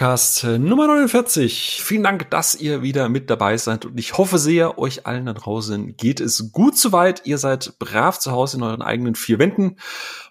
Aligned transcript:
Podcast 0.00 0.44
äh, 0.44 0.58
Nummer 0.58 0.86
49. 0.86 1.82
Vielen 1.84 2.02
Dank, 2.02 2.30
dass 2.30 2.54
ihr 2.54 2.80
wieder 2.80 3.10
mit 3.10 3.28
dabei 3.28 3.58
seid 3.58 3.84
und 3.84 4.00
ich 4.00 4.16
hoffe 4.16 4.38
sehr, 4.38 4.78
euch 4.78 5.06
allen 5.06 5.26
da 5.26 5.34
draußen 5.34 5.94
geht 5.94 6.20
es 6.20 6.52
gut 6.52 6.78
soweit. 6.78 7.26
Ihr 7.26 7.36
seid 7.36 7.78
brav 7.78 8.18
zu 8.18 8.32
Hause 8.32 8.56
in 8.56 8.62
euren 8.62 8.80
eigenen 8.80 9.14
vier 9.14 9.38
Wänden 9.38 9.76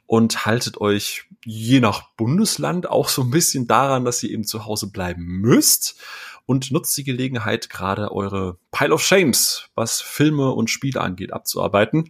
und 0.08 0.48
haltet 0.48 0.82
euch 0.82 1.26
je 1.46 1.82
nach 1.82 2.10
Bundesland 2.18 2.90
auch 2.90 3.10
so 3.10 3.22
ein 3.22 3.30
bisschen 3.30 3.68
daran, 3.68 4.06
dass 4.06 4.24
ihr 4.24 4.32
eben 4.32 4.44
zu 4.44 4.66
Hause 4.66 4.90
bleiben 4.90 5.24
müsst 5.24 6.02
und 6.48 6.72
nutzt 6.72 6.98
die 6.98 7.04
Gelegenheit, 7.04 7.70
gerade 7.70 8.12
eure 8.12 8.58
Pile 8.72 8.92
of 8.92 9.04
Shames, 9.04 9.70
was 9.76 10.02
Filme 10.02 10.50
und 10.50 10.72
Spiele 10.72 11.00
angeht, 11.00 11.32
abzuarbeiten 11.32 12.10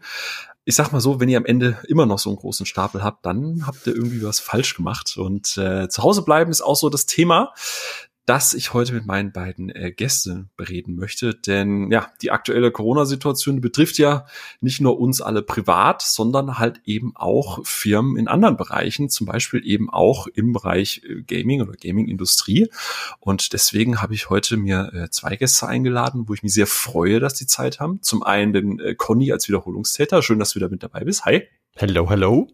ich 0.69 0.75
sag 0.75 0.91
mal 0.91 1.01
so, 1.01 1.19
wenn 1.19 1.29
ihr 1.29 1.39
am 1.39 1.47
Ende 1.47 1.79
immer 1.87 2.05
noch 2.05 2.19
so 2.19 2.29
einen 2.29 2.37
großen 2.37 2.67
Stapel 2.67 3.03
habt, 3.03 3.25
dann 3.25 3.65
habt 3.65 3.87
ihr 3.87 3.95
irgendwie 3.95 4.21
was 4.21 4.39
falsch 4.39 4.75
gemacht. 4.75 5.17
Und 5.17 5.57
äh, 5.57 5.89
zu 5.89 6.03
Hause 6.03 6.21
bleiben 6.21 6.51
ist 6.51 6.61
auch 6.61 6.75
so 6.75 6.89
das 6.89 7.07
Thema 7.07 7.55
das 8.29 8.53
ich 8.53 8.75
heute 8.75 8.93
mit 8.93 9.07
meinen 9.07 9.31
beiden 9.31 9.71
äh, 9.71 9.91
Gästen 9.91 10.51
bereden 10.55 10.95
möchte. 10.95 11.33
Denn 11.33 11.89
ja, 11.91 12.11
die 12.21 12.29
aktuelle 12.29 12.69
Corona-Situation 12.69 13.59
betrifft 13.59 13.97
ja 13.97 14.27
nicht 14.61 14.81
nur 14.81 14.99
uns 14.99 15.19
alle 15.19 15.41
privat, 15.41 16.03
sondern 16.03 16.59
halt 16.59 16.79
eben 16.85 17.15
auch 17.15 17.65
Firmen 17.65 18.17
in 18.17 18.27
anderen 18.27 18.55
Bereichen, 18.55 19.09
zum 19.09 19.25
Beispiel 19.25 19.65
eben 19.65 19.89
auch 19.89 20.27
im 20.27 20.53
Bereich 20.53 21.01
äh, 21.09 21.23
Gaming 21.23 21.63
oder 21.63 21.73
Gaming-Industrie. 21.73 22.69
Und 23.19 23.51
deswegen 23.53 23.99
habe 23.99 24.13
ich 24.13 24.29
heute 24.29 24.57
mir 24.57 24.91
äh, 24.93 25.09
zwei 25.09 25.35
Gäste 25.35 25.65
eingeladen, 25.65 26.25
wo 26.27 26.35
ich 26.35 26.43
mich 26.43 26.53
sehr 26.53 26.67
freue, 26.67 27.19
dass 27.19 27.33
die 27.33 27.47
Zeit 27.47 27.79
haben. 27.79 28.03
Zum 28.03 28.21
einen 28.21 28.53
den 28.53 28.79
äh, 28.79 28.93
Conny 28.93 29.31
als 29.31 29.47
Wiederholungstäter. 29.47 30.21
Schön, 30.21 30.37
dass 30.37 30.51
du 30.51 30.57
wieder 30.57 30.69
mit 30.69 30.83
dabei 30.83 31.03
bist. 31.03 31.25
Hi. 31.25 31.47
Hello, 31.75 32.07
hello. 32.07 32.47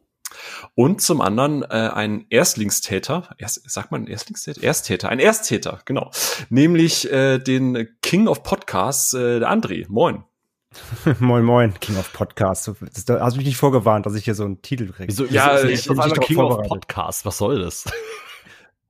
Und 0.76 1.02
zum 1.02 1.22
anderen 1.22 1.64
äh, 1.64 1.90
ein 1.94 2.26
Erstlingstäter, 2.30 3.30
erst, 3.38 3.70
sagt 3.70 3.92
man 3.92 4.08
Erstlingstäter? 4.08 4.64
Ersttäter, 4.64 5.10
ein 5.10 5.20
Ersttäter, 5.20 5.80
genau. 5.86 6.12
Nämlich 6.50 7.12
äh, 7.12 7.40
den 7.40 7.88
King 8.02 8.28
of 8.28 8.44
Podcasts, 8.44 9.14
äh, 9.14 9.40
der 9.40 9.50
André. 9.50 9.86
Moin. 9.88 10.24
moin, 11.20 11.44
moin, 11.44 11.74
King 11.80 11.98
of 11.98 12.12
Podcasts. 12.14 12.70
Da 13.06 13.20
hast 13.20 13.34
du 13.34 13.38
mich 13.38 13.48
nicht 13.48 13.58
vorgewarnt, 13.58 14.06
dass 14.06 14.16
ich 14.16 14.26
hier 14.26 14.36
so 14.36 14.44
einen 14.44 14.62
Titel 14.62 14.92
kriege. 14.92 15.08
Wieso, 15.08 15.26
ja, 15.26 15.60
ich, 15.64 15.90
ich, 15.90 15.90
ich 15.90 16.20
King 16.22 16.40
of 16.40 16.68
Podcasts, 16.68 17.26
was 17.26 17.38
soll 17.38 17.60
das? 17.60 17.86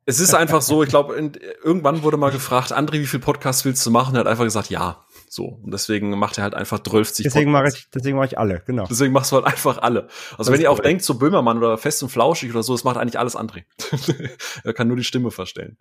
Es 0.08 0.20
ist 0.20 0.36
einfach 0.36 0.62
so, 0.62 0.84
ich 0.84 0.90
glaube, 0.90 1.16
irgendwann 1.64 2.04
wurde 2.04 2.18
mal 2.18 2.32
gefragt, 2.32 2.72
André, 2.72 2.94
wie 2.94 3.08
viel 3.08 3.20
Podcasts 3.20 3.66
willst 3.66 3.84
du 3.86 3.92
machen? 3.92 4.16
Er 4.16 4.20
hat 4.20 4.28
einfach 4.28 4.44
gesagt, 4.44 4.70
ja. 4.70 5.05
So. 5.36 5.60
Und 5.62 5.74
deswegen 5.74 6.18
macht 6.18 6.38
er 6.38 6.46
halt 6.46 6.54
einfach 6.54 6.80
12 6.80 7.12
Deswegen 7.18 7.52
mache 7.52 7.68
ich, 7.68 7.90
deswegen 7.94 8.16
mache 8.16 8.28
ich 8.28 8.40
alle, 8.40 8.64
genau. 8.66 8.86
Deswegen 8.90 9.12
machst 9.12 9.34
du 9.34 9.36
halt 9.36 9.46
einfach 9.46 9.80
alle. 9.80 10.08
Also 10.38 10.38
das 10.38 10.52
wenn 10.52 10.62
ihr 10.62 10.72
auch 10.72 10.80
denkt, 10.80 11.04
so 11.04 11.16
Böhmermann 11.16 11.58
oder 11.58 11.78
Fest 11.78 12.02
und 12.04 12.10
Flauschig 12.10 12.52
oder 12.52 12.64
so, 12.64 12.74
das 12.74 12.86
macht 12.86 12.96
eigentlich 12.96 13.20
alles 13.20 13.36
André. 13.36 13.66
er 14.64 14.74
kann 14.74 14.88
nur 14.88 14.96
die 14.96 15.04
Stimme 15.04 15.32
verstellen. 15.32 15.78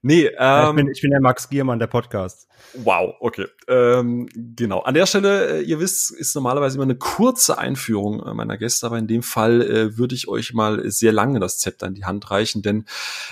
Nee, 0.00 0.26
ähm, 0.26 0.34
ja, 0.38 0.70
ich, 0.70 0.76
bin, 0.76 0.88
ich 0.92 1.00
bin 1.00 1.10
der 1.10 1.20
Max 1.20 1.48
Giermann 1.48 1.80
der 1.80 1.88
Podcast. 1.88 2.46
Wow, 2.74 3.16
okay. 3.18 3.46
Ähm, 3.66 4.28
genau. 4.32 4.82
An 4.82 4.94
der 4.94 5.06
Stelle, 5.06 5.58
äh, 5.58 5.62
ihr 5.62 5.80
wisst, 5.80 6.12
ist 6.12 6.36
normalerweise 6.36 6.76
immer 6.76 6.84
eine 6.84 6.94
kurze 6.94 7.58
Einführung 7.58 8.24
äh, 8.24 8.32
meiner 8.32 8.56
Gäste, 8.56 8.86
aber 8.86 8.98
in 8.98 9.08
dem 9.08 9.24
Fall 9.24 9.60
äh, 9.60 9.98
würde 9.98 10.14
ich 10.14 10.28
euch 10.28 10.54
mal 10.54 10.88
sehr 10.88 11.10
lange 11.10 11.40
das 11.40 11.58
Zepter 11.58 11.88
in 11.88 11.94
die 11.94 12.04
Hand 12.04 12.30
reichen, 12.30 12.62
denn 12.62 12.84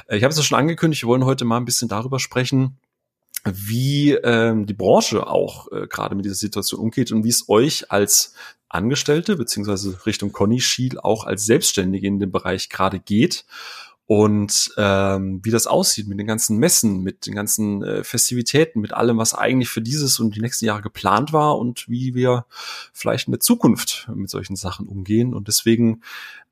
äh, 0.08 0.16
ich 0.16 0.24
habe 0.24 0.32
es 0.32 0.38
ja 0.38 0.42
schon 0.42 0.58
angekündigt, 0.58 1.04
wir 1.04 1.08
wollen 1.08 1.24
heute 1.24 1.44
mal 1.44 1.58
ein 1.58 1.64
bisschen 1.64 1.88
darüber 1.88 2.18
sprechen, 2.18 2.80
wie 3.44 4.12
ähm, 4.12 4.66
die 4.66 4.74
Branche 4.74 5.26
auch 5.26 5.70
äh, 5.72 5.86
gerade 5.88 6.14
mit 6.14 6.24
dieser 6.24 6.36
Situation 6.36 6.80
umgeht 6.80 7.12
und 7.12 7.24
wie 7.24 7.30
es 7.30 7.48
euch 7.48 7.90
als 7.90 8.34
Angestellte 8.68 9.36
beziehungsweise 9.36 10.06
Richtung 10.06 10.32
Conny 10.32 10.60
Schiel 10.60 10.98
auch 10.98 11.24
als 11.24 11.44
Selbstständige 11.44 12.06
in 12.06 12.20
dem 12.20 12.32
Bereich 12.32 12.68
gerade 12.68 13.00
geht 13.00 13.44
und 14.06 14.72
ähm, 14.76 15.40
wie 15.42 15.50
das 15.50 15.66
aussieht 15.66 16.06
mit 16.08 16.18
den 16.18 16.26
ganzen 16.26 16.58
Messen, 16.58 17.02
mit 17.02 17.26
den 17.26 17.34
ganzen 17.34 17.82
äh, 17.82 18.04
Festivitäten, 18.04 18.80
mit 18.80 18.92
allem, 18.92 19.16
was 19.16 19.32
eigentlich 19.32 19.70
für 19.70 19.80
dieses 19.80 20.20
und 20.20 20.34
die 20.34 20.40
nächsten 20.40 20.66
Jahre 20.66 20.82
geplant 20.82 21.32
war 21.32 21.58
und 21.58 21.88
wie 21.88 22.14
wir 22.14 22.44
vielleicht 22.92 23.28
in 23.28 23.32
der 23.32 23.40
Zukunft 23.40 24.10
mit 24.14 24.28
solchen 24.28 24.56
Sachen 24.56 24.86
umgehen. 24.86 25.32
Und 25.32 25.48
deswegen, 25.48 26.02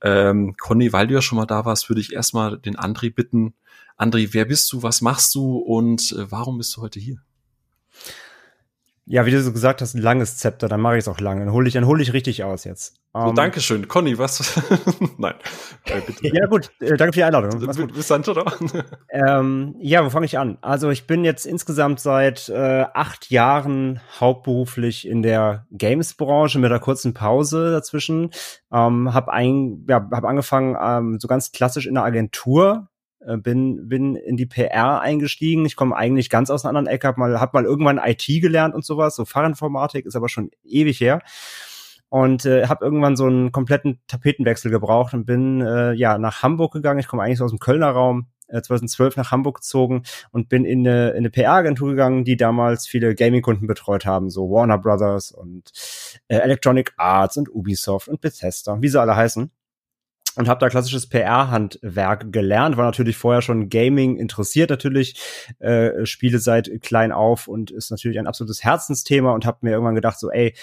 ähm, 0.00 0.54
Conny, 0.56 0.92
weil 0.92 1.08
du 1.08 1.14
ja 1.14 1.22
schon 1.22 1.36
mal 1.36 1.46
da 1.46 1.64
warst, 1.64 1.90
würde 1.90 2.00
ich 2.00 2.12
erstmal 2.12 2.56
den 2.56 2.76
André 2.76 3.12
bitten, 3.12 3.52
André, 4.00 4.30
wer 4.32 4.46
bist 4.46 4.72
du, 4.72 4.82
was 4.82 5.02
machst 5.02 5.34
du 5.34 5.58
und 5.58 6.12
äh, 6.12 6.30
warum 6.30 6.56
bist 6.56 6.74
du 6.74 6.80
heute 6.80 6.98
hier? 6.98 7.18
Ja, 9.04 9.26
wie 9.26 9.30
du 9.30 9.42
so 9.42 9.52
gesagt 9.52 9.82
hast, 9.82 9.94
ein 9.94 10.00
langes 10.00 10.38
Zepter, 10.38 10.68
dann 10.68 10.80
mache 10.80 10.94
ich 10.96 11.00
es 11.00 11.08
auch 11.08 11.20
lang. 11.20 11.40
Dann 11.40 11.52
hole 11.52 11.68
ich, 11.68 11.74
dann 11.74 11.84
hole 11.84 12.02
ich 12.02 12.14
richtig 12.14 12.42
aus 12.44 12.64
jetzt. 12.64 12.94
So, 13.12 13.18
um, 13.18 13.28
ähm, 13.30 13.34
Dankeschön. 13.34 13.88
Conny, 13.88 14.16
was? 14.16 14.58
Nein. 15.18 15.34
Äh, 15.84 16.00
bitte. 16.00 16.34
Ja, 16.34 16.46
gut, 16.46 16.70
äh, 16.80 16.96
danke 16.96 17.12
für 17.12 17.18
die 17.18 17.24
Einladung. 17.24 17.60
Mach's 17.60 17.76
gut. 17.76 17.92
Bis 17.92 18.06
dann, 18.06 18.24
oder? 18.24 18.44
ähm, 19.10 19.74
ja, 19.80 20.02
wo 20.02 20.08
fange 20.08 20.26
ich 20.26 20.38
an? 20.38 20.56
Also 20.62 20.88
ich 20.88 21.06
bin 21.06 21.24
jetzt 21.24 21.44
insgesamt 21.44 22.00
seit 22.00 22.48
äh, 22.48 22.86
acht 22.94 23.30
Jahren 23.30 24.00
hauptberuflich 24.18 25.06
in 25.06 25.22
der 25.22 25.66
Games-Branche 25.72 26.58
mit 26.58 26.70
einer 26.70 26.80
kurzen 26.80 27.12
Pause 27.12 27.72
dazwischen. 27.72 28.30
Ähm, 28.72 29.12
hab, 29.12 29.28
ein, 29.28 29.84
ja, 29.88 30.08
hab 30.10 30.24
angefangen 30.24 30.76
ähm, 30.80 31.18
so 31.20 31.28
ganz 31.28 31.52
klassisch 31.52 31.86
in 31.86 31.94
der 31.94 32.04
Agentur 32.04 32.89
bin 33.38 33.88
bin 33.88 34.16
in 34.16 34.36
die 34.36 34.46
PR 34.46 35.00
eingestiegen. 35.00 35.66
Ich 35.66 35.76
komme 35.76 35.96
eigentlich 35.96 36.30
ganz 36.30 36.50
aus 36.50 36.64
einer 36.64 36.70
anderen 36.70 36.86
Ecke, 36.86 37.06
hab 37.06 37.18
mal 37.18 37.38
hab 37.40 37.52
mal 37.52 37.64
irgendwann 37.64 37.98
IT 37.98 38.26
gelernt 38.26 38.74
und 38.74 38.84
sowas, 38.84 39.14
so 39.14 39.24
Fachinformatik 39.24 40.06
ist 40.06 40.16
aber 40.16 40.28
schon 40.28 40.50
ewig 40.64 41.00
her 41.00 41.20
und 42.08 42.44
äh, 42.44 42.66
habe 42.66 42.84
irgendwann 42.84 43.16
so 43.16 43.26
einen 43.26 43.52
kompletten 43.52 44.00
Tapetenwechsel 44.08 44.70
gebraucht 44.70 45.14
und 45.14 45.24
bin 45.24 45.60
äh, 45.60 45.92
ja 45.92 46.18
nach 46.18 46.42
Hamburg 46.42 46.72
gegangen. 46.72 47.00
Ich 47.00 47.08
komme 47.08 47.22
eigentlich 47.22 47.38
so 47.38 47.44
aus 47.44 47.52
dem 47.52 47.60
Kölner 47.60 47.90
Raum. 47.90 48.26
2012 48.52 49.14
äh, 49.16 49.20
nach 49.20 49.30
Hamburg 49.30 49.58
gezogen 49.58 50.02
und 50.32 50.48
bin 50.48 50.64
in 50.64 50.80
eine, 50.80 51.10
in 51.10 51.18
eine 51.18 51.30
PR-Agentur 51.30 51.90
gegangen, 51.90 52.24
die 52.24 52.36
damals 52.36 52.88
viele 52.88 53.14
Gaming-Kunden 53.14 53.68
betreut 53.68 54.06
haben, 54.06 54.28
so 54.28 54.50
Warner 54.50 54.76
Brothers 54.76 55.30
und 55.30 55.70
äh, 56.26 56.38
Electronic 56.38 56.92
Arts 56.96 57.36
und 57.36 57.48
Ubisoft 57.48 58.08
und 58.08 58.20
Bethesda, 58.20 58.82
wie 58.82 58.88
sie 58.88 59.00
alle 59.00 59.14
heißen 59.14 59.52
und 60.36 60.48
habe 60.48 60.60
da 60.60 60.68
klassisches 60.68 61.08
PR-Handwerk 61.08 62.32
gelernt, 62.32 62.76
war 62.76 62.84
natürlich 62.84 63.16
vorher 63.16 63.42
schon 63.42 63.68
Gaming 63.68 64.16
interessiert 64.16 64.70
natürlich, 64.70 65.20
äh, 65.58 66.06
spiele 66.06 66.38
seit 66.38 66.70
klein 66.82 67.12
auf 67.12 67.48
und 67.48 67.70
ist 67.70 67.90
natürlich 67.90 68.18
ein 68.18 68.26
absolutes 68.26 68.62
Herzensthema 68.62 69.32
und 69.32 69.44
habe 69.44 69.58
mir 69.62 69.72
irgendwann 69.72 69.94
gedacht 69.94 70.18
so, 70.18 70.30
ey, 70.30 70.54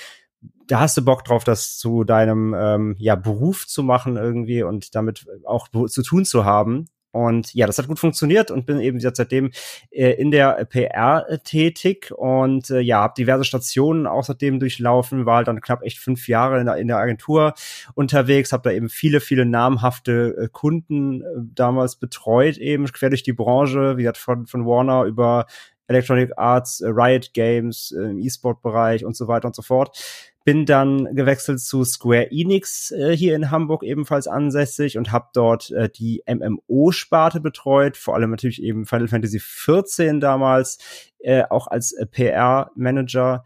da 0.67 0.79
hast 0.79 0.97
du 0.97 1.03
Bock 1.03 1.23
drauf, 1.23 1.43
das 1.43 1.77
zu 1.77 2.03
deinem 2.03 2.55
ähm, 2.57 2.95
ja 2.99 3.15
Beruf 3.15 3.67
zu 3.67 3.83
machen 3.83 4.17
irgendwie 4.17 4.63
und 4.63 4.95
damit 4.95 5.25
auch 5.45 5.67
zu 5.69 6.03
tun 6.03 6.25
zu 6.25 6.45
haben. 6.45 6.85
Und 7.17 7.51
ja, 7.55 7.65
das 7.65 7.79
hat 7.79 7.87
gut 7.87 7.97
funktioniert 7.97 8.51
und 8.51 8.67
bin 8.67 8.79
eben 8.79 8.99
seitdem 8.99 9.49
äh, 9.89 10.11
in 10.11 10.29
der 10.29 10.63
PR 10.65 11.25
tätig 11.43 12.11
und 12.15 12.69
äh, 12.69 12.79
ja, 12.79 13.01
habe 13.01 13.15
diverse 13.17 13.43
Stationen 13.43 14.05
auch 14.05 14.23
seitdem 14.23 14.59
durchlaufen, 14.59 15.25
war 15.25 15.37
halt 15.37 15.47
dann 15.47 15.59
knapp 15.59 15.81
echt 15.81 15.97
fünf 15.97 16.27
Jahre 16.27 16.59
in 16.59 16.67
der, 16.67 16.75
in 16.75 16.87
der 16.87 16.97
Agentur 16.97 17.55
unterwegs, 17.95 18.51
habe 18.51 18.69
da 18.69 18.75
eben 18.75 18.87
viele, 18.87 19.19
viele 19.19 19.47
namhafte 19.47 20.35
äh, 20.37 20.47
Kunden 20.51 21.21
äh, 21.21 21.25
damals 21.55 21.95
betreut, 21.95 22.57
eben 22.57 22.85
quer 22.85 23.09
durch 23.09 23.23
die 23.23 23.33
Branche, 23.33 23.97
wie 23.97 24.03
gesagt, 24.03 24.17
von, 24.17 24.45
von 24.45 24.67
Warner 24.67 25.05
über 25.05 25.47
Electronic 25.87 26.33
Arts, 26.37 26.81
äh, 26.81 26.89
Riot 26.89 27.33
Games, 27.33 27.95
äh, 27.97 28.11
im 28.11 28.19
E-Sport-Bereich 28.19 29.05
und 29.05 29.15
so 29.15 29.27
weiter 29.27 29.47
und 29.47 29.55
so 29.55 29.63
fort 29.63 29.97
bin 30.47 30.65
dann 30.65 31.13
gewechselt 31.13 31.59
zu 31.59 31.83
Square 31.83 32.31
Enix 32.31 32.91
äh, 32.91 33.11
hier 33.17 33.35
in 33.35 33.51
Hamburg 33.51 33.83
ebenfalls 33.83 34.29
ansässig 34.29 34.97
und 34.97 35.11
habe 35.11 35.27
dort 35.33 35.71
äh, 35.71 35.89
die 35.89 36.23
MMO-Sparte 36.25 37.41
betreut, 37.41 37.97
vor 37.97 38.15
allem 38.15 38.31
natürlich 38.31 38.63
eben 38.63 38.85
Final 38.85 39.09
Fantasy 39.09 39.39
XIV 39.39 40.21
damals, 40.21 40.77
äh, 41.19 41.43
auch 41.49 41.67
als 41.67 41.91
äh, 41.91 42.05
PR-Manager. 42.05 43.43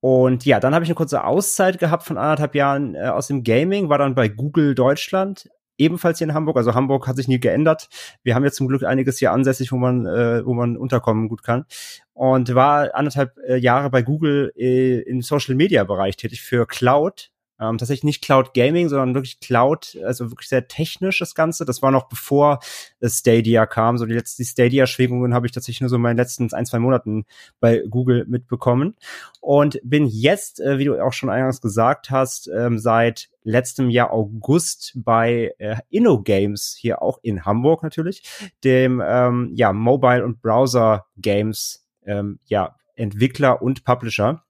Und 0.00 0.44
ja, 0.44 0.58
dann 0.58 0.74
habe 0.74 0.82
ich 0.82 0.88
eine 0.88 0.96
kurze 0.96 1.22
Auszeit 1.22 1.78
gehabt 1.78 2.02
von 2.02 2.18
anderthalb 2.18 2.56
Jahren 2.56 2.96
äh, 2.96 3.06
aus 3.06 3.28
dem 3.28 3.44
Gaming, 3.44 3.88
war 3.88 3.98
dann 3.98 4.16
bei 4.16 4.26
Google 4.26 4.74
Deutschland 4.74 5.48
ebenfalls 5.80 6.18
hier 6.18 6.28
in 6.28 6.34
Hamburg. 6.34 6.56
Also 6.56 6.74
Hamburg 6.74 7.08
hat 7.08 7.16
sich 7.16 7.26
nie 7.26 7.40
geändert. 7.40 7.88
Wir 8.22 8.34
haben 8.34 8.44
jetzt 8.44 8.56
zum 8.56 8.68
Glück 8.68 8.84
einiges 8.84 9.18
hier 9.18 9.32
ansässig, 9.32 9.72
wo 9.72 9.76
man, 9.76 10.06
äh, 10.06 10.44
wo 10.44 10.54
man 10.54 10.76
unterkommen 10.76 11.28
gut 11.28 11.42
kann. 11.42 11.64
Und 12.12 12.54
war 12.54 12.94
anderthalb 12.94 13.36
äh, 13.48 13.56
Jahre 13.56 13.90
bei 13.90 14.02
Google 14.02 14.52
äh, 14.56 15.00
im 15.00 15.22
Social 15.22 15.54
Media 15.54 15.82
Bereich 15.84 16.16
tätig 16.16 16.42
für 16.42 16.66
Cloud. 16.66 17.29
Ähm, 17.60 17.78
tatsächlich 17.78 18.04
nicht 18.04 18.22
Cloud 18.22 18.54
Gaming, 18.54 18.88
sondern 18.88 19.14
wirklich 19.14 19.40
Cloud, 19.40 19.98
also 20.04 20.30
wirklich 20.30 20.48
sehr 20.48 20.66
technisch 20.66 21.18
das 21.18 21.34
Ganze. 21.34 21.64
Das 21.64 21.82
war 21.82 21.90
noch 21.90 22.08
bevor 22.08 22.60
Stadia 23.04 23.66
kam. 23.66 23.98
So 23.98 24.06
die 24.06 24.14
letzten 24.14 24.44
Stadia-Schwingungen 24.44 25.34
habe 25.34 25.46
ich 25.46 25.52
tatsächlich 25.52 25.82
nur 25.82 25.90
so 25.90 25.96
in 25.96 26.02
meinen 26.02 26.16
letzten 26.16 26.52
ein, 26.54 26.66
zwei 26.66 26.78
Monaten 26.78 27.26
bei 27.60 27.82
Google 27.88 28.24
mitbekommen. 28.26 28.96
Und 29.40 29.78
bin 29.82 30.06
jetzt, 30.06 30.60
äh, 30.60 30.78
wie 30.78 30.84
du 30.84 30.98
auch 31.04 31.12
schon 31.12 31.30
eingangs 31.30 31.60
gesagt 31.60 32.10
hast, 32.10 32.48
ähm, 32.48 32.78
seit 32.78 33.28
letztem 33.42 33.90
Jahr 33.90 34.12
August 34.12 34.92
bei 34.94 35.54
äh, 35.58 35.76
InnoGames, 35.90 36.76
hier 36.78 37.02
auch 37.02 37.18
in 37.22 37.44
Hamburg 37.44 37.82
natürlich, 37.82 38.22
dem 38.64 39.02
ähm, 39.04 39.52
ja, 39.54 39.72
Mobile- 39.72 40.24
und 40.24 40.40
Browser-Games 40.42 41.86
ähm, 42.06 42.38
ja, 42.46 42.76
Entwickler 42.96 43.62
und 43.62 43.84
Publisher. 43.84 44.44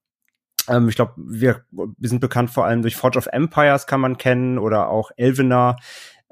Ähm, 0.71 0.89
ich 0.89 0.95
glaube, 0.95 1.15
wir, 1.17 1.65
wir 1.71 2.09
sind 2.09 2.21
bekannt 2.21 2.51
vor 2.51 2.65
allem 2.65 2.83
durch 2.83 2.97
Forge 2.97 3.19
of 3.19 3.27
Empires 3.27 3.87
kann 3.87 4.01
man 4.01 4.17
kennen 4.17 4.59
oder 4.59 4.89
auch 4.89 5.11
Elvenar. 5.17 5.79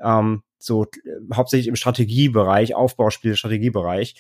Ähm, 0.03 0.43
so 0.59 0.85
äh, 0.85 1.35
hauptsächlich 1.35 1.69
im 1.69 1.77
Strategiebereich, 1.77 2.75
Aufbauspiel, 2.75 3.37
Strategiebereich. 3.37 4.15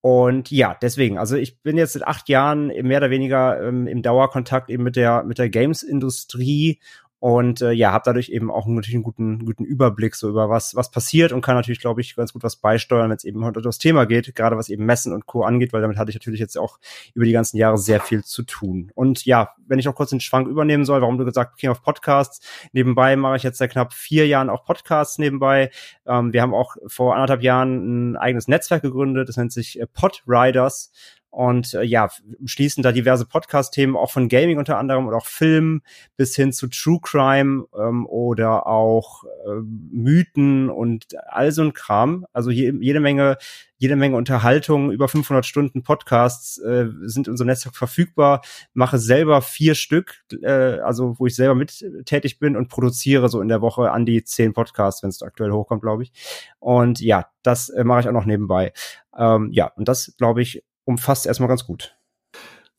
Und 0.00 0.50
ja, 0.50 0.76
deswegen, 0.82 1.16
also 1.16 1.36
ich 1.36 1.62
bin 1.62 1.78
jetzt 1.78 1.94
seit 1.94 2.06
acht 2.06 2.28
Jahren 2.28 2.66
mehr 2.66 2.98
oder 2.98 3.08
weniger 3.08 3.62
ähm, 3.62 3.86
im 3.86 4.02
Dauerkontakt 4.02 4.68
eben 4.68 4.82
mit 4.82 4.96
der 4.96 5.22
mit 5.24 5.38
der 5.38 5.48
Games-Industrie 5.48 6.78
und 7.18 7.62
äh, 7.62 7.72
ja, 7.72 7.92
habe 7.92 8.02
dadurch 8.04 8.28
eben 8.28 8.50
auch 8.50 8.66
natürlich 8.66 8.94
einen 8.94 9.02
guten, 9.02 9.46
guten 9.46 9.64
Überblick 9.64 10.14
so 10.14 10.28
über 10.28 10.50
was, 10.50 10.74
was 10.74 10.90
passiert 10.90 11.32
und 11.32 11.40
kann 11.40 11.56
natürlich, 11.56 11.80
glaube 11.80 12.00
ich, 12.00 12.16
ganz 12.16 12.32
gut 12.32 12.42
was 12.42 12.56
beisteuern, 12.56 13.08
wenn 13.08 13.16
es 13.16 13.24
eben 13.24 13.44
heute 13.44 13.60
um 13.60 13.62
das 13.62 13.78
Thema 13.78 14.04
geht, 14.04 14.34
gerade 14.34 14.56
was 14.56 14.68
eben 14.68 14.84
Messen 14.84 15.12
und 15.12 15.26
Co. 15.26 15.42
angeht, 15.42 15.72
weil 15.72 15.80
damit 15.80 15.96
hatte 15.96 16.10
ich 16.10 16.16
natürlich 16.16 16.40
jetzt 16.40 16.58
auch 16.58 16.78
über 17.14 17.24
die 17.24 17.32
ganzen 17.32 17.56
Jahre 17.56 17.78
sehr 17.78 18.00
viel 18.00 18.24
zu 18.24 18.42
tun. 18.42 18.92
Und 18.94 19.24
ja, 19.24 19.54
wenn 19.66 19.78
ich 19.78 19.86
noch 19.86 19.94
kurz 19.94 20.10
den 20.10 20.20
Schwank 20.20 20.48
übernehmen 20.48 20.84
soll, 20.84 21.00
warum 21.00 21.16
du 21.16 21.24
gesagt 21.24 21.58
King 21.58 21.70
of 21.70 21.82
Podcasts, 21.82 22.46
nebenbei 22.72 23.16
mache 23.16 23.36
ich 23.36 23.42
jetzt 23.42 23.58
seit 23.58 23.72
knapp 23.72 23.94
vier 23.94 24.26
Jahren 24.26 24.50
auch 24.50 24.64
Podcasts 24.64 25.18
nebenbei. 25.18 25.70
Ähm, 26.06 26.32
wir 26.32 26.42
haben 26.42 26.54
auch 26.54 26.76
vor 26.86 27.14
anderthalb 27.14 27.42
Jahren 27.42 28.12
ein 28.12 28.16
eigenes 28.16 28.48
Netzwerk 28.48 28.82
gegründet, 28.82 29.28
das 29.28 29.36
nennt 29.36 29.52
sich 29.52 29.80
äh, 29.80 29.86
Podriders 29.86 30.92
und 31.34 31.74
äh, 31.74 31.82
ja, 31.82 32.08
schließen 32.44 32.82
da 32.82 32.92
diverse 32.92 33.26
Podcast-Themen 33.26 33.96
auch 33.96 34.12
von 34.12 34.28
Gaming 34.28 34.58
unter 34.58 34.78
anderem 34.78 35.08
oder 35.08 35.16
auch 35.16 35.26
Film 35.26 35.82
bis 36.16 36.36
hin 36.36 36.52
zu 36.52 36.68
True 36.68 37.00
Crime 37.02 37.64
ähm, 37.76 38.06
oder 38.06 38.68
auch 38.68 39.24
äh, 39.24 39.60
Mythen 39.90 40.70
und 40.70 41.06
all 41.26 41.50
so 41.50 41.62
ein 41.62 41.72
Kram. 41.72 42.24
Also 42.32 42.50
je, 42.50 42.72
jede 42.80 43.00
Menge, 43.00 43.36
jede 43.78 43.96
Menge 43.96 44.16
Unterhaltung, 44.16 44.92
über 44.92 45.08
500 45.08 45.44
Stunden 45.44 45.82
Podcasts 45.82 46.58
äh, 46.58 46.86
sind 47.02 47.26
in 47.26 47.32
unserem 47.32 47.48
Netzwerk 47.48 47.74
verfügbar. 47.74 48.42
Mache 48.72 48.98
selber 48.98 49.42
vier 49.42 49.74
Stück, 49.74 50.24
äh, 50.40 50.78
also 50.78 51.18
wo 51.18 51.26
ich 51.26 51.34
selber 51.34 51.56
mit 51.56 51.84
tätig 52.04 52.38
bin 52.38 52.56
und 52.56 52.68
produziere 52.68 53.28
so 53.28 53.40
in 53.40 53.48
der 53.48 53.60
Woche 53.60 53.90
an 53.90 54.06
die 54.06 54.22
zehn 54.22 54.52
Podcasts, 54.52 55.02
wenn 55.02 55.10
es 55.10 55.20
aktuell 55.20 55.50
hochkommt, 55.50 55.82
glaube 55.82 56.04
ich. 56.04 56.12
Und 56.60 57.00
ja, 57.00 57.26
das 57.42 57.70
äh, 57.70 57.82
mache 57.82 58.00
ich 58.00 58.08
auch 58.08 58.12
noch 58.12 58.24
nebenbei. 58.24 58.72
Ähm, 59.18 59.50
ja, 59.52 59.72
und 59.74 59.88
das 59.88 60.14
glaube 60.16 60.40
ich 60.40 60.62
umfasst 60.84 61.26
erstmal 61.26 61.48
ganz 61.48 61.66
gut. 61.66 61.96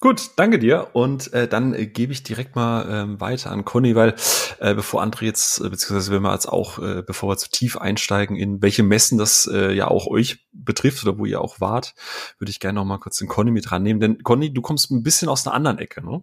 Gut, 0.01 0.31
danke 0.35 0.59
dir. 0.59 0.89
Und 0.93 1.33
äh, 1.33 1.47
dann 1.47 1.73
äh, 1.73 1.87
gebe 1.87 2.11
ich 2.11 2.21
direkt 2.21 2.55
mal 2.55 2.85
ähm, 2.89 3.21
weiter 3.21 3.49
an 3.51 3.65
Conny, 3.65 3.95
weil 3.95 4.13
äh, 4.59 4.75
bevor 4.75 5.01
André 5.01 5.23
jetzt, 5.23 5.61
äh, 5.61 5.69
beziehungsweise 5.69 6.11
wenn 6.11 6.21
wir 6.21 6.33
jetzt 6.33 6.47
auch, 6.47 6.79
äh, 6.79 7.01
bevor 7.01 7.29
wir 7.29 7.37
zu 7.37 7.49
tief 7.49 7.77
einsteigen, 7.77 8.35
in 8.35 8.61
welche 8.61 8.83
Messen 8.83 9.17
das 9.17 9.49
äh, 9.51 9.71
ja 9.73 9.87
auch 9.87 10.05
euch 10.07 10.45
betrifft 10.51 11.03
oder 11.05 11.17
wo 11.17 11.25
ihr 11.25 11.41
auch 11.41 11.61
wart, 11.61 11.95
würde 12.37 12.51
ich 12.51 12.59
gerne 12.59 12.75
noch 12.75 12.85
mal 12.85 12.99
kurz 12.99 13.17
den 13.17 13.29
Conny 13.29 13.51
mit 13.51 13.71
rannehmen. 13.71 14.01
Denn 14.01 14.21
Conny, 14.21 14.53
du 14.53 14.61
kommst 14.61 14.91
ein 14.91 15.01
bisschen 15.01 15.29
aus 15.29 15.47
einer 15.47 15.55
anderen 15.55 15.79
Ecke, 15.79 16.05
ne? 16.05 16.21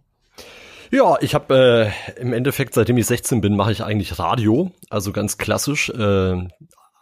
Ja, 0.93 1.17
ich 1.23 1.35
habe 1.35 1.93
äh, 2.17 2.21
im 2.21 2.35
Endeffekt, 2.35 2.75
seitdem 2.75 2.99
ich 2.99 3.07
16 3.07 3.41
bin, 3.41 3.57
mache 3.57 3.73
ich 3.73 3.83
eigentlich 3.83 4.19
Radio, 4.19 4.71
also 4.91 5.11
ganz 5.11 5.39
klassisch. 5.39 5.89
Äh, 5.89 6.49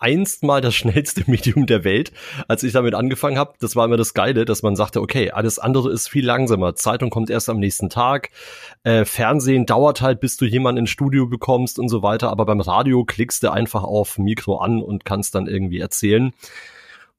einst 0.00 0.42
mal 0.42 0.60
das 0.60 0.74
schnellste 0.80 1.22
Medium 1.30 1.66
der 1.66 1.84
Welt, 1.84 2.12
als 2.48 2.62
ich 2.62 2.72
damit 2.72 2.94
angefangen 2.94 3.38
habe. 3.38 3.54
Das 3.60 3.76
war 3.76 3.84
immer 3.84 3.96
das 3.96 4.14
Geile, 4.14 4.44
dass 4.44 4.62
man 4.62 4.74
sagte, 4.74 5.00
okay, 5.00 5.30
alles 5.30 5.58
andere 5.58 5.90
ist 5.92 6.08
viel 6.08 6.24
langsamer. 6.24 6.74
Zeitung 6.74 7.10
kommt 7.10 7.30
erst 7.30 7.48
am 7.48 7.60
nächsten 7.60 7.90
Tag. 7.90 8.30
Äh, 8.82 9.04
Fernsehen 9.04 9.66
dauert 9.66 10.00
halt, 10.00 10.20
bis 10.20 10.36
du 10.36 10.44
jemanden 10.46 10.80
ins 10.80 10.90
Studio 10.90 11.26
bekommst 11.26 11.78
und 11.78 11.88
so 11.88 12.02
weiter. 12.02 12.30
Aber 12.30 12.46
beim 12.46 12.60
Radio 12.60 13.04
klickst 13.04 13.42
du 13.42 13.52
einfach 13.52 13.84
auf 13.84 14.18
Mikro 14.18 14.56
an 14.56 14.82
und 14.82 15.04
kannst 15.04 15.34
dann 15.34 15.46
irgendwie 15.46 15.78
erzählen 15.78 16.32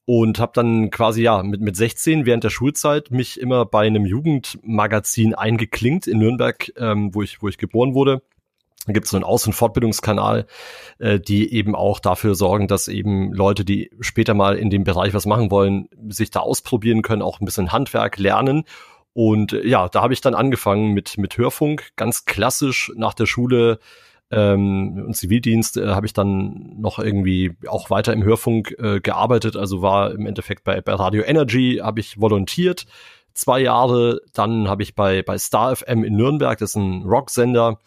und 0.06 0.40
habe 0.40 0.52
dann 0.56 0.90
quasi 0.90 1.22
ja 1.22 1.44
mit 1.44 1.62
mit 1.62 1.76
16 1.76 2.26
während 2.26 2.44
der 2.44 2.50
Schulzeit 2.50 3.12
mich 3.12 3.40
immer 3.40 3.66
bei 3.66 3.86
einem 3.86 4.06
Jugendmagazin 4.06 5.36
eingeklinkt 5.36 6.08
in 6.08 6.18
Nürnberg, 6.18 6.72
ähm, 6.76 7.14
wo 7.14 7.22
ich 7.22 7.42
wo 7.42 7.48
ich 7.48 7.58
geboren 7.58 7.94
wurde 7.94 8.22
da 8.86 8.94
gibt 8.94 9.06
es 9.06 9.12
so 9.12 9.18
einen 9.18 9.24
Aus- 9.24 9.46
und 9.48 9.54
Fortbildungskanal, 9.54 10.46
äh, 11.00 11.20
die 11.20 11.54
eben 11.54 11.76
auch 11.76 12.00
dafür 12.00 12.36
sorgen, 12.36 12.68
dass 12.68 12.88
eben 12.88 13.34
Leute, 13.34 13.66
die 13.66 13.92
später 14.00 14.34
mal 14.34 14.58
in 14.58 14.70
dem 14.70 14.84
Bereich 14.84 15.14
was 15.14 15.26
machen 15.26 15.52
wollen, 15.52 15.88
sich 16.10 16.32
da 16.32 16.40
ausprobieren 16.40 17.02
können, 17.02 17.22
auch 17.22 17.40
ein 17.40 17.46
bisschen 17.46 17.72
Handwerk 17.72 18.18
lernen. 18.18 18.64
Und 19.14 19.54
äh, 19.54 19.68
ja, 19.68 19.90
da 19.90 20.02
habe 20.02 20.14
ich 20.14 20.22
dann 20.22 20.36
angefangen 20.36 20.94
mit, 20.94 21.18
mit 21.18 21.38
Hörfunk, 21.38 21.92
ganz 21.96 22.26
klassisch 22.26 22.92
nach 22.96 23.14
der 23.14 23.26
Schule 23.26 23.80
ähm, 24.32 25.04
und 25.06 25.16
Zivildienst 25.16 25.78
äh, 25.78 25.88
habe 25.88 26.06
ich 26.06 26.14
dann 26.14 26.80
noch 26.80 27.00
irgendwie 27.00 27.58
auch 27.68 27.90
weiter 27.90 28.14
im 28.14 28.24
Hörfunk 28.24 28.74
äh, 28.80 29.02
gearbeitet. 29.02 29.58
Also 29.58 29.82
war 29.82 30.12
im 30.12 30.26
Endeffekt 30.26 30.64
bei, 30.64 30.80
bei 30.82 30.94
Radio 30.94 31.24
Energy, 31.24 31.82
habe 31.84 32.00
ich 32.00 32.20
volontiert 32.20 32.86
zwei 33.34 33.60
Jahre. 33.60 34.22
Dann 34.34 34.70
habe 34.70 34.84
ich 34.84 34.96
bei, 34.96 35.22
bei 35.22 35.38
Star 35.38 35.76
FM 35.76 36.04
in 36.06 36.16
Nürnberg, 36.16 36.58
das 36.58 36.72
ist 36.72 36.76
ein 36.78 37.04
Rocksender, 37.04 37.80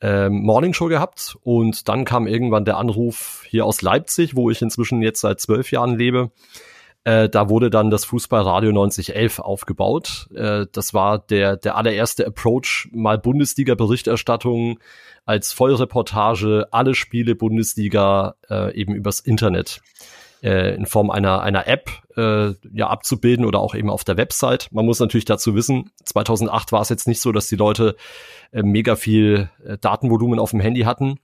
ähm, 0.00 0.42
Morningshow 0.42 0.86
gehabt 0.86 1.36
und 1.42 1.88
dann 1.88 2.04
kam 2.04 2.26
irgendwann 2.26 2.64
der 2.64 2.76
Anruf 2.76 3.44
hier 3.48 3.64
aus 3.64 3.82
Leipzig, 3.82 4.36
wo 4.36 4.50
ich 4.50 4.62
inzwischen 4.62 5.02
jetzt 5.02 5.20
seit 5.20 5.40
zwölf 5.40 5.70
Jahren 5.70 5.96
lebe. 5.96 6.30
Äh, 7.04 7.28
da 7.28 7.48
wurde 7.48 7.70
dann 7.70 7.90
das 7.90 8.04
Fußballradio 8.04 8.72
9011 8.72 9.38
aufgebaut. 9.38 10.28
Äh, 10.34 10.66
das 10.72 10.94
war 10.94 11.18
der, 11.18 11.56
der 11.56 11.76
allererste 11.76 12.26
Approach, 12.26 12.88
mal 12.92 13.18
Bundesliga-Berichterstattung 13.18 14.78
als 15.24 15.52
Vollreportage, 15.52 16.68
alle 16.70 16.94
Spiele 16.94 17.34
Bundesliga 17.34 18.34
äh, 18.50 18.74
eben 18.74 18.94
übers 18.94 19.20
Internet 19.20 19.80
äh, 20.42 20.74
in 20.74 20.86
Form 20.86 21.10
einer, 21.10 21.42
einer 21.42 21.66
App 21.66 21.90
äh, 22.16 22.52
ja 22.72 22.88
abzubilden 22.88 23.44
oder 23.44 23.60
auch 23.60 23.74
eben 23.74 23.90
auf 23.90 24.04
der 24.04 24.16
Website. 24.16 24.68
Man 24.72 24.84
muss 24.84 25.00
natürlich 25.00 25.24
dazu 25.24 25.54
wissen, 25.54 25.90
2008 26.04 26.72
war 26.72 26.82
es 26.82 26.88
jetzt 26.88 27.08
nicht 27.08 27.20
so, 27.20 27.32
dass 27.32 27.48
die 27.48 27.56
Leute 27.56 27.96
äh, 28.52 28.62
mega 28.62 28.96
viel 28.96 29.50
äh, 29.64 29.78
Datenvolumen 29.78 30.38
auf 30.38 30.50
dem 30.50 30.60
Handy 30.60 30.82
hatten. 30.82 31.18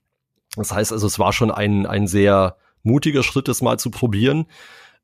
Das 0.57 0.73
heißt 0.73 0.93
also, 0.93 1.07
es 1.07 1.19
war 1.19 1.33
schon 1.33 1.51
ein, 1.51 1.87
ein 1.87 2.07
sehr 2.07 2.57
mutiger 2.83 3.23
Schritt, 3.23 3.49
das 3.49 3.63
mal 3.63 3.79
zu 3.79 3.91
probieren. 3.91 4.47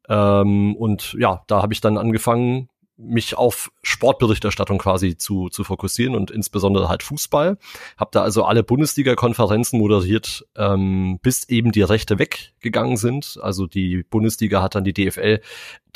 Ähm, 0.08 0.74
und 0.76 1.14
ja, 1.18 1.42
da 1.46 1.62
habe 1.62 1.72
ich 1.72 1.80
dann 1.80 1.98
angefangen, 1.98 2.68
mich 3.02 3.36
auf 3.36 3.72
Sportberichterstattung 3.82 4.78
quasi 4.78 5.16
zu, 5.16 5.48
zu 5.48 5.64
fokussieren 5.64 6.14
und 6.14 6.30
insbesondere 6.30 6.88
halt 6.88 7.02
Fußball. 7.02 7.58
Hab 7.96 8.12
da 8.12 8.22
also 8.22 8.44
alle 8.44 8.62
Bundesliga-Konferenzen 8.62 9.78
moderiert, 9.78 10.46
ähm, 10.56 11.18
bis 11.22 11.48
eben 11.48 11.72
die 11.72 11.82
Rechte 11.82 12.18
weggegangen 12.18 12.96
sind. 12.96 13.38
Also 13.42 13.66
die 13.66 14.04
Bundesliga 14.08 14.62
hat 14.62 14.74
dann 14.74 14.84
die 14.84 14.92
DFL 14.92 15.40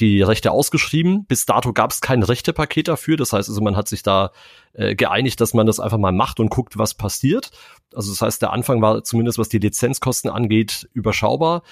die 0.01 0.23
Rechte 0.23 0.51
ausgeschrieben. 0.51 1.27
Bis 1.27 1.47
dato 1.47 1.73
gab 1.73 1.91
es 1.91 2.01
kein 2.01 2.23
Rechtepaket 2.23 2.89
dafür. 2.89 3.17
Das 3.17 3.33
heißt 3.33 3.49
also, 3.49 3.61
man 3.61 3.77
hat 3.77 3.89
sich 3.89 4.03
da 4.03 4.33
äh, 4.73 4.95
geeinigt, 4.95 5.41
dass 5.41 5.55
man 5.55 5.67
das 5.67 5.81
einfach 5.81 5.99
mal 5.99 6.13
macht 6.13 6.41
und 6.41 6.51
guckt, 6.51 6.79
was 6.79 6.95
passiert. 6.95 7.51
Also 7.95 8.11
das 8.11 8.21
heißt, 8.23 8.43
der 8.43 8.53
Anfang 8.53 8.83
war 8.83 9.05
zumindest, 9.05 9.39
was 9.39 9.49
die 9.49 9.59
Lizenzkosten 9.59 10.31
angeht, 10.31 10.89
überschaubar. 10.93 11.63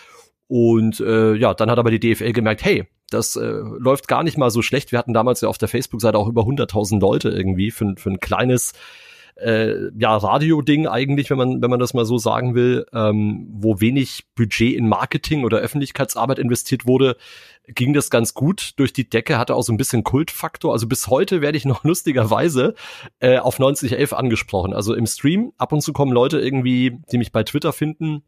Und 0.53 1.01
äh, 1.01 1.33
ja, 1.33 1.55
dann 1.55 1.71
hat 1.71 1.79
aber 1.79 1.91
die 1.91 1.99
DFL 1.99 2.35
gemerkt, 2.35 2.63
hey, 2.63 2.85
das 3.09 3.37
äh, 3.37 3.63
läuft 3.79 4.07
gar 4.07 4.23
nicht 4.23 4.37
mal 4.37 4.51
so 4.51 4.61
schlecht. 4.61 4.93
Wir 4.93 4.99
hatten 4.99 5.15
damals 5.15 5.41
ja 5.41 5.49
auf 5.49 5.57
der 5.57 5.67
Facebook-Seite 5.67 6.19
auch 6.19 6.29
über 6.29 6.43
100.000 6.43 7.01
Leute 7.01 7.31
irgendwie 7.31 7.71
für, 7.71 7.95
für 7.97 8.11
ein 8.11 8.21
kleines 8.21 8.75
äh, 9.37 9.89
ja, 9.97 10.15
Radio-Ding 10.15 10.87
eigentlich, 10.87 11.31
wenn 11.31 11.39
man, 11.39 11.63
wenn 11.63 11.71
man 11.71 11.81
das 11.81 11.95
mal 11.95 12.05
so 12.05 12.19
sagen 12.19 12.55
will, 12.55 12.85
ähm, 12.93 13.47
wo 13.51 13.81
wenig 13.81 14.27
Budget 14.35 14.75
in 14.75 14.91
Marketing 14.91 15.45
oder 15.45 15.57
Öffentlichkeitsarbeit 15.57 16.39
investiert 16.39 16.85
wurde, 16.85 17.17
ging 17.67 17.95
das 17.95 18.11
ganz 18.11 18.35
gut 18.35 18.73
durch 18.77 18.93
die 18.93 19.09
Decke, 19.09 19.39
hatte 19.39 19.55
auch 19.55 19.63
so 19.63 19.73
ein 19.73 19.79
bisschen 19.79 20.05
Kultfaktor. 20.05 20.75
Also 20.75 20.87
bis 20.87 21.07
heute 21.07 21.41
werde 21.41 21.57
ich 21.57 21.65
noch 21.65 21.83
lustigerweise 21.83 22.75
äh, 23.21 23.39
auf 23.39 23.59
9011 23.59 24.13
angesprochen. 24.13 24.75
Also 24.75 24.93
im 24.93 25.07
Stream, 25.07 25.55
ab 25.57 25.73
und 25.73 25.81
zu 25.81 25.95
kommen 25.95 26.13
Leute 26.13 26.39
irgendwie, 26.39 26.99
die 27.11 27.17
mich 27.17 27.33
bei 27.33 27.43
Twitter 27.43 27.73
finden, 27.73 28.23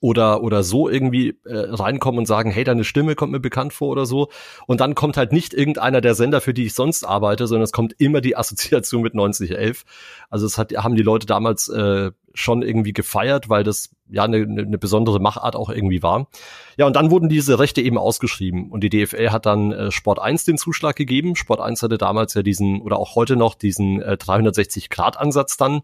oder 0.00 0.42
oder 0.42 0.62
so 0.62 0.88
irgendwie 0.88 1.38
äh, 1.44 1.56
reinkommen 1.56 2.20
und 2.20 2.26
sagen, 2.26 2.50
hey, 2.50 2.64
deine 2.64 2.84
Stimme 2.84 3.14
kommt 3.14 3.32
mir 3.32 3.40
bekannt 3.40 3.72
vor 3.72 3.88
oder 3.88 4.06
so. 4.06 4.28
Und 4.66 4.80
dann 4.80 4.94
kommt 4.94 5.16
halt 5.16 5.32
nicht 5.32 5.54
irgendeiner 5.54 6.00
der 6.00 6.14
Sender, 6.14 6.40
für 6.40 6.54
die 6.54 6.66
ich 6.66 6.74
sonst 6.74 7.04
arbeite, 7.04 7.46
sondern 7.46 7.64
es 7.64 7.72
kommt 7.72 7.94
immer 7.98 8.20
die 8.20 8.36
Assoziation 8.36 9.02
mit 9.02 9.14
9011. 9.14 9.84
Also 10.30 10.46
es 10.46 10.58
hat, 10.58 10.72
haben 10.76 10.94
die 10.94 11.02
Leute 11.02 11.26
damals 11.26 11.68
äh, 11.68 12.12
schon 12.34 12.62
irgendwie 12.62 12.92
gefeiert, 12.92 13.48
weil 13.48 13.64
das 13.64 13.90
ja 14.08 14.24
eine, 14.24 14.36
eine 14.36 14.78
besondere 14.78 15.18
Machart 15.18 15.56
auch 15.56 15.70
irgendwie 15.70 16.02
war. 16.02 16.28
Ja, 16.76 16.86
und 16.86 16.94
dann 16.94 17.10
wurden 17.10 17.28
diese 17.28 17.58
Rechte 17.58 17.80
eben 17.80 17.98
ausgeschrieben 17.98 18.70
und 18.70 18.84
die 18.84 18.90
DFL 18.90 19.30
hat 19.30 19.46
dann 19.46 19.72
äh, 19.72 19.90
Sport 19.90 20.20
1 20.20 20.44
den 20.44 20.58
Zuschlag 20.58 20.94
gegeben. 20.94 21.34
Sport 21.34 21.60
1 21.60 21.82
hatte 21.82 21.98
damals 21.98 22.34
ja 22.34 22.42
diesen 22.42 22.80
oder 22.80 22.98
auch 22.98 23.16
heute 23.16 23.34
noch 23.34 23.54
diesen 23.54 24.00
äh, 24.00 24.16
360 24.16 24.90
Grad 24.90 25.18
Ansatz 25.18 25.56
dann 25.56 25.82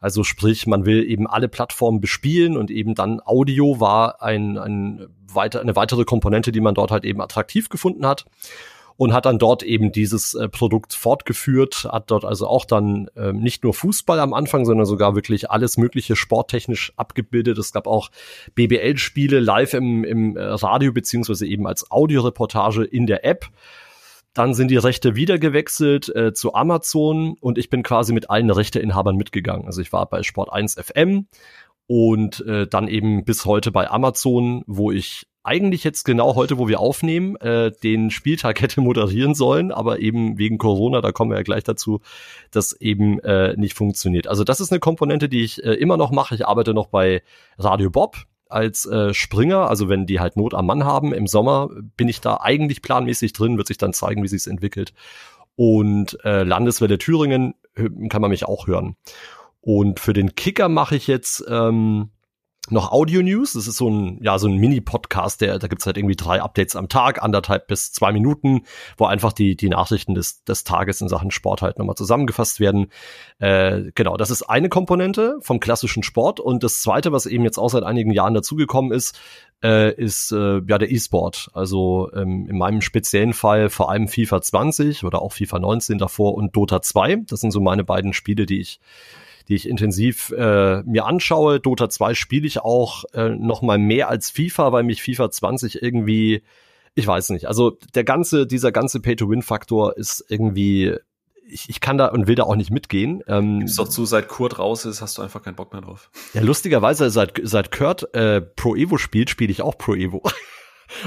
also 0.00 0.24
sprich, 0.24 0.66
man 0.66 0.86
will 0.86 1.08
eben 1.08 1.26
alle 1.26 1.48
Plattformen 1.48 2.00
bespielen 2.00 2.56
und 2.56 2.70
eben 2.70 2.94
dann 2.94 3.20
Audio 3.24 3.80
war 3.80 4.22
ein, 4.22 4.58
ein 4.58 5.06
weiter, 5.26 5.60
eine 5.60 5.76
weitere 5.76 6.04
Komponente, 6.04 6.52
die 6.52 6.60
man 6.60 6.74
dort 6.74 6.90
halt 6.90 7.04
eben 7.04 7.20
attraktiv 7.20 7.68
gefunden 7.68 8.06
hat 8.06 8.24
und 8.98 9.12
hat 9.12 9.26
dann 9.26 9.38
dort 9.38 9.62
eben 9.62 9.92
dieses 9.92 10.34
äh, 10.34 10.48
Produkt 10.48 10.92
fortgeführt, 10.92 11.88
hat 11.90 12.10
dort 12.10 12.24
also 12.24 12.48
auch 12.48 12.64
dann 12.64 13.08
äh, 13.16 13.32
nicht 13.32 13.62
nur 13.62 13.72
Fußball 13.72 14.18
am 14.18 14.34
Anfang, 14.34 14.64
sondern 14.64 14.86
sogar 14.86 15.14
wirklich 15.14 15.50
alles 15.50 15.78
mögliche 15.78 16.16
sporttechnisch 16.16 16.92
abgebildet. 16.96 17.58
Es 17.58 17.72
gab 17.72 17.86
auch 17.86 18.10
BBL-Spiele 18.56 19.38
live 19.38 19.74
im, 19.74 20.02
im 20.02 20.36
äh, 20.36 20.42
Radio 20.42 20.92
beziehungsweise 20.92 21.46
eben 21.46 21.66
als 21.66 21.90
Audioreportage 21.92 22.84
in 22.84 23.06
der 23.06 23.24
App. 23.24 23.46
Dann 24.38 24.54
sind 24.54 24.70
die 24.70 24.76
Rechte 24.76 25.16
wieder 25.16 25.36
gewechselt 25.36 26.14
äh, 26.14 26.32
zu 26.32 26.54
Amazon 26.54 27.34
und 27.40 27.58
ich 27.58 27.70
bin 27.70 27.82
quasi 27.82 28.12
mit 28.12 28.30
allen 28.30 28.50
Rechteinhabern 28.50 29.16
mitgegangen. 29.16 29.66
Also 29.66 29.80
ich 29.80 29.92
war 29.92 30.08
bei 30.08 30.22
Sport 30.22 30.52
1 30.52 30.76
FM 30.76 31.26
und 31.88 32.46
äh, 32.46 32.68
dann 32.68 32.86
eben 32.86 33.24
bis 33.24 33.46
heute 33.46 33.72
bei 33.72 33.90
Amazon, 33.90 34.62
wo 34.68 34.92
ich 34.92 35.26
eigentlich 35.42 35.82
jetzt 35.82 36.04
genau 36.04 36.36
heute, 36.36 36.56
wo 36.56 36.68
wir 36.68 36.78
aufnehmen, 36.78 37.34
äh, 37.40 37.72
den 37.82 38.12
Spieltag 38.12 38.60
hätte 38.62 38.80
moderieren 38.80 39.34
sollen, 39.34 39.72
aber 39.72 39.98
eben 39.98 40.38
wegen 40.38 40.58
Corona, 40.58 41.00
da 41.00 41.10
kommen 41.10 41.32
wir 41.32 41.38
ja 41.38 41.42
gleich 41.42 41.64
dazu, 41.64 42.00
das 42.52 42.80
eben 42.80 43.18
äh, 43.18 43.56
nicht 43.56 43.74
funktioniert. 43.74 44.28
Also 44.28 44.44
das 44.44 44.60
ist 44.60 44.70
eine 44.70 44.78
Komponente, 44.78 45.28
die 45.28 45.42
ich 45.42 45.64
äh, 45.64 45.72
immer 45.72 45.96
noch 45.96 46.12
mache. 46.12 46.36
Ich 46.36 46.46
arbeite 46.46 46.74
noch 46.74 46.86
bei 46.86 47.24
Radio 47.58 47.90
Bob 47.90 48.18
als 48.48 48.86
äh, 48.86 49.14
Springer, 49.14 49.68
also 49.68 49.88
wenn 49.88 50.06
die 50.06 50.20
halt 50.20 50.36
Not 50.36 50.54
am 50.54 50.66
Mann 50.66 50.84
haben 50.84 51.12
im 51.12 51.26
Sommer, 51.26 51.68
bin 51.96 52.08
ich 52.08 52.20
da 52.20 52.38
eigentlich 52.40 52.82
planmäßig 52.82 53.32
drin, 53.32 53.56
wird 53.56 53.68
sich 53.68 53.78
dann 53.78 53.92
zeigen, 53.92 54.22
wie 54.22 54.28
sich 54.28 54.46
entwickelt. 54.46 54.92
Und 55.56 56.18
äh, 56.24 56.44
Landeswelle 56.44 56.98
Thüringen 56.98 57.54
kann 58.08 58.22
man 58.22 58.30
mich 58.30 58.44
auch 58.44 58.66
hören. 58.66 58.96
Und 59.60 60.00
für 60.00 60.12
den 60.12 60.34
Kicker 60.34 60.68
mache 60.68 60.96
ich 60.96 61.06
jetzt 61.06 61.44
ähm, 61.48 62.10
noch 62.70 62.92
Audio 62.92 63.22
News. 63.22 63.52
Das 63.52 63.66
ist 63.66 63.76
so 63.76 63.88
ein, 63.88 64.18
ja, 64.22 64.38
so 64.38 64.48
ein 64.48 64.56
Mini-Podcast, 64.56 65.40
der, 65.40 65.58
da 65.58 65.68
gibt's 65.68 65.86
halt 65.86 65.96
irgendwie 65.96 66.16
drei 66.16 66.42
Updates 66.42 66.76
am 66.76 66.88
Tag, 66.88 67.22
anderthalb 67.22 67.66
bis 67.66 67.92
zwei 67.92 68.12
Minuten, 68.12 68.62
wo 68.96 69.06
einfach 69.06 69.32
die, 69.32 69.56
die 69.56 69.68
Nachrichten 69.68 70.14
des, 70.14 70.44
des 70.44 70.64
Tages 70.64 71.00
in 71.00 71.08
Sachen 71.08 71.30
Sport 71.30 71.62
halt 71.62 71.78
nochmal 71.78 71.96
zusammengefasst 71.96 72.60
werden. 72.60 72.90
Äh, 73.38 73.92
genau, 73.94 74.16
das 74.16 74.30
ist 74.30 74.42
eine 74.42 74.68
Komponente 74.68 75.38
vom 75.40 75.60
klassischen 75.60 76.02
Sport. 76.02 76.40
Und 76.40 76.62
das 76.62 76.82
zweite, 76.82 77.12
was 77.12 77.26
eben 77.26 77.44
jetzt 77.44 77.58
auch 77.58 77.70
seit 77.70 77.84
einigen 77.84 78.10
Jahren 78.10 78.34
dazugekommen 78.34 78.92
ist, 78.92 79.18
äh, 79.62 79.92
ist 79.94 80.32
äh, 80.32 80.60
ja 80.66 80.78
der 80.78 80.90
E-Sport. 80.90 81.50
Also 81.52 82.10
ähm, 82.14 82.46
in 82.48 82.58
meinem 82.58 82.80
speziellen 82.80 83.32
Fall 83.32 83.70
vor 83.70 83.90
allem 83.90 84.08
FIFA 84.08 84.40
20 84.40 85.04
oder 85.04 85.22
auch 85.22 85.32
FIFA 85.32 85.58
19 85.58 85.98
davor 85.98 86.34
und 86.34 86.54
Dota 86.54 86.82
2. 86.82 87.24
Das 87.26 87.40
sind 87.40 87.50
so 87.50 87.60
meine 87.60 87.84
beiden 87.84 88.12
Spiele, 88.12 88.46
die 88.46 88.60
ich 88.60 88.80
die 89.48 89.54
ich 89.54 89.68
intensiv 89.68 90.30
äh, 90.30 90.82
mir 90.82 91.06
anschaue. 91.06 91.60
Dota 91.60 91.88
2 91.88 92.14
spiele 92.14 92.46
ich 92.46 92.60
auch 92.60 93.04
äh, 93.14 93.30
noch 93.30 93.62
mal 93.62 93.78
mehr 93.78 94.08
als 94.08 94.30
FIFA, 94.30 94.72
weil 94.72 94.82
mich 94.82 95.02
FIFA 95.02 95.30
20 95.30 95.82
irgendwie, 95.82 96.42
ich 96.94 97.06
weiß 97.06 97.30
nicht, 97.30 97.46
also 97.46 97.78
der 97.94 98.04
ganze, 98.04 98.46
dieser 98.46 98.72
ganze 98.72 99.00
Pay-to-Win-Faktor 99.00 99.96
ist 99.96 100.24
irgendwie 100.28 100.94
ich, 101.50 101.68
ich 101.68 101.80
kann 101.80 101.96
da 101.96 102.08
und 102.08 102.26
will 102.26 102.34
da 102.34 102.42
auch 102.44 102.56
nicht 102.56 102.70
mitgehen. 102.70 103.22
Ähm, 103.26 103.60
Gib's 103.60 103.76
doch 103.76 103.88
zu, 103.88 104.04
seit 104.04 104.28
Kurt 104.28 104.58
raus 104.58 104.84
ist, 104.84 105.00
hast 105.00 105.16
du 105.18 105.22
einfach 105.22 105.42
keinen 105.42 105.56
Bock 105.56 105.72
mehr 105.72 105.80
drauf. 105.80 106.10
Ja, 106.34 106.42
lustigerweise, 106.42 107.10
seit, 107.10 107.40
seit 107.42 107.72
Kurt 107.72 108.14
äh, 108.14 108.40
Pro 108.42 108.76
Evo 108.76 108.98
spielt, 108.98 109.30
spiele 109.30 109.50
ich 109.50 109.62
auch 109.62 109.78
Pro 109.78 109.94
Evo. 109.94 110.22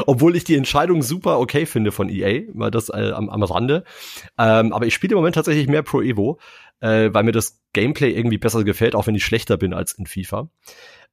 Obwohl 0.05 0.35
ich 0.35 0.43
die 0.43 0.55
Entscheidung 0.55 1.03
super 1.03 1.39
okay 1.39 1.65
finde 1.65 1.91
von 1.91 2.09
EA, 2.09 2.43
mal 2.53 2.71
das 2.71 2.89
äh, 2.89 3.11
am, 3.11 3.29
am 3.29 3.43
Rande. 3.43 3.83
Ähm, 4.38 4.73
aber 4.73 4.85
ich 4.85 4.93
spiele 4.93 5.13
im 5.13 5.17
Moment 5.17 5.35
tatsächlich 5.35 5.67
mehr 5.67 5.83
Pro 5.83 6.01
Evo 6.01 6.39
äh, 6.81 7.13
weil 7.13 7.23
mir 7.23 7.31
das 7.31 7.61
Gameplay 7.73 8.11
irgendwie 8.11 8.38
besser 8.38 8.63
gefällt, 8.63 8.95
auch 8.95 9.07
wenn 9.07 9.15
ich 9.15 9.23
schlechter 9.23 9.57
bin 9.57 9.73
als 9.73 9.93
in 9.93 10.07
FIFA. 10.07 10.50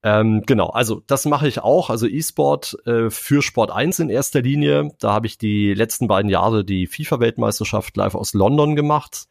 Ähm, 0.03 0.43
genau, 0.47 0.69
also 0.69 1.03
das 1.07 1.25
mache 1.27 1.49
ich 1.49 1.61
auch, 1.61 1.91
also 1.91 2.07
E-Sport 2.07 2.79
äh, 2.87 3.11
für 3.11 3.43
Sport 3.43 3.71
1 3.71 3.99
in 4.01 4.11
erster 4.11 4.43
Linie. 4.43 4.91
Da 4.99 5.13
habe 5.13 5.27
ich 5.27 5.39
die 5.39 5.75
letzten 5.75 6.09
beiden 6.09 6.31
Jahre 6.31 6.65
die 6.65 6.87
FIFA-Weltmeisterschaft 6.87 7.97
live 7.97 8.15
aus 8.15 8.33
London 8.33 8.77
gemacht. 8.77 9.27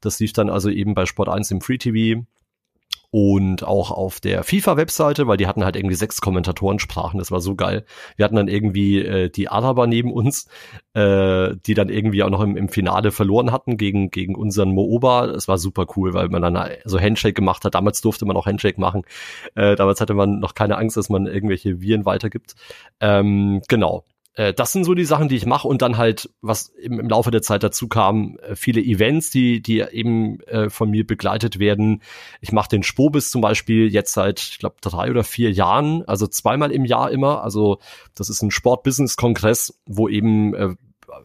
Das 0.00 0.20
lief 0.20 0.32
dann 0.32 0.50
also 0.50 0.68
eben 0.68 0.94
bei 0.94 1.06
Sport 1.06 1.28
1 1.28 1.50
im 1.50 1.60
Free 1.60 1.78
TV 1.78 2.24
und 3.12 3.62
auch 3.62 3.90
auf 3.90 4.20
der 4.20 4.42
FIFA-Webseite, 4.42 5.26
weil 5.26 5.36
die 5.36 5.46
hatten 5.46 5.66
halt 5.66 5.76
irgendwie 5.76 5.94
sechs 5.94 6.22
Kommentatorensprachen, 6.22 7.18
das 7.18 7.30
war 7.30 7.42
so 7.42 7.54
geil. 7.54 7.84
Wir 8.16 8.24
hatten 8.24 8.36
dann 8.36 8.48
irgendwie 8.48 9.00
äh, 9.00 9.28
die 9.28 9.50
Araber 9.50 9.86
neben 9.86 10.10
uns, 10.10 10.48
äh, 10.94 11.54
die 11.66 11.74
dann 11.74 11.90
irgendwie 11.90 12.22
auch 12.22 12.30
noch 12.30 12.40
im, 12.40 12.56
im 12.56 12.70
Finale 12.70 13.12
verloren 13.12 13.52
hatten 13.52 13.76
gegen, 13.76 14.10
gegen 14.10 14.34
unseren 14.34 14.70
Mooba. 14.72 15.26
Das 15.26 15.46
war 15.46 15.58
super 15.58 15.86
cool, 15.94 16.14
weil 16.14 16.30
man 16.30 16.40
dann 16.40 16.58
so 16.86 16.98
Handshake 16.98 17.34
gemacht 17.34 17.66
hat. 17.66 17.74
Damals 17.74 18.00
durfte 18.00 18.24
man 18.24 18.34
auch 18.34 18.46
Handshake 18.46 18.80
machen. 18.80 19.02
Äh, 19.56 19.76
damals 19.76 20.00
hatte 20.00 20.14
man 20.14 20.40
noch 20.40 20.54
keine 20.54 20.78
Angst, 20.78 20.96
dass 20.96 21.10
man 21.10 21.26
irgendwelche 21.26 21.82
Viren 21.82 22.06
weitergibt. 22.06 22.54
Ähm, 22.98 23.60
genau 23.68 24.04
äh, 24.34 24.54
das 24.54 24.72
sind 24.72 24.84
so 24.84 24.94
die 24.94 25.04
Sachen, 25.04 25.28
die 25.28 25.36
ich 25.36 25.46
mache 25.46 25.68
und 25.68 25.82
dann 25.82 25.98
halt, 25.98 26.30
was 26.40 26.68
im, 26.68 26.98
im 26.98 27.08
Laufe 27.08 27.30
der 27.30 27.42
Zeit 27.42 27.62
dazu 27.62 27.88
kam, 27.88 28.38
äh, 28.38 28.56
viele 28.56 28.80
Events, 28.80 29.30
die, 29.30 29.60
die 29.60 29.80
eben 29.80 30.40
äh, 30.42 30.70
von 30.70 30.90
mir 30.90 31.06
begleitet 31.06 31.58
werden. 31.58 32.02
Ich 32.40 32.52
mache 32.52 32.68
den 32.68 32.82
Spobis 32.82 33.30
zum 33.30 33.40
Beispiel 33.40 33.92
jetzt 33.92 34.12
seit, 34.12 34.40
ich 34.40 34.58
glaube, 34.58 34.76
drei 34.80 35.10
oder 35.10 35.24
vier 35.24 35.50
Jahren, 35.52 36.02
also 36.06 36.26
zweimal 36.26 36.72
im 36.72 36.84
Jahr 36.84 37.10
immer. 37.10 37.42
Also 37.42 37.78
das 38.14 38.28
ist 38.28 38.42
ein 38.42 38.50
Sport-Business-Kongress, 38.50 39.80
wo 39.86 40.08
eben 40.08 40.54
äh, 40.54 40.74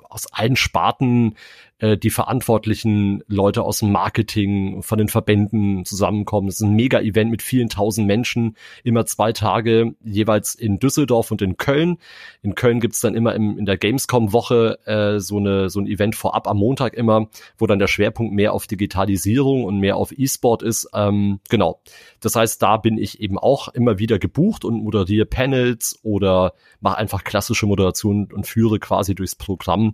aus 0.10 0.28
allen 0.34 0.56
Sparten 0.56 1.36
äh, 1.80 1.98
die 1.98 2.10
verantwortlichen 2.10 3.24
Leute 3.28 3.64
aus 3.64 3.80
dem 3.80 3.92
Marketing, 3.92 4.82
von 4.82 4.98
den 4.98 5.08
Verbänden 5.08 5.86
zusammenkommen. 5.86 6.48
Es 6.48 6.56
ist 6.56 6.62
ein 6.62 6.76
Mega-Event 6.76 7.30
mit 7.30 7.42
vielen 7.42 7.70
tausend 7.70 8.08
Menschen, 8.08 8.58
immer 8.84 9.06
zwei 9.06 9.32
Tage, 9.32 9.96
jeweils 10.04 10.56
in 10.56 10.80
Düsseldorf 10.80 11.32
und 11.32 11.42
in 11.42 11.58
Köln. 11.58 11.98
In 12.42 12.56
Köln 12.56 12.80
gibt's 12.80 13.00
dann 13.00 13.16
immer 13.16 13.36
im, 13.36 13.58
in 13.60 13.66
der 13.66 13.78
Gamescom-Woche 13.78 14.80
äh, 14.86 15.20
so, 15.20 15.38
eine, 15.38 15.70
so 15.70 15.80
ein 15.80 15.88
Event 15.88 16.16
vorab 16.16 16.48
am 16.48 16.58
Montag 16.58 16.94
immer, 16.96 17.28
wo 17.58 17.68
dann 17.68 17.80
der 17.80 17.88
Schwerpunkt 17.88 18.34
mehr 18.34 18.54
auf 18.54 18.68
Digitalisierung 18.68 19.64
und 19.64 19.80
mehr 19.80 19.98
auf 19.98 20.12
E-Sport 20.18 20.64
ist. 20.64 20.90
Ähm, 20.94 21.40
genau. 21.50 21.82
Das 22.20 22.36
heißt, 22.36 22.62
da 22.62 22.78
bin 22.78 22.98
ich 22.98 23.22
eben 23.22 23.38
auch 23.38 23.68
immer 23.70 24.00
wieder 24.00 24.20
gebucht 24.20 24.66
und 24.66 24.84
moderiere 24.84 25.26
Panels 25.26 26.00
oder 26.02 26.54
mache 26.80 26.98
einfach 26.98 27.24
klassische 27.24 27.68
Moderation 27.68 28.30
und 28.34 28.48
führe 28.48 28.80
quasi 28.80 29.14
durchs 29.14 29.36
Programm. 29.36 29.94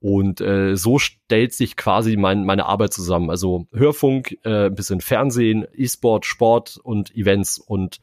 Und 0.00 0.40
äh, 0.40 0.76
so 0.76 0.98
stellt 0.98 1.52
sich 1.52 1.76
quasi 1.76 2.16
mein, 2.16 2.44
meine 2.44 2.66
Arbeit 2.66 2.92
zusammen. 2.92 3.30
Also 3.30 3.66
Hörfunk, 3.72 4.38
äh, 4.44 4.66
ein 4.66 4.74
bisschen 4.74 5.00
Fernsehen, 5.00 5.66
E-Sport, 5.74 6.24
Sport 6.24 6.78
und 6.82 7.14
Events 7.16 7.58
und 7.58 8.00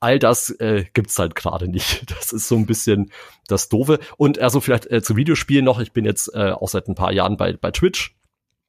all 0.00 0.18
das 0.18 0.50
äh, 0.50 0.84
gibt's 0.92 1.18
halt 1.18 1.34
gerade 1.34 1.68
nicht. 1.68 2.04
Das 2.20 2.32
ist 2.32 2.48
so 2.48 2.56
ein 2.56 2.66
bisschen 2.66 3.10
das 3.48 3.68
Doofe. 3.68 3.98
Und 4.16 4.38
also 4.38 4.60
vielleicht 4.60 4.90
äh, 4.90 5.02
zu 5.02 5.16
Videospielen 5.16 5.64
noch. 5.64 5.80
Ich 5.80 5.92
bin 5.92 6.04
jetzt 6.04 6.34
äh, 6.34 6.50
auch 6.52 6.68
seit 6.68 6.88
ein 6.88 6.94
paar 6.94 7.12
Jahren 7.12 7.36
bei, 7.36 7.52
bei 7.54 7.70
Twitch 7.70 8.14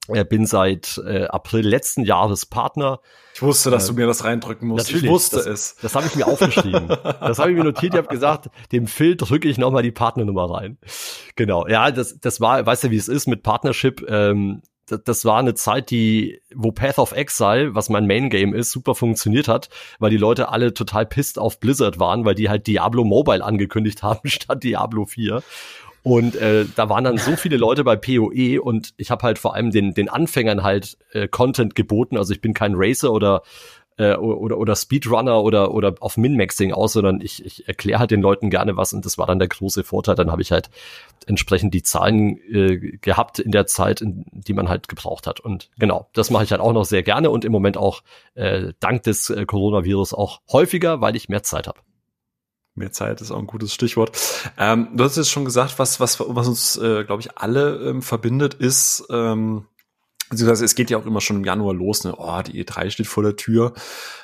äh, 0.07 0.25
bin 0.25 0.45
seit 0.45 1.01
äh, 1.05 1.25
April 1.25 1.67
letzten 1.67 2.03
Jahres 2.03 2.45
Partner. 2.45 2.99
Ich 3.33 3.41
wusste, 3.41 3.69
dass 3.69 3.85
äh, 3.85 3.87
du 3.93 3.99
mir 3.99 4.07
das 4.07 4.23
reindrücken 4.23 4.67
musst. 4.67 4.87
Natürlich, 4.87 5.05
ich 5.05 5.09
wusste 5.09 5.37
das, 5.37 5.45
es. 5.45 5.75
Das 5.81 5.95
habe 5.95 6.07
ich 6.07 6.15
mir 6.15 6.27
aufgeschrieben. 6.27 6.87
das 6.87 7.39
habe 7.39 7.51
ich 7.51 7.57
mir 7.57 7.63
notiert. 7.63 7.93
Ich 7.93 7.97
habe 7.97 8.07
gesagt, 8.07 8.49
dem 8.71 8.87
Phil 8.87 9.15
drücke 9.15 9.47
ich 9.47 9.57
nochmal 9.57 9.83
die 9.83 9.91
Partnernummer 9.91 10.49
rein. 10.49 10.77
Genau. 11.35 11.67
Ja, 11.67 11.91
das, 11.91 12.19
das 12.19 12.41
war, 12.41 12.65
weißt 12.65 12.85
du, 12.85 12.91
wie 12.91 12.97
es 12.97 13.07
ist 13.07 13.27
mit 13.27 13.43
Partnership. 13.43 14.05
Ähm, 14.09 14.61
das, 14.91 15.03
das 15.03 15.25
war 15.25 15.39
eine 15.39 15.53
Zeit, 15.53 15.89
die, 15.89 16.41
wo 16.53 16.71
Path 16.71 16.99
of 16.99 17.13
Exile, 17.13 17.73
was 17.73 17.89
mein 17.89 18.07
Main 18.07 18.29
Game 18.29 18.53
ist, 18.53 18.71
super 18.71 18.95
funktioniert 18.95 19.47
hat, 19.47 19.69
weil 19.99 20.09
die 20.09 20.17
Leute 20.17 20.49
alle 20.49 20.73
total 20.73 21.05
pisst 21.05 21.39
auf 21.39 21.59
Blizzard 21.59 21.99
waren, 21.99 22.25
weil 22.25 22.35
die 22.35 22.49
halt 22.49 22.67
Diablo 22.67 23.03
Mobile 23.03 23.43
angekündigt 23.43 24.03
haben 24.03 24.27
statt 24.27 24.63
Diablo 24.63 25.05
4. 25.05 25.41
Und 26.03 26.35
äh, 26.35 26.65
da 26.75 26.89
waren 26.89 27.03
dann 27.03 27.17
so 27.17 27.35
viele 27.35 27.57
Leute 27.57 27.83
bei 27.83 27.95
PoE 27.95 28.59
und 28.61 28.93
ich 28.97 29.11
habe 29.11 29.23
halt 29.23 29.37
vor 29.37 29.53
allem 29.53 29.69
den, 29.69 29.93
den 29.93 30.09
Anfängern 30.09 30.63
halt 30.63 30.97
äh, 31.11 31.27
Content 31.27 31.75
geboten. 31.75 32.17
Also 32.17 32.33
ich 32.33 32.41
bin 32.41 32.53
kein 32.53 32.73
Racer 32.75 33.11
oder 33.11 33.43
äh, 33.97 34.15
oder, 34.15 34.57
oder 34.57 34.75
Speedrunner 34.75 35.43
oder, 35.43 35.73
oder 35.73 35.95
auf 35.99 36.17
Min-Maxing 36.17 36.73
aus, 36.73 36.93
sondern 36.93 37.21
ich, 37.21 37.45
ich 37.45 37.67
erkläre 37.67 37.99
halt 37.99 38.11
den 38.11 38.21
Leuten 38.21 38.49
gerne 38.49 38.77
was 38.77 38.93
und 38.93 39.05
das 39.05 39.17
war 39.17 39.27
dann 39.27 39.39
der 39.39 39.47
große 39.47 39.83
Vorteil. 39.83 40.15
Dann 40.15 40.31
habe 40.31 40.41
ich 40.41 40.51
halt 40.51 40.69
entsprechend 41.27 41.73
die 41.73 41.83
Zahlen 41.83 42.37
äh, 42.49 42.97
gehabt 42.97 43.39
in 43.39 43.51
der 43.51 43.67
Zeit, 43.67 44.01
in, 44.01 44.25
die 44.31 44.53
man 44.53 44.69
halt 44.69 44.87
gebraucht 44.87 45.27
hat. 45.27 45.39
Und 45.39 45.69
genau, 45.77 46.09
das 46.13 46.31
mache 46.31 46.43
ich 46.43 46.51
halt 46.51 46.61
auch 46.61 46.73
noch 46.73 46.85
sehr 46.85 47.03
gerne 47.03 47.29
und 47.29 47.45
im 47.45 47.51
Moment 47.51 47.77
auch 47.77 48.01
äh, 48.33 48.73
dank 48.79 49.03
des 49.03 49.29
äh, 49.29 49.45
Coronavirus 49.45 50.13
auch 50.13 50.41
häufiger, 50.51 51.01
weil 51.01 51.15
ich 51.15 51.29
mehr 51.29 51.43
Zeit 51.43 51.67
habe. 51.67 51.79
Mehr 52.81 52.91
Zeit 52.91 53.21
ist 53.21 53.31
auch 53.31 53.39
ein 53.39 53.47
gutes 53.47 53.73
Stichwort. 53.73 54.17
Ähm, 54.57 54.89
du 54.95 55.03
hast 55.03 55.15
jetzt 55.15 55.29
schon 55.29 55.45
gesagt, 55.45 55.79
was, 55.79 55.99
was, 55.99 56.19
was 56.19 56.47
uns, 56.47 56.77
äh, 56.77 57.03
glaube 57.05 57.21
ich, 57.21 57.37
alle 57.37 57.77
ähm, 57.77 58.01
verbindet, 58.01 58.55
ist, 58.55 59.05
ähm, 59.09 59.67
beziehungsweise 60.29 60.65
es 60.65 60.75
geht 60.75 60.89
ja 60.89 60.97
auch 60.97 61.05
immer 61.05 61.21
schon 61.21 61.37
im 61.37 61.43
Januar 61.45 61.73
los, 61.73 62.03
ne? 62.03 62.15
Oh, 62.17 62.41
die 62.41 62.63
E3 62.63 62.89
steht 62.89 63.07
vor 63.07 63.23
der 63.23 63.35
Tür. 63.35 63.73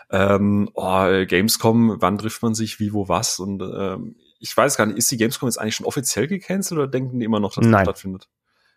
Ähm, 0.09 0.69
oh, 0.73 1.25
Gamescom, 1.25 1.97
wann 1.99 2.17
trifft 2.17 2.41
man 2.41 2.55
sich, 2.55 2.79
wie, 2.79 2.93
wo, 2.93 3.07
was? 3.07 3.39
Und 3.39 3.61
ähm, 3.61 4.15
ich 4.39 4.55
weiß 4.55 4.77
gar 4.77 4.85
nicht, 4.85 4.97
ist 4.97 5.11
die 5.11 5.17
Gamescom 5.17 5.47
jetzt 5.47 5.59
eigentlich 5.59 5.75
schon 5.75 5.85
offiziell 5.85 6.27
gecancelt 6.27 6.79
oder 6.79 6.87
denken 6.87 7.19
die 7.19 7.25
immer 7.25 7.39
noch, 7.39 7.53
dass 7.53 7.63
das 7.69 7.81
stattfindet? 7.83 8.27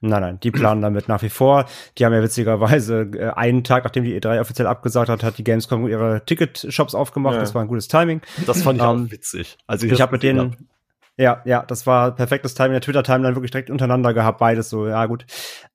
Nein, 0.02 0.23
nein, 0.23 0.40
die 0.40 0.50
planen 0.50 0.80
damit 0.80 1.09
nach 1.09 1.21
wie 1.21 1.28
vor. 1.28 1.66
Die 1.99 2.07
haben 2.07 2.14
ja 2.14 2.23
witzigerweise 2.23 3.02
äh, 3.14 3.30
einen 3.30 3.64
Tag, 3.64 3.85
nachdem 3.85 4.04
die 4.04 4.19
E3 4.19 4.40
offiziell 4.40 4.66
abgesagt 4.66 5.11
hat, 5.11 5.23
hat 5.23 5.37
die 5.37 5.45
Gamescom 5.45 5.87
ihre 5.88 6.25
Ticket-Shops 6.25 6.95
aufgemacht. 6.95 7.35
Ja. 7.35 7.40
Das 7.40 7.54
war 7.54 7.61
ein 7.61 7.69
gutes 7.69 7.88
Timing. 7.88 8.23
Das 8.47 8.62
fand 8.62 8.78
ich 8.78 8.85
ähm, 8.85 9.07
auch 9.07 9.11
witzig. 9.11 9.59
Also 9.66 9.87
ich, 9.87 9.92
ich 9.92 10.00
habe 10.00 10.12
mit 10.12 10.23
denen, 10.23 10.69
ja, 11.19 11.42
ja, 11.45 11.62
das 11.66 11.87
war 11.87 12.14
perfektes 12.14 12.54
Timing. 12.54 12.73
Der 12.73 12.80
Twitter-Timeline 12.80 13.37
wirklich 13.37 13.50
direkt 13.50 13.69
untereinander 13.69 14.14
gehabt, 14.14 14.38
beides 14.38 14.71
so, 14.71 14.87
ja 14.87 15.04
gut. 15.04 15.26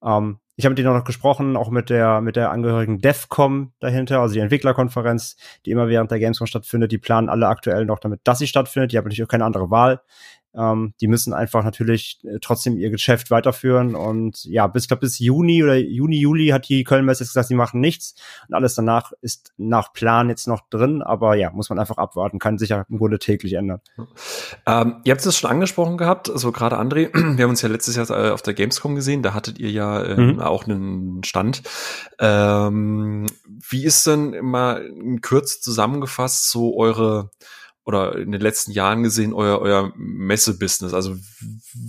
Ähm, 0.03 0.39
ich 0.55 0.65
habe 0.65 0.72
mit 0.72 0.79
denen 0.79 0.88
auch 0.88 0.98
noch 0.98 1.03
gesprochen, 1.03 1.55
auch 1.55 1.70
mit 1.70 1.91
der 1.91 2.22
mit 2.22 2.36
der 2.36 2.50
angehörigen 2.50 3.00
DEFCOM 3.00 3.74
dahinter, 3.79 4.22
also 4.22 4.34
die 4.34 4.39
Entwicklerkonferenz, 4.39 5.36
die 5.65 5.72
immer 5.72 5.88
während 5.88 6.10
der 6.10 6.20
Gamescom 6.20 6.48
stattfindet. 6.48 6.91
Die 6.91 6.98
planen 6.98 7.29
alle 7.29 7.48
aktuell 7.48 7.86
noch 7.86 8.00
damit, 8.00 8.22
dass 8.24 8.39
sie 8.39 8.48
stattfindet. 8.48 8.91
Die 8.91 8.98
haben 8.98 9.03
natürlich 9.03 9.24
auch 9.24 9.27
keine 9.27 9.46
andere 9.46 9.70
Wahl. 9.70 10.01
Ähm, 10.57 10.93
die 11.01 11.07
müssen 11.07 11.33
einfach 11.33 11.63
natürlich 11.63 12.19
äh, 12.24 12.39
trotzdem 12.41 12.77
ihr 12.77 12.89
Geschäft 12.89 13.31
weiterführen. 13.31 13.95
Und 13.95 14.43
ja, 14.45 14.67
bis, 14.67 14.88
glaub, 14.88 15.00
bis 15.00 15.19
Juni 15.19 15.63
oder 15.63 15.75
Juni, 15.75 16.17
Juli 16.17 16.47
hat 16.47 16.69
die 16.69 16.83
Köln-Messe 16.83 17.24
gesagt, 17.24 17.47
sie 17.47 17.55
machen 17.55 17.79
nichts. 17.79 18.15
Und 18.47 18.55
alles 18.55 18.75
danach 18.75 19.12
ist 19.21 19.53
nach 19.57 19.93
Plan 19.93 20.29
jetzt 20.29 20.47
noch 20.47 20.69
drin. 20.69 21.01
Aber 21.01 21.35
ja, 21.35 21.51
muss 21.51 21.69
man 21.69 21.79
einfach 21.79 21.97
abwarten. 21.97 22.39
Kann 22.39 22.57
sich 22.57 22.69
ja 22.69 22.85
im 22.89 22.97
Grunde 22.97 23.19
täglich 23.19 23.53
ändern. 23.53 23.81
Ähm, 24.65 24.97
ihr 25.03 25.12
habt 25.12 25.25
es 25.25 25.38
schon 25.38 25.50
angesprochen 25.50 25.97
gehabt, 25.97 26.29
also 26.29 26.51
gerade 26.51 26.79
André, 26.79 27.13
wir 27.38 27.43
haben 27.43 27.50
uns 27.50 27.62
ja 27.62 27.69
letztes 27.69 27.95
Jahr 27.95 28.09
äh, 28.09 28.31
auf 28.31 28.41
der 28.41 28.53
Gamescom 28.53 28.95
gesehen, 28.95 29.24
da 29.24 29.33
hattet 29.33 29.59
ihr 29.59 29.71
ja 29.71 30.01
äh, 30.01 30.17
mhm. 30.17 30.39
auch 30.39 30.65
einen 30.65 31.24
Stand. 31.24 31.63
Ähm, 32.19 33.27
wie 33.47 33.85
ist 33.85 34.05
denn 34.07 34.33
immer 34.33 34.81
in 34.81 35.21
Kürze 35.21 35.59
zusammengefasst 35.62 36.50
so 36.50 36.77
eure 36.77 37.31
oder 37.86 38.18
in 38.18 38.32
den 38.32 38.42
letzten 38.42 38.72
Jahren 38.72 39.04
gesehen 39.04 39.32
euer, 39.32 39.60
euer 39.60 39.94
Messebusiness? 39.96 40.94
Also 40.94 41.15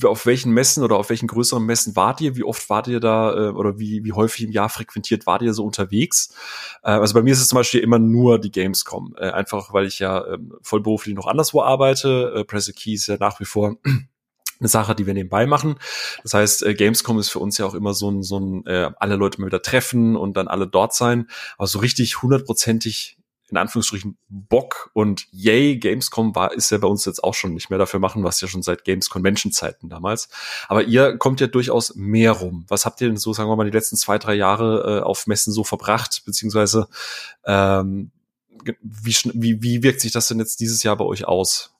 auf 0.04 0.26
welchen 0.26 0.52
Messen 0.52 0.84
oder 0.84 0.96
auf 0.96 1.08
welchen 1.08 1.26
größeren 1.26 1.64
Messen 1.64 1.96
wart 1.96 2.20
ihr? 2.20 2.36
Wie 2.36 2.44
oft 2.44 2.68
wart 2.68 2.86
ihr 2.86 3.00
da 3.00 3.34
äh, 3.34 3.48
oder 3.48 3.78
wie, 3.78 4.04
wie 4.04 4.12
häufig 4.12 4.44
im 4.44 4.52
Jahr 4.52 4.68
frequentiert 4.68 5.26
wart 5.26 5.40
ihr 5.40 5.54
so 5.54 5.64
unterwegs? 5.64 6.34
Äh, 6.82 6.90
also 6.90 7.14
bei 7.14 7.22
mir 7.22 7.32
ist 7.32 7.40
es 7.40 7.48
zum 7.48 7.56
Beispiel 7.56 7.80
immer 7.80 7.98
nur 7.98 8.38
die 8.38 8.52
Gamescom, 8.52 9.16
äh, 9.18 9.30
einfach 9.30 9.72
weil 9.72 9.86
ich 9.86 9.98
ja 9.98 10.20
äh, 10.20 10.38
vollberuflich 10.60 11.14
noch 11.14 11.26
anderswo 11.26 11.62
arbeite. 11.62 12.34
Äh, 12.36 12.44
Press 12.44 12.70
Key 12.74 12.92
ist 12.92 13.06
ja 13.06 13.16
nach 13.18 13.40
wie 13.40 13.46
vor 13.46 13.76
eine 14.60 14.68
Sache, 14.68 14.94
die 14.94 15.06
wir 15.06 15.14
nebenbei 15.14 15.46
machen. 15.46 15.76
Das 16.22 16.34
heißt, 16.34 16.62
äh, 16.62 16.74
Gamescom 16.74 17.18
ist 17.18 17.30
für 17.30 17.38
uns 17.38 17.56
ja 17.56 17.64
auch 17.64 17.74
immer 17.74 17.94
so 17.94 18.10
ein, 18.10 18.22
so 18.22 18.38
ein 18.38 18.66
äh, 18.66 18.90
alle 18.98 19.16
Leute 19.16 19.40
mal 19.40 19.46
wieder 19.46 19.62
treffen 19.62 20.14
und 20.14 20.36
dann 20.36 20.48
alle 20.48 20.66
dort 20.66 20.94
sein. 20.94 21.28
Aber 21.56 21.66
so 21.66 21.78
richtig 21.78 22.20
hundertprozentig 22.20 23.16
in 23.48 23.56
Anführungsstrichen 23.56 24.18
Bock 24.28 24.90
und 24.92 25.26
yay, 25.30 25.78
Gamescom 25.78 26.34
war, 26.34 26.52
ist 26.52 26.70
ja 26.70 26.78
bei 26.78 26.88
uns 26.88 27.04
jetzt 27.04 27.22
auch 27.22 27.34
schon 27.34 27.54
nicht 27.54 27.70
mehr. 27.70 27.78
Dafür 27.78 28.00
machen 28.00 28.24
was 28.24 28.40
ja 28.40 28.48
schon 28.48 28.62
seit 28.62 28.84
Games 28.84 29.08
Convention 29.08 29.52
Zeiten 29.52 29.88
damals. 29.88 30.28
Aber 30.68 30.82
ihr 30.82 31.16
kommt 31.16 31.40
ja 31.40 31.46
durchaus 31.46 31.94
mehr 31.94 32.32
rum. 32.32 32.64
Was 32.68 32.86
habt 32.86 33.00
ihr 33.00 33.08
denn 33.08 33.16
so, 33.16 33.32
sagen 33.32 33.48
wir 33.48 33.56
mal, 33.56 33.64
die 33.64 33.76
letzten 33.76 33.96
zwei, 33.96 34.18
drei 34.18 34.34
Jahre 34.34 34.98
äh, 34.98 35.02
auf 35.02 35.26
Messen 35.26 35.52
so 35.52 35.62
verbracht? 35.62 36.22
Beziehungsweise, 36.24 36.88
ähm, 37.44 38.10
wie, 38.82 39.14
wie, 39.34 39.62
wie 39.62 39.82
wirkt 39.82 40.00
sich 40.00 40.12
das 40.12 40.26
denn 40.28 40.40
jetzt 40.40 40.58
dieses 40.58 40.82
Jahr 40.82 40.96
bei 40.96 41.04
euch 41.04 41.26
aus? 41.26 41.75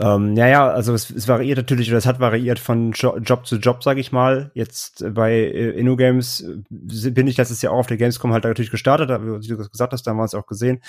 Ähm, 0.00 0.34
ja, 0.34 0.48
ja, 0.48 0.70
also 0.70 0.94
es, 0.94 1.10
es 1.10 1.28
variiert 1.28 1.58
natürlich, 1.58 1.90
oder 1.90 1.98
es 1.98 2.06
hat 2.06 2.20
variiert 2.20 2.58
von 2.58 2.92
jo 2.92 3.18
Job 3.18 3.46
zu 3.46 3.56
Job, 3.56 3.82
sage 3.82 4.00
ich 4.00 4.12
mal. 4.12 4.50
Jetzt 4.54 5.02
äh, 5.02 5.10
bei 5.10 5.32
äh, 5.32 5.70
InnoGames 5.72 6.40
äh, 6.40 7.10
bin 7.10 7.26
ich 7.26 7.36
letztes 7.36 7.60
Jahr 7.60 7.74
auch 7.74 7.80
auf 7.80 7.86
der 7.86 7.98
Gamescom 7.98 8.32
halt 8.32 8.44
natürlich 8.44 8.70
gestartet, 8.70 9.10
wie 9.10 9.46
du 9.46 9.56
gesagt 9.58 9.92
hast, 9.92 10.06
da 10.06 10.10
haben 10.10 10.16
wir 10.16 10.22
uns 10.22 10.34
auch 10.34 10.46
gesehen. 10.46 10.80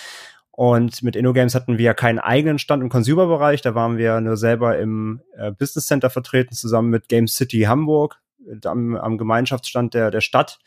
Und 0.52 1.04
mit 1.04 1.18
InnoGames 1.18 1.56
hatten 1.56 1.78
wir 1.78 1.94
keinen 1.94 2.20
eigenen 2.20 2.58
Stand 2.58 2.84
im 2.84 2.90
Consumer-Bereich, 2.90 3.62
da 3.62 3.76
waren 3.76 3.98
wir 3.98 4.22
nur 4.22 4.38
selber 4.38 4.80
im 4.80 5.22
äh, 5.36 5.52
Business 5.52 5.88
Center 5.88 6.10
vertreten, 6.10 6.56
zusammen 6.56 6.90
mit 6.90 7.10
Game 7.10 7.28
City 7.28 7.62
Hamburg, 7.62 8.18
am, 8.64 8.96
am 8.96 9.18
Gemeinschaftsstand 9.18 9.94
der, 9.94 10.12
der 10.12 10.22
Stadt. 10.22 10.60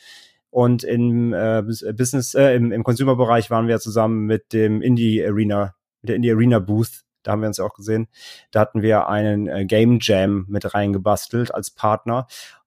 Und 0.50 0.84
im 0.84 1.32
äh, 1.32 1.62
Business, 1.96 2.34
äh, 2.34 2.54
im, 2.54 2.72
im 2.72 2.84
Consumer-Bereich 2.84 3.50
waren 3.50 3.68
wir 3.68 3.78
zusammen 3.80 4.26
mit 4.26 4.52
dem 4.52 4.82
Indie 4.82 5.24
Arena, 5.24 5.74
mit 6.02 6.10
der 6.10 6.16
Indie 6.16 6.32
Arena 6.32 6.58
Booth 6.58 7.04
da 7.24 7.32
haben 7.32 7.40
wir 7.40 7.48
uns 7.48 7.58
ja 7.58 7.64
auch 7.64 7.74
gesehen. 7.74 8.06
Da 8.52 8.60
hatten 8.60 8.82
wir 8.82 9.08
einen 9.08 9.48
äh, 9.48 9.64
Game 9.64 9.98
Jam 10.00 10.46
mit 10.48 10.74
reingebastelt 10.74 11.52
als 11.52 11.70
Partner. 11.70 12.26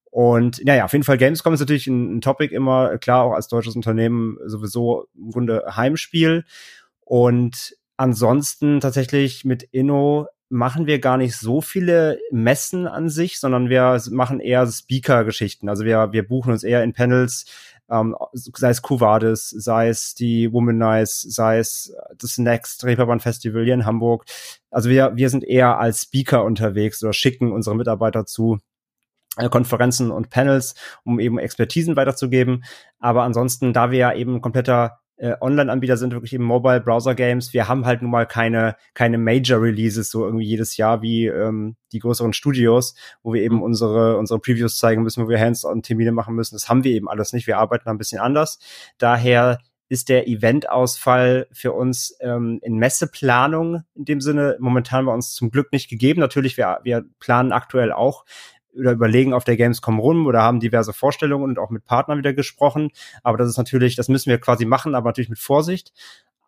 Und 0.10 0.64
naja, 0.66 0.86
auf 0.86 0.94
jeden 0.94 1.04
Fall 1.04 1.18
Gamescom 1.18 1.54
ist 1.54 1.60
natürlich 1.60 1.88
ein, 1.88 2.18
ein 2.18 2.22
Topic 2.22 2.54
immer, 2.54 2.98
klar, 2.98 3.24
auch 3.24 3.34
als 3.34 3.48
deutsches 3.48 3.76
Unternehmen 3.76 4.38
sowieso 4.46 5.08
im 5.16 5.32
Grunde 5.32 5.64
Heimspiel. 5.76 6.44
Und 7.02 7.76
ansonsten 7.98 8.80
tatsächlich 8.80 9.46
mit 9.46 9.64
Inno 9.64 10.28
machen 10.50 10.88
wir 10.88 11.00
gar 11.00 11.18
nicht 11.18 11.36
so 11.36 11.62
viele 11.62 12.20
Messen 12.32 12.88
an 12.88 13.10
sich, 13.10 13.40
sondern 13.40 13.70
wir 13.70 14.02
machen 14.12 14.40
eher 14.40 14.66
Speaker-Geschichten. 14.66 15.68
Also 15.68 15.84
wir, 15.84 16.14
wir 16.14 16.28
buchen 16.28 16.52
uns 16.52 16.64
eher 16.64 16.84
in 16.84 16.94
Panels 16.94 17.46
ähm, 17.90 18.16
sei 18.34 18.70
es 18.70 18.82
Cuvades, 18.82 19.50
sei 19.50 19.90
es 19.90 20.14
die 20.14 20.52
Womanize, 20.52 21.30
sei 21.30 21.60
es 21.60 21.94
das 22.18 22.38
Next 22.38 22.84
Reeperbahn 22.84 23.20
Festival 23.20 23.64
hier 23.64 23.74
in 23.74 23.86
Hamburg. 23.86 24.26
Also 24.70 24.90
wir, 24.90 25.16
wir 25.16 25.30
sind 25.30 25.44
eher 25.44 25.80
als 25.80 26.04
Speaker 26.04 26.44
unterwegs 26.44 27.04
oder 27.04 27.14
schicken 27.14 27.52
unsere 27.52 27.76
Mitarbeiter 27.76 28.26
zu 28.26 28.60
äh, 29.38 29.50
Konferenzen 29.50 30.12
und 30.12 30.30
Panels, 30.30 30.76
um 31.04 31.20
eben 31.20 31.40
Expertisen 31.40 31.96
weiterzugeben. 31.96 32.64
Aber 33.00 33.24
ansonsten, 33.24 33.74
da 33.74 33.92
wir 33.92 34.00
ja 34.00 34.14
eben 34.14 34.42
kompletter 34.42 35.00
äh, 35.18 35.36
Online-Anbieter 35.42 35.98
sind, 35.98 36.14
wirklich 36.14 36.34
eben 36.34 36.44
Mobile 36.44 36.82
Browser 36.82 37.16
Games. 37.16 37.54
Wir 37.54 37.68
haben 37.68 37.86
halt 37.86 38.02
nun 38.02 38.12
mal 38.12 38.26
keine 38.26 38.76
keine 38.94 39.18
Major 39.18 39.62
Releases 39.62 40.10
so 40.10 40.26
irgendwie 40.26 40.46
jedes 40.46 40.78
Jahr 40.78 41.02
wie 41.02 41.28
ähm, 41.28 41.76
die 41.92 42.00
größeren 42.00 42.34
Studios, 42.34 42.96
wo 43.24 43.34
wir 43.34 43.42
eben 43.42 43.62
unsere 43.62 44.18
unsere 44.18 44.40
Previews 44.40 44.78
zeigen 44.78 45.04
müssen, 45.04 45.24
wo 45.26 45.30
wir 45.30 45.40
Hands-on 45.40 45.82
Termine 45.82 46.12
machen 46.12 46.36
müssen. 46.36 46.56
Das 46.56 46.70
haben 46.70 46.84
wir 46.84 46.92
eben 46.92 47.10
alles 47.10 47.34
nicht. 47.34 47.48
Wir 47.48 47.58
arbeiten 47.58 47.90
ein 47.90 47.98
bisschen 47.98 48.20
anders. 48.20 48.60
Daher 48.98 49.60
ist 49.90 50.10
der 50.10 50.28
Eventausfall 50.28 51.48
für 51.52 51.72
uns 51.72 52.16
ähm, 52.20 52.60
in 52.62 52.78
Messeplanung 52.78 53.84
in 53.96 54.06
dem 54.06 54.22
Sinne 54.22 54.58
momentan 54.60 55.06
bei 55.06 55.14
uns 55.14 55.34
zum 55.34 55.50
Glück 55.50 55.72
nicht 55.72 55.90
gegeben. 55.90 56.20
Natürlich, 56.20 56.58
wir, 56.58 56.80
wir 56.84 57.06
planen 57.20 57.52
aktuell 57.52 57.92
auch 57.92 58.26
oder 58.78 58.92
überlegen 58.92 59.34
auf 59.34 59.44
der 59.44 59.58
Gamescom 59.58 60.00
rum 60.00 60.26
oder 60.28 60.42
haben 60.42 60.60
diverse 60.60 60.94
Vorstellungen 60.94 61.44
und 61.44 61.60
auch 61.60 61.70
mit 61.70 61.86
Partnern 61.86 62.18
wieder 62.18 62.34
gesprochen. 62.34 62.90
Aber 63.24 63.38
das 63.38 63.50
ist 63.50 63.58
natürlich, 63.58 63.96
das 63.96 64.10
müssen 64.10 64.30
wir 64.30 64.40
quasi 64.40 64.66
machen, 64.66 64.96
aber 64.96 65.10
natürlich 65.10 65.30
mit 65.30 65.40
Vorsicht. 65.40 65.94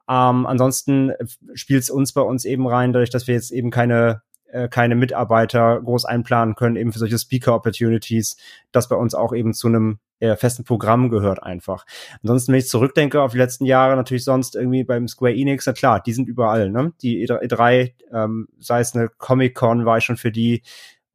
Ähm, 0.10 0.46
ansonsten 0.46 1.12
spielt 1.54 1.84
es 1.84 1.90
uns 1.90 2.14
bei 2.14 2.22
uns 2.22 2.46
eben 2.46 2.68
rein, 2.68 2.94
dadurch, 2.94 3.12
dass 3.12 3.28
wir 3.28 3.36
jetzt 3.36 3.52
eben 3.52 3.70
keine 3.70 4.22
äh, 4.52 4.68
keine 4.68 4.96
Mitarbeiter 4.96 5.80
groß 5.82 6.06
einplanen 6.06 6.56
können, 6.56 6.76
eben 6.76 6.92
für 6.92 7.00
solche 7.00 7.20
Speaker-Opportunities, 7.20 8.38
das 8.72 8.90
bei 8.90 8.96
uns 8.96 9.14
auch 9.14 9.34
eben 9.34 9.54
zu 9.54 9.68
einem 9.68 10.00
eher 10.20 10.38
festen 10.38 10.64
Programm 10.64 11.10
gehört 11.10 11.42
einfach. 11.44 11.86
Ansonsten, 12.24 12.52
wenn 12.52 12.60
ich 12.60 12.68
zurückdenke 12.68 13.22
auf 13.22 13.32
die 13.32 13.38
letzten 13.38 13.66
Jahre, 13.66 13.96
natürlich 13.96 14.24
sonst 14.24 14.56
irgendwie 14.56 14.84
beim 14.84 15.08
Square 15.08 15.36
Enix, 15.36 15.66
na 15.66 15.74
klar, 15.74 16.02
die 16.02 16.14
sind 16.14 16.28
überall, 16.28 16.72
ne? 16.72 16.94
Die 17.02 17.28
E3, 17.28 17.94
ähm, 18.12 18.48
sei 18.60 18.80
es 18.82 18.96
eine 18.96 19.10
Comic-Con, 19.10 19.86
war 19.86 20.00
ich 20.00 20.04
schon 20.04 20.18
für 20.18 20.32
die, 20.32 20.64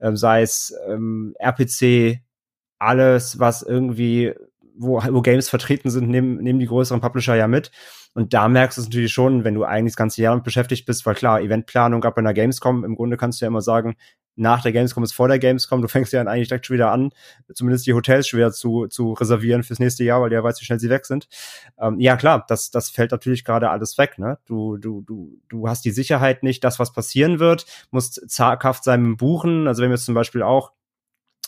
ähm, 0.04 0.16
sei 0.16 0.42
es 0.42 0.74
ähm, 0.86 1.34
RPC, 1.38 2.20
alles, 2.78 3.38
was 3.38 3.62
irgendwie, 3.62 4.34
wo, 4.76 5.02
wo 5.02 5.22
Games 5.22 5.48
vertreten 5.48 5.90
sind, 5.90 6.08
nehmen, 6.08 6.36
nehmen 6.36 6.58
die 6.58 6.66
größeren 6.66 7.00
Publisher 7.00 7.34
ja 7.34 7.48
mit. 7.48 7.70
Und 8.12 8.34
da 8.34 8.48
merkst 8.48 8.78
du 8.78 8.82
es 8.82 8.88
natürlich 8.88 9.12
schon, 9.12 9.42
wenn 9.44 9.54
du 9.54 9.64
eigentlich 9.64 9.94
das 9.94 9.96
ganze 9.96 10.22
Jahr 10.22 10.40
beschäftigt 10.40 10.86
bist, 10.86 11.04
weil 11.06 11.14
klar, 11.14 11.40
Eventplanung 11.40 12.00
gab 12.00 12.14
bei 12.14 12.20
einer 12.20 12.34
Gamescom, 12.34 12.84
im 12.84 12.94
Grunde 12.94 13.16
kannst 13.16 13.40
du 13.40 13.44
ja 13.44 13.48
immer 13.48 13.62
sagen, 13.62 13.96
nach 14.36 14.62
der 14.62 14.72
Gamescom 14.72 15.04
ist 15.04 15.12
vor 15.12 15.28
der 15.28 15.38
Gamescom, 15.38 15.82
du 15.82 15.88
fängst 15.88 16.12
ja 16.12 16.20
dann 16.20 16.28
eigentlich 16.28 16.48
direkt 16.48 16.66
schon 16.66 16.74
wieder 16.74 16.90
an, 16.90 17.10
zumindest 17.52 17.86
die 17.86 17.94
Hotels 17.94 18.28
schwer 18.28 18.52
zu, 18.52 18.86
zu 18.86 19.12
reservieren 19.12 19.62
fürs 19.62 19.78
nächste 19.78 20.04
Jahr, 20.04 20.20
weil 20.20 20.30
der 20.30 20.42
weiß, 20.42 20.60
wie 20.60 20.64
schnell 20.64 20.80
sie 20.80 20.90
weg 20.90 21.06
sind. 21.06 21.28
Ähm, 21.78 22.00
ja, 22.00 22.16
klar, 22.16 22.44
das, 22.48 22.70
das 22.70 22.90
fällt 22.90 23.12
natürlich 23.12 23.44
gerade 23.44 23.70
alles 23.70 23.96
weg, 23.98 24.18
ne? 24.18 24.38
Du, 24.46 24.76
du, 24.76 25.02
du, 25.02 25.38
du 25.48 25.68
hast 25.68 25.84
die 25.84 25.90
Sicherheit 25.90 26.42
nicht, 26.42 26.64
dass 26.64 26.78
was 26.78 26.92
passieren 26.92 27.38
wird, 27.38 27.66
musst 27.90 28.28
zaghaft 28.28 28.84
sein 28.84 29.16
Buchen. 29.16 29.68
Also 29.68 29.82
wenn 29.82 29.90
wir 29.90 29.96
jetzt 29.96 30.06
zum 30.06 30.14
Beispiel 30.14 30.42
auch 30.42 30.72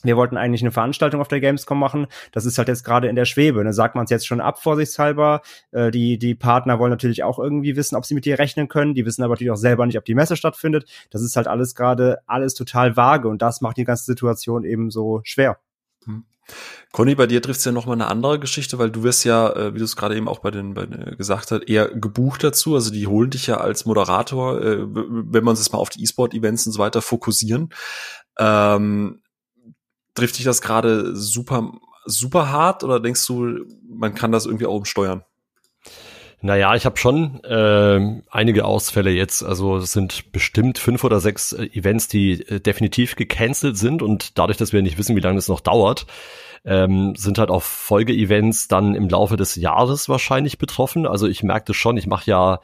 wir 0.03 0.17
wollten 0.17 0.37
eigentlich 0.37 0.63
eine 0.63 0.73
Veranstaltung 0.73 1.21
auf 1.21 1.29
der 1.29 1.41
Gamescom 1.41 1.79
machen. 1.79 2.07
Das 2.33 2.45
ist 2.45 2.59
halt 2.59 2.69
jetzt 2.69 2.85
gerade 2.85 3.09
in 3.09 3.17
der 3.17 3.25
Schwebe. 3.25 3.63
Da 3.65 3.73
sagt 3.73 3.95
man 3.95 4.05
es 4.05 4.11
jetzt 4.11 4.27
schon 4.27 4.41
ab, 4.41 4.63
vorsichtshalber. 4.63 5.43
Äh, 5.73 5.91
die, 5.91 6.19
die 6.19 6.35
Partner 6.35 6.79
wollen 6.79 6.91
natürlich 6.91 7.23
auch 7.23 7.39
irgendwie 7.39 7.77
wissen, 7.77 7.97
ob 7.97 8.05
sie 8.05 8.15
mit 8.15 8.25
dir 8.25 8.39
rechnen 8.39 8.69
können. 8.69 8.95
Die 8.95 9.07
wissen 9.07 9.23
aber 9.23 9.35
natürlich 9.35 9.53
auch 9.53 9.57
selber 9.57 9.87
nicht, 9.87 9.99
ob 9.99 10.05
die 10.05 10.15
Messe 10.15 10.37
stattfindet. 10.37 10.89
Das 11.11 11.23
ist 11.23 11.37
halt 11.37 11.47
alles 11.47 11.75
gerade 11.75 12.19
alles 12.27 12.55
total 12.55 12.97
vage 12.97 13.29
und 13.29 13.43
das 13.43 13.61
macht 13.61 13.77
die 13.77 13.85
ganze 13.85 14.05
Situation 14.05 14.65
eben 14.65 14.91
so 14.91 15.21
schwer. 15.25 15.59
Hm. 16.05 16.25
Conny, 16.93 17.15
bei 17.15 17.27
dir 17.27 17.43
trifft 17.43 17.59
es 17.59 17.65
ja 17.65 17.73
noch 17.73 17.87
mal 17.87 17.95
eine 17.95 18.07
andere 18.07 18.39
Geschichte, 18.39 18.79
weil 18.79 18.91
du 18.91 19.03
wirst 19.03 19.25
ja, 19.25 19.51
äh, 19.51 19.75
wie 19.75 19.79
du 19.79 19.85
es 19.85 19.97
gerade 19.97 20.17
eben 20.17 20.29
auch 20.29 20.39
bei 20.39 20.51
den, 20.51 20.75
bei 20.75 20.87
den 20.87 21.17
gesagt 21.17 21.51
hast, 21.51 21.69
eher 21.69 21.89
gebucht 21.89 22.45
dazu. 22.45 22.75
Also 22.75 22.93
die 22.93 23.07
holen 23.07 23.31
dich 23.31 23.49
ja 23.49 23.57
als 23.57 23.85
Moderator, 23.85 24.63
äh, 24.63 24.79
wenn 24.81 25.45
man 25.45 25.55
es 25.55 25.73
mal 25.73 25.79
auf 25.79 25.91
die 25.91 26.03
E-Sport-Events 26.03 26.67
und 26.67 26.73
so 26.73 26.79
weiter 26.79 27.03
fokussieren. 27.03 27.71
Ähm, 28.39 29.21
trifft 30.17 30.39
dich 30.39 30.45
das 30.45 30.61
gerade 30.61 31.15
super, 31.15 31.73
super 32.05 32.51
hart 32.51 32.83
oder 32.83 33.01
denkst 33.01 33.27
du, 33.27 33.65
man 33.89 34.15
kann 34.15 34.33
das 34.33 34.47
irgendwie 34.47 34.67
auch 34.67 34.75
umsteuern? 34.75 35.25
Naja, 36.43 36.75
ich 36.75 36.85
habe 36.85 36.99
schon 36.99 37.43
äh, 37.45 38.23
einige 38.31 38.67
Ausfälle 38.67 39.11
jetzt. 39.11 39.43
Also 39.43 39.79
es 39.79 39.93
sind 39.93 40.33
bestimmt 40.33 40.79
fünf 40.79 41.03
oder 41.03 41.19
sechs 41.19 41.53
äh, 41.53 41.65
Events, 41.73 42.09
die 42.09 42.43
äh, 42.43 42.61
definitiv 42.61 43.17
gecancelt 43.17 43.77
sind 43.79 44.03
und 44.03 44.39
dadurch, 44.39 44.59
dass 44.59 44.73
wir 44.73 44.83
nicht 44.83 44.99
wissen, 44.99 45.17
wie 45.17 45.21
lange 45.21 45.39
es 45.39 45.49
noch 45.49 45.61
dauert, 45.61 46.07
ähm, 46.65 47.15
sind 47.17 47.39
halt 47.39 47.51
auch 47.51 47.63
Folgeevents 47.63 48.69
dann 48.69 48.95
im 48.95 49.09
Laufe 49.09 49.37
des 49.37 49.57
Jahres 49.57 50.09
wahrscheinlich 50.09 50.59
betroffen. 50.59 51.07
Also 51.07 51.27
ich 51.27 51.43
merkte 51.43 51.73
schon, 51.73 51.97
ich 51.97 52.07
mache 52.07 52.31
ja 52.31 52.61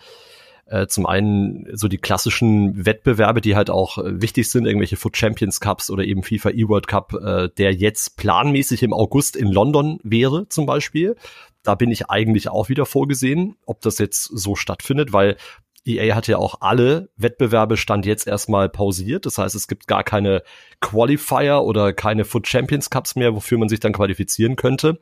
äh, 0.73 0.87
zum 0.87 1.05
einen 1.05 1.67
so 1.75 1.87
die 1.87 1.99
klassischen 1.99 2.87
Wettbewerbe, 2.87 3.43
die 3.43 3.55
halt 3.57 3.69
auch 3.69 3.99
äh, 3.99 4.23
wichtig 4.23 4.51
sind, 4.51 4.65
irgendwelche 4.65 4.97
Foot 4.97 5.19
Champions 5.19 5.61
Cups 5.61 5.91
oder 5.91 6.05
eben 6.05 6.23
FIFA 6.23 6.51
E-World 6.51 6.89
Cup, 6.89 7.13
äh, 7.13 7.51
der 7.59 7.75
jetzt 7.75 8.17
planmäßig 8.17 8.83
im 8.83 8.95
August 8.95 9.37
in 9.37 9.49
London 9.49 10.01
wäre 10.03 10.49
zum 10.49 10.65
Beispiel. 10.65 11.17
Da 11.63 11.75
bin 11.75 11.91
ich 11.91 12.09
eigentlich 12.09 12.49
auch 12.49 12.71
wieder 12.71 12.87
vorgesehen, 12.87 13.57
ob 13.67 13.83
das 13.83 13.99
jetzt 13.99 14.25
so 14.25 14.57
stattfindet, 14.57 15.13
weil 15.13 15.37
EA 15.85 16.15
hat 16.15 16.29
ja 16.29 16.39
auch 16.39 16.57
alle 16.61 17.09
Wettbewerbe 17.17 17.77
stand 17.77 18.07
jetzt 18.07 18.27
erstmal 18.27 18.69
pausiert. 18.69 19.27
Das 19.27 19.39
heißt, 19.39 19.55
es 19.55 19.67
gibt 19.67 19.87
gar 19.87 20.05
keine 20.05 20.43
Qualifier 20.81 21.63
oder 21.63 21.93
keine 21.93 22.25
Foot 22.25 22.47
Champions 22.47 22.91
Cups 22.91 23.17
mehr, 23.17 23.35
wofür 23.35 23.59
man 23.59 23.69
sich 23.69 23.81
dann 23.81 23.93
qualifizieren 23.93 24.57
könnte. 24.57 25.01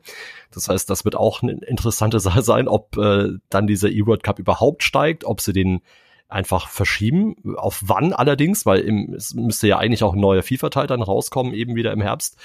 Das 0.51 0.69
heißt, 0.69 0.89
das 0.89 1.05
wird 1.05 1.15
auch 1.15 1.43
eine 1.43 1.53
interessante 1.53 2.19
Sache 2.21 2.41
sein, 2.41 2.67
ob 2.67 2.97
äh, 2.97 3.29
dann 3.49 3.67
dieser 3.67 3.89
E-World 3.89 4.23
Cup 4.23 4.39
überhaupt 4.39 4.83
steigt, 4.83 5.23
ob 5.23 5.41
sie 5.41 5.53
den 5.53 5.81
einfach 6.27 6.69
verschieben. 6.69 7.35
Auf 7.57 7.81
wann 7.85 8.13
allerdings, 8.13 8.65
weil 8.65 8.79
im, 8.79 9.13
es 9.13 9.33
müsste 9.33 9.67
ja 9.67 9.77
eigentlich 9.77 10.03
auch 10.03 10.13
ein 10.13 10.19
neuer 10.19 10.43
FIFA-Teil 10.43 10.87
dann 10.87 11.01
rauskommen, 11.01 11.53
eben 11.53 11.75
wieder 11.75 11.91
im 11.91 12.01
Herbst. 12.01 12.37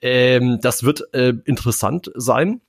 Ähm, 0.00 0.58
das 0.60 0.84
wird 0.84 1.12
äh, 1.12 1.34
interessant 1.44 2.10
sein. 2.14 2.60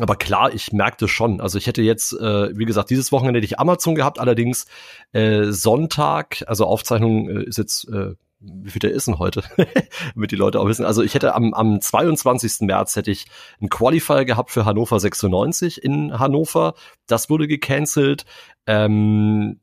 Aber 0.00 0.16
klar, 0.16 0.52
ich 0.52 0.72
merkte 0.72 1.06
schon. 1.06 1.40
Also 1.40 1.56
ich 1.56 1.66
hätte 1.66 1.82
jetzt, 1.82 2.12
äh, 2.14 2.56
wie 2.56 2.64
gesagt, 2.64 2.90
dieses 2.90 3.12
Wochenende 3.12 3.38
hätte 3.38 3.46
ich 3.46 3.60
Amazon 3.60 3.94
gehabt, 3.94 4.18
allerdings 4.18 4.66
äh, 5.12 5.44
Sonntag, 5.44 6.42
also 6.48 6.66
Aufzeichnung 6.66 7.28
äh, 7.28 7.44
ist 7.44 7.58
jetzt, 7.58 7.88
äh, 7.88 8.14
wie 8.40 8.70
viel 8.70 8.80
der 8.80 8.90
ist 8.90 9.06
denn 9.06 9.20
heute? 9.20 9.44
Damit 10.14 10.32
die 10.32 10.36
Leute 10.36 10.58
auch 10.58 10.66
wissen. 10.66 10.84
Also 10.84 11.02
ich 11.02 11.14
hätte 11.14 11.34
am, 11.34 11.54
am 11.54 11.80
22. 11.80 12.62
März 12.62 12.96
hätte 12.96 13.12
ich 13.12 13.26
einen 13.60 13.70
Qualifier 13.70 14.24
gehabt 14.24 14.50
für 14.50 14.64
Hannover 14.64 14.98
96 14.98 15.82
in 15.82 16.18
Hannover. 16.18 16.74
Das 17.06 17.30
wurde 17.30 17.46
gecancelt. 17.46 18.24
Ähm, 18.66 19.60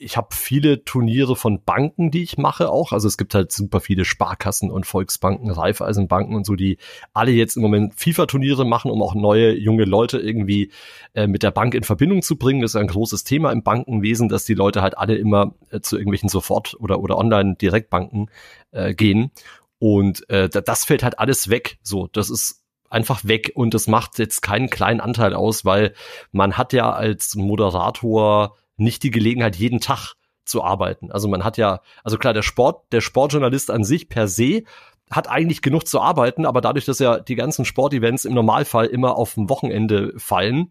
ich 0.00 0.16
habe 0.16 0.28
viele 0.30 0.84
Turniere 0.84 1.34
von 1.34 1.62
Banken, 1.64 2.10
die 2.12 2.22
ich 2.22 2.38
mache 2.38 2.70
auch. 2.70 2.92
Also 2.92 3.08
es 3.08 3.18
gibt 3.18 3.34
halt 3.34 3.50
super 3.50 3.80
viele 3.80 4.04
Sparkassen 4.04 4.70
und 4.70 4.86
Volksbanken, 4.86 5.50
Raiffeisenbanken 5.50 6.36
und 6.36 6.46
so, 6.46 6.54
die 6.54 6.78
alle 7.12 7.32
jetzt 7.32 7.56
im 7.56 7.62
Moment 7.62 7.94
FIFA-Turniere 7.96 8.64
machen, 8.64 8.92
um 8.92 9.02
auch 9.02 9.14
neue 9.14 9.52
junge 9.54 9.84
Leute 9.84 10.18
irgendwie 10.18 10.70
äh, 11.14 11.26
mit 11.26 11.42
der 11.42 11.50
Bank 11.50 11.74
in 11.74 11.82
Verbindung 11.82 12.22
zu 12.22 12.36
bringen. 12.36 12.62
Das 12.62 12.72
ist 12.72 12.76
ein 12.76 12.86
großes 12.86 13.24
Thema 13.24 13.50
im 13.50 13.64
Bankenwesen, 13.64 14.28
dass 14.28 14.44
die 14.44 14.54
Leute 14.54 14.82
halt 14.82 14.96
alle 14.96 15.16
immer 15.16 15.54
äh, 15.70 15.80
zu 15.80 15.96
irgendwelchen 15.96 16.28
Sofort- 16.28 16.76
oder, 16.78 17.00
oder 17.00 17.18
Online-Direktbanken 17.18 18.30
äh, 18.70 18.94
gehen. 18.94 19.32
Und 19.80 20.28
äh, 20.30 20.48
das 20.48 20.84
fällt 20.84 21.02
halt 21.02 21.18
alles 21.18 21.50
weg. 21.50 21.78
So, 21.82 22.06
das 22.06 22.30
ist 22.30 22.62
einfach 22.88 23.24
weg 23.24 23.52
und 23.54 23.74
das 23.74 23.88
macht 23.88 24.18
jetzt 24.18 24.42
keinen 24.42 24.70
kleinen 24.70 25.00
Anteil 25.00 25.34
aus, 25.34 25.64
weil 25.64 25.92
man 26.30 26.56
hat 26.56 26.72
ja 26.72 26.92
als 26.92 27.34
Moderator 27.34 28.56
nicht 28.78 29.02
die 29.02 29.10
Gelegenheit, 29.10 29.56
jeden 29.56 29.80
Tag 29.80 30.14
zu 30.44 30.64
arbeiten. 30.64 31.12
Also 31.12 31.28
man 31.28 31.44
hat 31.44 31.58
ja, 31.58 31.80
also 32.02 32.16
klar, 32.16 32.32
der 32.32 32.42
Sport, 32.42 32.92
der 32.92 33.00
Sportjournalist 33.00 33.70
an 33.70 33.84
sich 33.84 34.08
per 34.08 34.28
se 34.28 34.62
hat 35.10 35.28
eigentlich 35.28 35.62
genug 35.62 35.86
zu 35.86 36.00
arbeiten, 36.00 36.44
aber 36.44 36.60
dadurch, 36.60 36.84
dass 36.84 36.98
ja 36.98 37.18
die 37.18 37.34
ganzen 37.34 37.64
Sportevents 37.64 38.24
im 38.24 38.34
Normalfall 38.34 38.86
immer 38.86 39.16
auf 39.16 39.34
dem 39.34 39.48
Wochenende 39.48 40.12
fallen, 40.16 40.70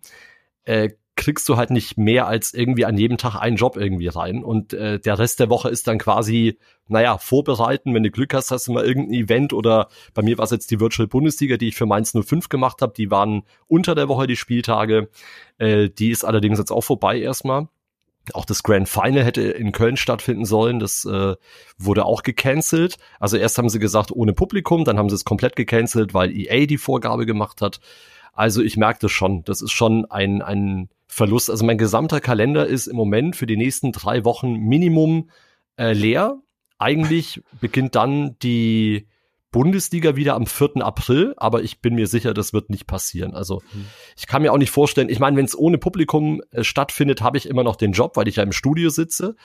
äh, 0.63 0.89
kriegst 1.17 1.49
du 1.49 1.57
halt 1.57 1.71
nicht 1.71 1.97
mehr 1.97 2.27
als 2.27 2.53
irgendwie 2.53 2.85
an 2.85 2.95
jedem 2.95 3.17
Tag 3.17 3.35
einen 3.35 3.57
Job 3.57 3.75
irgendwie 3.75 4.07
rein. 4.07 4.43
Und 4.43 4.73
äh, 4.73 4.99
der 4.99 5.19
Rest 5.19 5.39
der 5.39 5.49
Woche 5.49 5.67
ist 5.67 5.87
dann 5.87 5.97
quasi, 5.97 6.59
naja, 6.87 7.17
vorbereiten. 7.17 7.93
Wenn 7.93 8.03
du 8.03 8.11
Glück 8.11 8.33
hast, 8.33 8.51
hast 8.51 8.67
du 8.67 8.71
mal 8.71 8.85
irgendein 8.85 9.15
Event 9.15 9.51
oder 9.51 9.89
bei 10.13 10.21
mir 10.21 10.37
war 10.37 10.45
es 10.45 10.51
jetzt 10.51 10.71
die 10.71 10.79
Virtual 10.79 11.07
Bundesliga, 11.07 11.57
die 11.57 11.69
ich 11.69 11.75
für 11.75 11.87
Mainz 11.87 12.13
05 12.13 12.49
gemacht 12.49 12.81
habe. 12.81 12.93
Die 12.95 13.11
waren 13.11 13.43
unter 13.65 13.95
der 13.95 14.07
Woche 14.07 14.27
die 14.27 14.35
Spieltage. 14.35 15.09
Äh, 15.57 15.89
die 15.89 16.11
ist 16.11 16.23
allerdings 16.23 16.59
jetzt 16.59 16.71
auch 16.71 16.83
vorbei 16.83 17.19
erstmal. 17.19 17.67
Auch 18.33 18.45
das 18.45 18.63
Grand 18.63 18.89
Final 18.89 19.23
hätte 19.23 19.41
in 19.41 19.71
Köln 19.71 19.97
stattfinden 19.97 20.45
sollen. 20.45 20.79
Das 20.79 21.05
äh, 21.05 21.35
wurde 21.77 22.05
auch 22.05 22.23
gecancelt. 22.23 22.97
Also 23.19 23.37
erst 23.37 23.57
haben 23.57 23.69
sie 23.69 23.79
gesagt 23.79 24.11
ohne 24.11 24.33
Publikum, 24.33 24.83
dann 24.85 24.97
haben 24.97 25.09
sie 25.09 25.15
es 25.15 25.25
komplett 25.25 25.55
gecancelt, 25.55 26.13
weil 26.13 26.35
EA 26.35 26.65
die 26.65 26.77
Vorgabe 26.77 27.25
gemacht 27.25 27.61
hat. 27.61 27.79
Also 28.33 28.61
ich 28.61 28.77
merke 28.77 28.99
das 29.01 29.11
schon. 29.11 29.43
Das 29.43 29.61
ist 29.61 29.71
schon 29.71 30.05
ein, 30.05 30.41
ein 30.41 30.89
Verlust. 31.07 31.49
Also 31.49 31.65
mein 31.65 31.77
gesamter 31.77 32.19
Kalender 32.21 32.67
ist 32.67 32.87
im 32.87 32.95
Moment 32.95 33.35
für 33.35 33.47
die 33.47 33.57
nächsten 33.57 33.91
drei 33.91 34.25
Wochen 34.25 34.53
Minimum 34.53 35.29
äh, 35.77 35.93
leer. 35.93 36.37
Eigentlich 36.77 37.41
beginnt 37.59 37.95
dann 37.95 38.37
die 38.43 39.07
Bundesliga 39.51 40.15
wieder 40.15 40.35
am 40.35 40.45
4. 40.45 40.77
April, 40.77 41.33
aber 41.37 41.63
ich 41.63 41.81
bin 41.81 41.95
mir 41.95 42.07
sicher, 42.07 42.33
das 42.33 42.53
wird 42.53 42.69
nicht 42.69 42.85
passieren. 42.85 43.33
Also 43.33 43.61
mhm. 43.73 43.85
ich 44.17 44.27
kann 44.27 44.41
mir 44.41 44.51
auch 44.51 44.57
nicht 44.57 44.71
vorstellen, 44.71 45.09
ich 45.09 45.19
meine, 45.19 45.37
wenn 45.37 45.45
es 45.45 45.57
ohne 45.57 45.77
Publikum 45.77 46.41
äh, 46.51 46.63
stattfindet, 46.63 47.21
habe 47.21 47.37
ich 47.37 47.47
immer 47.47 47.63
noch 47.63 47.75
den 47.75 47.93
Job, 47.93 48.17
weil 48.17 48.27
ich 48.27 48.37
ja 48.37 48.43
im 48.43 48.51
Studio 48.51 48.89
sitze. 48.89 49.35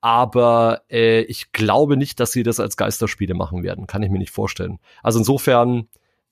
Aber 0.00 0.82
äh, 0.90 1.22
ich 1.22 1.52
glaube 1.52 1.96
nicht, 1.96 2.20
dass 2.20 2.32
sie 2.32 2.42
das 2.42 2.58
als 2.58 2.76
Geisterspiele 2.76 3.34
machen 3.34 3.62
werden. 3.62 3.86
Kann 3.86 4.02
ich 4.02 4.10
mir 4.10 4.18
nicht 4.18 4.32
vorstellen. 4.32 4.78
Also 5.02 5.18
insofern 5.18 5.88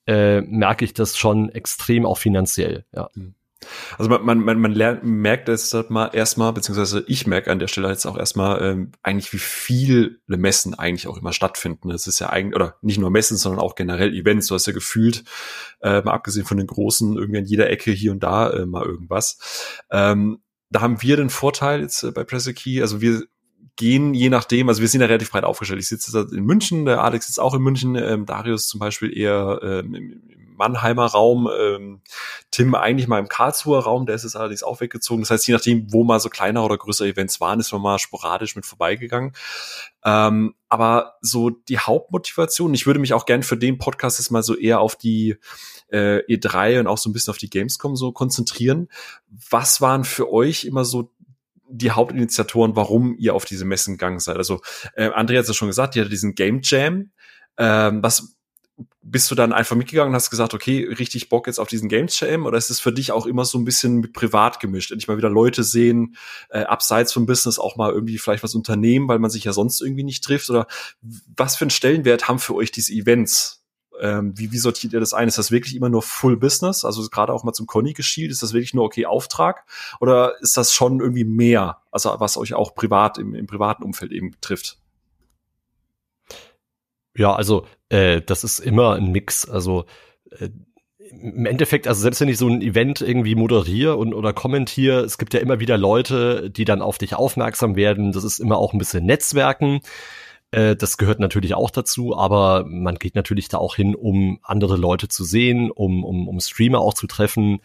äh, 0.07 0.41
merke 0.41 0.85
ich 0.85 0.93
das 0.93 1.17
schon 1.17 1.49
extrem 1.49 2.05
auch 2.05 2.17
finanziell. 2.17 2.85
Ja. 2.93 3.09
Mhm. 3.13 3.35
Also 3.97 4.09
man, 4.09 4.23
man, 4.23 4.39
man, 4.39 4.59
man 4.59 4.71
lernt, 4.71 5.03
merkt 5.03 5.49
es 5.49 5.73
halt 5.73 5.89
mal 5.89 6.07
erstmal, 6.13 6.53
beziehungsweise 6.53 7.03
ich 7.07 7.27
merke 7.27 7.51
an 7.51 7.59
der 7.59 7.67
Stelle 7.67 7.89
jetzt 7.89 8.05
auch 8.05 8.17
erstmal 8.17 8.61
ähm, 8.63 8.91
eigentlich, 9.03 9.33
wie 9.33 9.39
viele 9.39 10.17
Messen 10.27 10.73
eigentlich 10.73 11.07
auch 11.07 11.17
immer 11.17 11.33
stattfinden. 11.33 11.91
Es 11.91 12.07
ist 12.07 12.19
ja 12.19 12.29
eigentlich, 12.29 12.55
oder 12.55 12.75
nicht 12.81 12.99
nur 12.99 13.09
Messen, 13.09 13.37
sondern 13.37 13.61
auch 13.61 13.75
generell 13.75 14.13
Events. 14.13 14.47
Du 14.47 14.55
hast 14.55 14.65
ja 14.65 14.73
gefühlt, 14.73 15.23
äh, 15.81 16.01
mal 16.01 16.13
abgesehen 16.13 16.45
von 16.45 16.57
den 16.57 16.67
großen, 16.67 17.17
irgendwie 17.17 17.39
in 17.39 17.45
jeder 17.45 17.69
Ecke 17.69 17.91
hier 17.91 18.11
und 18.11 18.23
da 18.23 18.49
äh, 18.49 18.65
mal 18.65 18.85
irgendwas. 18.85 19.37
Ähm, 19.91 20.39
da 20.69 20.81
haben 20.81 21.01
wir 21.01 21.17
den 21.17 21.29
Vorteil 21.29 21.81
jetzt 21.81 22.03
äh, 22.03 22.11
bei 22.11 22.23
Pressekey, 22.23 22.81
also 22.81 23.01
wir 23.01 23.23
gehen 23.75 24.13
je 24.13 24.29
nachdem, 24.29 24.67
also 24.67 24.81
wir 24.81 24.89
sind 24.89 24.99
ja 24.99 25.07
relativ 25.07 25.31
breit 25.31 25.45
aufgestellt. 25.45 25.79
Ich 25.79 25.87
sitze 25.87 26.27
in 26.33 26.43
München, 26.43 26.85
der 26.85 27.01
Alex 27.01 27.27
sitzt 27.27 27.39
auch 27.39 27.53
in 27.53 27.61
München, 27.61 27.95
ähm, 27.95 28.25
Darius 28.25 28.67
zum 28.67 28.79
Beispiel 28.79 29.17
eher 29.17 29.59
ähm, 29.63 29.93
im 29.95 30.38
Mannheimer 30.59 31.07
Raum, 31.07 31.49
ähm, 31.59 32.01
Tim 32.51 32.75
eigentlich 32.75 33.07
mal 33.07 33.17
im 33.17 33.29
Karlsruher 33.29 33.79
Raum, 33.79 34.05
der 34.05 34.15
ist 34.15 34.23
jetzt 34.23 34.35
allerdings 34.35 34.61
auch 34.61 34.81
weggezogen. 34.81 35.21
Das 35.21 35.31
heißt, 35.31 35.47
je 35.47 35.53
nachdem, 35.55 35.91
wo 35.91 36.03
mal 36.03 36.19
so 36.19 36.29
kleinere 36.29 36.63
oder 36.65 36.77
größere 36.77 37.07
Events 37.07 37.41
waren, 37.41 37.59
ist 37.59 37.71
man 37.71 37.81
mal 37.81 37.97
sporadisch 37.97 38.55
mit 38.55 38.65
vorbeigegangen. 38.65 39.31
Ähm, 40.03 40.53
aber 40.67 41.15
so 41.21 41.49
die 41.49 41.79
Hauptmotivation, 41.79 42.73
ich 42.73 42.85
würde 42.85 42.99
mich 42.99 43.13
auch 43.13 43.25
gern 43.25 43.41
für 43.41 43.57
den 43.57 43.79
Podcast 43.79 44.19
jetzt 44.19 44.29
mal 44.29 44.43
so 44.43 44.55
eher 44.55 44.81
auf 44.81 44.95
die 44.95 45.37
äh, 45.87 46.19
E3 46.27 46.81
und 46.81 46.87
auch 46.87 46.97
so 46.97 47.09
ein 47.09 47.13
bisschen 47.13 47.31
auf 47.31 47.37
die 47.37 47.49
Gamescom 47.49 47.95
so 47.95 48.11
konzentrieren. 48.11 48.89
Was 49.49 49.81
waren 49.81 50.03
für 50.03 50.31
euch 50.31 50.65
immer 50.65 50.85
so 50.85 51.11
die 51.71 51.91
Hauptinitiatoren, 51.91 52.75
warum 52.75 53.15
ihr 53.17 53.35
auf 53.35 53.45
diese 53.45 53.63
Messen 53.63 53.93
gegangen 53.93 54.19
seid. 54.19 54.37
Also 54.37 54.59
äh, 54.95 55.09
André 55.09 55.35
hat 55.35 55.43
es 55.43 55.49
ja 55.49 55.53
schon 55.53 55.67
gesagt, 55.67 55.95
die 55.95 55.99
hatte 55.99 56.09
diesen 56.09 56.33
Game 56.33 56.61
Jam. 56.63 57.11
Ähm, 57.57 58.01
was 58.01 58.38
bist 59.01 59.29
du 59.31 59.35
dann 59.35 59.53
einfach 59.53 59.75
mitgegangen 59.75 60.11
und 60.11 60.15
hast 60.15 60.29
gesagt, 60.29 60.53
okay, 60.53 60.85
richtig 60.85 61.29
Bock 61.29 61.47
jetzt 61.47 61.59
auf 61.59 61.67
diesen 61.67 61.89
Game 61.89 62.07
Jam 62.09 62.45
oder 62.45 62.57
ist 62.57 62.69
es 62.69 62.79
für 62.79 62.93
dich 62.93 63.11
auch 63.11 63.25
immer 63.25 63.45
so 63.45 63.57
ein 63.57 63.65
bisschen 63.65 64.13
privat 64.13 64.59
gemischt? 64.59 64.91
Endlich 64.91 65.07
mal 65.07 65.17
wieder 65.17 65.29
Leute 65.29 65.63
sehen, 65.63 66.15
äh, 66.49 66.61
abseits 66.61 67.13
vom 67.13 67.25
Business 67.25 67.59
auch 67.59 67.75
mal 67.75 67.91
irgendwie 67.91 68.17
vielleicht 68.17 68.43
was 68.43 68.55
unternehmen, 68.55 69.07
weil 69.07 69.19
man 69.19 69.31
sich 69.31 69.43
ja 69.43 69.53
sonst 69.53 69.81
irgendwie 69.81 70.03
nicht 70.03 70.23
trifft 70.23 70.49
oder 70.49 70.67
was 71.35 71.55
für 71.55 71.63
einen 71.63 71.71
Stellenwert 71.71 72.27
haben 72.27 72.39
für 72.39 72.55
euch 72.55 72.71
diese 72.71 72.93
Events? 72.93 73.63
Ähm, 73.99 74.37
wie, 74.37 74.51
wie 74.51 74.57
sortiert 74.57 74.93
ihr 74.93 74.99
das 74.99 75.13
ein? 75.13 75.27
Ist 75.27 75.37
das 75.37 75.51
wirklich 75.51 75.75
immer 75.75 75.89
nur 75.89 76.01
Full 76.01 76.37
Business? 76.37 76.85
Also 76.85 77.07
gerade 77.09 77.33
auch 77.33 77.43
mal 77.43 77.53
zum 77.53 77.67
Conny 77.67 77.93
geschielt, 77.93 78.31
ist 78.31 78.41
das 78.41 78.53
wirklich 78.53 78.73
nur 78.73 78.85
okay 78.85 79.05
Auftrag? 79.05 79.65
Oder 79.99 80.39
ist 80.41 80.55
das 80.55 80.73
schon 80.73 81.01
irgendwie 81.01 81.25
mehr, 81.25 81.81
also 81.91 82.15
was 82.19 82.37
euch 82.37 82.53
auch 82.53 82.75
privat 82.75 83.17
im, 83.17 83.35
im 83.35 83.47
privaten 83.47 83.83
Umfeld 83.83 84.11
eben 84.11 84.35
trifft? 84.39 84.77
Ja, 87.15 87.33
also 87.33 87.65
äh, 87.89 88.21
das 88.21 88.43
ist 88.43 88.59
immer 88.59 88.95
ein 88.95 89.11
Mix. 89.11 89.49
Also 89.49 89.85
äh, 90.31 90.49
im 91.11 91.45
Endeffekt, 91.45 91.87
also 91.87 92.01
selbst 92.01 92.21
wenn 92.21 92.29
ich 92.29 92.37
so 92.37 92.47
ein 92.47 92.61
Event 92.61 93.01
irgendwie 93.01 93.35
moderiere 93.35 93.95
und 93.95 94.13
oder 94.13 94.33
kommentiere, 94.33 95.01
es 95.01 95.17
gibt 95.17 95.33
ja 95.33 95.39
immer 95.39 95.59
wieder 95.59 95.77
Leute, 95.77 96.49
die 96.49 96.65
dann 96.65 96.81
auf 96.81 96.97
dich 96.97 97.15
aufmerksam 97.15 97.75
werden. 97.75 98.11
Das 98.11 98.23
ist 98.23 98.39
immer 98.39 98.57
auch 98.57 98.73
ein 98.73 98.79
bisschen 98.79 99.05
Netzwerken. 99.05 99.81
Äh, 100.51 100.75
das 100.75 100.97
gehört 100.97 101.19
natürlich 101.19 101.55
auch 101.55 101.71
dazu, 101.71 102.15
aber 102.15 102.65
man 102.67 102.95
geht 102.95 103.15
natürlich 103.15 103.49
da 103.49 103.57
auch 103.57 103.75
hin, 103.75 103.95
um 103.95 104.39
andere 104.43 104.77
Leute 104.77 105.07
zu 105.07 105.23
sehen, 105.23 105.71
um, 105.71 106.03
um, 106.03 106.27
um 106.27 106.39
Streamer 106.39 106.79
auch 106.79 106.93
zu 106.93 107.07
treffen. 107.07 107.59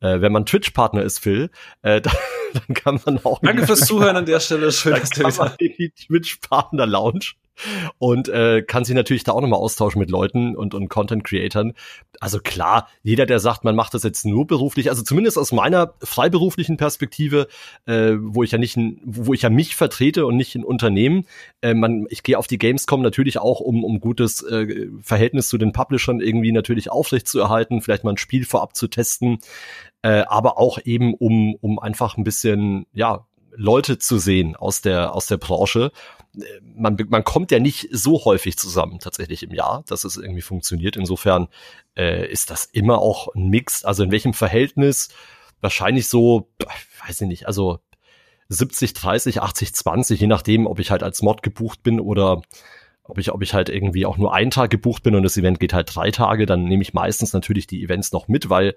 Äh, 0.00 0.20
wenn 0.20 0.32
man 0.32 0.46
Twitch-Partner 0.46 1.02
ist, 1.02 1.18
Phil, 1.18 1.50
äh, 1.82 2.00
dann, 2.00 2.14
dann 2.52 2.74
kann 2.74 3.00
man 3.04 3.24
auch. 3.24 3.40
Danke 3.40 3.66
fürs 3.66 3.80
Zuhören 3.86 4.16
an 4.16 4.26
der 4.26 4.40
Stelle. 4.40 4.70
Schön, 4.72 4.92
dass 4.94 5.10
du 5.10 5.24
wieder. 5.24 5.56
Die 5.58 5.90
Twitch-Partner-Lounge 5.90 7.32
und 7.98 8.28
äh, 8.28 8.62
kann 8.62 8.84
sich 8.84 8.94
natürlich 8.94 9.24
da 9.24 9.32
auch 9.32 9.40
nochmal 9.40 9.60
austauschen 9.60 9.98
mit 9.98 10.10
Leuten 10.10 10.56
und, 10.56 10.74
und 10.74 10.88
Content-Creatern. 10.88 11.72
Also 12.20 12.40
klar, 12.40 12.88
jeder, 13.02 13.26
der 13.26 13.38
sagt, 13.38 13.64
man 13.64 13.76
macht 13.76 13.94
das 13.94 14.02
jetzt 14.02 14.24
nur 14.26 14.46
beruflich, 14.46 14.90
also 14.90 15.02
zumindest 15.02 15.38
aus 15.38 15.52
meiner 15.52 15.94
freiberuflichen 16.02 16.76
Perspektive, 16.76 17.48
äh, 17.86 18.12
wo 18.18 18.42
ich 18.42 18.50
ja 18.52 18.58
nicht, 18.58 18.76
wo 19.04 19.34
ich 19.34 19.42
ja 19.42 19.50
mich 19.50 19.76
vertrete 19.76 20.26
und 20.26 20.36
nicht 20.36 20.54
ein 20.54 20.64
Unternehmen, 20.64 21.26
äh, 21.62 21.74
man, 21.74 22.06
ich 22.10 22.22
gehe 22.22 22.38
auf 22.38 22.46
die 22.46 22.58
Gamescom 22.58 23.02
natürlich 23.02 23.38
auch, 23.38 23.60
um, 23.60 23.84
um 23.84 24.00
gutes 24.00 24.42
äh, 24.42 24.88
Verhältnis 25.02 25.48
zu 25.48 25.58
den 25.58 25.72
Publishern 25.72 26.20
irgendwie 26.20 26.52
natürlich 26.52 26.90
aufrecht 26.90 27.28
zu 27.28 27.40
erhalten, 27.40 27.80
vielleicht 27.80 28.04
mal 28.04 28.12
ein 28.12 28.18
Spiel 28.18 28.44
vorab 28.44 28.76
zu 28.76 28.88
testen, 28.88 29.38
äh, 30.02 30.24
aber 30.26 30.58
auch 30.58 30.78
eben 30.84 31.14
um, 31.14 31.54
um 31.60 31.78
einfach 31.78 32.16
ein 32.16 32.24
bisschen, 32.24 32.86
ja, 32.92 33.26
Leute 33.56 33.98
zu 33.98 34.18
sehen 34.18 34.56
aus 34.56 34.80
der, 34.80 35.14
aus 35.14 35.26
der 35.26 35.36
Branche 35.36 35.92
man, 36.62 36.96
man 37.08 37.24
kommt 37.24 37.50
ja 37.50 37.58
nicht 37.58 37.88
so 37.90 38.24
häufig 38.24 38.56
zusammen 38.56 38.98
tatsächlich 38.98 39.42
im 39.42 39.54
Jahr, 39.54 39.84
dass 39.86 40.04
es 40.04 40.16
irgendwie 40.16 40.42
funktioniert. 40.42 40.96
Insofern 40.96 41.48
äh, 41.96 42.30
ist 42.30 42.50
das 42.50 42.64
immer 42.66 42.98
auch 42.98 43.34
ein 43.34 43.48
Mix. 43.48 43.84
Also 43.84 44.02
in 44.02 44.10
welchem 44.10 44.34
Verhältnis? 44.34 45.08
Wahrscheinlich 45.60 46.08
so, 46.08 46.50
weiß 47.06 47.22
ich 47.22 47.28
nicht, 47.28 47.46
also 47.46 47.80
70, 48.48 48.92
30, 48.92 49.40
80, 49.40 49.74
20, 49.74 50.20
je 50.20 50.26
nachdem, 50.26 50.66
ob 50.66 50.78
ich 50.78 50.90
halt 50.90 51.02
als 51.02 51.22
Mod 51.22 51.42
gebucht 51.42 51.82
bin 51.82 52.00
oder 52.00 52.42
ob 53.04 53.18
ich, 53.18 53.30
ob 53.32 53.42
ich 53.42 53.52
halt 53.52 53.68
irgendwie 53.68 54.06
auch 54.06 54.16
nur 54.16 54.32
einen 54.32 54.50
Tag 54.50 54.70
gebucht 54.70 55.02
bin 55.02 55.14
und 55.14 55.22
das 55.22 55.36
Event 55.36 55.60
geht 55.60 55.74
halt 55.74 55.94
drei 55.94 56.10
Tage, 56.10 56.46
dann 56.46 56.64
nehme 56.64 56.82
ich 56.82 56.94
meistens 56.94 57.34
natürlich 57.34 57.66
die 57.66 57.82
Events 57.82 58.12
noch 58.12 58.28
mit, 58.28 58.48
weil 58.48 58.74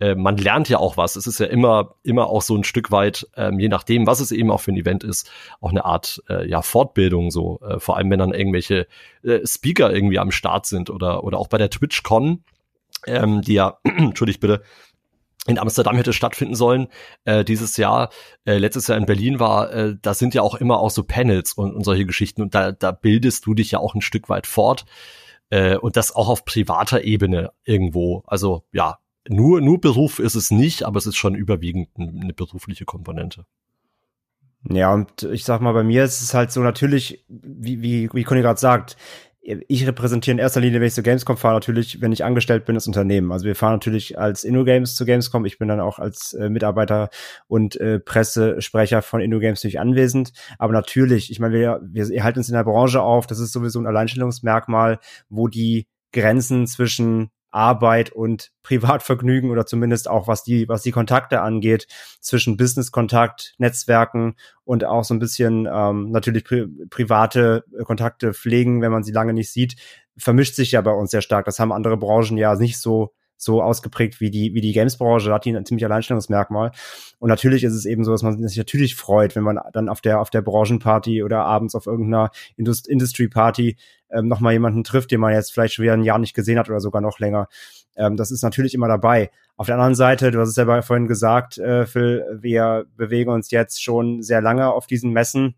äh, 0.00 0.14
man 0.14 0.36
lernt 0.36 0.68
ja 0.68 0.78
auch 0.78 0.98
was. 0.98 1.16
Es 1.16 1.26
ist 1.26 1.40
ja 1.40 1.46
immer, 1.46 1.94
immer 2.02 2.26
auch 2.26 2.42
so 2.42 2.54
ein 2.54 2.64
Stück 2.64 2.90
weit, 2.90 3.26
ähm, 3.36 3.58
je 3.58 3.68
nachdem, 3.68 4.06
was 4.06 4.20
es 4.20 4.32
eben 4.32 4.50
auch 4.50 4.60
für 4.60 4.72
ein 4.72 4.76
Event 4.76 5.02
ist, 5.02 5.30
auch 5.60 5.70
eine 5.70 5.86
Art 5.86 6.22
äh, 6.28 6.46
ja, 6.46 6.60
Fortbildung 6.60 7.30
so. 7.30 7.60
Äh, 7.66 7.80
vor 7.80 7.96
allem, 7.96 8.10
wenn 8.10 8.18
dann 8.18 8.34
irgendwelche 8.34 8.86
äh, 9.22 9.46
Speaker 9.46 9.92
irgendwie 9.92 10.18
am 10.18 10.30
Start 10.30 10.66
sind 10.66 10.90
oder, 10.90 11.24
oder 11.24 11.38
auch 11.38 11.48
bei 11.48 11.58
der 11.58 11.70
TwitchCon, 11.70 12.44
ähm, 13.06 13.40
die 13.40 13.54
ja, 13.54 13.78
entschuldigt 13.84 14.40
bitte, 14.40 14.62
in 15.46 15.58
Amsterdam 15.58 15.96
hätte 15.96 16.12
stattfinden 16.12 16.54
sollen 16.54 16.88
äh, 17.24 17.44
dieses 17.44 17.76
Jahr. 17.76 18.10
Äh, 18.44 18.58
letztes 18.58 18.86
Jahr 18.86 18.98
in 18.98 19.06
Berlin 19.06 19.40
war, 19.40 19.72
äh, 19.72 19.96
da 20.00 20.14
sind 20.14 20.34
ja 20.34 20.42
auch 20.42 20.54
immer 20.54 20.80
auch 20.80 20.90
so 20.90 21.02
Panels 21.02 21.54
und, 21.54 21.74
und 21.74 21.84
solche 21.84 22.04
Geschichten 22.04 22.42
und 22.42 22.54
da, 22.54 22.72
da 22.72 22.92
bildest 22.92 23.46
du 23.46 23.54
dich 23.54 23.70
ja 23.70 23.78
auch 23.78 23.94
ein 23.94 24.02
Stück 24.02 24.28
weit 24.28 24.46
fort 24.46 24.84
äh, 25.48 25.76
und 25.76 25.96
das 25.96 26.14
auch 26.14 26.28
auf 26.28 26.44
privater 26.44 27.04
Ebene 27.04 27.52
irgendwo. 27.64 28.22
Also 28.26 28.64
ja, 28.72 28.98
nur 29.28 29.60
nur 29.60 29.80
Beruf 29.80 30.18
ist 30.18 30.34
es 30.34 30.50
nicht, 30.50 30.84
aber 30.84 30.98
es 30.98 31.06
ist 31.06 31.16
schon 31.16 31.34
überwiegend 31.34 31.88
eine 31.96 32.34
berufliche 32.34 32.84
Komponente. 32.84 33.46
Ja, 34.68 34.92
und 34.92 35.22
ich 35.22 35.44
sag 35.44 35.62
mal, 35.62 35.72
bei 35.72 35.84
mir 35.84 36.04
ist 36.04 36.20
es 36.20 36.34
halt 36.34 36.52
so 36.52 36.60
natürlich, 36.60 37.24
wie, 37.28 37.80
wie, 37.80 38.10
wie 38.12 38.24
Conny 38.24 38.42
gerade 38.42 38.60
sagt, 38.60 38.96
ich 39.68 39.86
repräsentiere 39.86 40.32
in 40.34 40.38
erster 40.38 40.60
Linie, 40.60 40.80
wenn 40.80 40.86
ich 40.86 40.94
zu 40.94 41.02
Gamescom 41.02 41.36
fahre, 41.36 41.54
natürlich, 41.54 42.00
wenn 42.00 42.12
ich 42.12 42.24
angestellt 42.24 42.64
bin, 42.64 42.74
das 42.74 42.86
Unternehmen. 42.86 43.32
Also 43.32 43.44
wir 43.46 43.56
fahren 43.56 43.72
natürlich 43.72 44.18
als 44.18 44.44
InnoGames 44.44 44.94
zu 44.94 45.04
Gamescom. 45.04 45.44
Ich 45.44 45.58
bin 45.58 45.68
dann 45.68 45.80
auch 45.80 45.98
als 45.98 46.32
äh, 46.34 46.48
Mitarbeiter 46.48 47.10
und 47.48 47.76
äh, 47.80 48.00
Pressesprecher 48.00 49.02
von 49.02 49.20
InnoGames 49.20 49.60
natürlich 49.60 49.80
anwesend. 49.80 50.32
Aber 50.58 50.72
natürlich, 50.72 51.30
ich 51.30 51.40
meine, 51.40 51.54
wir, 51.54 51.80
wir 51.82 52.24
halten 52.24 52.38
uns 52.38 52.48
in 52.48 52.54
der 52.54 52.64
Branche 52.64 53.02
auf. 53.02 53.26
Das 53.26 53.38
ist 53.38 53.52
sowieso 53.52 53.80
ein 53.80 53.86
Alleinstellungsmerkmal, 53.86 54.98
wo 55.28 55.48
die 55.48 55.86
Grenzen 56.12 56.66
zwischen 56.66 57.30
Arbeit 57.50 58.10
und 58.10 58.50
Privatvergnügen 58.62 59.50
oder 59.50 59.66
zumindest 59.66 60.08
auch 60.08 60.28
was 60.28 60.42
die, 60.42 60.68
was 60.68 60.82
die 60.82 60.92
Kontakte 60.92 61.40
angeht, 61.40 61.86
zwischen 62.20 62.56
Business-Kontakt, 62.56 63.54
Netzwerken 63.58 64.36
und 64.64 64.84
auch 64.84 65.04
so 65.04 65.14
ein 65.14 65.18
bisschen 65.18 65.68
ähm, 65.70 66.10
natürlich 66.10 66.44
pri 66.44 66.66
private 66.88 67.64
Kontakte 67.84 68.34
pflegen, 68.34 68.82
wenn 68.82 68.92
man 68.92 69.02
sie 69.02 69.12
lange 69.12 69.32
nicht 69.32 69.52
sieht, 69.52 69.76
vermischt 70.16 70.54
sich 70.54 70.72
ja 70.72 70.80
bei 70.80 70.92
uns 70.92 71.10
sehr 71.10 71.22
stark. 71.22 71.46
Das 71.46 71.58
haben 71.58 71.72
andere 71.72 71.96
Branchen 71.96 72.36
ja 72.36 72.54
nicht 72.54 72.78
so 72.78 73.12
so 73.40 73.62
ausgeprägt 73.62 74.20
wie 74.20 74.30
die, 74.30 74.54
wie 74.54 74.60
die 74.60 74.72
Games-Branche, 74.72 75.32
hat 75.32 75.46
die 75.46 75.56
ein 75.56 75.64
ziemlich 75.64 75.84
Alleinstellungsmerkmal. 75.84 76.72
Und 77.18 77.28
natürlich 77.30 77.64
ist 77.64 77.74
es 77.74 77.86
eben 77.86 78.04
so, 78.04 78.12
dass 78.12 78.22
man 78.22 78.46
sich 78.46 78.58
natürlich 78.58 78.94
freut, 78.94 79.34
wenn 79.34 79.42
man 79.42 79.58
dann 79.72 79.88
auf 79.88 80.00
der, 80.02 80.20
auf 80.20 80.30
der 80.30 80.42
Branchenparty 80.42 81.22
oder 81.22 81.44
abends 81.44 81.74
auf 81.74 81.86
irgendeiner 81.86 82.30
Indust 82.56 82.86
Industry-Party 82.86 83.76
ähm, 84.10 84.28
nochmal 84.28 84.52
jemanden 84.52 84.84
trifft, 84.84 85.10
den 85.10 85.20
man 85.20 85.32
jetzt 85.32 85.52
vielleicht 85.52 85.74
schon 85.74 85.84
wieder 85.84 85.94
ein 85.94 86.04
Jahr 86.04 86.18
nicht 86.18 86.34
gesehen 86.34 86.58
hat 86.58 86.68
oder 86.68 86.80
sogar 86.80 87.00
noch 87.00 87.18
länger. 87.18 87.48
Ähm, 87.96 88.16
das 88.16 88.30
ist 88.30 88.42
natürlich 88.42 88.74
immer 88.74 88.88
dabei. 88.88 89.30
Auf 89.56 89.66
der 89.66 89.76
anderen 89.76 89.94
Seite, 89.94 90.30
du 90.30 90.40
hast 90.40 90.50
es 90.50 90.56
ja 90.56 90.82
vorhin 90.82 91.06
gesagt, 91.06 91.58
äh, 91.58 91.86
Phil, 91.86 92.24
wir 92.40 92.86
bewegen 92.96 93.30
uns 93.30 93.50
jetzt 93.50 93.82
schon 93.82 94.22
sehr 94.22 94.42
lange 94.42 94.72
auf 94.72 94.86
diesen 94.86 95.12
Messen 95.12 95.54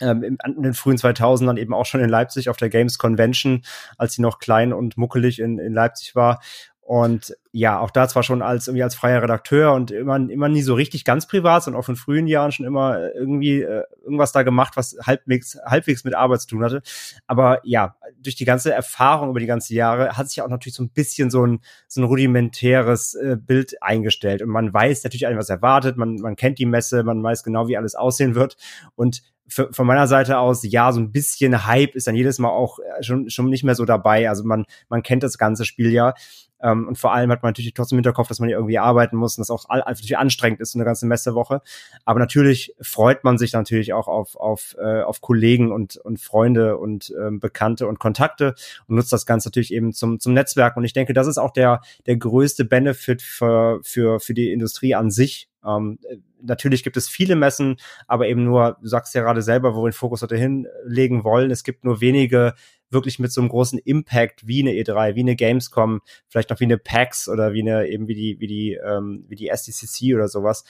ähm, 0.00 0.22
in 0.22 0.62
den 0.62 0.74
frühen 0.74 0.96
2000ern 0.96 1.58
eben 1.58 1.74
auch 1.74 1.86
schon 1.86 2.00
in 2.00 2.08
Leipzig 2.08 2.48
auf 2.48 2.56
der 2.56 2.70
Games 2.70 2.98
Convention, 2.98 3.62
als 3.98 4.14
sie 4.14 4.22
noch 4.22 4.38
klein 4.38 4.72
und 4.72 4.96
muckelig 4.96 5.38
in, 5.38 5.58
in 5.58 5.74
Leipzig 5.74 6.14
war. 6.14 6.40
Und 6.90 7.36
ja, 7.52 7.78
auch 7.78 7.92
da 7.92 8.08
zwar 8.08 8.24
schon 8.24 8.42
als 8.42 8.66
irgendwie 8.66 8.82
als 8.82 8.96
freier 8.96 9.22
Redakteur 9.22 9.74
und 9.74 9.92
immer, 9.92 10.16
immer 10.16 10.48
nie 10.48 10.62
so 10.62 10.74
richtig 10.74 11.04
ganz 11.04 11.28
privat, 11.28 11.62
sondern 11.62 11.80
auch 11.80 11.88
in 11.88 11.94
frühen 11.94 12.26
Jahren 12.26 12.50
schon 12.50 12.66
immer 12.66 13.14
irgendwie 13.14 13.62
äh, 13.62 13.84
irgendwas 14.02 14.32
da 14.32 14.42
gemacht, 14.42 14.72
was 14.76 14.96
halbwegs, 15.00 15.56
halbwegs 15.64 16.02
mit 16.02 16.16
Arbeit 16.16 16.40
zu 16.40 16.48
tun 16.48 16.64
hatte. 16.64 16.82
Aber 17.28 17.60
ja, 17.62 17.94
durch 18.18 18.34
die 18.34 18.44
ganze 18.44 18.72
Erfahrung 18.72 19.30
über 19.30 19.38
die 19.38 19.46
ganzen 19.46 19.74
Jahre 19.74 20.16
hat 20.16 20.30
sich 20.30 20.42
auch 20.42 20.48
natürlich 20.48 20.74
so 20.74 20.82
ein 20.82 20.90
bisschen 20.90 21.30
so 21.30 21.46
ein, 21.46 21.60
so 21.86 22.00
ein 22.00 22.04
rudimentäres 22.06 23.14
äh, 23.14 23.36
Bild 23.36 23.80
eingestellt. 23.84 24.42
Und 24.42 24.48
man 24.48 24.74
weiß 24.74 25.04
natürlich 25.04 25.28
was 25.36 25.48
erwartet, 25.48 25.96
man, 25.96 26.16
man 26.16 26.34
kennt 26.34 26.58
die 26.58 26.66
Messe, 26.66 27.04
man 27.04 27.22
weiß 27.22 27.44
genau, 27.44 27.68
wie 27.68 27.76
alles 27.76 27.94
aussehen 27.94 28.34
wird. 28.34 28.56
Und 28.96 29.22
für, 29.50 29.72
von 29.72 29.86
meiner 29.86 30.06
Seite 30.06 30.38
aus, 30.38 30.62
ja, 30.62 30.92
so 30.92 31.00
ein 31.00 31.12
bisschen 31.12 31.66
Hype 31.66 31.94
ist 31.94 32.06
dann 32.06 32.14
jedes 32.14 32.38
Mal 32.38 32.50
auch 32.50 32.78
äh, 32.78 33.02
schon, 33.02 33.28
schon 33.30 33.50
nicht 33.50 33.64
mehr 33.64 33.74
so 33.74 33.84
dabei. 33.84 34.28
Also 34.28 34.44
man, 34.44 34.64
man 34.88 35.02
kennt 35.02 35.22
das 35.22 35.38
ganze 35.38 35.64
Spiel 35.64 35.92
ja. 35.92 36.14
Ähm, 36.62 36.88
und 36.88 36.98
vor 36.98 37.12
allem 37.12 37.30
hat 37.30 37.42
man 37.42 37.50
natürlich 37.50 37.74
trotzdem 37.74 37.96
im 37.96 38.00
Hinterkopf, 38.00 38.28
dass 38.28 38.38
man 38.38 38.48
hier 38.48 38.58
irgendwie 38.58 38.78
arbeiten 38.78 39.16
muss 39.16 39.36
und 39.36 39.42
das 39.42 39.50
auch 39.50 39.64
all, 39.68 39.80
natürlich 39.80 40.18
anstrengend 40.18 40.60
ist, 40.60 40.72
so 40.72 40.78
eine 40.78 40.84
ganze 40.84 41.06
Messewoche. 41.06 41.62
Aber 42.04 42.20
natürlich 42.20 42.74
freut 42.80 43.24
man 43.24 43.38
sich 43.38 43.52
natürlich 43.52 43.92
auch 43.92 44.08
auf, 44.08 44.36
auf, 44.36 44.76
äh, 44.78 45.02
auf 45.02 45.20
Kollegen 45.20 45.72
und, 45.72 45.96
und 45.96 46.20
Freunde 46.20 46.76
und 46.76 47.12
ähm, 47.18 47.40
Bekannte 47.40 47.86
und 47.86 47.98
Kontakte 47.98 48.54
und 48.86 48.96
nutzt 48.96 49.12
das 49.12 49.26
Ganze 49.26 49.48
natürlich 49.48 49.72
eben 49.72 49.92
zum, 49.92 50.20
zum 50.20 50.34
Netzwerk. 50.34 50.76
Und 50.76 50.84
ich 50.84 50.92
denke, 50.92 51.14
das 51.14 51.26
ist 51.26 51.38
auch 51.38 51.52
der, 51.52 51.80
der 52.06 52.16
größte 52.16 52.64
Benefit 52.64 53.22
für, 53.22 53.80
für, 53.82 54.20
für 54.20 54.34
die 54.34 54.52
Industrie 54.52 54.94
an 54.94 55.10
sich, 55.10 55.48
ähm, 55.64 55.98
natürlich 56.42 56.82
gibt 56.82 56.96
es 56.96 57.08
viele 57.08 57.36
Messen, 57.36 57.76
aber 58.06 58.28
eben 58.28 58.44
nur, 58.44 58.78
du 58.80 58.88
sagst 58.88 59.14
ja 59.14 59.22
gerade 59.22 59.42
selber, 59.42 59.74
wo 59.74 59.82
wir 59.82 59.90
den 59.90 59.94
Fokus 59.94 60.22
heute 60.22 60.36
hinlegen 60.36 61.24
wollen. 61.24 61.50
Es 61.50 61.64
gibt 61.64 61.84
nur 61.84 62.00
wenige 62.00 62.54
wirklich 62.90 63.18
mit 63.18 63.32
so 63.32 63.40
einem 63.40 63.50
großen 63.50 63.78
Impact 63.78 64.46
wie 64.46 64.60
eine 64.60 64.72
E3, 64.72 65.14
wie 65.14 65.20
eine 65.20 65.36
Gamescom, 65.36 66.00
vielleicht 66.28 66.50
noch 66.50 66.60
wie 66.60 66.64
eine 66.64 66.78
PAX 66.78 67.28
oder 67.28 67.52
wie 67.52 67.62
eine, 67.62 67.86
eben 67.88 68.08
wie 68.08 68.14
die, 68.14 68.40
wie 68.40 68.46
die, 68.46 68.72
ähm, 68.84 69.24
wie 69.28 69.36
die 69.36 69.48
SDCC 69.48 70.14
oder 70.14 70.28
sowas. 70.28 70.64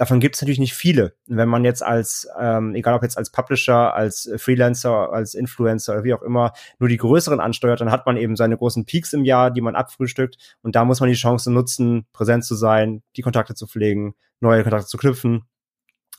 Davon 0.00 0.18
gibt 0.18 0.34
es 0.34 0.40
natürlich 0.40 0.58
nicht 0.58 0.72
viele. 0.72 1.12
wenn 1.26 1.50
man 1.50 1.62
jetzt 1.62 1.82
als, 1.82 2.26
ähm, 2.40 2.74
egal 2.74 2.94
ob 2.94 3.02
jetzt 3.02 3.18
als 3.18 3.28
Publisher, 3.30 3.94
als 3.94 4.30
Freelancer, 4.38 5.12
als 5.12 5.34
Influencer 5.34 5.92
oder 5.92 6.04
wie 6.04 6.14
auch 6.14 6.22
immer, 6.22 6.54
nur 6.78 6.88
die 6.88 6.96
größeren 6.96 7.38
ansteuert, 7.38 7.82
dann 7.82 7.90
hat 7.90 8.06
man 8.06 8.16
eben 8.16 8.34
seine 8.34 8.56
großen 8.56 8.86
Peaks 8.86 9.12
im 9.12 9.26
Jahr, 9.26 9.50
die 9.50 9.60
man 9.60 9.76
abfrühstückt. 9.76 10.56
Und 10.62 10.74
da 10.74 10.86
muss 10.86 11.00
man 11.00 11.10
die 11.10 11.16
Chance 11.16 11.52
nutzen, 11.52 12.06
präsent 12.14 12.46
zu 12.46 12.54
sein, 12.54 13.02
die 13.18 13.20
Kontakte 13.20 13.54
zu 13.54 13.66
pflegen, 13.66 14.14
neue 14.40 14.62
Kontakte 14.62 14.86
zu 14.86 14.96
knüpfen 14.96 15.44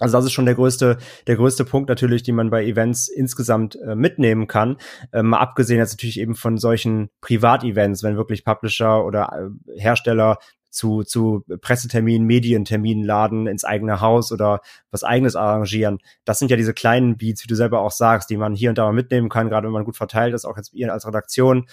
also 0.01 0.17
das 0.17 0.25
ist 0.25 0.31
schon 0.31 0.45
der 0.45 0.55
größte, 0.55 0.97
der 1.27 1.35
größte 1.35 1.63
Punkt 1.63 1.87
natürlich, 1.87 2.23
den 2.23 2.33
man 2.33 2.49
bei 2.49 2.65
Events 2.65 3.07
insgesamt 3.07 3.75
äh, 3.75 3.95
mitnehmen 3.95 4.47
kann. 4.47 4.77
Ähm, 5.13 5.27
mal 5.27 5.39
abgesehen 5.39 5.77
jetzt 5.77 5.93
natürlich 5.93 6.19
eben 6.19 6.33
von 6.33 6.57
solchen 6.57 7.11
Privatevents, 7.21 8.01
wenn 8.01 8.17
wirklich 8.17 8.43
Publisher 8.43 9.05
oder 9.05 9.51
äh, 9.67 9.79
Hersteller 9.79 10.39
zu, 10.71 11.03
zu 11.03 11.43
Presseterminen, 11.61 12.25
Medienterminen 12.25 13.03
laden 13.03 13.45
ins 13.45 13.63
eigene 13.63 14.01
Haus 14.01 14.31
oder 14.31 14.61
was 14.89 15.03
eigenes 15.03 15.35
arrangieren. 15.35 15.99
Das 16.25 16.39
sind 16.39 16.49
ja 16.49 16.57
diese 16.57 16.73
kleinen 16.73 17.17
Beats, 17.17 17.43
wie 17.43 17.47
du 17.47 17.55
selber 17.55 17.81
auch 17.81 17.91
sagst, 17.91 18.29
die 18.29 18.37
man 18.37 18.55
hier 18.55 18.69
und 18.69 18.77
da 18.77 18.85
mal 18.85 18.93
mitnehmen 18.93 19.29
kann, 19.29 19.49
gerade 19.49 19.67
wenn 19.67 19.73
man 19.73 19.85
gut 19.85 19.97
verteilt 19.97 20.33
ist, 20.33 20.45
auch 20.45 20.57
jetzt 20.57 20.73
als 20.89 21.05
Redaktion. 21.05 21.67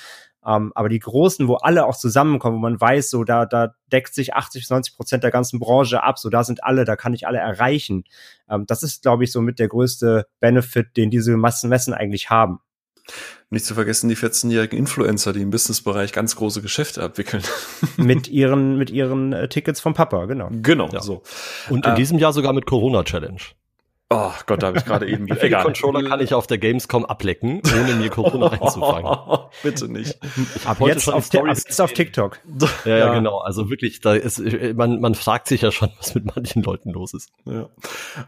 Ähm, 0.44 0.72
aber 0.74 0.88
die 0.88 0.98
großen, 0.98 1.48
wo 1.48 1.54
alle 1.54 1.87
auch 1.87 1.96
zusammenkommen, 1.96 2.56
wo 2.56 2.61
man 2.61 2.80
weiß, 2.80 3.11
so 3.11 3.24
da, 3.24 3.46
da 3.46 3.74
deckt 3.92 4.14
sich 4.14 4.34
80 4.34 4.62
bis 4.62 4.70
90 4.70 4.96
Prozent 4.96 5.24
der 5.24 5.30
ganzen 5.30 5.58
Branche 5.58 6.02
ab, 6.02 6.18
so 6.18 6.30
da 6.30 6.44
sind 6.44 6.64
alle, 6.64 6.84
da 6.84 6.96
kann 6.96 7.14
ich 7.14 7.26
alle 7.26 7.38
erreichen. 7.38 8.04
Ähm, 8.48 8.64
das 8.66 8.82
ist, 8.82 9.02
glaube 9.02 9.24
ich, 9.24 9.32
so 9.32 9.40
mit 9.40 9.58
der 9.58 9.68
größte 9.68 10.26
Benefit, 10.40 10.96
den 10.96 11.11
diese 11.11 11.37
Massenmessen 11.37 11.94
eigentlich 11.94 12.30
haben. 12.30 12.61
Nicht 13.51 13.64
zu 13.64 13.75
vergessen 13.75 14.09
die 14.09 14.16
14-jährigen 14.16 14.79
Influencer, 14.79 15.33
die 15.33 15.40
im 15.40 15.51
Businessbereich 15.51 16.12
ganz 16.12 16.37
große 16.37 16.61
Geschäfte 16.61 17.03
abwickeln. 17.03 17.42
mit 17.97 18.29
ihren, 18.29 18.77
mit 18.77 18.90
ihren 18.90 19.33
äh, 19.33 19.49
Tickets 19.49 19.81
vom 19.81 19.94
Papa, 19.94 20.27
genau. 20.27 20.51
Genau, 20.51 20.88
ja. 20.92 21.01
so. 21.01 21.23
Und 21.71 21.87
in 21.87 21.92
äh, 21.92 21.97
diesem 21.97 22.18
Jahr 22.18 22.33
sogar 22.33 22.53
mit 22.53 22.66
Corona 22.66 23.05
Challenge. 23.05 23.40
Oh 24.11 24.33
Gott, 24.47 24.62
da 24.62 24.68
habe 24.68 24.79
ich 24.79 24.87
gerade 24.87 25.07
eben 25.07 25.27
wieder. 25.27 25.42
Egal. 25.42 25.64
Controller 25.64 26.03
kann 26.03 26.21
ich 26.21 26.33
auf 26.33 26.47
der 26.47 26.57
Gamescom 26.57 27.05
ablecken, 27.05 27.61
ohne 27.79 27.92
mir 27.92 28.09
Corona 28.09 28.47
reinzufangen. 28.59 29.38
Bitte 29.62 29.87
nicht. 29.92 30.18
Ich 30.57 30.66
ab 30.66 30.79
jetzt, 30.81 31.03
schon 31.03 31.12
auf, 31.12 31.35
ab 31.35 31.47
jetzt 31.47 31.81
auf 31.81 31.92
TikTok. 31.92 32.40
Ja, 32.85 32.97
ja, 32.97 33.14
genau. 33.14 33.38
Also 33.38 33.68
wirklich, 33.68 34.01
da 34.01 34.14
ist 34.14 34.40
man, 34.75 35.01
man 35.01 35.14
fragt 35.14 35.49
sich 35.49 35.62
ja 35.62 35.71
schon, 35.71 35.90
was 35.99 36.14
mit 36.14 36.25
manchen 36.25 36.62
Leuten 36.62 36.90
los 36.90 37.12
ist. 37.12 37.31
Ja. 37.44 37.68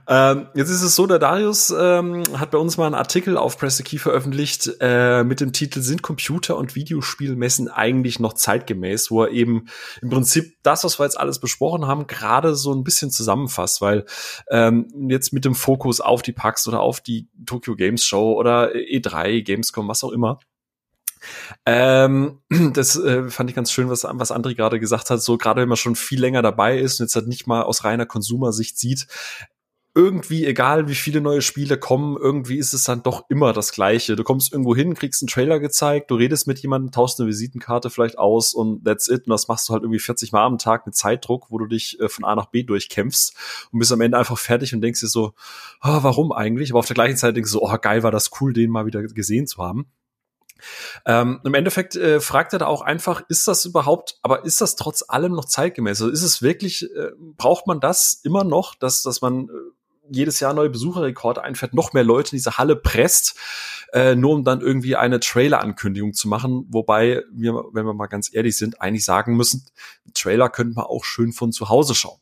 Ähm, 0.07 0.49
jetzt 0.55 0.69
ist 0.69 0.83
es 0.83 0.97
so, 0.97 1.07
der 1.07 1.19
Darius 1.19 1.71
ähm, 1.71 2.25
hat 2.37 2.51
bei 2.51 2.59
uns 2.59 2.77
mal 2.77 2.87
einen 2.87 2.95
Artikel 2.95 3.38
auf 3.38 3.57
Press 3.57 3.79
the 3.79 3.83
Key 3.83 3.99
veröffentlicht 3.99 4.71
äh, 4.81 5.25
mit 5.25 5.40
dem 5.40 5.53
Titel 5.53 5.81
Sind 5.81 6.03
Computer- 6.03 6.57
und 6.57 6.75
Videospielmessen 6.75 7.69
eigentlich 7.69 8.21
noch 8.21 8.35
zeitgemäß, 8.35 9.11
wo 9.11 9.23
er 9.23 9.31
eben 9.31 9.66
im 10.03 10.11
Prinzip 10.11 10.57
das, 10.62 10.85
was 10.85 10.99
wir 10.99 11.05
jetzt 11.05 11.19
alles 11.19 11.38
besprochen 11.38 11.87
haben, 11.87 12.07
gerade 12.07 12.55
so 12.55 12.75
ein 12.75 12.85
bisschen 12.85 13.11
zusammenfasst, 13.11 13.81
weil 13.81 14.05
ähm, 14.51 14.88
jetzt 15.09 15.33
mit 15.33 15.45
dem 15.45 15.55
Fokus 15.70 16.00
auf 16.00 16.22
die 16.22 16.33
PAX 16.33 16.66
oder 16.66 16.80
auf 16.80 17.00
die 17.00 17.28
Tokyo 17.46 17.76
Games 17.76 18.04
Show 18.04 18.33
oder 18.33 18.74
E3, 18.74 19.42
Gamescom, 19.42 19.87
was 19.87 20.02
auch 20.02 20.11
immer. 20.11 20.40
Ähm, 21.64 22.40
das 22.72 22.96
äh, 22.96 23.30
fand 23.30 23.50
ich 23.50 23.54
ganz 23.54 23.70
schön, 23.70 23.88
was, 23.88 24.02
was 24.02 24.33
André 24.33 24.56
gerade 24.56 24.80
gesagt 24.80 25.11
hat. 25.11 25.22
So, 25.22 25.38
gerade 25.38 25.61
wenn 25.61 25.68
man 25.68 25.76
schon 25.76 25.94
viel 25.94 26.20
länger 26.20 26.42
dabei 26.42 26.76
ist 26.76 26.98
und 26.98 27.04
jetzt 27.04 27.14
halt 27.14 27.28
nicht 27.28 27.46
mal 27.46 27.62
aus 27.62 27.85
reiner 27.85 28.04
Konsumersicht 28.04 28.78
sieht, 28.78 29.06
irgendwie, 29.94 30.46
egal 30.46 30.88
wie 30.88 30.94
viele 30.94 31.20
neue 31.20 31.42
Spiele 31.42 31.76
kommen, 31.76 32.16
irgendwie 32.16 32.59
ist 32.59 32.74
es 32.74 32.85
dann 32.85 33.03
doch 33.03 33.29
immer 33.29 33.53
das 33.53 33.72
Gleiche. 33.72 34.14
Du 34.14 34.22
kommst 34.22 34.53
irgendwo 34.53 34.76
hin, 34.76 34.94
kriegst 34.94 35.20
einen 35.20 35.29
Trailer 35.29 35.59
gezeigt, 35.59 36.11
du 36.12 36.14
redest 36.14 36.46
mit 36.46 36.61
jemandem, 36.61 36.92
tauschst 36.92 37.20
eine 37.20 37.29
Visitenkarte 37.29 37.90
vielleicht 37.90 38.16
aus 38.16 38.55
und 38.55 38.85
that's 38.85 39.09
it. 39.09 39.26
Und 39.26 39.31
das 39.31 39.48
machst 39.48 39.68
du 39.68 39.72
halt 39.72 39.83
irgendwie 39.83 39.98
40 39.98 40.31
Mal 40.31 40.46
am 40.46 40.59
Tag 40.59 40.87
mit 40.87 40.94
Zeitdruck, 40.94 41.50
wo 41.50 41.59
du 41.59 41.66
dich 41.66 41.98
äh, 41.98 42.09
von 42.09 42.24
A 42.24 42.37
nach 42.37 42.46
B 42.46 42.62
durchkämpfst 42.62 43.35
und 43.72 43.81
bist 43.81 43.92
am 43.92 44.00
Ende 44.00 44.16
einfach 44.16 44.38
fertig 44.38 44.72
und 44.74 44.81
denkst 44.81 45.00
dir 45.00 45.09
so, 45.09 45.35
oh, 45.83 45.98
warum 46.03 46.31
eigentlich? 46.31 46.70
Aber 46.70 46.79
auf 46.79 46.87
der 46.87 46.94
gleichen 46.94 47.16
Zeit 47.16 47.35
denkst 47.35 47.50
du 47.50 47.59
so, 47.59 47.62
oh, 47.62 47.76
geil 47.81 48.05
war 48.05 48.12
das 48.12 48.31
cool, 48.40 48.53
den 48.53 48.70
mal 48.70 48.87
wieder 48.87 49.03
gesehen 49.03 49.48
zu 49.48 49.59
haben. 49.59 49.87
Ähm, 51.07 51.40
Im 51.44 51.55
Endeffekt 51.55 51.96
äh, 51.96 52.20
fragt 52.20 52.53
er 52.53 52.59
da 52.61 52.66
auch 52.66 52.83
einfach, 52.83 53.22
ist 53.29 53.48
das 53.48 53.64
überhaupt, 53.64 54.18
aber 54.22 54.44
ist 54.44 54.61
das 54.61 54.76
trotz 54.76 55.05
allem 55.09 55.33
noch 55.33 55.46
zeitgemäß? 55.46 56.00
Also 56.03 56.12
ist 56.12 56.22
es 56.22 56.42
wirklich, 56.42 56.85
äh, 56.85 57.11
braucht 57.37 57.66
man 57.66 57.81
das 57.81 58.20
immer 58.22 58.44
noch, 58.44 58.74
dass, 58.74 59.03
dass 59.03 59.20
man 59.20 59.48
äh, 59.48 59.53
jedes 60.11 60.40
Jahr 60.40 60.55
neue 60.55 60.70
Besucherrekorde 60.70 61.42
einfährt, 61.42 61.75
noch 61.75 61.92
mehr 61.92 62.05
Leute 62.05 62.33
in 62.33 62.38
diese 62.38 62.59
Halle 62.59 62.77
presst, 62.77 63.37
äh, 63.92 64.14
nur 64.14 64.35
um 64.35 64.44
dann 64.44 64.61
irgendwie 64.61 64.96
eine 64.96 65.20
Trailer-Ankündigung 65.20 66.12
zu 66.12 66.29
machen. 66.29 66.66
Wobei 66.68 67.23
wir, 67.33 67.55
wenn 67.73 67.87
wir 67.87 67.94
mal 67.94 68.07
ganz 68.07 68.33
ehrlich 68.33 68.57
sind, 68.57 68.81
eigentlich 68.81 69.05
sagen 69.05 69.37
müssen, 69.37 69.66
Trailer 70.14 70.49
könnte 70.49 70.75
man 70.75 70.85
auch 70.85 71.05
schön 71.05 71.33
von 71.33 71.53
zu 71.53 71.68
Hause 71.68 71.94
schauen. 71.94 72.20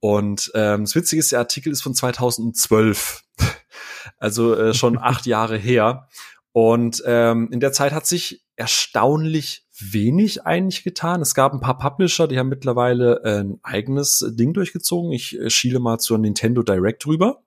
Und 0.00 0.50
ähm, 0.54 0.84
das 0.84 0.94
Witzige 0.94 1.20
ist, 1.20 1.32
der 1.32 1.40
Artikel 1.40 1.72
ist 1.72 1.82
von 1.82 1.94
2012, 1.94 3.22
also 4.18 4.54
äh, 4.54 4.74
schon 4.74 4.98
acht 5.02 5.26
Jahre 5.26 5.56
her. 5.56 6.08
Und 6.52 7.02
ähm, 7.06 7.48
in 7.52 7.60
der 7.60 7.72
Zeit 7.72 7.92
hat 7.92 8.06
sich 8.06 8.42
erstaunlich 8.56 9.66
wenig 9.80 10.46
eigentlich 10.46 10.84
getan. 10.84 11.20
Es 11.20 11.34
gab 11.34 11.52
ein 11.52 11.60
paar 11.60 11.78
Publisher, 11.78 12.28
die 12.28 12.38
haben 12.38 12.48
mittlerweile 12.48 13.22
äh, 13.24 13.40
ein 13.40 13.58
eigenes 13.62 14.24
Ding 14.30 14.52
durchgezogen. 14.52 15.12
Ich 15.12 15.38
äh, 15.38 15.50
schiele 15.50 15.80
mal 15.80 15.98
zur 15.98 16.18
Nintendo 16.18 16.62
Direct 16.62 17.06
rüber. 17.06 17.42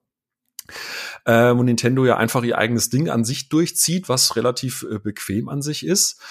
Äh, 1.25 1.55
wo 1.55 1.63
Nintendo 1.63 2.05
ja 2.05 2.17
einfach 2.17 2.43
ihr 2.43 2.57
eigenes 2.57 2.89
Ding 2.89 3.09
an 3.09 3.25
sich 3.25 3.49
durchzieht, 3.49 4.07
was 4.07 4.35
relativ 4.35 4.85
äh, 4.89 4.99
bequem 4.99 5.49
an 5.49 5.61
sich 5.61 5.85
ist. 5.85 6.21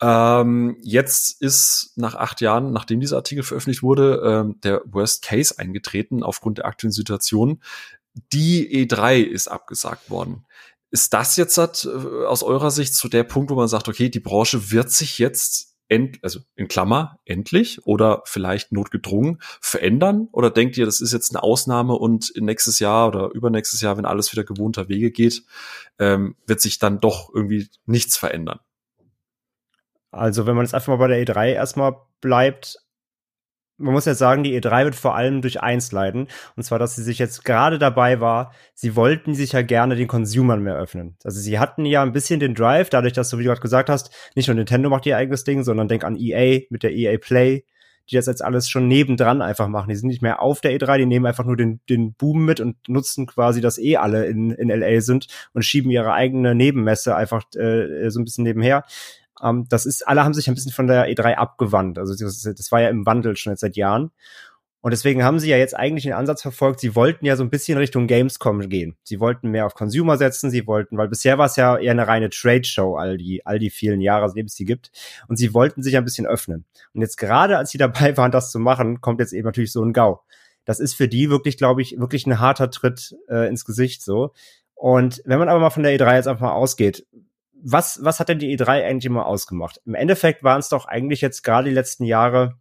Ähm, 0.00 0.76
jetzt 0.82 1.40
ist 1.40 1.92
nach 1.96 2.14
acht 2.14 2.40
Jahren, 2.40 2.72
nachdem 2.72 3.00
dieser 3.00 3.16
Artikel 3.16 3.42
veröffentlicht 3.42 3.82
wurde, 3.82 4.22
ähm, 4.24 4.60
der 4.62 4.82
Worst 4.84 5.22
Case 5.22 5.58
eingetreten 5.58 6.22
aufgrund 6.22 6.58
der 6.58 6.66
aktuellen 6.66 6.92
Situation. 6.92 7.60
Die 8.32 8.86
E3 8.86 9.22
ist 9.22 9.48
abgesagt 9.48 10.10
worden. 10.10 10.44
Ist 10.90 11.12
das 11.12 11.36
jetzt 11.36 11.58
hat, 11.58 11.84
äh, 11.84 12.24
aus 12.24 12.42
eurer 12.42 12.70
Sicht 12.70 12.94
zu 12.94 13.08
der 13.08 13.24
Punkt, 13.24 13.50
wo 13.50 13.54
man 13.54 13.68
sagt, 13.68 13.88
okay, 13.88 14.08
die 14.08 14.20
Branche 14.20 14.70
wird 14.70 14.90
sich 14.90 15.18
jetzt 15.18 15.74
end, 15.88 16.18
also 16.22 16.40
in 16.54 16.68
Klammer 16.68 17.18
endlich 17.24 17.84
oder 17.86 18.22
vielleicht 18.24 18.72
notgedrungen 18.72 19.38
verändern? 19.60 20.28
Oder 20.32 20.50
denkt 20.50 20.76
ihr, 20.76 20.86
das 20.86 21.00
ist 21.00 21.12
jetzt 21.12 21.34
eine 21.34 21.42
Ausnahme 21.42 21.94
und 21.94 22.32
nächstes 22.36 22.78
Jahr 22.78 23.08
oder 23.08 23.30
übernächstes 23.30 23.80
Jahr, 23.80 23.96
wenn 23.96 24.04
alles 24.04 24.32
wieder 24.32 24.44
gewohnter 24.44 24.88
Wege 24.88 25.10
geht, 25.10 25.42
ähm, 25.98 26.36
wird 26.46 26.60
sich 26.60 26.78
dann 26.78 27.00
doch 27.00 27.32
irgendwie 27.34 27.68
nichts 27.86 28.16
verändern? 28.16 28.60
Also 30.10 30.46
wenn 30.46 30.56
man 30.56 30.64
jetzt 30.64 30.74
einfach 30.74 30.88
mal 30.88 30.96
bei 30.96 31.08
der 31.08 31.26
E3 31.26 31.52
erstmal 31.52 31.96
bleibt, 32.20 32.78
man 33.78 33.94
muss 33.94 34.04
jetzt 34.04 34.18
sagen, 34.18 34.42
die 34.42 34.60
E3 34.60 34.84
wird 34.84 34.94
vor 34.96 35.14
allem 35.14 35.40
durch 35.40 35.62
eins 35.62 35.92
leiden. 35.92 36.28
Und 36.56 36.64
zwar, 36.64 36.78
dass 36.78 36.96
sie 36.96 37.02
sich 37.02 37.18
jetzt 37.18 37.44
gerade 37.44 37.78
dabei 37.78 38.20
war, 38.20 38.52
sie 38.74 38.96
wollten 38.96 39.34
sich 39.34 39.52
ja 39.52 39.62
gerne 39.62 39.96
den 39.96 40.08
Consumern 40.08 40.62
mehr 40.62 40.76
öffnen. 40.76 41.16
Also 41.24 41.40
sie 41.40 41.58
hatten 41.58 41.86
ja 41.86 42.02
ein 42.02 42.12
bisschen 42.12 42.40
den 42.40 42.54
Drive, 42.54 42.90
dadurch, 42.90 43.12
dass 43.12 43.30
du, 43.30 43.38
wie 43.38 43.44
du 43.44 43.48
gerade 43.48 43.60
gesagt 43.60 43.88
hast, 43.88 44.10
nicht 44.34 44.48
nur 44.48 44.56
Nintendo 44.56 44.90
macht 44.90 45.06
ihr 45.06 45.16
eigenes 45.16 45.44
Ding, 45.44 45.62
sondern 45.62 45.88
denk 45.88 46.04
an 46.04 46.16
EA 46.16 46.60
mit 46.70 46.82
der 46.82 46.92
EA 46.92 47.18
Play, 47.18 47.64
die 48.10 48.16
das 48.16 48.26
jetzt 48.26 48.42
alles 48.42 48.68
schon 48.68 48.88
nebendran 48.88 49.42
einfach 49.42 49.68
machen. 49.68 49.90
Die 49.90 49.96
sind 49.96 50.08
nicht 50.08 50.22
mehr 50.22 50.42
auf 50.42 50.60
der 50.60 50.72
E3, 50.72 50.98
die 50.98 51.06
nehmen 51.06 51.26
einfach 51.26 51.44
nur 51.44 51.56
den, 51.56 51.80
den 51.88 52.14
Boom 52.14 52.44
mit 52.44 52.58
und 52.58 52.76
nutzen 52.88 53.26
quasi, 53.26 53.60
dass 53.60 53.78
eh 53.78 53.96
alle 53.96 54.26
in, 54.26 54.50
in 54.50 54.70
LA 54.70 55.00
sind 55.02 55.28
und 55.52 55.64
schieben 55.64 55.90
ihre 55.90 56.12
eigene 56.12 56.54
Nebenmesse 56.54 57.14
einfach 57.14 57.44
äh, 57.54 58.08
so 58.08 58.18
ein 58.18 58.24
bisschen 58.24 58.44
nebenher. 58.44 58.84
Ähm, 59.42 59.66
das 59.68 59.86
ist, 59.86 60.06
alle 60.06 60.24
haben 60.24 60.34
sich 60.34 60.48
ein 60.48 60.54
bisschen 60.54 60.72
von 60.72 60.86
der 60.86 61.08
E3 61.08 61.34
abgewandt. 61.34 61.98
Also 61.98 62.14
das, 62.14 62.42
das 62.42 62.72
war 62.72 62.80
ja 62.80 62.88
im 62.88 63.06
Wandel 63.06 63.36
schon 63.36 63.52
jetzt 63.52 63.60
seit 63.60 63.76
Jahren. 63.76 64.10
Und 64.80 64.92
deswegen 64.92 65.24
haben 65.24 65.40
sie 65.40 65.50
ja 65.50 65.56
jetzt 65.56 65.76
eigentlich 65.76 66.04
den 66.04 66.12
Ansatz 66.12 66.40
verfolgt, 66.40 66.78
sie 66.78 66.94
wollten 66.94 67.26
ja 67.26 67.34
so 67.34 67.42
ein 67.42 67.50
bisschen 67.50 67.78
Richtung 67.78 68.06
Gamescom 68.06 68.68
gehen. 68.68 68.96
Sie 69.02 69.18
wollten 69.18 69.50
mehr 69.50 69.66
auf 69.66 69.74
Consumer 69.74 70.16
setzen, 70.16 70.50
sie 70.50 70.68
wollten, 70.68 70.96
weil 70.96 71.08
bisher 71.08 71.36
war 71.36 71.46
es 71.46 71.56
ja 71.56 71.76
eher 71.76 71.90
eine 71.90 72.06
reine 72.06 72.30
Trade-Show, 72.30 72.94
all 72.94 73.18
die, 73.18 73.44
all 73.44 73.58
die 73.58 73.70
vielen 73.70 74.00
Jahre, 74.00 74.28
seitdem 74.28 74.46
es 74.46 74.54
die 74.54 74.64
gibt. 74.64 74.92
Und 75.26 75.36
sie 75.36 75.52
wollten 75.52 75.82
sich 75.82 75.96
ein 75.96 76.04
bisschen 76.04 76.26
öffnen. 76.26 76.64
Und 76.94 77.00
jetzt 77.00 77.16
gerade, 77.16 77.58
als 77.58 77.70
sie 77.70 77.78
dabei 77.78 78.16
waren, 78.16 78.30
das 78.30 78.52
zu 78.52 78.60
machen, 78.60 79.00
kommt 79.00 79.18
jetzt 79.18 79.32
eben 79.32 79.46
natürlich 79.46 79.72
so 79.72 79.82
ein 79.82 79.92
GAU. 79.92 80.20
Das 80.64 80.80
ist 80.80 80.94
für 80.94 81.08
die 81.08 81.28
wirklich, 81.28 81.56
glaube 81.56 81.82
ich, 81.82 81.98
wirklich 81.98 82.26
ein 82.26 82.38
harter 82.38 82.70
Tritt 82.70 83.16
äh, 83.28 83.48
ins 83.48 83.64
Gesicht 83.64 84.02
so. 84.02 84.32
Und 84.74 85.22
wenn 85.24 85.40
man 85.40 85.48
aber 85.48 85.58
mal 85.58 85.70
von 85.70 85.82
der 85.82 85.98
E3 85.98 86.14
jetzt 86.14 86.28
einfach 86.28 86.46
mal 86.46 86.52
ausgeht, 86.52 87.04
was, 87.62 88.02
was 88.02 88.20
hat 88.20 88.28
denn 88.28 88.38
die 88.38 88.56
E3 88.56 88.84
eigentlich 88.84 89.06
immer 89.06 89.26
ausgemacht? 89.26 89.80
Im 89.84 89.94
Endeffekt 89.94 90.42
waren 90.42 90.60
es 90.60 90.68
doch 90.68 90.86
eigentlich 90.86 91.20
jetzt 91.20 91.42
gerade 91.42 91.68
die 91.68 91.74
letzten 91.74 92.04
Jahre, 92.04 92.56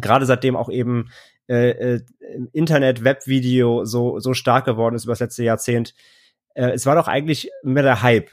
gerade 0.00 0.26
seitdem 0.26 0.56
auch 0.56 0.68
eben 0.68 1.10
äh, 1.48 1.70
äh, 1.70 2.00
Internet, 2.52 3.04
Webvideo 3.04 3.84
so, 3.84 4.18
so 4.18 4.34
stark 4.34 4.64
geworden 4.64 4.96
ist 4.96 5.04
über 5.04 5.12
das 5.12 5.20
letzte 5.20 5.44
Jahrzehnt, 5.44 5.94
äh, 6.54 6.70
es 6.70 6.86
war 6.86 6.96
doch 6.96 7.08
eigentlich 7.08 7.50
mehr 7.62 7.82
der 7.82 8.02
Hype 8.02 8.30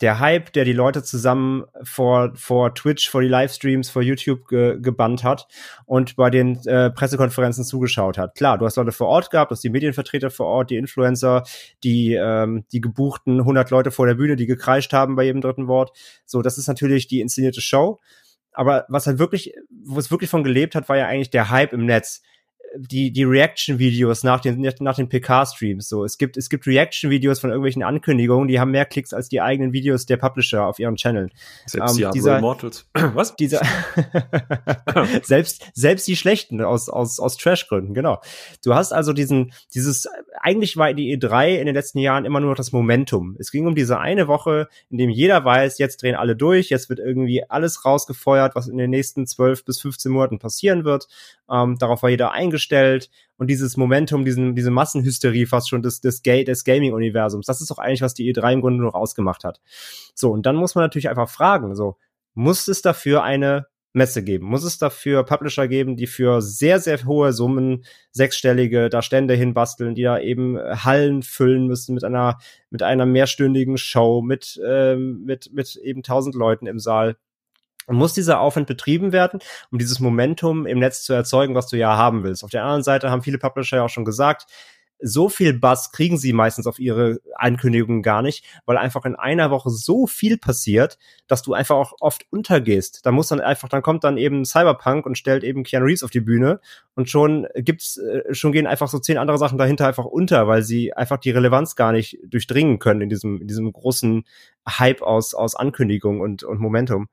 der 0.00 0.18
Hype, 0.18 0.52
der 0.52 0.64
die 0.64 0.72
Leute 0.72 1.02
zusammen 1.02 1.64
vor, 1.82 2.32
vor 2.34 2.74
Twitch, 2.74 3.10
vor 3.10 3.20
die 3.20 3.28
Livestreams, 3.28 3.90
vor 3.90 4.02
YouTube 4.02 4.48
ge, 4.48 4.78
gebannt 4.80 5.24
hat 5.24 5.46
und 5.84 6.16
bei 6.16 6.30
den 6.30 6.56
äh, 6.66 6.90
Pressekonferenzen 6.90 7.64
zugeschaut 7.64 8.16
hat. 8.16 8.34
Klar, 8.34 8.58
du 8.58 8.64
hast 8.64 8.76
Leute 8.76 8.92
vor 8.92 9.08
Ort 9.08 9.30
gehabt, 9.30 9.50
du 9.50 9.54
hast 9.54 9.64
die 9.64 9.70
Medienvertreter 9.70 10.30
vor 10.30 10.46
Ort, 10.46 10.70
die 10.70 10.76
Influencer, 10.76 11.44
die, 11.84 12.14
ähm, 12.14 12.64
die 12.72 12.80
gebuchten 12.80 13.40
100 13.40 13.70
Leute 13.70 13.90
vor 13.90 14.06
der 14.06 14.14
Bühne, 14.14 14.36
die 14.36 14.46
gekreischt 14.46 14.92
haben 14.92 15.16
bei 15.16 15.24
jedem 15.24 15.42
dritten 15.42 15.68
Wort. 15.68 15.96
So, 16.24 16.40
das 16.40 16.56
ist 16.56 16.66
natürlich 16.66 17.06
die 17.06 17.20
inszenierte 17.20 17.60
Show. 17.60 18.00
Aber 18.52 18.86
was 18.88 19.06
halt 19.06 19.18
wirklich, 19.18 19.54
wo 19.84 19.98
es 19.98 20.10
wirklich 20.10 20.30
von 20.30 20.42
gelebt 20.42 20.74
hat, 20.74 20.88
war 20.88 20.96
ja 20.96 21.06
eigentlich 21.06 21.30
der 21.30 21.50
Hype 21.50 21.72
im 21.72 21.86
Netz 21.86 22.22
die, 22.76 23.12
die 23.12 23.24
Reaction-Videos 23.24 24.22
nach 24.22 24.40
den, 24.40 24.60
nach 24.80 24.96
den 24.96 25.08
PK-Streams. 25.08 25.88
So, 25.88 26.04
es 26.04 26.18
gibt, 26.18 26.36
es 26.36 26.48
gibt 26.48 26.66
Reaction-Videos 26.66 27.40
von 27.40 27.50
irgendwelchen 27.50 27.82
Ankündigungen, 27.82 28.48
die 28.48 28.60
haben 28.60 28.70
mehr 28.70 28.84
Klicks 28.84 29.12
als 29.12 29.28
die 29.28 29.40
eigenen 29.40 29.72
Videos 29.72 30.06
der 30.06 30.16
Publisher 30.16 30.66
auf 30.66 30.78
ihren 30.78 30.96
Channel. 30.96 31.30
Selbst 31.66 32.00
ähm, 32.00 32.10
dieser, 32.12 32.38
Immortals. 32.38 32.86
Was? 32.94 33.34
Dieser, 33.36 33.60
selbst, 35.22 35.66
selbst 35.74 36.06
die 36.06 36.16
schlechten 36.16 36.60
aus, 36.60 36.88
aus, 36.88 37.18
aus 37.18 37.36
Trash-Gründen, 37.36 37.94
genau. 37.94 38.20
Du 38.64 38.74
hast 38.74 38.92
also 38.92 39.12
diesen, 39.12 39.52
dieses, 39.74 40.06
eigentlich 40.40 40.76
war 40.76 40.94
die 40.94 41.16
E3 41.16 41.56
in 41.56 41.66
den 41.66 41.74
letzten 41.74 41.98
Jahren 41.98 42.24
immer 42.24 42.40
nur 42.40 42.54
das 42.54 42.72
Momentum. 42.72 43.36
Es 43.38 43.50
ging 43.50 43.66
um 43.66 43.74
diese 43.74 43.98
eine 43.98 44.28
Woche, 44.28 44.68
in 44.90 44.98
dem 44.98 45.10
jeder 45.10 45.44
weiß, 45.44 45.78
jetzt 45.78 46.02
drehen 46.02 46.14
alle 46.14 46.36
durch, 46.36 46.70
jetzt 46.70 46.88
wird 46.88 47.00
irgendwie 47.00 47.42
alles 47.48 47.84
rausgefeuert, 47.84 48.54
was 48.54 48.68
in 48.68 48.78
den 48.78 48.90
nächsten 48.90 49.26
12 49.26 49.64
bis 49.64 49.80
15 49.80 50.12
Monaten 50.12 50.38
passieren 50.38 50.84
wird. 50.84 51.08
Ähm, 51.50 51.76
darauf 51.78 52.02
war 52.02 52.10
jeder 52.10 52.30
eingestellt 52.30 52.59
gestellt 52.60 53.10
und 53.36 53.48
dieses 53.48 53.76
Momentum, 53.76 54.24
diesen, 54.24 54.54
diese 54.54 54.70
Massenhysterie 54.70 55.46
fast 55.46 55.70
schon 55.70 55.82
des, 55.82 56.00
des, 56.00 56.22
Ga 56.22 56.44
des 56.44 56.64
Gaming-Universums, 56.64 57.46
das 57.46 57.60
ist 57.60 57.70
doch 57.70 57.78
eigentlich, 57.78 58.02
was 58.02 58.14
die 58.14 58.32
E3 58.32 58.52
im 58.52 58.60
Grunde 58.60 58.84
noch 58.84 58.94
ausgemacht 58.94 59.44
hat. 59.44 59.60
So, 60.14 60.30
und 60.30 60.44
dann 60.44 60.56
muss 60.56 60.74
man 60.74 60.84
natürlich 60.84 61.08
einfach 61.08 61.30
fragen, 61.30 61.74
so, 61.74 61.96
muss 62.34 62.68
es 62.68 62.82
dafür 62.82 63.22
eine 63.22 63.66
Messe 63.92 64.22
geben? 64.22 64.46
Muss 64.46 64.62
es 64.62 64.78
dafür 64.78 65.24
Publisher 65.24 65.66
geben, 65.66 65.96
die 65.96 66.06
für 66.06 66.40
sehr, 66.42 66.78
sehr 66.78 67.04
hohe 67.04 67.32
Summen 67.32 67.84
sechsstellige 68.12 68.88
da 68.88 69.02
Stände 69.02 69.34
hinbasteln, 69.34 69.94
die 69.94 70.02
da 70.02 70.18
eben 70.20 70.58
Hallen 70.58 71.22
füllen 71.22 71.66
müssen 71.66 71.94
mit 71.94 72.04
einer, 72.04 72.38
mit 72.70 72.82
einer 72.82 73.06
mehrstündigen 73.06 73.78
Show, 73.78 74.22
mit, 74.22 74.60
ähm, 74.64 75.24
mit, 75.24 75.52
mit 75.52 75.76
eben 75.76 76.02
tausend 76.02 76.34
Leuten 76.34 76.66
im 76.66 76.78
Saal? 76.78 77.16
Muss 77.96 78.12
dieser 78.12 78.40
Aufwand 78.40 78.66
betrieben 78.66 79.12
werden, 79.12 79.40
um 79.70 79.78
dieses 79.78 80.00
Momentum 80.00 80.66
im 80.66 80.78
Netz 80.78 81.02
zu 81.02 81.12
erzeugen, 81.12 81.54
was 81.54 81.68
du 81.68 81.76
ja 81.76 81.96
haben 81.96 82.22
willst. 82.22 82.44
Auf 82.44 82.50
der 82.50 82.62
anderen 82.62 82.82
Seite 82.82 83.10
haben 83.10 83.22
viele 83.22 83.38
Publisher 83.38 83.78
ja 83.78 83.84
auch 83.84 83.90
schon 83.90 84.04
gesagt, 84.04 84.46
so 85.02 85.28
viel 85.28 85.54
Buzz 85.54 85.92
kriegen 85.92 86.18
sie 86.18 86.32
meistens 86.32 86.66
auf 86.66 86.78
ihre 86.78 87.20
Ankündigungen 87.34 88.02
gar 88.02 88.22
nicht, 88.22 88.44
weil 88.66 88.76
einfach 88.76 89.04
in 89.04 89.16
einer 89.16 89.50
Woche 89.50 89.70
so 89.70 90.06
viel 90.06 90.38
passiert, 90.38 90.98
dass 91.26 91.42
du 91.42 91.54
einfach 91.54 91.76
auch 91.76 91.92
oft 92.00 92.26
untergehst. 92.30 93.00
Da 93.04 93.12
muss 93.12 93.28
dann 93.28 93.40
einfach, 93.40 93.68
dann 93.68 93.82
kommt 93.82 94.04
dann 94.04 94.18
eben 94.18 94.44
Cyberpunk 94.44 95.06
und 95.06 95.16
stellt 95.16 95.42
eben 95.42 95.62
Keanu 95.62 95.86
Reeves 95.86 96.02
auf 96.02 96.10
die 96.10 96.20
Bühne 96.20 96.60
und 96.94 97.08
schon 97.08 97.46
gibt's, 97.54 97.96
äh, 97.96 98.34
schon 98.34 98.52
gehen 98.52 98.66
einfach 98.66 98.88
so 98.88 98.98
zehn 98.98 99.18
andere 99.18 99.38
Sachen 99.38 99.58
dahinter 99.58 99.86
einfach 99.86 100.04
unter, 100.04 100.46
weil 100.46 100.62
sie 100.62 100.92
einfach 100.92 101.18
die 101.18 101.30
Relevanz 101.30 101.76
gar 101.76 101.92
nicht 101.92 102.18
durchdringen 102.24 102.78
können 102.78 103.00
in 103.00 103.08
diesem, 103.08 103.40
in 103.40 103.48
diesem 103.48 103.72
großen 103.72 104.24
Hype 104.68 105.02
aus, 105.02 105.34
aus 105.34 105.56
Ankündigung 105.56 106.20
und, 106.20 106.42
und 106.42 106.60
Momentum. 106.60 107.08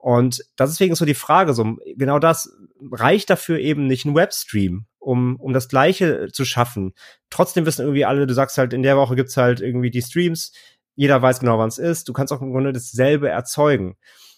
Und 0.00 0.42
das 0.56 0.70
ist 0.70 0.80
deswegen 0.80 0.94
so 0.94 1.04
die 1.04 1.14
Frage, 1.14 1.52
so 1.52 1.76
genau 1.96 2.18
das 2.18 2.50
reicht 2.90 3.28
dafür 3.28 3.58
eben 3.58 3.86
nicht 3.86 4.06
ein 4.06 4.14
Webstream, 4.14 4.86
um 4.98 5.36
um 5.36 5.52
das 5.52 5.68
Gleiche 5.68 6.28
zu 6.32 6.46
schaffen. 6.46 6.94
Trotzdem 7.28 7.66
wissen 7.66 7.82
irgendwie 7.82 8.06
alle, 8.06 8.26
du 8.26 8.32
sagst 8.32 8.56
halt 8.56 8.72
in 8.72 8.82
der 8.82 8.96
Woche 8.96 9.14
gibt's 9.14 9.36
halt 9.36 9.60
irgendwie 9.60 9.90
die 9.90 10.00
Streams, 10.00 10.52
jeder 10.94 11.20
weiß 11.20 11.40
genau, 11.40 11.58
wann 11.58 11.68
es 11.68 11.78
ist. 11.78 12.08
Du 12.08 12.14
kannst 12.14 12.32
auch 12.32 12.40
im 12.40 12.50
Grunde 12.50 12.72
dasselbe 12.72 13.28
erzeugen. 13.28 13.96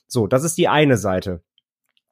So, 0.08 0.26
das 0.26 0.42
ist 0.42 0.58
die 0.58 0.68
eine 0.68 0.96
Seite. 0.96 1.42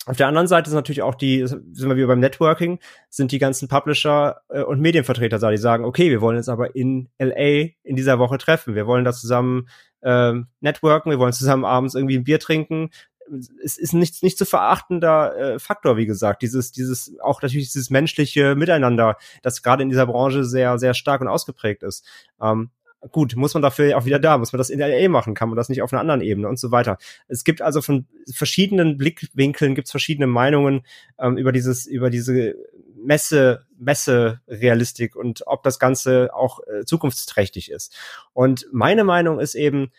Auf 0.06 0.16
der 0.16 0.28
anderen 0.28 0.46
Seite 0.46 0.70
ist 0.70 0.74
natürlich 0.74 1.02
auch 1.02 1.14
die, 1.14 1.46
sind 1.46 1.76
wir 1.76 1.96
wieder 1.96 2.06
beim 2.06 2.20
Networking, 2.20 2.78
sind 3.10 3.32
die 3.32 3.38
ganzen 3.38 3.68
Publisher 3.68 4.40
äh, 4.48 4.62
und 4.62 4.80
Medienvertreter 4.80 5.38
da, 5.38 5.50
die 5.50 5.58
sagen, 5.58 5.84
okay, 5.84 6.10
wir 6.10 6.22
wollen 6.22 6.38
uns 6.38 6.48
aber 6.48 6.74
in 6.74 7.08
LA 7.18 7.68
in 7.82 7.96
dieser 7.96 8.18
Woche 8.18 8.38
treffen. 8.38 8.74
Wir 8.74 8.86
wollen 8.86 9.04
da 9.04 9.12
zusammen 9.12 9.68
ähm, 10.02 10.46
networken, 10.60 11.10
wir 11.10 11.18
wollen 11.18 11.34
zusammen 11.34 11.66
abends 11.66 11.94
irgendwie 11.94 12.16
ein 12.16 12.24
Bier 12.24 12.40
trinken. 12.40 12.90
Es 13.62 13.78
ist 13.78 13.92
nicht, 13.92 14.22
nicht 14.22 14.38
zu 14.38 14.44
verachtender 14.44 15.36
äh, 15.36 15.58
Faktor, 15.58 15.96
wie 15.96 16.06
gesagt. 16.06 16.42
Dieses, 16.42 16.72
dieses, 16.72 17.18
auch 17.20 17.42
natürlich 17.42 17.72
dieses 17.72 17.90
menschliche 17.90 18.54
Miteinander, 18.54 19.16
das 19.42 19.62
gerade 19.62 19.82
in 19.82 19.88
dieser 19.88 20.06
Branche 20.06 20.44
sehr, 20.44 20.78
sehr 20.78 20.94
stark 20.94 21.20
und 21.20 21.28
ausgeprägt 21.28 21.82
ist. 21.82 22.06
Ähm, 22.40 22.70
gut, 23.10 23.34
muss 23.36 23.54
man 23.54 23.62
dafür 23.62 23.96
auch 23.96 24.04
wieder 24.04 24.18
da, 24.18 24.36
muss 24.38 24.52
man 24.52 24.58
das 24.58 24.70
in 24.70 24.78
der 24.78 24.88
LA 24.88 25.08
machen, 25.08 25.34
kann 25.34 25.48
man 25.48 25.56
das 25.56 25.68
nicht 25.68 25.82
auf 25.82 25.92
einer 25.92 26.00
anderen 26.00 26.20
Ebene 26.20 26.48
und 26.48 26.58
so 26.58 26.70
weiter. 26.70 26.98
Es 27.28 27.44
gibt 27.44 27.62
also 27.62 27.80
von 27.80 28.06
verschiedenen 28.32 28.98
Blickwinkeln 28.98 29.74
gibt's 29.74 29.90
verschiedene 29.90 30.26
Meinungen 30.26 30.82
ähm, 31.18 31.36
über 31.38 31.52
dieses, 31.52 31.86
über 31.86 32.10
diese 32.10 32.54
Messe, 33.02 33.66
Messe-Realistik 33.78 35.16
und 35.16 35.46
ob 35.46 35.62
das 35.62 35.78
Ganze 35.78 36.30
auch 36.34 36.60
äh, 36.66 36.84
zukunftsträchtig 36.84 37.70
ist. 37.70 37.96
Und 38.34 38.66
meine 38.72 39.04
Meinung 39.04 39.40
ist 39.40 39.54
eben, 39.54 39.90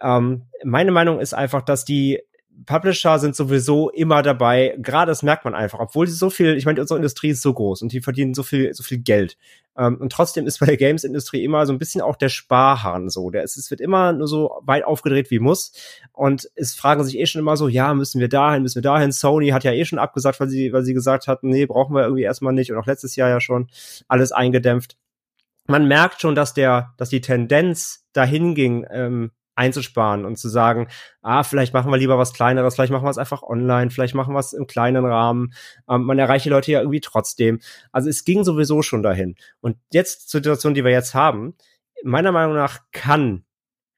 ähm, 0.00 0.46
meine 0.64 0.92
Meinung 0.92 1.20
ist 1.20 1.34
einfach, 1.34 1.62
dass 1.62 1.84
die 1.84 2.20
Publisher 2.66 3.18
sind 3.18 3.36
sowieso 3.36 3.90
immer 3.90 4.22
dabei. 4.22 4.74
Gerade 4.78 5.10
das 5.10 5.22
merkt 5.22 5.44
man 5.44 5.54
einfach, 5.54 5.78
obwohl 5.78 6.06
sie 6.06 6.14
so 6.14 6.30
viel, 6.30 6.56
ich 6.56 6.66
meine, 6.66 6.80
unsere 6.80 6.98
Industrie 6.98 7.30
ist 7.30 7.42
so 7.42 7.52
groß 7.52 7.82
und 7.82 7.92
die 7.92 8.00
verdienen 8.00 8.34
so 8.34 8.42
viel, 8.42 8.74
so 8.74 8.82
viel 8.82 8.98
Geld. 8.98 9.36
Ähm, 9.76 9.96
und 10.00 10.10
trotzdem 10.12 10.46
ist 10.46 10.58
bei 10.58 10.66
der 10.66 10.76
Games-Industrie 10.76 11.44
immer 11.44 11.66
so 11.66 11.72
ein 11.72 11.78
bisschen 11.78 12.00
auch 12.00 12.16
der 12.16 12.28
Sparhahn 12.28 13.08
so. 13.08 13.30
Der 13.30 13.44
ist, 13.44 13.56
es 13.56 13.70
wird 13.70 13.80
immer 13.80 14.12
nur 14.12 14.26
so 14.26 14.58
weit 14.62 14.84
aufgedreht 14.84 15.30
wie 15.30 15.38
muss. 15.38 15.72
Und 16.12 16.50
es 16.56 16.74
fragen 16.74 17.04
sich 17.04 17.18
eh 17.18 17.26
schon 17.26 17.40
immer 17.40 17.56
so, 17.56 17.68
ja, 17.68 17.94
müssen 17.94 18.20
wir 18.20 18.28
dahin, 18.28 18.62
müssen 18.62 18.82
wir 18.82 18.90
dahin. 18.90 19.12
Sony 19.12 19.48
hat 19.50 19.64
ja 19.64 19.72
eh 19.72 19.84
schon 19.84 20.00
abgesagt, 20.00 20.40
weil 20.40 20.48
sie, 20.48 20.72
weil 20.72 20.84
sie 20.84 20.94
gesagt 20.94 21.28
hatten, 21.28 21.50
nee, 21.50 21.66
brauchen 21.66 21.94
wir 21.94 22.02
irgendwie 22.02 22.22
erstmal 22.22 22.52
nicht. 22.52 22.72
Und 22.72 22.78
auch 22.78 22.86
letztes 22.86 23.14
Jahr 23.14 23.28
ja 23.28 23.40
schon 23.40 23.68
alles 24.08 24.32
eingedämpft. 24.32 24.96
Man 25.68 25.86
merkt 25.86 26.22
schon, 26.22 26.34
dass 26.34 26.54
der, 26.54 26.94
dass 26.96 27.10
die 27.10 27.20
Tendenz 27.20 28.06
dahin 28.12 28.54
ging, 28.54 28.86
ähm, 28.90 29.30
einzusparen 29.58 30.24
und 30.24 30.38
zu 30.38 30.48
sagen, 30.48 30.88
ah, 31.20 31.42
vielleicht 31.42 31.74
machen 31.74 31.90
wir 31.90 31.98
lieber 31.98 32.16
was 32.16 32.32
Kleineres, 32.32 32.74
vielleicht 32.74 32.92
machen 32.92 33.04
wir 33.04 33.10
es 33.10 33.18
einfach 33.18 33.42
online, 33.42 33.90
vielleicht 33.90 34.14
machen 34.14 34.34
wir 34.34 34.38
es 34.38 34.52
im 34.52 34.66
kleinen 34.66 35.04
Rahmen. 35.04 35.52
Ähm, 35.88 36.04
man 36.04 36.18
erreicht 36.18 36.44
die 36.44 36.50
Leute 36.50 36.72
ja 36.72 36.80
irgendwie 36.80 37.00
trotzdem. 37.00 37.60
Also 37.92 38.08
es 38.08 38.24
ging 38.24 38.44
sowieso 38.44 38.82
schon 38.82 39.02
dahin. 39.02 39.34
Und 39.60 39.76
jetzt 39.92 40.30
zur 40.30 40.38
Situation, 40.38 40.74
die 40.74 40.84
wir 40.84 40.92
jetzt 40.92 41.14
haben, 41.14 41.54
meiner 42.02 42.32
Meinung 42.32 42.54
nach 42.54 42.80
kann, 42.92 43.44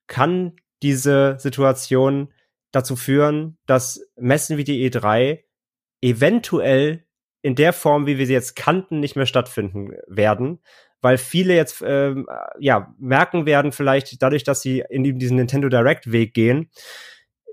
kann 0.06 0.56
diese 0.82 1.36
Situation 1.38 2.32
dazu 2.72 2.96
führen, 2.96 3.58
dass 3.66 4.00
Messen 4.16 4.56
wie 4.56 4.64
die 4.64 4.90
E3 4.90 5.40
eventuell 6.00 7.04
in 7.42 7.54
der 7.54 7.72
Form, 7.72 8.06
wie 8.06 8.18
wir 8.18 8.26
sie 8.26 8.32
jetzt 8.32 8.56
kannten, 8.56 9.00
nicht 9.00 9.16
mehr 9.16 9.26
stattfinden 9.26 9.92
werden, 10.06 10.61
weil 11.01 11.18
viele 11.18 11.55
jetzt 11.55 11.82
ähm, 11.86 12.26
ja 12.59 12.94
merken 12.98 13.46
werden, 13.46 13.72
vielleicht 13.72 14.22
dadurch, 14.22 14.44
dass 14.44 14.61
sie 14.62 14.84
in 14.88 15.18
diesen 15.18 15.36
Nintendo 15.36 15.68
Direct 15.68 16.12
Weg 16.12 16.34
gehen, 16.34 16.70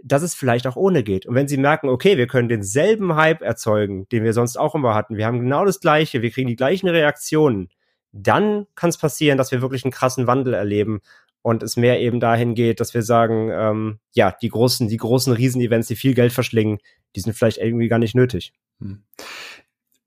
dass 0.04 0.22
es 0.22 0.34
vielleicht 0.34 0.68
auch 0.68 0.76
ohne 0.76 1.04
geht. 1.04 1.26
Und 1.26 1.36
wenn 1.36 1.48
sie 1.48 1.58
merken, 1.58 1.90
okay, 1.90 2.18
wir 2.18 2.28
können 2.28 2.50
denselben 2.50 3.16
Hype 3.16 3.42
erzeugen, 3.42 4.08
den 4.10 4.24
wir 4.24 4.34
sonst 4.34 4.58
auch 4.58 4.76
immer 4.76 4.96
hatten, 4.96 5.18
wir 5.18 5.26
haben 5.26 5.40
genau 5.40 5.66
das 5.66 5.80
Gleiche, 5.80 6.22
wir 6.22 6.32
kriegen 6.32 6.48
die 6.48 6.56
gleichen 6.56 6.88
Reaktionen, 6.88 7.70
dann 8.12 8.68
kann 8.76 8.90
es 8.90 8.98
passieren, 8.98 9.38
dass 9.38 9.52
wir 9.52 9.62
wirklich 9.62 9.84
einen 9.84 9.92
krassen 9.92 10.28
Wandel 10.28 10.54
erleben 10.54 11.02
und 11.42 11.64
es 11.64 11.78
mehr 11.78 12.00
eben 12.00 12.20
dahin 12.20 12.56
geht, 12.56 12.80
dass 12.80 12.94
wir 12.94 13.04
sagen, 13.04 13.50
ähm, 13.52 14.00
ja, 14.14 14.36
die 14.42 14.50
großen, 14.50 14.88
die 14.88 14.98
großen 14.98 15.34
Riesenevents, 15.34 15.88
die 15.88 15.96
viel 15.96 16.14
Geld 16.14 16.34
verschlingen, 16.34 16.80
die 17.16 17.22
sind 17.22 17.34
vielleicht 17.34 17.58
irgendwie 17.58 17.88
gar 17.88 18.00
nicht 18.00 18.16
nötig. 18.16 18.54
Hm. 18.80 19.04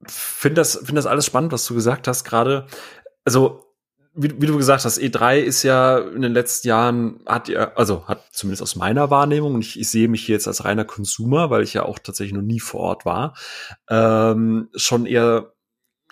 Finde 0.07 0.55
das, 0.55 0.76
finde 0.76 0.95
das 0.95 1.07
alles 1.07 1.26
spannend, 1.26 1.53
was 1.53 1.66
du 1.66 1.74
gesagt 1.74 2.09
hast 2.09 2.24
gerade 2.24 2.66
also 3.24 3.70
wie, 4.12 4.40
wie, 4.40 4.46
du 4.46 4.56
gesagt 4.56 4.84
hast, 4.84 4.98
E3 4.98 5.38
ist 5.38 5.62
ja 5.62 5.98
in 5.98 6.22
den 6.22 6.32
letzten 6.32 6.68
Jahren, 6.68 7.20
hat 7.26 7.48
ja, 7.48 7.72
also 7.74 8.08
hat 8.08 8.24
zumindest 8.32 8.62
aus 8.62 8.74
meiner 8.74 9.08
Wahrnehmung, 9.10 9.54
und 9.54 9.60
ich, 9.60 9.78
ich 9.78 9.88
sehe 9.88 10.08
mich 10.08 10.24
hier 10.26 10.34
jetzt 10.34 10.48
als 10.48 10.64
reiner 10.64 10.84
Consumer, 10.84 11.50
weil 11.50 11.62
ich 11.62 11.74
ja 11.74 11.84
auch 11.84 11.98
tatsächlich 11.98 12.34
noch 12.34 12.42
nie 12.42 12.60
vor 12.60 12.80
Ort 12.80 13.04
war, 13.04 13.36
ähm, 13.88 14.68
schon 14.74 15.06
eher 15.06 15.52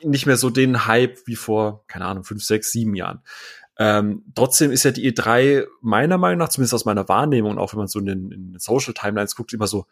nicht 0.03 0.27
mehr 0.27 0.37
so 0.37 0.49
den 0.49 0.87
Hype 0.87 1.27
wie 1.27 1.35
vor, 1.35 1.85
keine 1.89 2.05
Ahnung, 2.05 2.23
fünf, 2.23 2.45
sechs, 2.45 2.71
sieben 2.71 2.95
Jahren. 2.95 3.23
Ähm, 3.79 4.25
trotzdem 4.35 4.71
ist 4.71 4.85
ja 4.85 4.93
die 4.93 5.13
E3 5.13 5.67
meiner 5.81 6.19
Meinung 6.19 6.39
nach, 6.39 6.49
zumindest 6.51 6.75
aus 6.75 6.85
meiner 6.85 7.09
Wahrnehmung, 7.09 7.59
auch 7.59 7.73
wenn 7.73 7.79
man 7.79 7.89
so 7.89 7.99
in 7.99 8.07
den, 8.07 8.31
in 8.31 8.53
den 8.53 8.59
Social 8.61 8.95
Timelines 8.95 9.35
guckt, 9.35 9.53
immer 9.53 9.67
so 9.67 9.87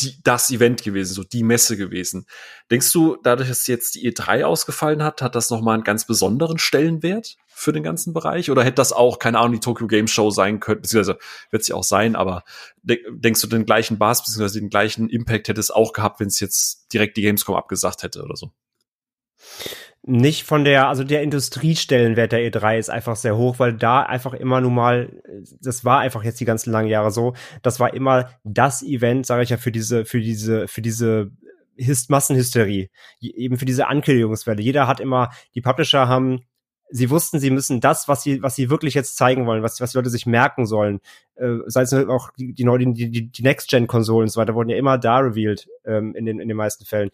die, 0.00 0.22
das 0.22 0.50
Event 0.50 0.82
gewesen, 0.82 1.14
so 1.14 1.24
die 1.24 1.42
Messe 1.42 1.76
gewesen. 1.76 2.26
Denkst 2.70 2.92
du, 2.92 3.16
dadurch, 3.22 3.48
dass 3.48 3.66
jetzt 3.66 3.94
die 3.94 4.10
E3 4.10 4.44
ausgefallen 4.44 5.02
hat, 5.02 5.22
hat 5.22 5.34
das 5.34 5.50
nochmal 5.50 5.74
einen 5.74 5.84
ganz 5.84 6.06
besonderen 6.06 6.58
Stellenwert 6.58 7.36
für 7.48 7.72
den 7.72 7.82
ganzen 7.82 8.12
Bereich? 8.12 8.50
Oder 8.50 8.62
hätte 8.62 8.76
das 8.76 8.92
auch, 8.92 9.18
keine 9.18 9.38
Ahnung, 9.38 9.54
die 9.54 9.60
Tokyo 9.60 9.86
Game 9.86 10.06
Show 10.06 10.30
sein 10.30 10.60
können, 10.60 10.82
beziehungsweise 10.82 11.18
wird 11.50 11.64
sie 11.64 11.72
auch 11.72 11.84
sein, 11.84 12.14
aber 12.16 12.44
de 12.82 13.02
denkst 13.10 13.40
du, 13.40 13.46
den 13.48 13.66
gleichen 13.66 13.98
Bass, 13.98 14.22
beziehungsweise 14.22 14.60
den 14.60 14.70
gleichen 14.70 15.08
Impact 15.08 15.48
hätte 15.48 15.60
es 15.60 15.70
auch 15.70 15.92
gehabt, 15.92 16.20
wenn 16.20 16.28
es 16.28 16.40
jetzt 16.40 16.92
direkt 16.92 17.16
die 17.16 17.22
Gamescom 17.22 17.56
abgesagt 17.56 18.02
hätte 18.02 18.22
oder 18.22 18.36
so? 18.36 18.52
Nicht 20.08 20.44
von 20.44 20.64
der, 20.64 20.88
also 20.88 21.04
der 21.04 21.22
Industriestellenwert 21.22 22.32
der 22.32 22.40
E3 22.40 22.78
ist 22.78 22.90
einfach 22.90 23.14
sehr 23.14 23.36
hoch, 23.36 23.58
weil 23.58 23.74
da 23.74 24.02
einfach 24.02 24.32
immer 24.32 24.60
nun 24.60 24.74
mal, 24.74 25.22
das 25.60 25.84
war 25.84 26.00
einfach 26.00 26.24
jetzt 26.24 26.40
die 26.40 26.46
ganzen 26.46 26.72
langen 26.72 26.88
Jahre 26.88 27.10
so, 27.10 27.34
das 27.62 27.78
war 27.78 27.92
immer 27.92 28.30
das 28.42 28.82
Event, 28.82 29.26
sage 29.26 29.42
ich 29.42 29.50
ja, 29.50 29.58
für 29.58 29.70
diese, 29.70 30.04
für 30.06 30.20
diese, 30.20 30.66
für 30.66 30.80
diese 30.80 31.30
Hist 31.76 32.10
Massenhysterie, 32.10 32.88
eben 33.20 33.58
für 33.58 33.66
diese 33.66 33.86
Ankündigungswelle. 33.86 34.62
Jeder 34.62 34.88
hat 34.88 34.98
immer, 34.98 35.30
die 35.54 35.60
Publisher 35.60 36.08
haben 36.08 36.40
sie 36.90 37.10
wussten, 37.10 37.38
sie 37.38 37.50
müssen 37.50 37.80
das, 37.80 38.08
was 38.08 38.22
sie, 38.22 38.42
was 38.42 38.56
sie 38.56 38.70
wirklich 38.70 38.94
jetzt 38.94 39.16
zeigen 39.16 39.46
wollen, 39.46 39.62
was, 39.62 39.80
was 39.80 39.92
die 39.92 39.98
Leute 39.98 40.10
sich 40.10 40.26
merken 40.26 40.64
sollen, 40.66 41.00
äh, 41.36 41.56
sei 41.66 41.82
es 41.82 41.92
auch 41.92 42.30
die, 42.38 42.54
die, 42.54 42.64
die, 42.94 43.30
die, 43.30 43.42
Next-Gen-Konsolen 43.42 44.24
und 44.24 44.30
so 44.30 44.40
weiter, 44.40 44.54
wurden 44.54 44.70
ja 44.70 44.76
immer 44.76 44.96
da 44.96 45.18
revealed 45.18 45.68
ähm, 45.84 46.14
in, 46.14 46.24
den, 46.24 46.40
in 46.40 46.48
den 46.48 46.56
meisten 46.56 46.84
Fällen 46.84 47.10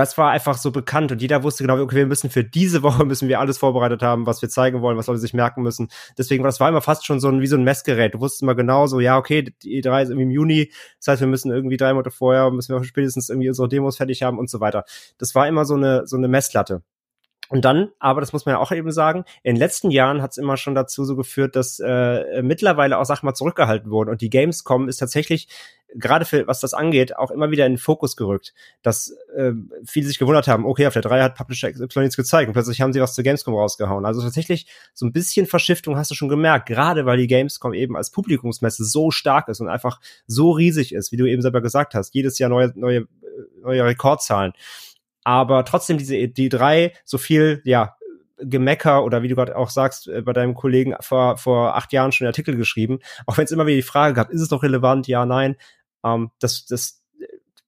das 0.00 0.16
war 0.16 0.30
einfach 0.30 0.56
so 0.56 0.70
bekannt 0.70 1.12
und 1.12 1.20
jeder 1.20 1.42
wusste 1.42 1.62
genau, 1.62 1.78
okay, 1.78 1.96
wir 1.96 2.06
müssen 2.06 2.30
für 2.30 2.42
diese 2.42 2.82
Woche 2.82 3.04
müssen 3.04 3.28
wir 3.28 3.38
alles 3.38 3.58
vorbereitet 3.58 4.00
haben, 4.00 4.24
was 4.24 4.40
wir 4.40 4.48
zeigen 4.48 4.80
wollen, 4.80 4.96
was 4.96 5.08
Leute 5.08 5.20
sich 5.20 5.34
merken 5.34 5.60
müssen. 5.62 5.88
Deswegen, 6.16 6.42
das 6.42 6.58
war 6.58 6.70
immer 6.70 6.80
fast 6.80 7.04
schon 7.04 7.20
so 7.20 7.28
ein, 7.28 7.42
wie 7.42 7.46
so 7.46 7.56
ein 7.56 7.64
Messgerät. 7.64 8.14
Du 8.14 8.20
wusstest 8.20 8.40
immer 8.40 8.54
genau 8.54 8.86
so, 8.86 8.98
ja, 8.98 9.18
okay, 9.18 9.42
die 9.62 9.82
E3 9.82 10.04
ist 10.04 10.08
irgendwie 10.08 10.22
im 10.22 10.30
Juni, 10.30 10.72
das 11.00 11.08
heißt, 11.08 11.20
wir 11.20 11.28
müssen 11.28 11.52
irgendwie 11.52 11.76
drei 11.76 11.92
Monate 11.92 12.10
vorher, 12.10 12.50
müssen 12.50 12.74
wir 12.74 12.82
spätestens 12.82 13.28
irgendwie 13.28 13.48
unsere 13.48 13.68
Demos 13.68 13.98
fertig 13.98 14.22
haben 14.22 14.38
und 14.38 14.48
so 14.48 14.60
weiter. 14.60 14.84
Das 15.18 15.34
war 15.34 15.46
immer 15.46 15.66
so 15.66 15.74
eine, 15.74 16.06
so 16.06 16.16
eine 16.16 16.28
Messlatte. 16.28 16.82
Und 17.50 17.64
dann, 17.64 17.90
aber 17.98 18.20
das 18.20 18.32
muss 18.32 18.46
man 18.46 18.54
ja 18.54 18.58
auch 18.60 18.70
eben 18.70 18.92
sagen, 18.92 19.24
in 19.42 19.56
den 19.56 19.58
letzten 19.58 19.90
Jahren 19.90 20.22
hat 20.22 20.30
es 20.30 20.38
immer 20.38 20.56
schon 20.56 20.76
dazu 20.76 21.04
so 21.04 21.16
geführt, 21.16 21.56
dass 21.56 21.80
äh, 21.80 22.42
mittlerweile 22.42 22.96
auch 22.96 23.04
Sachen 23.04 23.26
mal 23.26 23.34
zurückgehalten 23.34 23.90
wurden. 23.90 24.08
Und 24.08 24.20
die 24.20 24.30
Gamescom 24.30 24.88
ist 24.88 24.98
tatsächlich, 24.98 25.48
gerade 25.96 26.24
für 26.26 26.46
was 26.46 26.60
das 26.60 26.74
angeht, 26.74 27.16
auch 27.16 27.32
immer 27.32 27.50
wieder 27.50 27.66
in 27.66 27.72
den 27.72 27.78
Fokus 27.78 28.14
gerückt. 28.14 28.54
Dass 28.82 29.16
äh, 29.36 29.50
viele 29.84 30.06
sich 30.06 30.20
gewundert 30.20 30.46
haben, 30.46 30.64
okay, 30.64 30.86
auf 30.86 30.92
der 30.92 31.02
3 31.02 31.22
hat 31.22 31.34
Publisher 31.34 31.72
XY 31.72 31.98
nichts 31.98 32.16
gezeigt 32.16 32.46
und 32.46 32.52
plötzlich 32.52 32.80
haben 32.80 32.92
sie 32.92 33.00
was 33.00 33.16
zur 33.16 33.24
Gamescom 33.24 33.54
rausgehauen. 33.54 34.06
Also 34.06 34.22
tatsächlich 34.22 34.68
so 34.94 35.04
ein 35.04 35.12
bisschen 35.12 35.46
Verschiftung 35.46 35.96
hast 35.96 36.12
du 36.12 36.14
schon 36.14 36.28
gemerkt, 36.28 36.66
gerade 36.66 37.04
weil 37.04 37.18
die 37.18 37.26
Gamescom 37.26 37.74
eben 37.74 37.96
als 37.96 38.12
Publikumsmesse 38.12 38.84
so 38.84 39.10
stark 39.10 39.48
ist 39.48 39.60
und 39.60 39.68
einfach 39.68 40.00
so 40.28 40.52
riesig 40.52 40.94
ist, 40.94 41.10
wie 41.10 41.16
du 41.16 41.26
eben 41.26 41.42
selber 41.42 41.62
gesagt 41.62 41.94
hast, 41.94 42.14
jedes 42.14 42.38
Jahr 42.38 42.48
neue, 42.48 42.72
neue, 42.76 43.08
neue 43.60 43.84
Rekordzahlen 43.84 44.52
aber 45.24 45.64
trotzdem 45.64 45.98
diese 45.98 46.28
die 46.28 46.48
drei 46.48 46.92
so 47.04 47.18
viel 47.18 47.60
ja 47.64 47.96
Gemecker 48.42 49.04
oder 49.04 49.22
wie 49.22 49.28
du 49.28 49.34
gerade 49.34 49.56
auch 49.56 49.70
sagst, 49.70 50.08
äh, 50.08 50.22
bei 50.22 50.32
deinem 50.32 50.54
Kollegen 50.54 50.94
vor, 51.00 51.36
vor 51.36 51.76
acht 51.76 51.92
Jahren 51.92 52.12
schon 52.12 52.26
Artikel 52.26 52.56
geschrieben, 52.56 53.00
auch 53.26 53.36
wenn 53.36 53.44
es 53.44 53.50
immer 53.50 53.66
wieder 53.66 53.76
die 53.76 53.82
Frage 53.82 54.14
gab, 54.14 54.30
ist 54.30 54.40
es 54.40 54.50
noch 54.50 54.62
relevant? 54.62 55.06
Ja, 55.06 55.26
nein. 55.26 55.56
Ähm, 56.04 56.30
das, 56.38 56.64
das 56.66 57.02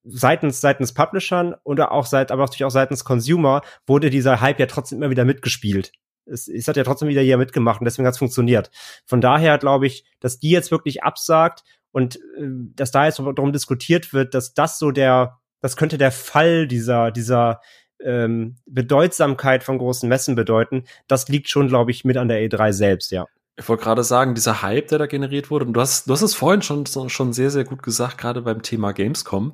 seitens, 0.04 0.60
seitens 0.60 0.94
Publishern 0.94 1.54
oder 1.64 1.92
auch 1.92 2.06
seit, 2.06 2.30
aber 2.32 2.42
natürlich 2.42 2.64
auch 2.64 2.70
seitens 2.70 3.04
Consumer 3.04 3.62
wurde 3.86 4.10
dieser 4.10 4.40
Hype 4.40 4.58
ja 4.58 4.66
trotzdem 4.66 4.98
immer 4.98 5.10
wieder 5.10 5.24
mitgespielt. 5.24 5.92
Es, 6.24 6.48
es 6.48 6.68
hat 6.68 6.76
ja 6.76 6.84
trotzdem 6.84 7.08
wieder 7.08 7.22
hier 7.22 7.36
mitgemacht 7.36 7.80
und 7.80 7.84
deswegen 7.84 8.06
hat 8.06 8.14
es 8.14 8.18
funktioniert. 8.18 8.70
Von 9.06 9.20
daher 9.20 9.58
glaube 9.58 9.86
ich, 9.86 10.04
dass 10.20 10.38
die 10.38 10.50
jetzt 10.50 10.70
wirklich 10.70 11.02
absagt 11.02 11.64
und 11.90 12.16
äh, 12.16 12.48
dass 12.74 12.90
da 12.90 13.06
jetzt 13.06 13.18
darum 13.18 13.52
diskutiert 13.52 14.12
wird, 14.12 14.34
dass 14.34 14.54
das 14.54 14.78
so 14.78 14.90
der, 14.90 15.40
das 15.62 15.76
könnte 15.76 15.96
der 15.96 16.12
Fall 16.12 16.66
dieser, 16.66 17.10
dieser 17.10 17.62
ähm, 18.00 18.56
Bedeutsamkeit 18.66 19.64
von 19.64 19.78
großen 19.78 20.08
Messen 20.08 20.34
bedeuten. 20.34 20.84
Das 21.08 21.28
liegt 21.28 21.48
schon, 21.48 21.68
glaube 21.68 21.92
ich, 21.92 22.04
mit 22.04 22.18
an 22.18 22.28
der 22.28 22.40
E3 22.40 22.72
selbst, 22.72 23.12
ja. 23.12 23.26
Ich 23.58 23.68
wollte 23.68 23.84
gerade 23.84 24.02
sagen, 24.02 24.34
dieser 24.34 24.62
Hype, 24.62 24.88
der 24.88 24.98
da 24.98 25.04
generiert 25.04 25.50
wurde, 25.50 25.66
und 25.66 25.74
du 25.74 25.80
hast, 25.82 26.08
du 26.08 26.14
hast 26.14 26.22
es 26.22 26.34
vorhin 26.34 26.62
schon, 26.62 26.86
schon 26.86 27.34
sehr, 27.34 27.50
sehr 27.50 27.64
gut 27.64 27.82
gesagt, 27.82 28.16
gerade 28.16 28.40
beim 28.40 28.62
Thema 28.62 28.92
Gamescom. 28.92 29.52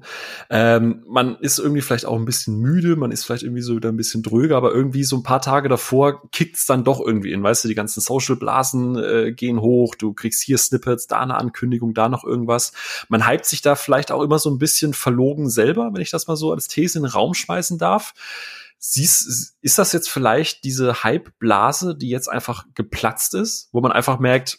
Ähm, 0.50 1.02
man 1.08 1.34
ist 1.40 1.58
irgendwie 1.58 1.80
vielleicht 1.80 2.06
auch 2.06 2.14
ein 2.14 2.24
bisschen 2.24 2.60
müde, 2.60 2.94
man 2.94 3.10
ist 3.10 3.24
vielleicht 3.24 3.42
irgendwie 3.42 3.60
so 3.60 3.74
wieder 3.74 3.88
ein 3.88 3.96
bisschen 3.96 4.22
dröger, 4.22 4.56
aber 4.56 4.72
irgendwie 4.72 5.02
so 5.02 5.16
ein 5.16 5.24
paar 5.24 5.42
Tage 5.42 5.68
davor 5.68 6.30
kickt's 6.30 6.64
dann 6.64 6.84
doch 6.84 7.00
irgendwie 7.04 7.32
in. 7.32 7.42
Weißt 7.42 7.64
du, 7.64 7.68
die 7.68 7.74
ganzen 7.74 8.00
Social-Blasen 8.00 8.96
äh, 8.96 9.32
gehen 9.32 9.60
hoch, 9.60 9.96
du 9.96 10.12
kriegst 10.12 10.44
hier 10.44 10.58
Snippets, 10.58 11.08
da 11.08 11.18
eine 11.18 11.34
Ankündigung, 11.34 11.92
da 11.92 12.08
noch 12.08 12.22
irgendwas. 12.22 12.72
Man 13.08 13.28
hypt 13.28 13.46
sich 13.46 13.62
da 13.62 13.74
vielleicht 13.74 14.12
auch 14.12 14.22
immer 14.22 14.38
so 14.38 14.48
ein 14.48 14.58
bisschen 14.58 14.94
verlogen 14.94 15.50
selber, 15.50 15.90
wenn 15.92 16.02
ich 16.02 16.12
das 16.12 16.28
mal 16.28 16.36
so 16.36 16.52
als 16.52 16.68
These 16.68 16.98
in 16.98 17.02
den 17.02 17.10
Raum 17.10 17.34
schmeißen 17.34 17.78
darf. 17.78 18.14
Siehst, 18.78 19.56
ist 19.60 19.78
das 19.78 19.92
jetzt 19.92 20.08
vielleicht 20.08 20.64
diese 20.64 21.02
Hype-Blase, 21.02 21.96
die 21.96 22.08
jetzt 22.08 22.28
einfach 22.28 22.64
geplatzt 22.74 23.34
ist, 23.34 23.68
wo 23.72 23.80
man 23.80 23.92
einfach 23.92 24.18
merkt, 24.20 24.58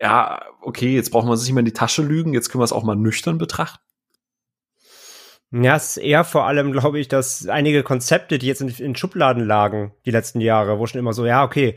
ja, 0.00 0.42
okay, 0.62 0.94
jetzt 0.94 1.10
braucht 1.10 1.26
man 1.26 1.36
sich 1.36 1.48
nicht 1.48 1.54
mehr 1.54 1.60
in 1.60 1.66
die 1.66 1.72
Tasche 1.72 2.02
lügen, 2.02 2.32
jetzt 2.32 2.48
können 2.48 2.60
wir 2.60 2.64
es 2.64 2.72
auch 2.72 2.84
mal 2.84 2.96
nüchtern 2.96 3.38
betrachten? 3.38 3.82
Ja, 5.52 5.74
es 5.74 5.96
ist 5.96 5.96
eher 5.96 6.22
vor 6.22 6.46
allem, 6.46 6.70
glaube 6.70 7.00
ich, 7.00 7.08
dass 7.08 7.48
einige 7.48 7.82
Konzepte, 7.82 8.38
die 8.38 8.46
jetzt 8.46 8.60
in, 8.60 8.68
in, 8.68 8.94
Schubladen 8.94 9.44
lagen, 9.44 9.92
die 10.06 10.12
letzten 10.12 10.40
Jahre, 10.40 10.78
wo 10.78 10.86
schon 10.86 11.00
immer 11.00 11.12
so, 11.12 11.26
ja, 11.26 11.42
okay, 11.42 11.76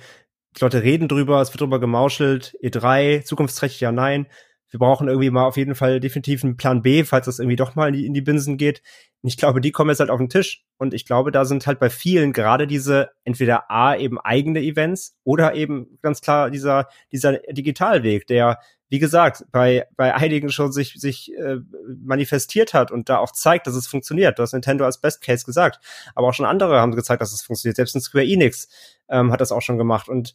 die 0.55 0.61
Leute 0.63 0.83
reden 0.83 1.07
drüber, 1.07 1.41
es 1.41 1.51
wird 1.51 1.61
drüber 1.61 1.79
gemauschelt, 1.79 2.55
E3, 2.61 3.23
zukunftsträchtig, 3.23 3.81
ja, 3.81 3.91
nein 3.91 4.27
wir 4.73 4.79
brauchen 4.79 5.07
irgendwie 5.07 5.29
mal 5.29 5.45
auf 5.45 5.55
jeden 5.55 5.75
Fall 5.75 5.99
definitiv 5.99 6.43
einen 6.43 6.57
Plan 6.57 6.81
B, 6.81 7.03
falls 7.03 7.27
das 7.27 7.37
irgendwie 7.37 7.57
doch 7.57 7.75
mal 7.75 7.89
in 7.89 7.93
die, 7.93 8.05
in 8.07 8.15
die 8.15 8.21
Binsen 8.21 8.57
geht. 8.57 8.81
Und 9.21 9.27
ich 9.27 9.37
glaube, 9.37 9.61
die 9.61 9.71
kommen 9.71 9.91
jetzt 9.91 9.99
halt 9.99 10.09
auf 10.09 10.17
den 10.17 10.29
Tisch. 10.29 10.65
Und 10.77 10.95
ich 10.95 11.05
glaube, 11.05 11.31
da 11.31 11.45
sind 11.45 11.67
halt 11.67 11.77
bei 11.77 11.91
vielen 11.91 12.33
gerade 12.33 12.65
diese 12.65 13.11
entweder 13.23 13.69
A, 13.69 13.95
eben 13.95 14.19
eigene 14.19 14.61
Events 14.61 15.15
oder 15.23 15.53
eben 15.53 15.99
ganz 16.01 16.21
klar 16.21 16.49
dieser, 16.49 16.87
dieser 17.11 17.33
Digitalweg, 17.51 18.25
der, 18.25 18.57
wie 18.89 18.97
gesagt, 18.97 19.45
bei, 19.51 19.85
bei 19.95 20.15
einigen 20.15 20.49
schon 20.49 20.71
sich, 20.71 20.95
sich 20.95 21.31
äh, 21.37 21.57
manifestiert 22.03 22.73
hat 22.73 22.91
und 22.91 23.09
da 23.09 23.19
auch 23.19 23.31
zeigt, 23.31 23.67
dass 23.67 23.75
es 23.75 23.85
funktioniert. 23.85 24.39
Du 24.39 24.41
hast 24.41 24.53
Nintendo 24.53 24.85
als 24.85 24.99
Best 24.99 25.21
Case 25.21 25.45
gesagt. 25.45 25.85
Aber 26.15 26.29
auch 26.29 26.33
schon 26.33 26.47
andere 26.47 26.81
haben 26.81 26.95
gezeigt, 26.95 27.21
dass 27.21 27.31
es 27.31 27.43
funktioniert. 27.43 27.75
Selbst 27.75 27.93
in 27.93 28.01
Square 28.01 28.25
Enix 28.25 28.69
ähm, 29.07 29.31
hat 29.31 29.39
das 29.39 29.51
auch 29.51 29.61
schon 29.61 29.77
gemacht. 29.77 30.09
Und 30.09 30.33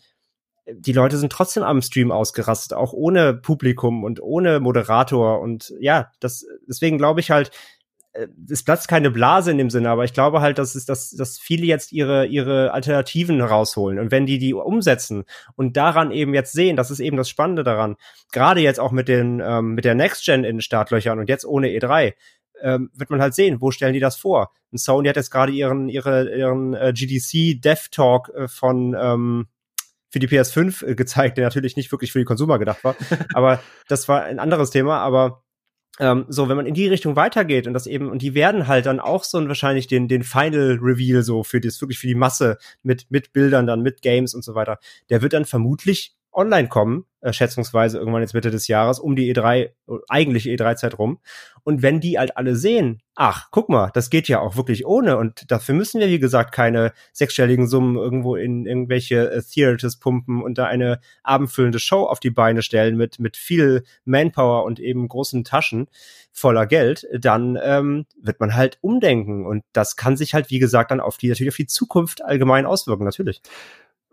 die 0.73 0.93
Leute 0.93 1.17
sind 1.17 1.33
trotzdem 1.33 1.63
am 1.63 1.83
Stream 1.83 2.13
ausgerastet, 2.13 2.77
auch 2.77 2.93
ohne 2.93 3.35
Publikum 3.35 4.05
und 4.05 4.21
ohne 4.21 4.61
Moderator. 4.61 5.41
Und 5.41 5.73
ja, 5.81 6.11
das, 6.21 6.47
deswegen 6.67 6.99
glaube 6.99 7.21
ich 7.21 7.31
halt, 7.31 7.51
äh, 8.13 8.29
es 8.51 8.63
platzt 8.63 8.89
keine 8.89 9.11
Blase 9.11 9.51
in 9.51 9.59
dem 9.59 9.71
Sinne, 9.71 9.91
aber 9.91 10.05
ich 10.05 10.13
glaube 10.13 10.41
halt, 10.41 10.59
dass 10.59 10.75
es, 10.75 10.85
dass, 10.85 11.11
dass 11.11 11.39
viele 11.39 11.67
jetzt 11.67 11.93
ihre, 11.93 12.27
ihre 12.27 12.73
Alternativen 12.73 13.41
rausholen. 13.41 13.99
Und 13.99 14.11
wenn 14.11 14.27
die 14.27 14.39
die 14.39 14.55
umsetzen 14.55 15.25
und 15.57 15.77
daran 15.77 16.11
eben 16.11 16.35
jetzt 16.35 16.53
sehen, 16.53 16.77
das 16.77 16.91
ist 16.91 17.01
eben 17.01 17.17
das 17.17 17.29
Spannende 17.29 17.65
daran, 17.65 17.97
gerade 18.33 18.61
jetzt 18.61 18.81
auch 18.81 18.93
mit 18.93 19.09
den, 19.09 19.41
ähm, 19.45 19.75
mit 19.75 19.85
der 19.85 19.95
Next 19.95 20.25
Gen 20.25 20.45
in 20.45 20.57
den 20.57 20.61
Startlöchern 20.61 21.19
und 21.19 21.29
jetzt 21.29 21.47
ohne 21.47 21.69
E3, 21.69 22.15
ähm, 22.61 22.91
wird 22.95 23.11
man 23.11 23.23
halt 23.23 23.35
sehen, 23.35 23.61
wo 23.61 23.71
stellen 23.71 23.95
die 23.95 24.01
das 24.01 24.17
vor? 24.17 24.51
Und 24.73 24.79
Sony 24.79 25.09
hat 25.09 25.17
jetzt 25.17 25.31
gerade 25.31 25.53
ihren, 25.53 25.89
ihre, 25.89 26.37
ihren 26.37 26.75
äh, 26.75 26.93
GDC 26.93 27.61
Dev 27.61 27.89
Talk 27.91 28.31
äh, 28.35 28.49
von, 28.49 28.97
ähm, 29.01 29.47
für 30.11 30.19
die 30.19 30.29
PS5 30.29 30.87
äh, 30.87 30.95
gezeigt, 30.95 31.39
der 31.39 31.45
natürlich 31.45 31.77
nicht 31.77 31.93
wirklich 31.93 32.13
für 32.13 32.19
die 32.19 32.25
Konsumer 32.25 32.59
gedacht 32.59 32.85
war. 32.85 32.97
aber 33.35 33.61
das 33.89 34.09
war 34.09 34.25
ein 34.25 34.39
anderes 34.39 34.71
Thema. 34.71 34.99
Aber 34.99 35.43
ähm, 36.01 36.27
so, 36.29 36.49
wenn 36.49 36.57
man 36.57 36.67
in 36.67 36.75
die 36.75 36.87
Richtung 36.87 37.17
weitergeht 37.17 37.67
und 37.67 37.73
das 37.73 37.87
eben, 37.87 38.09
und 38.09 38.23
die 38.23 38.35
werden 38.35 38.69
halt 38.69 38.87
dann 38.87 39.01
auch 39.01 39.25
so 39.25 39.47
wahrscheinlich 39.49 39.87
den, 39.87 40.09
den 40.09 40.23
Final 40.23 40.79
Reveal 40.81 41.23
so 41.23 41.43
für 41.43 41.61
das, 41.61 41.81
wirklich 41.81 41.99
für 41.99 42.07
die 42.07 42.15
Masse 42.15 42.59
mit, 42.83 43.07
mit 43.11 43.33
Bildern 43.33 43.67
dann, 43.67 43.83
mit 43.83 44.03
Games 44.03 44.35
und 44.35 44.45
so 44.45 44.55
weiter, 44.55 44.79
der 45.11 45.23
wird 45.23 45.33
dann 45.33 45.45
vermutlich 45.45 46.15
online 46.33 46.69
kommen, 46.69 47.05
äh, 47.21 47.33
schätzungsweise 47.33 47.99
irgendwann 47.99 48.23
jetzt 48.23 48.35
Mitte 48.35 48.51
des 48.51 48.69
Jahres, 48.69 48.99
um 49.01 49.17
die 49.17 49.35
E3, 49.35 49.71
eigentliche 50.09 50.51
E3-Zeit 50.51 50.99
rum. 50.99 51.19
Und 51.65 51.83
wenn 51.83 52.01
die 52.01 52.19
halt 52.19 52.37
alle 52.37 52.55
sehen, 52.55 53.03
ach, 53.15 53.49
guck 53.51 53.69
mal, 53.69 53.91
das 53.93 54.11
geht 54.11 54.29
ja 54.29 54.39
auch 54.39 54.57
wirklich 54.57 54.87
ohne 54.87 55.17
und 55.17 55.51
dafür 55.51 55.75
müssen 55.75 56.01
wir, 56.01 56.09
wie 56.09 56.21
gesagt, 56.21 56.55
keine 56.55 56.93
sechsstelligen 57.13 57.67
Summen 57.67 57.97
irgendwo 57.97 58.37
in 58.37 58.67
irgendwelche 58.67 59.31
äh, 59.33 59.43
Theaters 59.43 59.99
pumpen 59.99 60.43
und 60.43 60.59
da 60.59 60.67
eine 60.67 61.01
abendfüllende 61.25 61.81
Show 61.81 62.05
auf 62.05 62.21
die 62.21 62.31
Beine 62.31 62.63
stellen 62.63 62.97
mit, 62.97 63.19
mit 63.19 63.37
viel 63.37 63.83
Manpower 64.05 64.65
und 64.65 64.79
eben 64.79 65.09
großen 65.09 65.43
Taschen 65.43 65.89
voller 66.33 66.67
Geld, 66.67 67.07
dann 67.13 67.59
ähm, 67.61 68.07
wird 68.23 68.39
man 68.39 68.55
halt 68.55 68.79
umdenken 68.81 69.45
und 69.45 69.65
das 69.73 69.97
kann 69.97 70.17
sich 70.17 70.35
halt, 70.35 70.51
wie 70.51 70.61
gesagt, 70.61 70.93
dann 70.93 71.01
auf 71.01 71.17
die, 71.17 71.29
natürlich 71.29 71.53
auf 71.53 71.57
die 71.57 71.67
Zukunft 71.67 72.25
allgemein 72.25 72.65
auswirken, 72.65 73.05
natürlich. 73.05 73.43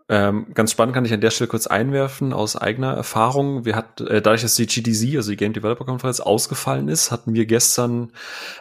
Ähm, 0.08 0.46
ganz 0.54 0.70
spannend 0.70 0.94
kann 0.94 1.04
ich 1.04 1.12
an 1.12 1.20
der 1.20 1.30
Stelle 1.30 1.48
kurz 1.48 1.66
einwerfen 1.66 2.32
aus 2.32 2.54
eigener 2.54 2.92
Erfahrung. 2.92 3.64
Wir 3.64 3.74
hatten, 3.74 4.06
äh, 4.06 4.22
dadurch, 4.22 4.42
dass 4.42 4.54
die 4.54 4.66
GDC, 4.66 5.16
also 5.16 5.30
die 5.30 5.36
Game 5.36 5.52
Developer 5.52 5.84
Conference, 5.84 6.20
ausgefallen 6.20 6.88
ist, 6.88 7.10
hatten 7.10 7.34
wir 7.34 7.44
gestern, 7.46 8.12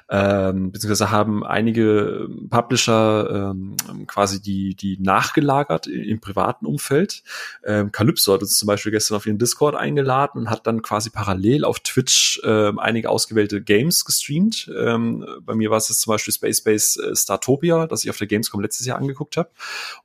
ähm, 0.09 0.71
beziehungsweise 0.71 1.11
haben 1.11 1.45
einige 1.45 2.27
Publisher 2.49 3.51
ähm, 3.51 3.75
quasi 4.07 4.41
die, 4.41 4.73
die 4.73 4.97
nachgelagert 4.99 5.85
im, 5.85 6.01
im 6.01 6.19
privaten 6.19 6.65
Umfeld. 6.65 7.21
Ähm, 7.63 7.91
Calypso 7.91 8.33
hat 8.33 8.41
uns 8.41 8.57
zum 8.57 8.65
Beispiel 8.65 8.91
gestern 8.91 9.17
auf 9.17 9.27
ihren 9.27 9.37
Discord 9.37 9.75
eingeladen 9.75 10.39
und 10.39 10.49
hat 10.49 10.65
dann 10.65 10.81
quasi 10.81 11.11
parallel 11.11 11.63
auf 11.63 11.79
Twitch 11.79 12.41
äh, 12.43 12.71
einige 12.77 13.11
ausgewählte 13.11 13.61
Games 13.61 14.03
gestreamt. 14.03 14.71
Ähm, 14.75 15.23
bei 15.41 15.53
mir 15.53 15.69
war 15.69 15.77
es 15.77 15.89
jetzt 15.89 16.01
zum 16.01 16.09
Beispiel 16.09 16.33
Space 16.33 16.61
Base 16.61 17.03
äh, 17.03 17.15
Startopia, 17.15 17.85
das 17.85 18.03
ich 18.03 18.09
auf 18.09 18.17
der 18.17 18.25
Gamescom 18.25 18.61
letztes 18.61 18.87
Jahr 18.87 18.97
angeguckt 18.97 19.37
habe. 19.37 19.49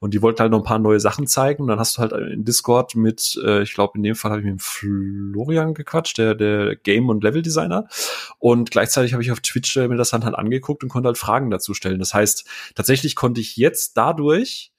Und 0.00 0.12
die 0.12 0.20
wollten 0.20 0.40
halt 0.40 0.50
noch 0.50 0.58
ein 0.58 0.64
paar 0.64 0.78
neue 0.78 1.00
Sachen 1.00 1.29
zeigen 1.30 1.62
und 1.62 1.68
dann 1.68 1.78
hast 1.78 1.96
du 1.96 2.02
halt 2.02 2.12
in 2.12 2.44
Discord 2.44 2.94
mit, 2.96 3.40
äh, 3.44 3.62
ich 3.62 3.74
glaube 3.74 3.96
in 3.96 4.02
dem 4.02 4.14
Fall 4.14 4.32
habe 4.32 4.40
ich 4.40 4.46
mit 4.46 4.62
Florian 4.62 5.74
gequatscht, 5.74 6.18
der, 6.18 6.34
der 6.34 6.76
Game- 6.76 7.08
und 7.08 7.22
Level-Designer 7.22 7.88
und 8.38 8.70
gleichzeitig 8.70 9.12
habe 9.12 9.22
ich 9.22 9.32
auf 9.32 9.40
Twitch 9.40 9.76
äh, 9.76 9.88
mir 9.88 9.96
das 9.96 10.10
dann 10.10 10.24
halt 10.24 10.34
angeguckt 10.34 10.82
und 10.82 10.88
konnte 10.88 11.06
halt 11.06 11.18
Fragen 11.18 11.50
dazu 11.50 11.74
stellen. 11.74 11.98
Das 11.98 12.14
heißt, 12.14 12.44
tatsächlich 12.74 13.14
konnte 13.14 13.40
ich 13.40 13.56
jetzt 13.56 13.96
dadurch 13.96 14.69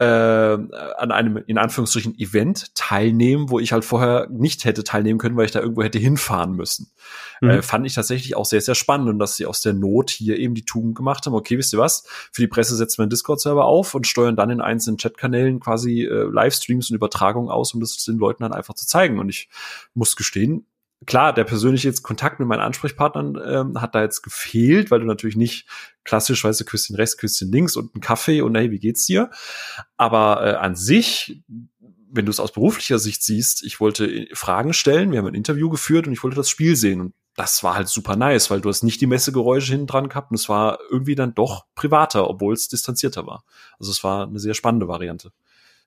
äh, 0.00 0.04
an 0.04 1.10
einem 1.10 1.38
in 1.46 1.58
Anführungsstrichen 1.58 2.16
Event 2.18 2.74
teilnehmen, 2.76 3.50
wo 3.50 3.58
ich 3.58 3.72
halt 3.72 3.84
vorher 3.84 4.28
nicht 4.30 4.64
hätte 4.64 4.84
teilnehmen 4.84 5.18
können, 5.18 5.36
weil 5.36 5.46
ich 5.46 5.50
da 5.50 5.60
irgendwo 5.60 5.82
hätte 5.82 5.98
hinfahren 5.98 6.52
müssen. 6.52 6.92
Mhm. 7.40 7.50
Äh, 7.50 7.62
fand 7.62 7.84
ich 7.84 7.94
tatsächlich 7.94 8.36
auch 8.36 8.44
sehr, 8.44 8.60
sehr 8.60 8.76
spannend 8.76 9.08
und 9.08 9.18
dass 9.18 9.36
sie 9.36 9.46
aus 9.46 9.60
der 9.60 9.72
Not 9.72 10.10
hier 10.10 10.38
eben 10.38 10.54
die 10.54 10.64
Tugend 10.64 10.94
gemacht 10.94 11.26
haben. 11.26 11.34
Okay, 11.34 11.58
wisst 11.58 11.72
ihr 11.72 11.80
was? 11.80 12.04
Für 12.32 12.42
die 12.42 12.48
Presse 12.48 12.76
setzen 12.76 12.98
wir 12.98 13.02
einen 13.04 13.10
Discord-Server 13.10 13.64
auf 13.64 13.94
und 13.94 14.06
steuern 14.06 14.36
dann 14.36 14.50
in 14.50 14.60
einzelnen 14.60 14.98
Chatkanälen 14.98 15.58
quasi 15.58 16.04
äh, 16.04 16.28
Livestreams 16.30 16.90
und 16.90 16.96
Übertragungen 16.96 17.50
aus, 17.50 17.74
um 17.74 17.80
das 17.80 17.96
den 18.04 18.18
Leuten 18.18 18.44
dann 18.44 18.52
einfach 18.52 18.74
zu 18.74 18.86
zeigen. 18.86 19.18
Und 19.18 19.28
ich 19.28 19.48
muss 19.94 20.14
gestehen, 20.14 20.66
klar, 21.06 21.32
der 21.32 21.44
persönliche 21.44 21.88
jetzt 21.88 22.02
Kontakt 22.02 22.40
mit 22.40 22.48
meinen 22.48 22.60
Ansprechpartnern 22.60 23.38
ähm, 23.44 23.80
hat 23.80 23.94
da 23.94 24.02
jetzt 24.02 24.22
gefehlt, 24.22 24.90
weil 24.90 25.00
du 25.00 25.06
natürlich 25.06 25.36
nicht 25.36 25.66
klassisch, 26.04 26.44
weißt 26.44 26.66
Küsschen 26.66 26.96
rechts, 26.96 27.16
Küsschen 27.16 27.52
links 27.52 27.76
und 27.76 27.94
einen 27.94 28.00
Kaffee 28.00 28.40
und 28.42 28.54
hey, 28.54 28.70
wie 28.70 28.78
geht's 28.78 29.06
dir? 29.06 29.30
Aber 29.96 30.44
äh, 30.44 30.54
an 30.56 30.74
sich, 30.74 31.42
wenn 32.10 32.24
du 32.24 32.30
es 32.30 32.40
aus 32.40 32.52
beruflicher 32.52 32.98
Sicht 32.98 33.22
siehst, 33.22 33.62
ich 33.64 33.80
wollte 33.80 34.06
äh, 34.06 34.34
Fragen 34.34 34.72
stellen, 34.72 35.12
wir 35.12 35.18
haben 35.18 35.26
ein 35.26 35.34
Interview 35.34 35.70
geführt 35.70 36.06
und 36.06 36.12
ich 36.12 36.22
wollte 36.22 36.36
das 36.36 36.50
Spiel 36.50 36.76
sehen 36.76 37.00
und 37.00 37.14
das 37.36 37.62
war 37.62 37.76
halt 37.76 37.86
super 37.88 38.16
nice, 38.16 38.50
weil 38.50 38.60
du 38.60 38.68
hast 38.68 38.82
nicht 38.82 39.00
die 39.00 39.06
Messegeräusche 39.06 39.70
hinten 39.70 39.86
dran 39.86 40.08
gehabt 40.08 40.32
und 40.32 40.34
es 40.34 40.48
war 40.48 40.80
irgendwie 40.90 41.14
dann 41.14 41.34
doch 41.34 41.66
privater, 41.76 42.28
obwohl 42.28 42.52
es 42.52 42.66
distanzierter 42.66 43.28
war. 43.28 43.44
Also 43.78 43.92
es 43.92 44.02
war 44.02 44.26
eine 44.26 44.40
sehr 44.40 44.54
spannende 44.54 44.88
Variante. 44.88 45.30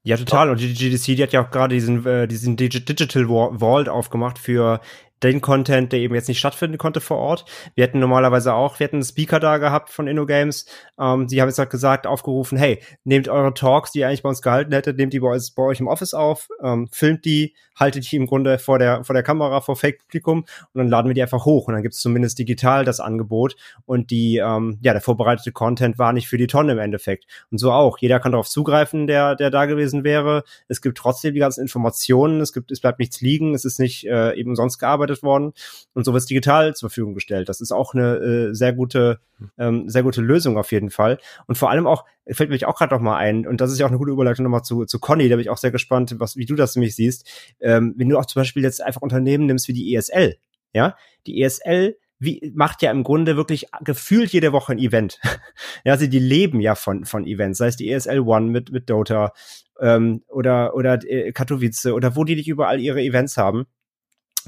Ja, 0.03 0.17
total. 0.17 0.49
Und 0.49 0.59
die 0.59 0.73
GDC, 0.73 1.15
die 1.15 1.23
hat 1.23 1.33
ja 1.33 1.45
auch 1.45 1.51
gerade 1.51 1.75
diesen, 1.75 2.05
äh, 2.05 2.27
diesen 2.27 2.55
Digital 2.55 3.27
Vault 3.27 3.87
aufgemacht 3.87 4.39
für 4.39 4.81
den 5.23 5.41
Content, 5.41 5.91
der 5.91 5.99
eben 5.99 6.15
jetzt 6.15 6.27
nicht 6.27 6.39
stattfinden 6.39 6.77
konnte 6.77 7.01
vor 7.01 7.17
Ort. 7.17 7.45
Wir 7.75 7.83
hätten 7.83 7.99
normalerweise 7.99 8.53
auch, 8.53 8.79
wir 8.79 8.85
hätten 8.85 8.97
einen 8.97 9.05
Speaker 9.05 9.39
da 9.39 9.57
gehabt 9.57 9.89
von 9.89 10.07
InnoGames. 10.07 10.65
Ähm, 10.99 11.27
die 11.27 11.41
haben 11.41 11.49
jetzt 11.49 11.59
halt 11.59 11.69
gesagt, 11.69 12.07
aufgerufen, 12.07 12.57
hey, 12.57 12.81
nehmt 13.03 13.27
eure 13.27 13.53
Talks, 13.53 13.91
die 13.91 13.99
ihr 13.99 14.07
eigentlich 14.07 14.23
bei 14.23 14.29
uns 14.29 14.41
gehalten 14.41 14.73
hättet, 14.73 14.97
nehmt 14.97 15.13
die 15.13 15.19
bei, 15.19 15.31
uns, 15.31 15.51
bei 15.51 15.63
euch 15.63 15.79
im 15.79 15.87
Office 15.87 16.13
auf, 16.13 16.49
ähm, 16.63 16.87
filmt 16.91 17.25
die, 17.25 17.55
haltet 17.75 18.11
die 18.11 18.15
im 18.15 18.27
Grunde 18.27 18.59
vor 18.59 18.79
der, 18.79 19.03
vor 19.03 19.13
der 19.13 19.23
Kamera, 19.23 19.61
vor 19.61 19.75
Fake-Publikum 19.75 20.39
und 20.39 20.47
dann 20.73 20.87
laden 20.87 21.07
wir 21.07 21.13
die 21.13 21.21
einfach 21.21 21.45
hoch 21.45 21.67
und 21.67 21.73
dann 21.73 21.83
gibt 21.83 21.95
es 21.95 22.01
zumindest 22.01 22.39
digital 22.39 22.85
das 22.85 22.99
Angebot 22.99 23.55
und 23.85 24.11
die, 24.11 24.37
ähm, 24.37 24.79
ja, 24.81 24.93
der 24.93 25.01
vorbereitete 25.01 25.51
Content 25.51 25.97
war 25.97 26.13
nicht 26.13 26.27
für 26.27 26.37
die 26.37 26.47
Tonne 26.47 26.73
im 26.73 26.79
Endeffekt. 26.79 27.25
Und 27.51 27.57
so 27.57 27.71
auch. 27.71 27.97
Jeder 27.99 28.19
kann 28.19 28.31
darauf 28.31 28.47
zugreifen, 28.47 29.07
der, 29.07 29.35
der 29.35 29.49
da 29.49 29.65
gewesen 29.65 30.03
wäre. 30.03 30.43
Es 30.67 30.81
gibt 30.81 30.97
trotzdem 30.97 31.33
die 31.33 31.39
ganzen 31.39 31.61
Informationen, 31.61 32.41
es 32.41 32.53
gibt, 32.53 32.71
es 32.71 32.79
bleibt 32.79 32.99
nichts 32.99 33.21
liegen, 33.21 33.53
es 33.53 33.65
ist 33.65 33.79
nicht 33.79 34.05
äh, 34.05 34.33
eben 34.35 34.55
sonst 34.55 34.77
gearbeitet 34.77 35.10
bearbeitet 35.11 35.23
worden 35.23 35.53
und 35.93 36.05
so 36.05 36.13
wird 36.13 36.21
es 36.21 36.27
digital 36.27 36.75
zur 36.75 36.89
Verfügung 36.89 37.13
gestellt. 37.13 37.49
Das 37.49 37.61
ist 37.61 37.71
auch 37.71 37.93
eine 37.93 38.15
äh, 38.17 38.53
sehr 38.53 38.73
gute, 38.73 39.19
ähm, 39.57 39.89
sehr 39.89 40.03
gute 40.03 40.21
Lösung 40.21 40.57
auf 40.57 40.71
jeden 40.71 40.89
Fall. 40.89 41.17
Und 41.47 41.57
vor 41.57 41.69
allem 41.69 41.87
auch, 41.87 42.05
fällt 42.27 42.49
mir 42.49 42.67
auch 42.67 42.77
gerade 42.77 42.93
noch 42.93 43.01
mal 43.01 43.17
ein, 43.17 43.45
und 43.47 43.61
das 43.61 43.71
ist 43.71 43.79
ja 43.79 43.85
auch 43.85 43.91
eine 43.91 43.97
gute 43.97 44.11
Überleitung 44.11 44.43
nochmal 44.43 44.63
zu, 44.63 44.85
zu 44.85 44.99
Conny, 44.99 45.29
da 45.29 45.35
bin 45.35 45.43
ich 45.43 45.49
auch 45.49 45.57
sehr 45.57 45.71
gespannt, 45.71 46.15
was, 46.19 46.35
wie 46.35 46.45
du 46.45 46.55
das 46.55 46.75
nämlich 46.75 46.95
siehst. 46.95 47.29
Ähm, 47.59 47.93
wenn 47.97 48.09
du 48.09 48.17
auch 48.17 48.25
zum 48.25 48.41
Beispiel 48.41 48.63
jetzt 48.63 48.81
einfach 48.81 49.01
Unternehmen 49.01 49.45
nimmst 49.45 49.67
wie 49.67 49.73
die 49.73 49.95
ESL, 49.95 50.37
ja, 50.73 50.95
die 51.27 51.41
ESL 51.41 51.97
wie, 52.23 52.53
macht 52.53 52.83
ja 52.83 52.91
im 52.91 53.03
Grunde 53.03 53.35
wirklich 53.35 53.65
gefühlt 53.83 54.31
jede 54.31 54.51
Woche 54.53 54.73
ein 54.73 54.77
Event. 54.77 55.19
ja, 55.83 55.97
sie, 55.97 56.07
die 56.07 56.19
leben 56.19 56.61
ja 56.61 56.75
von, 56.75 57.03
von 57.03 57.25
Events, 57.25 57.57
sei 57.57 57.67
es 57.67 57.77
die 57.77 57.89
ESL 57.89 58.19
One 58.19 58.51
mit, 58.51 58.71
mit 58.71 58.91
Dota, 58.91 59.33
ähm, 59.79 60.23
oder, 60.27 60.75
oder 60.75 60.99
äh, 61.03 61.31
Katowice 61.31 61.87
oder 61.87 62.15
wo 62.15 62.23
die 62.23 62.35
nicht 62.35 62.47
überall 62.47 62.79
ihre 62.79 63.01
Events 63.01 63.37
haben 63.37 63.65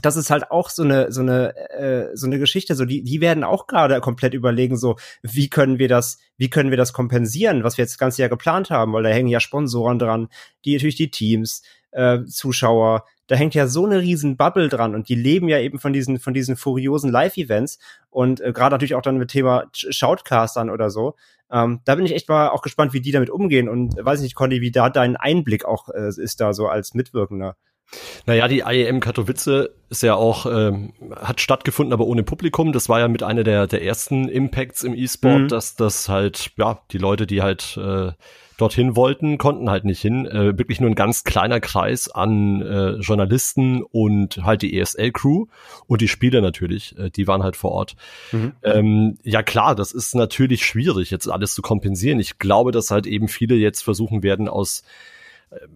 das 0.01 0.15
ist 0.15 0.29
halt 0.29 0.51
auch 0.51 0.69
so 0.69 0.83
eine 0.83 1.11
so 1.11 1.21
eine 1.21 1.55
äh, 1.71 2.15
so 2.15 2.27
eine 2.27 2.39
Geschichte 2.39 2.75
so 2.75 2.85
die 2.85 3.03
die 3.03 3.21
werden 3.21 3.43
auch 3.43 3.67
gerade 3.67 3.99
komplett 4.01 4.33
überlegen 4.33 4.77
so 4.77 4.95
wie 5.21 5.49
können 5.49 5.79
wir 5.79 5.87
das 5.87 6.17
wie 6.37 6.49
können 6.49 6.69
wir 6.69 6.77
das 6.77 6.93
kompensieren 6.93 7.63
was 7.63 7.77
wir 7.77 7.83
jetzt 7.83 7.93
das 7.93 7.99
ganze 7.99 8.21
Jahr 8.21 8.29
geplant 8.29 8.69
haben 8.69 8.93
weil 8.93 9.03
da 9.03 9.09
hängen 9.09 9.29
ja 9.29 9.39
Sponsoren 9.39 9.99
dran 9.99 10.29
die 10.65 10.73
natürlich 10.73 10.95
die 10.95 11.11
Teams 11.11 11.63
äh, 11.91 12.23
Zuschauer 12.25 13.05
da 13.27 13.35
hängt 13.35 13.55
ja 13.55 13.67
so 13.67 13.85
eine 13.85 14.01
riesen 14.01 14.35
Bubble 14.37 14.69
dran 14.69 14.95
und 14.95 15.07
die 15.09 15.15
leben 15.15 15.47
ja 15.47 15.59
eben 15.59 15.79
von 15.79 15.93
diesen 15.93 16.19
von 16.19 16.33
diesen 16.33 16.55
furiosen 16.55 17.11
Live-Events 17.11 17.79
und 18.09 18.41
äh, 18.41 18.51
gerade 18.51 18.73
natürlich 18.73 18.95
auch 18.95 19.01
dann 19.01 19.17
mit 19.17 19.31
Thema 19.31 19.69
Shoutcastern 19.73 20.69
oder 20.69 20.89
so. 20.89 21.15
Ähm, 21.51 21.81
da 21.85 21.95
bin 21.95 22.05
ich 22.05 22.13
echt 22.13 22.27
mal 22.29 22.49
auch 22.49 22.61
gespannt, 22.61 22.93
wie 22.93 23.01
die 23.01 23.11
damit 23.11 23.29
umgehen 23.29 23.69
und 23.69 23.95
weiß 23.97 24.21
nicht, 24.21 24.35
Conny, 24.35 24.61
wie 24.61 24.71
da 24.71 24.89
dein 24.89 25.15
Einblick 25.15 25.65
auch 25.65 25.89
äh, 25.89 26.09
ist 26.09 26.41
da 26.41 26.53
so 26.53 26.67
als 26.67 26.93
Mitwirkender. 26.93 27.55
Naja, 28.25 28.47
die 28.47 28.63
IEM 28.65 28.99
Katowice 28.99 29.69
ist 29.89 30.03
ja 30.03 30.15
auch, 30.15 30.45
ähm, 30.45 30.93
hat 31.15 31.41
stattgefunden, 31.41 31.93
aber 31.93 32.05
ohne 32.05 32.23
Publikum. 32.23 32.71
Das 32.71 32.89
war 32.89 32.99
ja 32.99 33.07
mit 33.07 33.23
einer 33.23 33.43
der, 33.43 33.67
der 33.67 33.83
ersten 33.83 34.27
Impacts 34.27 34.83
im 34.83 34.95
E-Sport, 34.95 35.41
mhm. 35.41 35.47
dass 35.47 35.75
das 35.75 36.09
halt, 36.09 36.51
ja, 36.57 36.79
die 36.91 36.97
Leute, 36.97 37.27
die 37.27 37.41
halt 37.41 37.77
äh, 37.77 38.11
dorthin 38.57 38.95
wollten, 38.95 39.37
konnten 39.37 39.69
halt 39.69 39.85
nicht 39.85 40.01
hin. 40.01 40.25
Äh, 40.25 40.57
wirklich 40.57 40.79
nur 40.79 40.89
ein 40.89 40.95
ganz 40.95 41.23
kleiner 41.23 41.59
Kreis 41.59 42.09
an 42.09 42.61
äh, 42.61 42.91
Journalisten 42.93 43.83
und 43.83 44.43
halt 44.43 44.61
die 44.61 44.79
ESL-Crew 44.79 45.45
und 45.87 46.01
die 46.01 46.07
Spieler 46.07 46.41
natürlich, 46.41 46.97
äh, 46.97 47.09
die 47.09 47.27
waren 47.27 47.43
halt 47.43 47.55
vor 47.55 47.71
Ort. 47.71 47.95
Mhm. 48.31 48.53
Ähm, 48.63 49.17
ja 49.23 49.43
klar, 49.43 49.75
das 49.75 49.91
ist 49.91 50.15
natürlich 50.15 50.65
schwierig, 50.65 51.11
jetzt 51.11 51.27
alles 51.27 51.55
zu 51.55 51.61
kompensieren. 51.61 52.19
Ich 52.19 52.39
glaube, 52.39 52.71
dass 52.71 52.91
halt 52.91 53.05
eben 53.05 53.27
viele 53.27 53.55
jetzt 53.55 53.83
versuchen 53.83 54.23
werden, 54.23 54.47
aus 54.47 54.83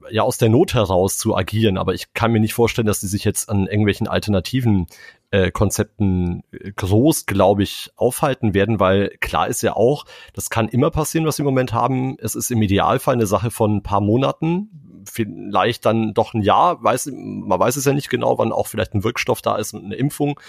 ja 0.09 0.23
aus 0.23 0.37
der 0.37 0.49
Not 0.49 0.73
heraus 0.73 1.17
zu 1.17 1.35
agieren, 1.35 1.77
aber 1.77 1.93
ich 1.93 2.13
kann 2.13 2.31
mir 2.31 2.39
nicht 2.39 2.53
vorstellen, 2.53 2.87
dass 2.87 2.99
die 2.99 3.07
sich 3.07 3.23
jetzt 3.23 3.49
an 3.49 3.67
irgendwelchen 3.67 4.07
alternativen 4.07 4.87
äh, 5.31 5.51
Konzepten 5.51 6.43
äh, 6.51 6.71
groß, 6.71 7.25
glaube 7.25 7.63
ich, 7.63 7.91
aufhalten 7.95 8.53
werden, 8.53 8.79
weil 8.79 9.09
klar 9.19 9.47
ist 9.47 9.61
ja 9.61 9.75
auch, 9.75 10.05
das 10.33 10.49
kann 10.49 10.69
immer 10.69 10.91
passieren, 10.91 11.25
was 11.25 11.37
wir 11.37 11.43
im 11.43 11.51
Moment 11.53 11.73
haben. 11.73 12.17
Es 12.19 12.35
ist 12.35 12.51
im 12.51 12.61
Idealfall 12.61 13.15
eine 13.15 13.27
Sache 13.27 13.51
von 13.51 13.77
ein 13.77 13.83
paar 13.83 14.01
Monaten, 14.01 15.03
vielleicht 15.05 15.85
dann 15.85 16.13
doch 16.13 16.33
ein 16.33 16.41
Jahr, 16.41 16.83
weiß, 16.83 17.11
man 17.13 17.59
weiß 17.59 17.75
es 17.75 17.85
ja 17.85 17.93
nicht 17.93 18.09
genau, 18.09 18.37
wann 18.37 18.51
auch 18.51 18.67
vielleicht 18.67 18.93
ein 18.93 19.03
Wirkstoff 19.03 19.41
da 19.41 19.55
ist 19.57 19.73
und 19.73 19.85
eine 19.85 19.95
Impfung. 19.95 20.39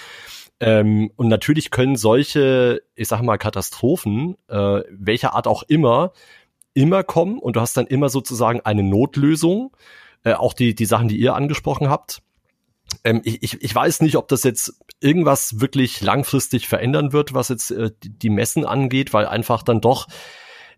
Ähm, 0.60 1.10
und 1.16 1.28
natürlich 1.28 1.70
können 1.70 1.96
solche, 1.96 2.82
ich 2.94 3.08
sag 3.08 3.22
mal, 3.22 3.38
Katastrophen, 3.38 4.36
äh, 4.48 4.82
welcher 4.90 5.34
Art 5.34 5.46
auch 5.46 5.62
immer, 5.62 6.12
immer 6.78 7.02
kommen 7.02 7.38
und 7.38 7.56
du 7.56 7.60
hast 7.60 7.76
dann 7.76 7.88
immer 7.88 8.08
sozusagen 8.08 8.60
eine 8.60 8.84
Notlösung. 8.84 9.76
Äh, 10.22 10.34
auch 10.34 10.52
die, 10.52 10.74
die 10.74 10.84
Sachen, 10.84 11.08
die 11.08 11.18
ihr 11.18 11.34
angesprochen 11.34 11.88
habt. 11.88 12.22
Ähm, 13.02 13.20
ich, 13.24 13.60
ich, 13.60 13.74
weiß 13.74 14.00
nicht, 14.00 14.16
ob 14.16 14.28
das 14.28 14.44
jetzt 14.44 14.80
irgendwas 15.00 15.60
wirklich 15.60 16.00
langfristig 16.00 16.68
verändern 16.68 17.12
wird, 17.12 17.34
was 17.34 17.48
jetzt 17.48 17.72
äh, 17.72 17.90
die 18.00 18.30
Messen 18.30 18.64
angeht, 18.64 19.12
weil 19.12 19.26
einfach 19.26 19.62
dann 19.62 19.80
doch 19.80 20.06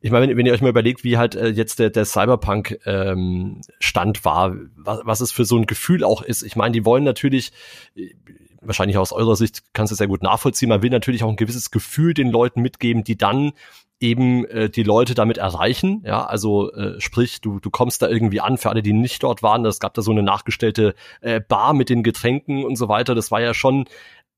ich 0.03 0.11
meine, 0.11 0.29
wenn, 0.29 0.37
wenn, 0.37 0.47
ihr 0.47 0.55
euch 0.55 0.63
mal 0.63 0.71
überlegt, 0.71 1.05
wie 1.05 1.19
halt 1.19 1.35
äh, 1.35 1.49
jetzt 1.49 1.79
der, 1.79 1.91
der 1.91 2.07
Cyberpunk 2.07 2.79
ähm, 2.87 3.61
Stand 3.81 4.25
war, 4.25 4.57
was, 4.75 5.01
was 5.05 5.21
es 5.21 5.31
für 5.31 5.45
so 5.45 5.59
ein 5.59 5.67
Gefühl 5.67 6.05
auch 6.05 6.23
ist. 6.23 6.43
Ich 6.43 6.57
meine, 6.57 6.73
die 6.73 6.87
wollen 6.87 7.05
natürlich, 7.05 7.53
äh, 7.95 8.15
wahrscheinlich 8.61 8.99
aus 8.99 9.13
eurer 9.13 9.37
Sicht 9.37 9.63
kannst 9.73 9.91
du 9.91 9.95
es 9.95 9.99
sehr 9.99 10.07
gut 10.07 10.23
nachvollziehen, 10.23 10.69
man 10.69 10.83
will 10.83 10.91
natürlich 10.91 11.23
auch 11.23 11.29
ein 11.29 11.37
gewisses 11.37 11.71
Gefühl 11.71 12.15
den 12.15 12.31
Leuten 12.31 12.61
mitgeben, 12.61 13.05
die 13.05 13.17
dann 13.17 13.53
eben 14.01 14.47
äh, 14.47 14.71
die 14.71 14.83
Leute 14.83 15.15
damit 15.15 15.39
erreichen. 15.39 16.03
Ja, 16.07 16.25
also 16.25 16.73
äh, 16.73 17.01
sprich, 17.01 17.41
du, 17.41 17.61
du 17.61 17.71
kommst 17.71 18.03
da 18.03 18.09
irgendwie 18.09 18.41
an, 18.41 18.57
für 18.57 18.71
alle, 18.71 18.83
die 18.83 18.95
nicht 18.95 19.23
dort 19.23 19.43
waren, 19.43 19.65
es 19.67 19.79
gab 19.79 19.95
da 19.95 20.03
so 20.03 20.11
eine 20.11 20.23
nachgestellte 20.23 20.95
äh, 21.21 21.41
Bar 21.41 21.75
mit 21.75 21.91
den 21.91 22.03
Getränken 22.03 22.65
und 22.65 22.77
so 22.77 22.89
weiter. 22.89 23.15
Das 23.15 23.31
war 23.31 23.41
ja 23.41 23.53
schon 23.53 23.85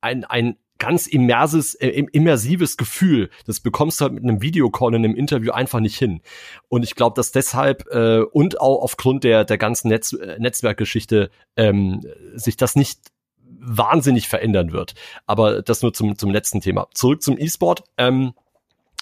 ein, 0.00 0.24
ein 0.24 0.56
ganz 0.78 1.06
immerses, 1.06 1.74
äh, 1.76 1.90
immersives 2.12 2.76
Gefühl. 2.76 3.30
Das 3.46 3.60
bekommst 3.60 4.00
du 4.00 4.04
halt 4.04 4.14
mit 4.14 4.24
einem 4.24 4.42
Videocall 4.42 4.94
in 4.94 5.04
einem 5.04 5.14
Interview 5.14 5.52
einfach 5.52 5.78
nicht 5.78 5.96
hin. 5.96 6.22
Und 6.68 6.82
ich 6.82 6.96
glaube, 6.96 7.14
dass 7.14 7.30
deshalb 7.30 7.86
äh, 7.92 8.22
und 8.22 8.60
auch 8.60 8.82
aufgrund 8.82 9.22
der, 9.22 9.44
der 9.44 9.58
ganzen 9.58 9.88
Netz, 9.88 10.12
äh, 10.12 10.38
Netzwerkgeschichte 10.40 11.30
ähm, 11.56 12.00
sich 12.34 12.56
das 12.56 12.74
nicht 12.74 12.98
wahnsinnig 13.62 14.28
verändern 14.28 14.72
wird. 14.72 14.94
Aber 15.26 15.62
das 15.62 15.82
nur 15.82 15.94
zum, 15.94 16.18
zum 16.18 16.30
letzten 16.30 16.60
Thema. 16.60 16.88
Zurück 16.94 17.22
zum 17.22 17.38
E-Sport. 17.38 17.84
Ähm, 17.96 18.32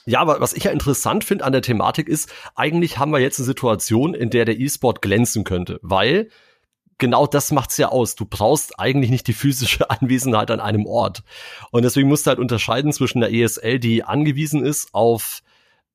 ja, 0.07 0.21
aber 0.21 0.41
was 0.41 0.53
ich 0.53 0.65
ja 0.65 0.71
interessant 0.71 1.25
finde 1.25 1.45
an 1.45 1.53
der 1.53 1.63
Thematik 1.63 2.09
ist, 2.09 2.33
eigentlich 2.55 2.99
haben 2.99 3.13
wir 3.13 3.21
jetzt 3.21 3.39
eine 3.39 3.47
Situation, 3.47 4.15
in 4.15 4.31
der 4.31 4.45
der 4.45 4.59
E-Sport 4.59 5.03
glänzen 5.03 5.45
könnte, 5.45 5.79
weil 5.83 6.29
genau 6.99 7.27
das 7.27 7.51
macht's 7.51 7.77
ja 7.77 7.89
aus. 7.89 8.15
Du 8.15 8.27
brauchst 8.27 8.79
eigentlich 8.79 9.11
nicht 9.11 9.27
die 9.27 9.33
physische 9.33 9.91
Anwesenheit 9.91 10.51
an 10.51 10.61
einem 10.61 10.87
Ort. 10.87 11.23
Und 11.71 11.85
deswegen 11.85 12.09
musst 12.09 12.27
du 12.27 12.29
halt 12.29 12.39
unterscheiden 12.39 12.93
zwischen 12.93 13.21
der 13.21 13.33
ESL, 13.33 13.79
die 13.79 14.05
angewiesen 14.05 14.65
ist 14.65 14.95
auf 14.95 15.43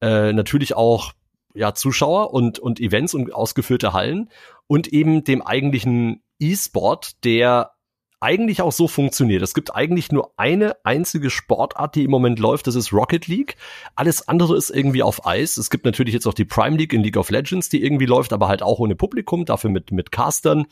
äh, 0.02 0.34
natürlich 0.34 0.76
auch 0.76 1.14
ja, 1.54 1.74
Zuschauer 1.74 2.34
und, 2.34 2.60
und 2.60 2.80
Events 2.82 3.14
und 3.14 3.34
ausgeführte 3.34 3.94
Hallen 3.94 4.30
und 4.68 4.88
eben 4.90 5.24
dem 5.24 5.42
eigentlichen 5.42 6.22
E-Sport, 6.40 7.24
der 7.24 7.75
eigentlich 8.20 8.62
auch 8.62 8.72
so 8.72 8.88
funktioniert. 8.88 9.42
Es 9.42 9.54
gibt 9.54 9.76
eigentlich 9.76 10.12
nur 10.12 10.32
eine 10.38 10.76
einzige 10.84 11.30
Sportart, 11.30 11.96
die 11.96 12.04
im 12.04 12.12
Moment 12.12 12.40
läuft, 12.40 12.68
das 12.68 12.76
ist 12.76 12.94
Rocket 12.94 13.28
League. 13.28 13.56
Alles 13.96 14.28
andere 14.28 14.56
ist 14.58 14.70
irgendwie 14.70 15.04
auf 15.04 15.26
Eis. 15.26 15.58
Es 15.58 15.70
gibt 15.70 15.86
natürlich 15.86 16.14
jetzt 16.14 16.26
auch 16.26 16.34
die 16.34 16.46
Prime 16.46 16.78
League 16.78 16.94
in 16.94 17.04
League 17.04 17.18
of 17.18 17.30
Legends, 17.30 17.70
die 17.70 17.84
irgendwie 17.84 18.06
läuft, 18.06 18.34
aber 18.34 18.48
halt 18.48 18.64
auch 18.64 18.80
ohne 18.80 18.96
Publikum, 18.96 19.46
dafür 19.46 19.70
mit, 19.70 19.92
mit 19.92 20.12
Castern. 20.12 20.66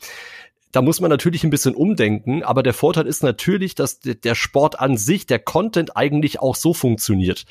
Da 0.72 0.82
muss 0.82 1.00
man 1.00 1.10
natürlich 1.10 1.44
ein 1.44 1.50
bisschen 1.50 1.74
umdenken, 1.76 2.42
aber 2.42 2.64
der 2.64 2.74
Vorteil 2.74 3.06
ist 3.06 3.22
natürlich, 3.22 3.76
dass 3.76 4.00
der 4.00 4.34
Sport 4.34 4.80
an 4.80 4.96
sich, 4.96 5.24
der 5.26 5.38
Content 5.38 5.96
eigentlich 5.96 6.40
auch 6.40 6.56
so 6.56 6.74
funktioniert. 6.74 7.44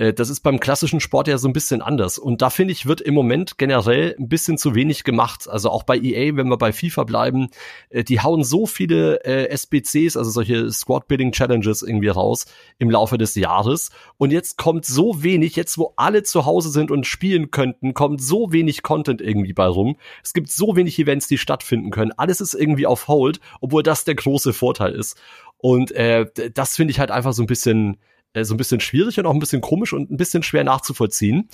Äh, 0.00 0.14
das 0.14 0.30
ist 0.30 0.40
beim 0.40 0.58
klassischen 0.58 0.98
Sport 0.98 1.28
ja 1.28 1.36
so 1.36 1.46
ein 1.46 1.52
bisschen 1.52 1.82
anders. 1.82 2.18
Und 2.18 2.40
da 2.40 2.50
finde 2.50 2.72
ich, 2.72 2.86
wird 2.86 3.00
im 3.02 3.14
Moment 3.14 3.58
generell 3.58 4.16
ein 4.18 4.28
bisschen 4.28 4.56
zu 4.56 4.74
wenig 4.74 5.04
gemacht. 5.04 5.48
Also 5.48 5.70
auch 5.70 5.82
bei 5.82 5.98
EA, 5.98 6.36
wenn 6.36 6.48
wir 6.48 6.56
bei 6.56 6.72
FIFA 6.72 7.04
bleiben, 7.04 7.48
äh, 7.90 8.02
die 8.02 8.20
hauen 8.20 8.42
so 8.42 8.66
viele 8.66 9.22
äh, 9.24 9.48
SBCs, 9.50 10.16
also 10.16 10.30
solche 10.30 10.70
Squad 10.72 11.06
Building 11.06 11.32
Challenges 11.32 11.82
irgendwie 11.82 12.08
raus 12.08 12.46
im 12.78 12.90
Laufe 12.90 13.18
des 13.18 13.34
Jahres. 13.34 13.90
Und 14.16 14.32
jetzt 14.32 14.56
kommt 14.56 14.86
so 14.86 15.22
wenig, 15.22 15.54
jetzt 15.56 15.76
wo 15.76 15.92
alle 15.96 16.22
zu 16.22 16.46
Hause 16.46 16.70
sind 16.70 16.90
und 16.90 17.06
spielen 17.06 17.50
könnten, 17.50 17.92
kommt 17.92 18.22
so 18.22 18.52
wenig 18.52 18.82
Content 18.82 19.20
irgendwie 19.20 19.52
bei 19.52 19.66
rum. 19.66 19.96
Es 20.24 20.32
gibt 20.32 20.50
so 20.50 20.76
wenig 20.76 20.98
Events, 20.98 21.28
die 21.28 21.38
stattfinden 21.38 21.90
können. 21.90 22.12
Alles 22.16 22.40
ist 22.40 22.54
irgendwie 22.54 22.86
auf 22.86 23.08
Hold, 23.08 23.40
obwohl 23.60 23.82
das 23.82 24.04
der 24.04 24.14
große 24.14 24.54
Vorteil 24.54 24.94
ist. 24.94 25.20
Und 25.58 25.92
äh, 25.92 26.24
das 26.54 26.76
finde 26.76 26.92
ich 26.92 27.00
halt 27.00 27.10
einfach 27.10 27.34
so 27.34 27.42
ein 27.42 27.46
bisschen 27.46 27.98
äh, 28.32 28.44
so 28.44 28.54
ein 28.54 28.58
bisschen 28.58 28.80
schwierig 28.80 29.18
und 29.18 29.26
auch 29.26 29.34
ein 29.34 29.40
bisschen 29.40 29.60
komisch 29.60 29.92
und 29.92 30.10
ein 30.10 30.16
bisschen 30.16 30.42
schwer 30.42 30.64
nachzuvollziehen. 30.64 31.48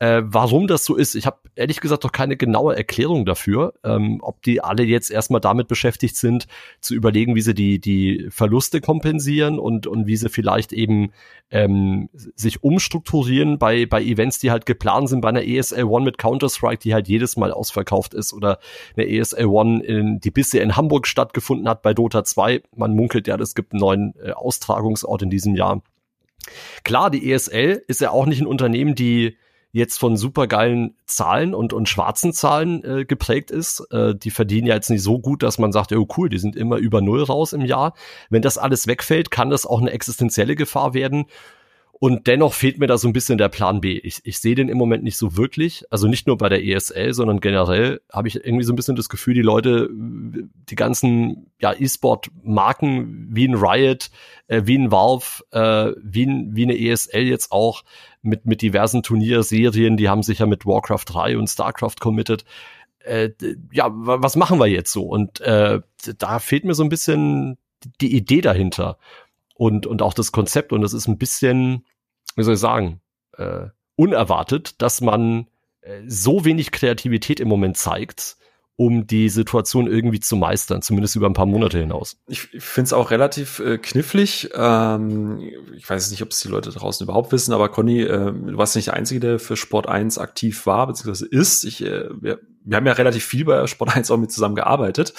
Äh, 0.00 0.22
warum 0.24 0.66
das 0.66 0.84
so 0.84 0.96
ist, 0.96 1.14
ich 1.14 1.24
habe 1.24 1.38
ehrlich 1.54 1.80
gesagt 1.80 2.02
doch 2.02 2.10
keine 2.10 2.36
genaue 2.36 2.76
Erklärung 2.76 3.24
dafür, 3.24 3.74
ähm, 3.84 4.18
ob 4.22 4.42
die 4.42 4.60
alle 4.60 4.82
jetzt 4.82 5.08
erstmal 5.08 5.40
damit 5.40 5.68
beschäftigt 5.68 6.16
sind, 6.16 6.48
zu 6.80 6.94
überlegen, 6.96 7.36
wie 7.36 7.40
sie 7.40 7.54
die, 7.54 7.80
die 7.80 8.26
Verluste 8.28 8.80
kompensieren 8.80 9.60
und, 9.60 9.86
und 9.86 10.08
wie 10.08 10.16
sie 10.16 10.28
vielleicht 10.28 10.72
eben 10.72 11.12
ähm, 11.52 12.08
sich 12.12 12.64
umstrukturieren 12.64 13.58
bei, 13.60 13.86
bei 13.86 14.02
Events, 14.02 14.40
die 14.40 14.50
halt 14.50 14.66
geplant 14.66 15.10
sind, 15.10 15.20
bei 15.20 15.28
einer 15.28 15.46
ESL 15.46 15.84
One 15.84 16.04
mit 16.04 16.18
Counter-Strike, 16.18 16.82
die 16.82 16.92
halt 16.92 17.06
jedes 17.06 17.36
Mal 17.36 17.52
ausverkauft 17.52 18.14
ist, 18.14 18.32
oder 18.32 18.58
eine 18.96 19.08
ESL 19.08 19.46
One, 19.46 19.84
in, 19.84 20.18
die 20.18 20.32
bisher 20.32 20.62
in 20.64 20.76
Hamburg 20.76 21.06
stattgefunden 21.06 21.68
hat 21.68 21.82
bei 21.82 21.94
Dota 21.94 22.24
2. 22.24 22.62
Man 22.74 22.96
munkelt 22.96 23.28
ja, 23.28 23.36
es 23.36 23.54
gibt 23.54 23.72
einen 23.72 23.80
neuen 23.80 24.14
äh, 24.20 24.32
Austragungsort 24.32 25.22
in 25.22 25.30
diesem 25.30 25.54
Jahr. 25.54 25.82
Klar, 26.84 27.10
die 27.10 27.30
ESL 27.30 27.82
ist 27.86 28.00
ja 28.00 28.10
auch 28.10 28.26
nicht 28.26 28.40
ein 28.40 28.46
Unternehmen, 28.46 28.94
die 28.94 29.36
jetzt 29.74 29.98
von 29.98 30.16
supergeilen 30.16 30.96
Zahlen 31.04 31.52
und, 31.52 31.72
und 31.72 31.88
schwarzen 31.88 32.32
Zahlen 32.32 32.84
äh, 32.84 33.04
geprägt 33.04 33.50
ist. 33.50 33.84
Äh, 33.90 34.14
die 34.14 34.30
verdienen 34.30 34.68
ja 34.68 34.74
jetzt 34.74 34.88
nicht 34.88 35.02
so 35.02 35.18
gut, 35.18 35.42
dass 35.42 35.58
man 35.58 35.72
sagt, 35.72 35.92
oh 35.92 36.06
cool, 36.16 36.28
die 36.28 36.38
sind 36.38 36.54
immer 36.54 36.76
über 36.76 37.00
Null 37.00 37.24
raus 37.24 37.52
im 37.52 37.64
Jahr. 37.64 37.94
Wenn 38.30 38.40
das 38.40 38.56
alles 38.56 38.86
wegfällt, 38.86 39.32
kann 39.32 39.50
das 39.50 39.66
auch 39.66 39.80
eine 39.80 39.90
existenzielle 39.90 40.54
Gefahr 40.54 40.94
werden. 40.94 41.26
Und 42.04 42.26
dennoch 42.26 42.52
fehlt 42.52 42.78
mir 42.78 42.86
da 42.86 42.98
so 42.98 43.08
ein 43.08 43.14
bisschen 43.14 43.38
der 43.38 43.48
Plan 43.48 43.80
B. 43.80 43.96
Ich, 43.96 44.20
ich 44.24 44.38
sehe 44.38 44.54
den 44.54 44.68
im 44.68 44.76
Moment 44.76 45.04
nicht 45.04 45.16
so 45.16 45.38
wirklich. 45.38 45.86
Also 45.88 46.06
nicht 46.06 46.26
nur 46.26 46.36
bei 46.36 46.50
der 46.50 46.62
ESL, 46.62 47.14
sondern 47.14 47.40
generell 47.40 48.02
habe 48.12 48.28
ich 48.28 48.44
irgendwie 48.44 48.64
so 48.64 48.74
ein 48.74 48.76
bisschen 48.76 48.94
das 48.94 49.08
Gefühl, 49.08 49.32
die 49.32 49.40
Leute, 49.40 49.88
die 49.90 50.74
ganzen 50.74 51.50
ja, 51.58 51.72
E-Sport-Marken 51.72 53.28
wie 53.30 53.48
ein 53.48 53.54
Riot, 53.54 54.10
äh, 54.48 54.60
wie 54.66 54.76
ein 54.76 54.90
Valve, 54.92 55.44
äh, 55.52 55.98
wie, 56.02 56.26
ein, 56.26 56.54
wie 56.54 56.64
eine 56.64 56.78
ESL 56.78 57.22
jetzt 57.22 57.52
auch 57.52 57.84
mit, 58.20 58.44
mit 58.44 58.60
diversen 58.60 59.02
Turnierserien, 59.02 59.96
die 59.96 60.10
haben 60.10 60.22
sich 60.22 60.40
ja 60.40 60.46
mit 60.46 60.66
Warcraft 60.66 61.06
3 61.06 61.38
und 61.38 61.48
StarCraft 61.48 62.00
committed. 62.00 62.44
Äh, 62.98 63.30
ja, 63.72 63.88
was 63.90 64.36
machen 64.36 64.58
wir 64.58 64.66
jetzt 64.66 64.92
so? 64.92 65.04
Und 65.04 65.40
äh, 65.40 65.80
da 66.18 66.38
fehlt 66.38 66.66
mir 66.66 66.74
so 66.74 66.82
ein 66.82 66.90
bisschen 66.90 67.56
die 68.02 68.14
Idee 68.14 68.42
dahinter. 68.42 68.98
und, 69.54 69.86
und 69.86 70.02
auch 70.02 70.12
das 70.12 70.32
Konzept. 70.32 70.72
Und 70.72 70.82
das 70.82 70.92
ist 70.92 71.08
ein 71.08 71.16
bisschen, 71.16 71.86
wie 72.36 72.42
soll 72.42 72.54
ich 72.54 72.60
sagen, 72.60 73.00
äh, 73.36 73.66
unerwartet, 73.96 74.80
dass 74.82 75.00
man 75.00 75.46
äh, 75.80 76.02
so 76.06 76.44
wenig 76.44 76.72
Kreativität 76.72 77.40
im 77.40 77.48
Moment 77.48 77.76
zeigt, 77.76 78.36
um 78.76 79.06
die 79.06 79.28
Situation 79.28 79.86
irgendwie 79.86 80.18
zu 80.18 80.34
meistern, 80.34 80.82
zumindest 80.82 81.14
über 81.14 81.28
ein 81.28 81.32
paar 81.32 81.46
Monate 81.46 81.78
hinaus. 81.78 82.16
Ich, 82.26 82.40
finde 82.40 82.86
es 82.86 82.92
auch 82.92 83.12
relativ 83.12 83.60
äh, 83.60 83.78
knifflig. 83.78 84.50
Ähm, 84.54 85.40
ich 85.76 85.88
weiß 85.88 86.10
nicht, 86.10 86.22
ob 86.22 86.30
es 86.30 86.40
die 86.40 86.48
Leute 86.48 86.70
draußen 86.70 87.04
überhaupt 87.04 87.30
wissen, 87.30 87.52
aber 87.52 87.68
Conny, 87.68 88.02
äh, 88.02 88.32
du 88.32 88.56
warst 88.56 88.74
nicht 88.74 88.88
der 88.88 88.94
Einzige, 88.94 89.20
der 89.20 89.38
für 89.38 89.56
Sport 89.56 89.88
1 89.88 90.18
aktiv 90.18 90.66
war, 90.66 90.88
beziehungsweise 90.88 91.26
ist. 91.26 91.64
Ich, 91.64 91.84
äh, 91.84 92.08
wir 92.64 92.76
haben 92.76 92.86
ja 92.86 92.92
relativ 92.94 93.24
viel 93.24 93.44
bei 93.44 93.66
Sport 93.66 93.94
1 93.94 94.10
auch 94.10 94.16
mit 94.16 94.32
zusammen 94.32 94.54
gearbeitet. 94.54 95.12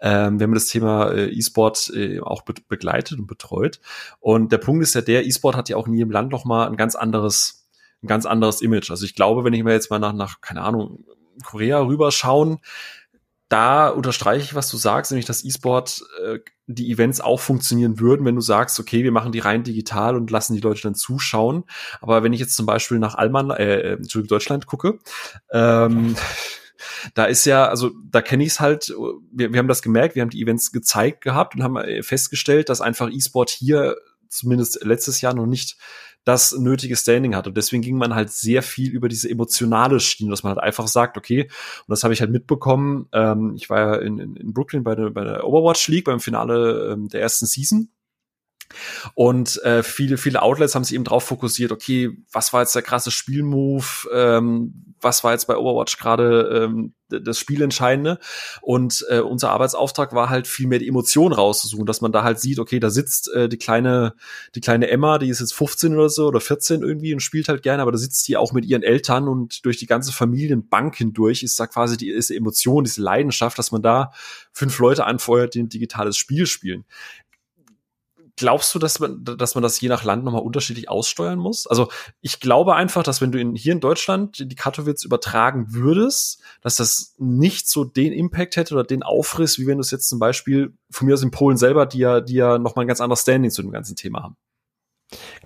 Ähm, 0.00 0.38
wir 0.38 0.44
haben 0.44 0.54
das 0.54 0.66
Thema 0.66 1.12
äh, 1.12 1.28
E-Sport 1.28 1.92
äh, 1.94 2.20
auch 2.20 2.42
be 2.42 2.54
begleitet 2.68 3.18
und 3.18 3.26
betreut. 3.26 3.80
Und 4.18 4.52
der 4.52 4.58
Punkt 4.58 4.82
ist 4.82 4.94
ja 4.94 5.00
der, 5.00 5.24
E-Sport 5.24 5.56
hat 5.56 5.68
ja 5.68 5.76
auch 5.76 5.86
in 5.86 5.94
jedem 5.94 6.10
Land 6.10 6.30
noch 6.30 6.44
mal 6.44 6.66
ein 6.66 6.76
ganz 6.76 6.96
anderes, 6.96 7.66
ein 8.02 8.08
ganz 8.08 8.26
anderes 8.26 8.60
Image. 8.60 8.90
Also 8.90 9.04
ich 9.04 9.14
glaube, 9.14 9.44
wenn 9.44 9.52
ich 9.52 9.62
mir 9.62 9.72
jetzt 9.72 9.90
mal 9.90 9.98
nach, 9.98 10.12
nach 10.12 10.40
keine 10.40 10.62
Ahnung, 10.62 11.04
Korea 11.44 11.80
rüberschauen, 11.80 12.58
da 13.48 13.88
unterstreiche 13.88 14.44
ich, 14.44 14.54
was 14.54 14.68
du 14.70 14.76
sagst, 14.76 15.10
nämlich 15.10 15.26
dass 15.26 15.44
E-Sport 15.44 16.02
äh, 16.24 16.38
die 16.66 16.90
Events 16.92 17.20
auch 17.20 17.40
funktionieren 17.40 17.98
würden, 17.98 18.24
wenn 18.24 18.36
du 18.36 18.40
sagst, 18.40 18.78
okay, 18.78 19.02
wir 19.02 19.10
machen 19.10 19.32
die 19.32 19.40
rein 19.40 19.64
digital 19.64 20.14
und 20.14 20.30
lassen 20.30 20.54
die 20.54 20.60
Leute 20.60 20.82
dann 20.82 20.94
zuschauen. 20.94 21.64
Aber 22.00 22.22
wenn 22.22 22.32
ich 22.32 22.38
jetzt 22.38 22.54
zum 22.54 22.64
Beispiel 22.64 23.00
nach 23.00 23.16
Allmann, 23.16 23.50
äh, 23.50 23.94
Entschuldigung, 23.94 24.36
Deutschland 24.36 24.66
gucke, 24.66 25.00
ähm, 25.50 26.14
da 27.14 27.24
ist 27.24 27.44
ja, 27.44 27.66
also 27.68 27.90
da 28.10 28.22
kenne 28.22 28.44
ich 28.44 28.50
es 28.50 28.60
halt, 28.60 28.94
wir, 29.32 29.52
wir 29.52 29.58
haben 29.58 29.68
das 29.68 29.82
gemerkt, 29.82 30.14
wir 30.14 30.22
haben 30.22 30.30
die 30.30 30.42
Events 30.42 30.72
gezeigt 30.72 31.22
gehabt 31.22 31.54
und 31.54 31.62
haben 31.62 31.76
äh, 31.76 32.02
festgestellt, 32.02 32.68
dass 32.68 32.80
einfach 32.80 33.10
E-Sport 33.10 33.50
hier 33.50 33.96
zumindest 34.28 34.84
letztes 34.84 35.20
Jahr 35.20 35.34
noch 35.34 35.46
nicht 35.46 35.76
das 36.24 36.52
nötige 36.52 36.96
Standing 36.96 37.34
hat. 37.34 37.46
Und 37.46 37.56
deswegen 37.56 37.82
ging 37.82 37.96
man 37.96 38.14
halt 38.14 38.30
sehr 38.30 38.62
viel 38.62 38.90
über 38.90 39.08
diese 39.08 39.28
emotionale 39.28 40.00
Schiene, 40.00 40.30
dass 40.30 40.42
man 40.42 40.50
halt 40.50 40.62
einfach 40.62 40.86
sagt, 40.86 41.16
okay, 41.16 41.44
und 41.44 41.88
das 41.88 42.04
habe 42.04 42.12
ich 42.12 42.20
halt 42.20 42.30
mitbekommen, 42.30 43.08
ähm, 43.12 43.54
ich 43.56 43.70
war 43.70 43.78
ja 43.78 43.94
in, 43.96 44.18
in, 44.18 44.36
in 44.36 44.52
Brooklyn 44.52 44.84
bei 44.84 44.94
der, 44.94 45.10
bei 45.10 45.24
der 45.24 45.46
Overwatch 45.46 45.88
League 45.88 46.04
beim 46.04 46.20
Finale 46.20 46.92
ähm, 46.92 47.08
der 47.08 47.22
ersten 47.22 47.46
Season 47.46 47.88
und 49.14 49.62
äh, 49.62 49.82
viele, 49.82 50.16
viele 50.16 50.42
Outlets 50.42 50.74
haben 50.74 50.84
sich 50.84 50.94
eben 50.94 51.04
drauf 51.04 51.24
fokussiert, 51.24 51.72
okay, 51.72 52.16
was 52.32 52.52
war 52.52 52.62
jetzt 52.62 52.74
der 52.74 52.82
krasse 52.82 53.10
Spielmove, 53.10 54.08
ähm, 54.12 54.94
was 55.00 55.24
war 55.24 55.32
jetzt 55.32 55.46
bei 55.46 55.56
Overwatch 55.56 55.98
gerade 55.98 56.64
ähm, 56.64 56.92
das 57.08 57.38
Spielentscheidende. 57.38 58.18
Und 58.60 59.04
äh, 59.08 59.20
unser 59.20 59.50
Arbeitsauftrag 59.50 60.14
war 60.14 60.28
halt 60.28 60.46
viel 60.46 60.66
mehr 60.66 60.78
die 60.78 60.88
Emotionen 60.88 61.34
rauszusuchen, 61.34 61.86
dass 61.86 62.00
man 62.00 62.12
da 62.12 62.22
halt 62.22 62.38
sieht, 62.38 62.58
okay, 62.58 62.78
da 62.80 62.90
sitzt 62.90 63.32
äh, 63.32 63.48
die 63.48 63.56
kleine, 63.56 64.14
die 64.54 64.60
kleine 64.60 64.88
Emma, 64.88 65.18
die 65.18 65.28
ist 65.28 65.40
jetzt 65.40 65.54
15 65.54 65.94
oder 65.94 66.08
so 66.08 66.26
oder 66.26 66.40
14 66.40 66.82
irgendwie 66.82 67.12
und 67.12 67.20
spielt 67.20 67.48
halt 67.48 67.62
gerne, 67.62 67.82
aber 67.82 67.92
da 67.92 67.98
sitzt 67.98 68.28
die 68.28 68.36
auch 68.36 68.52
mit 68.52 68.64
ihren 68.64 68.82
Eltern 68.82 69.28
und 69.28 69.64
durch 69.64 69.78
die 69.78 69.86
ganze 69.86 70.12
Familienbank 70.12 70.96
hindurch 70.96 71.42
ist 71.42 71.58
da 71.58 71.66
quasi 71.66 71.96
die 71.96 72.12
diese 72.12 72.36
Emotion, 72.36 72.84
diese 72.84 73.02
Leidenschaft, 73.02 73.58
dass 73.58 73.72
man 73.72 73.82
da 73.82 74.12
fünf 74.52 74.78
Leute 74.78 75.06
anfeuert, 75.06 75.54
die 75.54 75.62
ein 75.62 75.68
digitales 75.68 76.16
Spiel 76.16 76.46
spielen 76.46 76.84
glaubst 78.40 78.74
du, 78.74 78.78
dass 78.78 79.00
man, 79.00 79.22
dass 79.22 79.54
man 79.54 79.60
das 79.60 79.78
je 79.82 79.90
nach 79.90 80.02
Land 80.02 80.24
nochmal 80.24 80.40
unterschiedlich 80.40 80.88
aussteuern 80.88 81.38
muss? 81.38 81.66
Also 81.66 81.90
ich 82.22 82.40
glaube 82.40 82.74
einfach, 82.74 83.02
dass 83.02 83.20
wenn 83.20 83.32
du 83.32 83.38
in, 83.38 83.54
hier 83.54 83.74
in 83.74 83.80
Deutschland 83.80 84.50
die 84.50 84.56
Katowice 84.56 85.04
übertragen 85.04 85.74
würdest, 85.74 86.40
dass 86.62 86.76
das 86.76 87.14
nicht 87.18 87.68
so 87.68 87.84
den 87.84 88.14
Impact 88.14 88.56
hätte 88.56 88.72
oder 88.72 88.84
den 88.84 89.02
Aufriss, 89.02 89.58
wie 89.58 89.66
wenn 89.66 89.76
du 89.76 89.82
es 89.82 89.90
jetzt 89.90 90.08
zum 90.08 90.18
Beispiel 90.18 90.72
von 90.90 91.06
mir 91.06 91.12
aus 91.12 91.22
in 91.22 91.30
Polen 91.30 91.58
selber, 91.58 91.84
die 91.84 91.98
ja, 91.98 92.22
die 92.22 92.34
ja 92.34 92.58
nochmal 92.58 92.86
ein 92.86 92.88
ganz 92.88 93.02
anderes 93.02 93.20
Standing 93.20 93.50
zu 93.50 93.60
dem 93.60 93.72
ganzen 93.72 93.94
Thema 93.94 94.22
haben. 94.22 94.36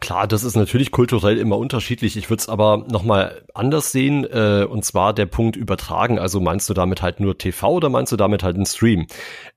Klar, 0.01 0.27
das 0.27 0.45
ist 0.45 0.57
natürlich 0.57 0.91
kulturell 0.91 1.39
immer 1.39 1.57
unterschiedlich. 1.57 2.17
Ich 2.17 2.29
würde 2.29 2.41
es 2.41 2.49
aber 2.49 2.85
nochmal 2.89 3.43
anders 3.55 3.93
sehen, 3.93 4.25
äh, 4.25 4.67
und 4.69 4.85
zwar 4.85 5.15
der 5.15 5.25
Punkt 5.27 5.57
übertragen. 5.57 6.19
Also 6.19 6.41
meinst 6.41 6.69
du 6.69 6.75
damit 6.75 7.01
halt 7.01 7.21
nur 7.21 7.39
TV 7.39 7.73
oder 7.73 7.89
meinst 7.89 8.13
du 8.13 8.17
damit 8.17 8.43
halt 8.43 8.57
einen 8.57 8.67
Stream? 8.67 9.07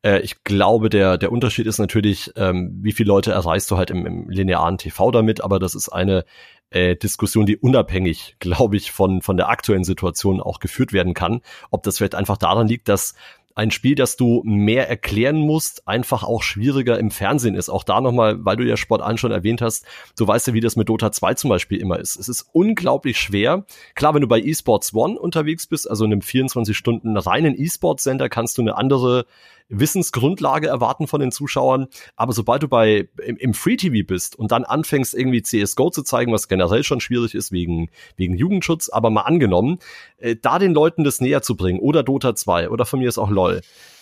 Äh, 0.03 0.19
ich 0.21 0.43
glaube, 0.45 0.89
der, 0.89 1.17
der 1.17 1.31
Unterschied 1.31 1.67
ist 1.67 1.79
natürlich, 1.79 2.31
ähm, 2.37 2.79
wie 2.81 2.93
viele 2.93 3.09
Leute 3.09 3.31
erreichst 3.31 3.69
du 3.69 3.77
halt 3.77 3.89
im, 3.89 4.05
im 4.05 4.29
linearen 4.29 4.77
TV 4.77 5.11
damit, 5.11 5.43
aber 5.43 5.59
das 5.59 5.75
ist 5.75 5.89
eine 5.89 6.23
äh, 6.69 6.95
Diskussion, 6.95 7.45
die 7.45 7.57
unabhängig, 7.57 8.37
glaube 8.39 8.77
ich, 8.77 8.91
von, 8.91 9.21
von 9.21 9.37
der 9.37 9.49
aktuellen 9.49 9.83
Situation 9.83 10.41
auch 10.41 10.59
geführt 10.59 10.93
werden 10.93 11.13
kann. 11.13 11.41
Ob 11.71 11.83
das 11.83 11.97
vielleicht 11.97 12.15
einfach 12.15 12.37
daran 12.37 12.67
liegt, 12.67 12.87
dass 12.89 13.15
ein 13.57 13.71
Spiel, 13.71 13.95
das 13.95 14.17
du 14.17 14.43
mehr 14.45 14.87
erklären 14.87 15.37
musst, 15.37 15.87
einfach 15.87 16.23
auch 16.23 16.43
schwieriger 16.43 16.99
im 16.99 17.09
Fernsehen 17.09 17.55
ist. 17.55 17.69
Auch 17.69 17.83
da 17.83 18.01
nochmal, 18.01 18.45
weil 18.45 18.55
du 18.55 18.63
ja 18.63 18.77
Sport 18.77 19.01
1 19.01 19.19
schon 19.19 19.31
erwähnt 19.31 19.63
hast, 19.63 19.83
du 20.15 20.27
weißt 20.27 20.47
ja, 20.47 20.53
wie 20.53 20.59
das 20.59 20.75
mit 20.75 20.89
Dota 20.89 21.11
2 21.11 21.33
zum 21.33 21.49
Beispiel 21.49 21.79
immer 21.79 21.97
ist. 21.97 22.17
Es 22.17 22.29
ist 22.29 22.47
unglaublich 22.51 23.19
schwer. 23.19 23.65
Klar, 23.95 24.13
wenn 24.13 24.21
du 24.21 24.27
bei 24.27 24.39
eSports 24.39 24.93
One 24.93 25.19
unterwegs 25.19 25.65
bist, 25.65 25.89
also 25.89 26.05
in 26.05 26.11
einem 26.11 26.21
24 26.21 26.77
Stunden 26.77 27.17
reinen 27.17 27.55
eSports-Sender, 27.55 28.29
kannst 28.29 28.59
du 28.59 28.61
eine 28.61 28.77
andere 28.77 29.25
Wissensgrundlage 29.69 30.67
erwarten 30.67 31.07
von 31.07 31.19
den 31.19 31.31
Zuschauern. 31.31 31.87
Aber 32.15 32.33
sobald 32.33 32.63
du 32.63 32.67
bei 32.67 33.09
im, 33.23 33.37
im 33.37 33.53
Free 33.53 33.77
TV 33.77 34.05
bist 34.05 34.37
und 34.37 34.51
dann 34.51 34.63
anfängst 34.63 35.13
irgendwie 35.13 35.41
CS:GO 35.41 35.89
zu 35.89 36.03
zeigen, 36.03 36.31
was 36.31 36.47
generell 36.47 36.83
schon 36.83 37.01
schwierig 37.01 37.35
ist 37.35 37.51
wegen 37.51 37.89
wegen 38.15 38.35
Jugendschutz, 38.35 38.89
aber 38.89 39.09
mal 39.09 39.21
angenommen, 39.21 39.79
äh, 40.17 40.35
da 40.35 40.59
den 40.59 40.73
Leuten 40.73 41.03
das 41.03 41.21
näher 41.21 41.41
zu 41.41 41.55
bringen 41.55 41.79
oder 41.79 42.03
Dota 42.03 42.35
2 42.35 42.69
oder 42.69 42.85
von 42.85 42.99
mir 42.99 43.09
ist 43.09 43.17
auch 43.17 43.29
LoL, 43.29 43.61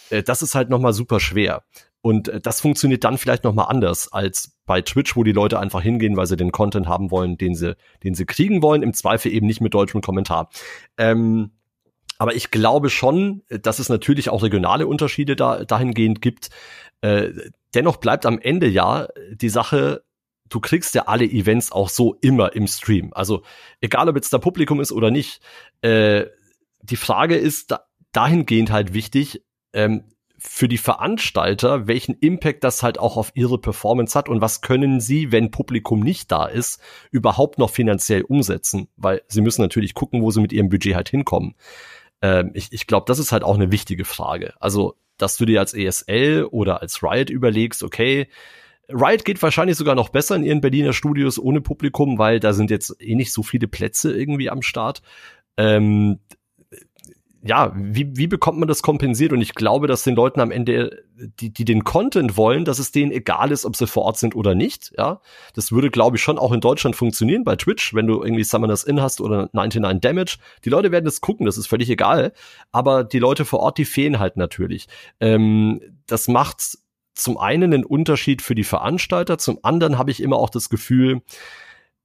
äh, 0.09 0.24
das 0.24 0.41
ist 0.41 0.55
halt 0.55 0.70
noch 0.70 0.80
mal 0.80 0.93
super 0.93 1.20
schwer. 1.20 1.63
Und 2.01 2.28
äh, 2.28 2.39
das 2.39 2.61
funktioniert 2.61 3.03
dann 3.03 3.18
vielleicht 3.18 3.43
noch 3.43 3.55
mal 3.55 3.63
anders 3.63 4.13
als 4.13 4.55
bei 4.68 4.82
Twitch, 4.82 5.16
wo 5.16 5.24
die 5.24 5.32
Leute 5.32 5.59
einfach 5.59 5.82
hingehen, 5.82 6.16
weil 6.18 6.28
sie 6.28 6.38
den 6.38 6.51
Content 6.51 6.88
haben 6.88 7.09
wollen, 7.09 7.38
den 7.38 7.55
sie, 7.55 7.76
den 8.03 8.13
sie 8.13 8.26
kriegen 8.26 8.61
wollen. 8.61 8.84
Im 8.84 8.93
Zweifel 8.93 9.32
eben 9.32 9.47
nicht 9.47 9.61
mit 9.61 9.74
deutschem 9.74 10.01
Kommentar. 10.01 10.49
Ähm, 10.97 11.51
aber 12.18 12.36
ich 12.36 12.51
glaube 12.51 12.89
schon, 12.89 13.43
dass 13.49 13.80
es 13.80 13.89
natürlich 13.89 14.30
auch 14.30 14.43
regionale 14.43 14.88
Unterschiede 14.88 15.36
da, 15.36 15.66
dahingehend 15.66 16.22
gibt. 16.22 16.49
Äh, 17.01 17.32
dennoch 17.74 17.97
bleibt 17.97 18.26
am 18.26 18.39
Ende 18.39 18.68
ja 18.68 19.07
die 19.32 19.49
Sache, 19.49 20.03
du 20.49 20.59
kriegst 20.59 20.95
ja 20.95 21.03
alle 21.03 21.26
Events 21.26 21.72
auch 21.72 21.89
so 21.89 22.16
immer 22.22 22.55
im 22.55 22.68
Stream. 22.68 23.11
Also 23.13 23.43
egal, 23.82 24.07
ob 24.09 24.16
jetzt 24.16 24.32
da 24.34 24.38
Publikum 24.38 24.80
ist 24.80 24.91
oder 24.91 25.11
nicht. 25.11 25.41
Äh, 25.82 26.26
die 26.82 26.95
Frage 26.95 27.36
ist 27.36 27.72
da, 27.72 27.86
dahingehend 28.11 28.72
halt 28.72 28.93
wichtig, 28.93 29.43
ähm, 29.74 30.03
für 30.38 30.68
die 30.68 30.78
Veranstalter, 30.78 31.88
welchen 31.88 32.16
Impact 32.16 32.63
das 32.63 32.84
halt 32.84 32.99
auch 32.99 33.18
auf 33.18 33.32
ihre 33.34 33.57
Performance 33.57 34.18
hat 34.18 34.30
und 34.30 34.41
was 34.41 34.61
können 34.61 34.99
sie, 34.99 35.32
wenn 35.32 35.49
Publikum 35.49 36.01
nicht 36.01 36.32
da 36.32 36.45
ist, 36.45 36.80
überhaupt 37.11 37.57
noch 37.57 37.70
finanziell 37.70 38.22
umsetzen, 38.22 38.88
weil 38.95 39.22
sie 39.28 39.41
müssen 39.41 39.61
natürlich 39.61 39.93
gucken, 39.93 40.22
wo 40.22 40.32
sie 40.32 40.41
mit 40.41 40.53
ihrem 40.53 40.70
Budget 40.70 40.95
halt 40.95 41.09
hinkommen. 41.09 41.55
Ähm, 42.26 42.51
ich 42.55 42.69
ich 42.71 42.88
glaube, 42.88 43.05
das 43.07 43.19
ist 43.19 43.32
halt 43.32 43.43
auch 43.43 43.55
eine 43.55 43.71
wichtige 43.71 44.03
Frage. 44.03 44.53
Also, 44.59 44.95
dass 45.17 45.38
du 45.38 45.45
dir 45.45 45.59
als 45.59 45.73
ESL 45.73 46.47
oder 46.49 46.82
als 46.82 47.03
Riot 47.03 47.30
überlegst, 47.30 47.84
okay, 47.84 48.28
Riot 48.89 49.26
geht 49.26 49.41
wahrscheinlich 49.41 49.78
sogar 49.78 49.95
noch 49.95 50.09
besser 50.09 50.36
in 50.36 50.43
ihren 50.43 50.61
Berliner 50.61 50.93
Studios 50.93 51.39
ohne 51.39 51.61
Publikum, 51.61 52.17
weil 52.17 52.39
da 52.39 52.53
sind 52.53 52.71
jetzt 52.71 52.95
eh 52.99 53.15
nicht 53.15 53.32
so 53.32 53.43
viele 53.43 53.67
Plätze 53.67 54.11
irgendwie 54.15 54.49
am 54.49 54.61
Start. 54.61 55.01
Ähm, 55.57 56.19
ja, 57.48 57.72
wie, 57.76 58.18
wie 58.18 58.26
bekommt 58.26 58.58
man 58.58 58.68
das 58.68 58.82
kompensiert? 58.82 59.32
Und 59.32 59.39
ich 59.39 59.54
glaube, 59.54 59.86
dass 59.86 60.04
den 60.04 60.16
Leuten 60.16 60.39
am 60.39 60.50
Ende, 60.50 61.04
die, 61.16 61.54
die 61.54 61.64
den 61.64 61.84
Content 61.84 62.38
wollen, 62.38 62.66
dass 62.66 62.80
es 62.80 62.91
denen 62.91 63.12
egal 63.12 63.52
ist, 63.52 63.66
ob 63.66 63.76
sie 63.76 63.86
vor 63.86 64.04
Ort 64.04 64.18
sind 64.18 64.36
oder 64.36 64.56
nicht. 64.56 64.91
Ja, 64.98 65.22
das 65.54 65.72
würde, 65.72 65.91
glaube 65.91 66.18
ich, 66.18 66.24
schon 66.24 66.39
auch 66.39 66.52
in 66.52 66.60
Deutschland 66.60 66.96
funktionieren 66.96 67.43
bei 67.43 67.56
Twitch, 67.56 67.93
wenn 67.93 68.08
du 68.08 68.24
irgendwie 68.24 68.43
Summoners 68.43 68.84
In 68.84 69.00
hast 69.00 69.22
oder 69.22 69.48
99 69.54 70.02
Damage. 70.02 70.38
Die 70.66 70.70
Leute 70.72 70.91
werden 70.91 71.06
das 71.06 71.22
gucken, 71.22 71.46
das 71.46 71.60
ist 71.60 71.68
völlig 71.68 71.88
egal. 71.91 72.34
Aber 72.72 73.04
die 73.04 73.20
Leute 73.20 73.46
vor 73.46 73.60
Ort, 73.60 73.78
die 73.78 73.86
fehlen 73.86 74.18
halt 74.18 74.38
natürlich. 74.38 74.88
Ähm, 75.20 75.82
das 76.08 76.28
macht 76.28 76.80
zum 77.14 77.38
einen 77.38 77.76
einen 77.76 77.86
Unterschied 77.86 78.41
für 78.41 78.56
die 78.56 78.64
Veranstalter, 78.64 79.38
zum 79.38 79.60
anderen 79.62 80.00
habe 80.00 80.10
ich 80.10 80.22
immer 80.22 80.38
auch 80.38 80.50
das 80.50 80.70
Gefühl, 80.70 81.22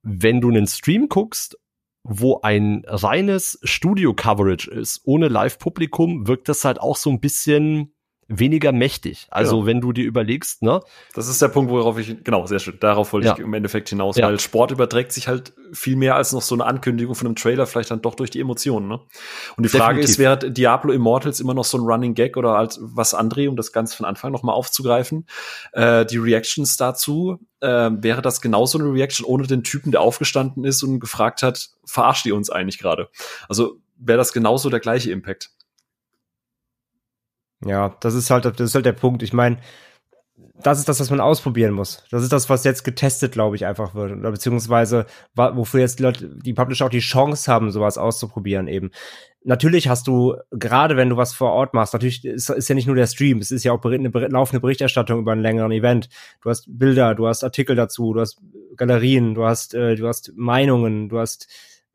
wenn 0.03 0.39
du 0.39 0.49
einen 0.49 0.67
Stream 0.67 1.09
guckst 1.09 1.57
wo 2.03 2.41
ein 2.41 2.83
reines 2.87 3.59
Studio-Coverage 3.63 4.69
ist, 4.71 5.01
ohne 5.05 5.27
Live-Publikum, 5.27 6.27
wirkt 6.27 6.49
das 6.49 6.65
halt 6.65 6.79
auch 6.79 6.95
so 6.95 7.09
ein 7.09 7.19
bisschen 7.19 7.93
weniger 8.27 8.71
mächtig. 8.71 9.27
Also 9.29 9.57
genau. 9.57 9.65
wenn 9.65 9.81
du 9.81 9.91
dir 9.91 10.05
überlegst, 10.05 10.61
ne? 10.61 10.81
Das 11.13 11.27
ist 11.27 11.41
der 11.41 11.49
Punkt, 11.49 11.69
worauf 11.71 11.97
ich, 11.97 12.23
genau, 12.23 12.45
sehr 12.45 12.59
schön. 12.59 12.77
Darauf 12.79 13.11
wollte 13.13 13.27
ja. 13.27 13.33
ich 13.33 13.39
im 13.39 13.53
Endeffekt 13.53 13.89
hinaus, 13.89 14.15
ja. 14.15 14.27
weil 14.27 14.39
Sport 14.39 14.71
überträgt 14.71 15.11
sich 15.11 15.27
halt 15.27 15.53
viel 15.73 15.95
mehr 15.95 16.15
als 16.15 16.31
noch 16.31 16.41
so 16.41 16.55
eine 16.55 16.65
Ankündigung 16.65 17.15
von 17.15 17.27
einem 17.27 17.35
Trailer, 17.35 17.65
vielleicht 17.65 17.91
dann 17.91 18.01
doch 18.01 18.15
durch 18.15 18.29
die 18.29 18.39
Emotionen, 18.39 18.87
ne? 18.87 18.99
Und 19.57 19.63
die 19.63 19.69
Frage 19.69 19.99
Definitiv. 19.99 20.09
ist, 20.09 20.19
wäre 20.19 20.51
Diablo 20.51 20.93
Immortals 20.93 21.39
immer 21.39 21.53
noch 21.53 21.65
so 21.65 21.77
ein 21.77 21.83
Running 21.83 22.13
Gag 22.13 22.37
oder 22.37 22.55
als 22.55 22.79
was 22.81 23.15
André, 23.15 23.49
um 23.49 23.55
das 23.55 23.73
Ganze 23.73 23.97
von 23.97 24.05
Anfang 24.05 24.31
noch 24.31 24.43
mal 24.43 24.53
aufzugreifen, 24.53 25.25
äh, 25.73 26.05
die 26.05 26.17
Reactions 26.17 26.77
dazu, 26.77 27.39
äh, 27.59 27.67
wäre 27.67 28.21
das 28.21 28.41
genauso 28.41 28.79
eine 28.79 28.93
Reaction 28.93 29.25
ohne 29.25 29.45
den 29.45 29.63
Typen, 29.63 29.91
der 29.91 30.01
aufgestanden 30.01 30.63
ist 30.63 30.83
und 30.83 30.99
gefragt 30.99 31.43
hat, 31.43 31.69
verarscht 31.85 32.25
ihr 32.25 32.35
uns 32.35 32.49
eigentlich 32.49 32.79
gerade? 32.79 33.09
Also 33.49 33.77
wäre 33.97 34.17
das 34.17 34.33
genauso 34.33 34.69
der 34.69 34.79
gleiche 34.79 35.11
Impact. 35.11 35.51
Ja, 37.65 37.95
das 37.99 38.13
ist 38.13 38.29
halt, 38.29 38.45
das 38.45 38.59
ist 38.59 38.75
halt 38.75 38.85
der 38.85 38.93
Punkt. 38.93 39.23
Ich 39.23 39.33
meine, 39.33 39.57
das 40.63 40.79
ist 40.79 40.89
das, 40.89 40.99
was 40.99 41.09
man 41.09 41.19
ausprobieren 41.19 41.73
muss. 41.73 42.03
Das 42.11 42.23
ist 42.23 42.31
das, 42.31 42.49
was 42.49 42.63
jetzt 42.63 42.83
getestet, 42.83 43.31
glaube 43.31 43.55
ich, 43.55 43.65
einfach 43.65 43.95
wird. 43.95 44.11
Oder 44.11 44.31
beziehungsweise, 44.31 45.05
wofür 45.35 45.79
jetzt 45.79 45.99
die 45.99 46.03
Leute, 46.03 46.29
die 46.29 46.53
Publisher 46.53 46.85
auch 46.85 46.89
die 46.89 46.99
Chance 46.99 47.51
haben, 47.51 47.71
sowas 47.71 47.97
auszuprobieren 47.97 48.67
eben. 48.67 48.91
Natürlich 49.43 49.87
hast 49.87 50.07
du, 50.07 50.35
gerade 50.51 50.97
wenn 50.97 51.09
du 51.09 51.17
was 51.17 51.33
vor 51.33 51.51
Ort 51.51 51.73
machst, 51.73 51.93
natürlich 51.93 52.23
ist, 52.23 52.49
ist 52.49 52.69
ja 52.69 52.75
nicht 52.75 52.85
nur 52.85 52.95
der 52.95 53.07
Stream, 53.07 53.39
es 53.39 53.49
ist 53.49 53.63
ja 53.63 53.71
auch 53.71 53.83
eine 53.83 54.09
laufende 54.09 54.59
Berichterstattung 54.59 55.19
über 55.19 55.31
einen 55.31 55.41
längeren 55.41 55.71
Event. 55.71 56.09
Du 56.43 56.49
hast 56.49 56.65
Bilder, 56.67 57.15
du 57.15 57.27
hast 57.27 57.43
Artikel 57.43 57.75
dazu, 57.75 58.13
du 58.13 58.19
hast 58.19 58.39
Galerien, 58.77 59.33
du 59.33 59.45
hast, 59.45 59.73
äh, 59.73 59.95
du 59.95 60.07
hast 60.07 60.33
Meinungen, 60.35 61.09
du 61.09 61.17
hast 61.17 61.47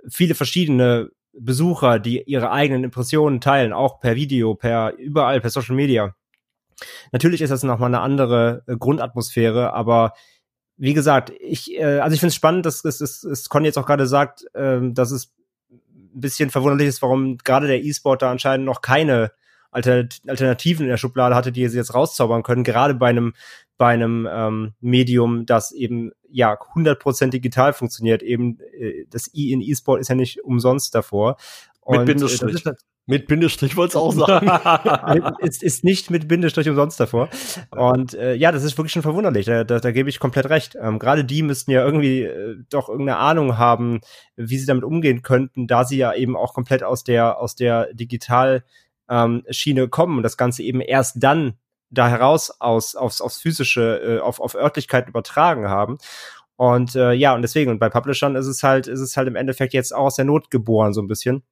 viele 0.09 0.35
verschiedene 0.35 1.11
Besucher, 1.39 1.99
die 1.99 2.23
ihre 2.23 2.51
eigenen 2.51 2.85
Impressionen 2.85 3.41
teilen, 3.41 3.73
auch 3.73 4.01
per 4.01 4.17
Video, 4.17 4.55
per 4.55 4.95
überall, 4.97 5.41
per 5.41 5.51
Social 5.51 5.77
Media. 5.77 6.15
Natürlich 7.13 7.41
ist 7.41 7.51
das 7.51 7.63
nochmal 7.63 7.89
eine 7.89 8.01
andere 8.01 8.63
äh, 8.67 8.77
Grundatmosphäre, 8.77 9.73
aber 9.73 10.13
wie 10.77 10.95
gesagt, 10.95 11.33
ich, 11.41 11.75
äh, 11.75 12.01
also 12.01 12.15
ich 12.15 12.21
finde 12.21 12.31
es 12.31 12.35
spannend, 12.35 12.67
dass 12.67 12.85
es, 12.85 12.99
dass, 12.99 13.21
dass 13.23 13.49
Conny 13.49 13.67
jetzt 13.67 13.79
auch 13.79 13.87
gerade 13.87 14.07
sagt, 14.07 14.45
äh, 14.55 14.81
dass 14.83 15.11
es 15.11 15.33
ein 15.71 16.21
bisschen 16.21 16.51
verwunderlich 16.51 16.89
ist, 16.89 17.03
warum 17.03 17.39
gerade 17.39 17.67
der 17.67 17.83
E-Sport 17.83 18.23
da 18.23 18.31
anscheinend 18.31 18.67
noch 18.67 18.83
keine 18.83 19.33
Alternativen 19.71 20.85
in 20.85 20.91
der 20.91 20.97
Schublade 20.97 21.35
hatte, 21.35 21.53
die 21.53 21.67
sie 21.69 21.77
jetzt 21.77 21.95
rauszaubern 21.95 22.43
können, 22.43 22.65
gerade 22.65 22.95
bei 22.95 23.09
einem 23.09 23.35
bei 23.79 23.89
einem 23.89 24.29
ähm, 24.31 24.75
Medium, 24.81 25.47
das 25.47 25.73
eben 25.73 26.13
ja 26.29 26.55
100% 26.55 27.31
digital 27.31 27.73
funktioniert. 27.73 28.23
Eben 28.23 28.59
äh, 28.79 29.05
das 29.11 29.33
I 29.35 29.53
in 29.53 29.61
E-Sport 29.61 30.01
ist 30.01 30.09
ja 30.09 30.15
nicht 30.15 30.43
umsonst 30.45 30.95
davor. 30.95 31.37
Und, 31.81 31.99
Mit 31.99 32.07
Bindestrich. 32.07 32.67
Äh, 32.67 32.73
mit 33.09 33.29
Bindestrich 33.29 33.77
wollte 33.77 33.91
es 33.91 33.97
auch 33.97 34.13
sagen. 34.13 34.51
ist, 35.39 35.63
ist 35.63 35.85
nicht 35.85 36.11
mit 36.11 36.27
Bindestrich 36.27 36.69
umsonst 36.69 36.99
davor. 36.99 37.29
Und 37.71 38.15
äh, 38.15 38.35
ja, 38.35 38.51
das 38.51 38.65
ist 38.65 38.77
wirklich 38.77 38.93
schon 38.93 39.03
verwunderlich. 39.03 39.47
Da, 39.47 39.63
da, 39.63 39.79
da 39.79 39.93
gebe 39.93 40.09
ich 40.09 40.19
komplett 40.19 40.51
recht. 40.51 40.77
Ähm, 40.81 40.99
Gerade 40.99 41.25
die 41.25 41.43
müssten 41.43 41.71
ja 41.71 41.85
irgendwie 41.85 42.23
äh, 42.23 42.57
doch 42.69 42.89
irgendeine 42.89 43.19
Ahnung 43.19 43.59
haben, 43.59 44.01
wie 44.35 44.59
sie 44.59 44.67
damit 44.67 44.83
umgehen 44.83 45.23
könnten, 45.23 45.69
da 45.69 45.85
sie 45.85 45.99
ja 45.99 46.15
eben 46.15 46.37
auch 46.37 46.53
komplett 46.53 46.83
aus 46.83 47.05
der 47.05 47.39
aus 47.39 47.55
der 47.55 47.95
Digital 47.95 48.65
ähm, 49.09 49.45
Schiene 49.51 49.87
kommen 49.89 50.17
und 50.17 50.25
das 50.25 50.37
Ganze 50.37 50.65
eben 50.65 50.81
erst 50.81 51.23
dann 51.23 51.55
da 51.91 52.09
heraus 52.09 52.51
aus 52.61 52.95
aufs, 52.95 53.21
aufs 53.21 53.39
physische, 53.39 54.19
äh, 54.19 54.21
auf, 54.21 54.41
auf 54.41 54.55
Örtlichkeiten 54.55 55.11
übertragen 55.11 55.69
haben. 55.69 55.99
Und 56.57 56.97
äh, 56.97 57.13
ja, 57.13 57.35
und 57.35 57.43
deswegen, 57.43 57.71
und 57.71 57.79
bei 57.79 57.91
Publishern 57.91 58.35
ist 58.35 58.47
es 58.47 58.63
halt, 58.63 58.87
ist 58.87 59.01
es 59.01 59.17
halt 59.17 59.29
im 59.29 59.37
Endeffekt 59.37 59.75
jetzt 59.75 59.95
auch 59.95 60.07
aus 60.07 60.17
der 60.17 60.25
Not 60.25 60.51
geboren, 60.51 60.95
so 60.95 61.03
ein 61.03 61.09
bisschen. 61.09 61.43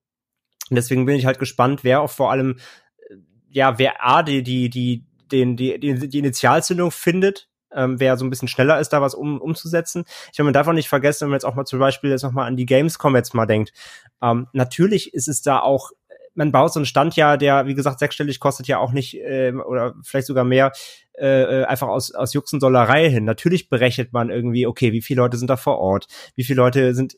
Und 0.71 0.77
deswegen 0.77 1.05
bin 1.05 1.17
ich 1.17 1.27
halt 1.27 1.39
gespannt, 1.39 1.85
wer 1.85 2.01
auch 2.01 2.11
vor 2.11 2.31
allem, 2.31 2.59
äh, 3.11 3.17
ja, 3.51 3.79
wer 3.79 4.05
A, 4.05 4.23
die, 4.23 4.43
die, 4.43 4.71
die, 4.71 5.05
den, 5.31 5.57
die, 5.57 5.79
die, 5.79 6.09
die 6.09 6.19
Initialzündung 6.19 6.91
findet, 6.91 7.49
ähm, 7.75 8.01
wer 8.01 8.17
so 8.17 8.25
ein 8.25 8.31
bisschen 8.31 8.49
schneller 8.49 8.81
ist, 8.81 8.91
da 8.91 9.03
was 9.03 9.15
um, 9.15 9.41
umzusetzen. 9.41 10.05
Ich 10.33 10.39
meine, 10.39 10.47
man 10.47 10.55
darf 10.55 10.69
auch 10.69 10.73
nicht 10.73 10.89
vergessen, 10.89 11.23
wenn 11.23 11.31
man 11.31 11.37
jetzt 11.37 11.45
auch 11.45 11.55
mal 11.55 11.65
zum 11.67 11.81
Beispiel 11.81 12.11
jetzt 12.11 12.23
nochmal 12.23 12.47
an 12.47 12.57
die 12.57 12.67
Gamescom 12.67 13.15
jetzt 13.15 13.35
mal 13.35 13.47
denkt. 13.47 13.73
Ähm, 14.23 14.47
natürlich 14.53 15.13
ist 15.13 15.29
es 15.29 15.43
da 15.43 15.61
auch 15.61 15.91
man 16.35 16.53
baut 16.53 16.73
so 16.73 16.81
einen 16.81 16.87
Stand 16.87 17.17
ja, 17.17 17.37
der, 17.37 17.67
wie 17.67 17.75
gesagt, 17.75 17.99
sechsstellig 17.99 18.41
kostet 18.41 18.67
ja 18.67 18.79
auch 18.79 18.93
nicht, 18.93 19.15
äh, 19.15 19.53
oder 19.53 19.95
vielleicht 20.03 20.27
sogar 20.27 20.45
mehr, 20.45 20.73
äh, 21.17 21.61
äh, 21.61 21.65
einfach 21.65 21.89
aus, 21.89 22.13
aus 22.13 22.35
Juxendollerei 22.35 23.09
hin. 23.09 23.25
Natürlich 23.25 23.69
berechnet 23.69 24.13
man 24.13 24.31
irgendwie, 24.31 24.67
okay, 24.67 24.93
wie 24.93 25.03
viele 25.03 25.23
Leute 25.23 25.37
sind 25.37 25.49
da 25.49 25.57
vor 25.57 25.79
Ort, 25.79 26.07
wie 26.35 26.45
viele 26.45 26.57
Leute 26.57 26.95
sind 26.95 27.17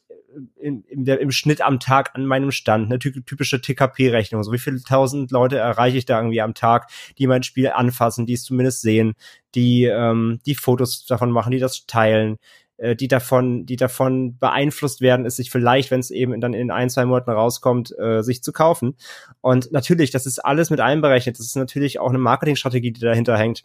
in, 0.61 0.83
in 0.85 1.05
der, 1.05 1.21
im 1.21 1.31
Schnitt 1.31 1.63
am 1.63 1.81
Tag 1.81 2.15
an 2.15 2.27
meinem 2.27 2.51
Stand, 2.51 2.87
eine 2.87 2.99
typische 2.99 3.61
TKP-Rechnung. 3.61 4.43
So 4.43 4.53
wie 4.53 4.59
viele 4.59 4.83
tausend 4.83 5.31
Leute 5.31 5.57
erreiche 5.57 5.97
ich 5.97 6.05
da 6.05 6.19
irgendwie 6.19 6.41
am 6.41 6.55
Tag, 6.55 6.91
die 7.19 7.27
mein 7.27 7.43
Spiel 7.43 7.69
anfassen, 7.69 8.27
die 8.27 8.35
es 8.35 8.45
zumindest 8.45 8.83
sehen, 8.83 9.15
die 9.55 9.85
ähm, 9.85 10.41
die 10.47 10.55
Fotos 10.55 11.07
davon 11.07 11.31
machen, 11.31 11.53
die 11.53 11.59
das 11.59 11.87
teilen, 11.87 12.37
äh, 12.77 12.97
die 12.97 13.09
davon, 13.09 13.67
die 13.67 13.77
davon 13.77 14.39
beeinflusst 14.39 15.01
werden, 15.01 15.27
ist 15.27 15.37
sich 15.37 15.51
vielleicht, 15.51 15.91
wenn 15.91 16.01
es 16.01 16.11
eben 16.11 16.41
dann 16.41 16.55
in 16.55 16.71
ein, 16.71 16.91
zwei 16.91 17.05
Monaten 17.05 17.31
rauskommt, 17.31 17.95
äh, 17.99 18.23
sich 18.23 18.43
zu 18.43 18.53
kaufen. 18.53 18.97
Und 19.41 19.73
natürlich, 19.73 20.11
das 20.11 20.27
ist 20.27 20.39
alles 20.39 20.71
mit 20.71 20.81
einberechnet. 20.81 21.39
Das 21.39 21.47
ist 21.47 21.57
natürlich 21.57 21.99
auch 21.99 22.11
eine 22.11 22.19
Marketingstrategie, 22.19 22.93
die 22.93 23.01
dahinter 23.01 23.37
hängt 23.37 23.65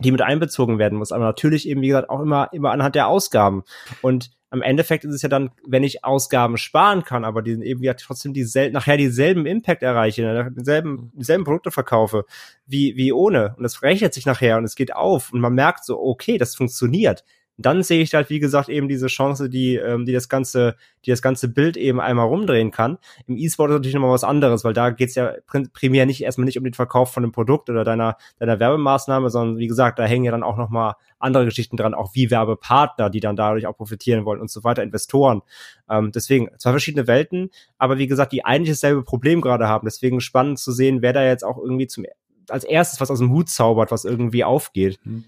die 0.00 0.10
mit 0.10 0.22
einbezogen 0.22 0.78
werden 0.78 0.98
muss. 0.98 1.12
Aber 1.12 1.24
natürlich 1.24 1.68
eben, 1.68 1.80
wie 1.80 1.88
gesagt, 1.88 2.10
auch 2.10 2.20
immer, 2.20 2.48
immer 2.52 2.72
anhand 2.72 2.96
der 2.96 3.06
Ausgaben. 3.06 3.62
Und 4.02 4.32
am 4.50 4.62
Endeffekt 4.62 5.04
ist 5.04 5.14
es 5.14 5.22
ja 5.22 5.28
dann, 5.28 5.50
wenn 5.66 5.82
ich 5.82 6.04
Ausgaben 6.04 6.56
sparen 6.56 7.02
kann, 7.02 7.24
aber 7.24 7.42
die 7.42 7.52
eben 7.64 7.82
ja 7.82 7.94
trotzdem 7.94 8.32
diesel 8.32 8.70
nachher 8.70 8.96
dieselben 8.96 9.46
Impact 9.46 9.82
erreiche, 9.82 10.22
ne, 10.22 10.52
dieselben, 10.56 11.10
dieselben 11.14 11.44
Produkte 11.44 11.70
verkaufe, 11.70 12.24
wie, 12.66 12.96
wie 12.96 13.12
ohne. 13.12 13.54
Und 13.56 13.64
das 13.64 13.82
rechnet 13.82 14.14
sich 14.14 14.26
nachher 14.26 14.56
und 14.56 14.64
es 14.64 14.76
geht 14.76 14.94
auf 14.94 15.32
und 15.32 15.40
man 15.40 15.54
merkt 15.54 15.84
so, 15.84 16.00
okay, 16.00 16.38
das 16.38 16.54
funktioniert 16.54 17.24
dann 17.56 17.82
sehe 17.82 18.02
ich 18.02 18.14
halt, 18.14 18.30
wie 18.30 18.40
gesagt, 18.40 18.68
eben 18.68 18.88
diese 18.88 19.06
Chance, 19.06 19.48
die, 19.48 19.76
ähm, 19.76 20.04
die 20.04 20.12
das 20.12 20.28
ganze, 20.28 20.76
die 21.04 21.10
das 21.10 21.22
ganze 21.22 21.48
Bild 21.48 21.76
eben 21.76 22.00
einmal 22.00 22.26
rumdrehen 22.26 22.70
kann. 22.70 22.98
Im 23.26 23.36
E-Sport 23.36 23.70
ist 23.70 23.74
natürlich 23.76 23.94
nochmal 23.94 24.10
was 24.10 24.24
anderes, 24.24 24.64
weil 24.64 24.72
da 24.72 24.90
geht's 24.90 25.14
ja 25.14 25.34
primär 25.72 26.06
nicht 26.06 26.22
erstmal 26.22 26.46
nicht 26.46 26.58
um 26.58 26.64
den 26.64 26.74
Verkauf 26.74 27.12
von 27.12 27.22
einem 27.22 27.32
Produkt 27.32 27.70
oder 27.70 27.84
deiner, 27.84 28.16
deiner 28.38 28.58
Werbemaßnahme, 28.58 29.30
sondern 29.30 29.58
wie 29.58 29.68
gesagt, 29.68 29.98
da 29.98 30.04
hängen 30.04 30.24
ja 30.24 30.32
dann 30.32 30.42
auch 30.42 30.56
nochmal 30.56 30.94
andere 31.18 31.44
Geschichten 31.44 31.76
dran, 31.76 31.94
auch 31.94 32.14
wie 32.14 32.30
Werbepartner, 32.30 33.08
die 33.08 33.20
dann 33.20 33.36
dadurch 33.36 33.66
auch 33.66 33.76
profitieren 33.76 34.24
wollen 34.24 34.40
und 34.40 34.50
so 34.50 34.64
weiter, 34.64 34.82
Investoren. 34.82 35.42
Ähm, 35.88 36.10
deswegen 36.12 36.48
zwei 36.58 36.70
verschiedene 36.70 37.06
Welten, 37.06 37.50
aber 37.78 37.98
wie 37.98 38.08
gesagt, 38.08 38.32
die 38.32 38.44
eigentlich 38.44 38.70
dasselbe 38.70 39.04
Problem 39.04 39.40
gerade 39.40 39.68
haben. 39.68 39.86
Deswegen 39.86 40.20
spannend 40.20 40.58
zu 40.58 40.72
sehen, 40.72 41.02
wer 41.02 41.12
da 41.12 41.24
jetzt 41.24 41.44
auch 41.44 41.58
irgendwie 41.58 41.86
zum 41.86 42.04
als 42.50 42.64
erstes 42.64 43.00
was 43.00 43.10
aus 43.10 43.20
dem 43.20 43.30
Hut 43.30 43.48
zaubert, 43.48 43.90
was 43.90 44.04
irgendwie 44.04 44.44
aufgeht. 44.44 44.98
Hm. 45.04 45.24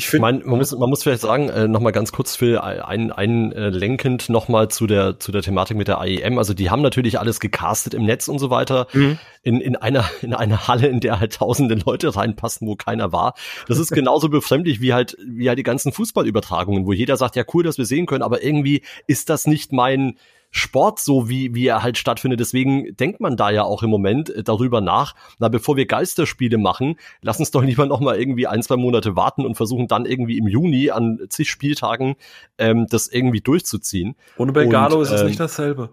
Ich 0.00 0.08
finde, 0.08 0.22
man, 0.22 0.42
man, 0.46 0.58
muss, 0.58 0.74
man 0.74 0.88
muss 0.88 1.02
vielleicht 1.02 1.20
sagen, 1.20 1.50
äh, 1.50 1.68
nochmal 1.68 1.92
ganz 1.92 2.10
kurz 2.10 2.34
für 2.34 2.64
ein, 2.64 3.12
ein 3.12 3.52
äh, 3.52 3.68
lenkend 3.68 4.30
nochmal 4.30 4.68
zu 4.68 4.86
der, 4.86 5.18
zu 5.18 5.30
der 5.30 5.42
Thematik 5.42 5.76
mit 5.76 5.88
der 5.88 6.00
AEM. 6.00 6.38
Also 6.38 6.54
die 6.54 6.70
haben 6.70 6.80
natürlich 6.80 7.20
alles 7.20 7.38
gecastet 7.38 7.92
im 7.92 8.06
Netz 8.06 8.26
und 8.26 8.38
so 8.38 8.48
weiter. 8.48 8.86
Mhm. 8.94 9.18
In, 9.42 9.60
in 9.60 9.76
einer, 9.76 10.08
in 10.22 10.32
einer 10.32 10.68
Halle, 10.68 10.86
in 10.86 11.00
der 11.00 11.20
halt 11.20 11.34
tausende 11.34 11.74
Leute 11.74 12.16
reinpassen, 12.16 12.66
wo 12.66 12.76
keiner 12.76 13.12
war. 13.12 13.34
Das 13.68 13.78
ist 13.78 13.90
genauso 13.90 14.28
befremdlich 14.30 14.80
wie 14.80 14.94
halt, 14.94 15.18
wie 15.22 15.48
halt 15.48 15.58
die 15.58 15.64
ganzen 15.64 15.92
Fußballübertragungen, 15.92 16.86
wo 16.86 16.94
jeder 16.94 17.18
sagt, 17.18 17.36
ja 17.36 17.44
cool, 17.52 17.62
dass 17.62 17.76
wir 17.76 17.84
sehen 17.84 18.06
können, 18.06 18.22
aber 18.22 18.42
irgendwie 18.42 18.80
ist 19.06 19.28
das 19.28 19.46
nicht 19.46 19.70
mein, 19.70 20.16
Sport 20.50 20.98
so, 20.98 21.28
wie, 21.28 21.54
wie 21.54 21.66
er 21.66 21.82
halt 21.82 21.96
stattfindet. 21.96 22.40
Deswegen 22.40 22.96
denkt 22.96 23.20
man 23.20 23.36
da 23.36 23.50
ja 23.50 23.62
auch 23.62 23.82
im 23.82 23.90
Moment 23.90 24.30
äh, 24.30 24.42
darüber 24.42 24.80
nach, 24.80 25.14
na, 25.38 25.48
bevor 25.48 25.76
wir 25.76 25.86
Geisterspiele 25.86 26.58
machen, 26.58 26.96
lass 27.22 27.38
uns 27.38 27.50
doch 27.50 27.62
lieber 27.62 27.86
noch 27.86 28.00
mal 28.00 28.18
irgendwie 28.18 28.46
ein, 28.46 28.62
zwei 28.62 28.76
Monate 28.76 29.16
warten 29.16 29.46
und 29.46 29.54
versuchen 29.54 29.88
dann 29.88 30.06
irgendwie 30.06 30.38
im 30.38 30.48
Juni 30.48 30.90
an 30.90 31.18
zig 31.28 31.50
Spieltagen 31.50 32.16
ähm, 32.58 32.86
das 32.90 33.08
irgendwie 33.08 33.40
durchzuziehen. 33.40 34.16
Ohne 34.36 34.52
Belgalo 34.52 35.00
ist 35.02 35.10
es 35.10 35.20
ähm, 35.20 35.28
nicht 35.28 35.40
dasselbe. 35.40 35.90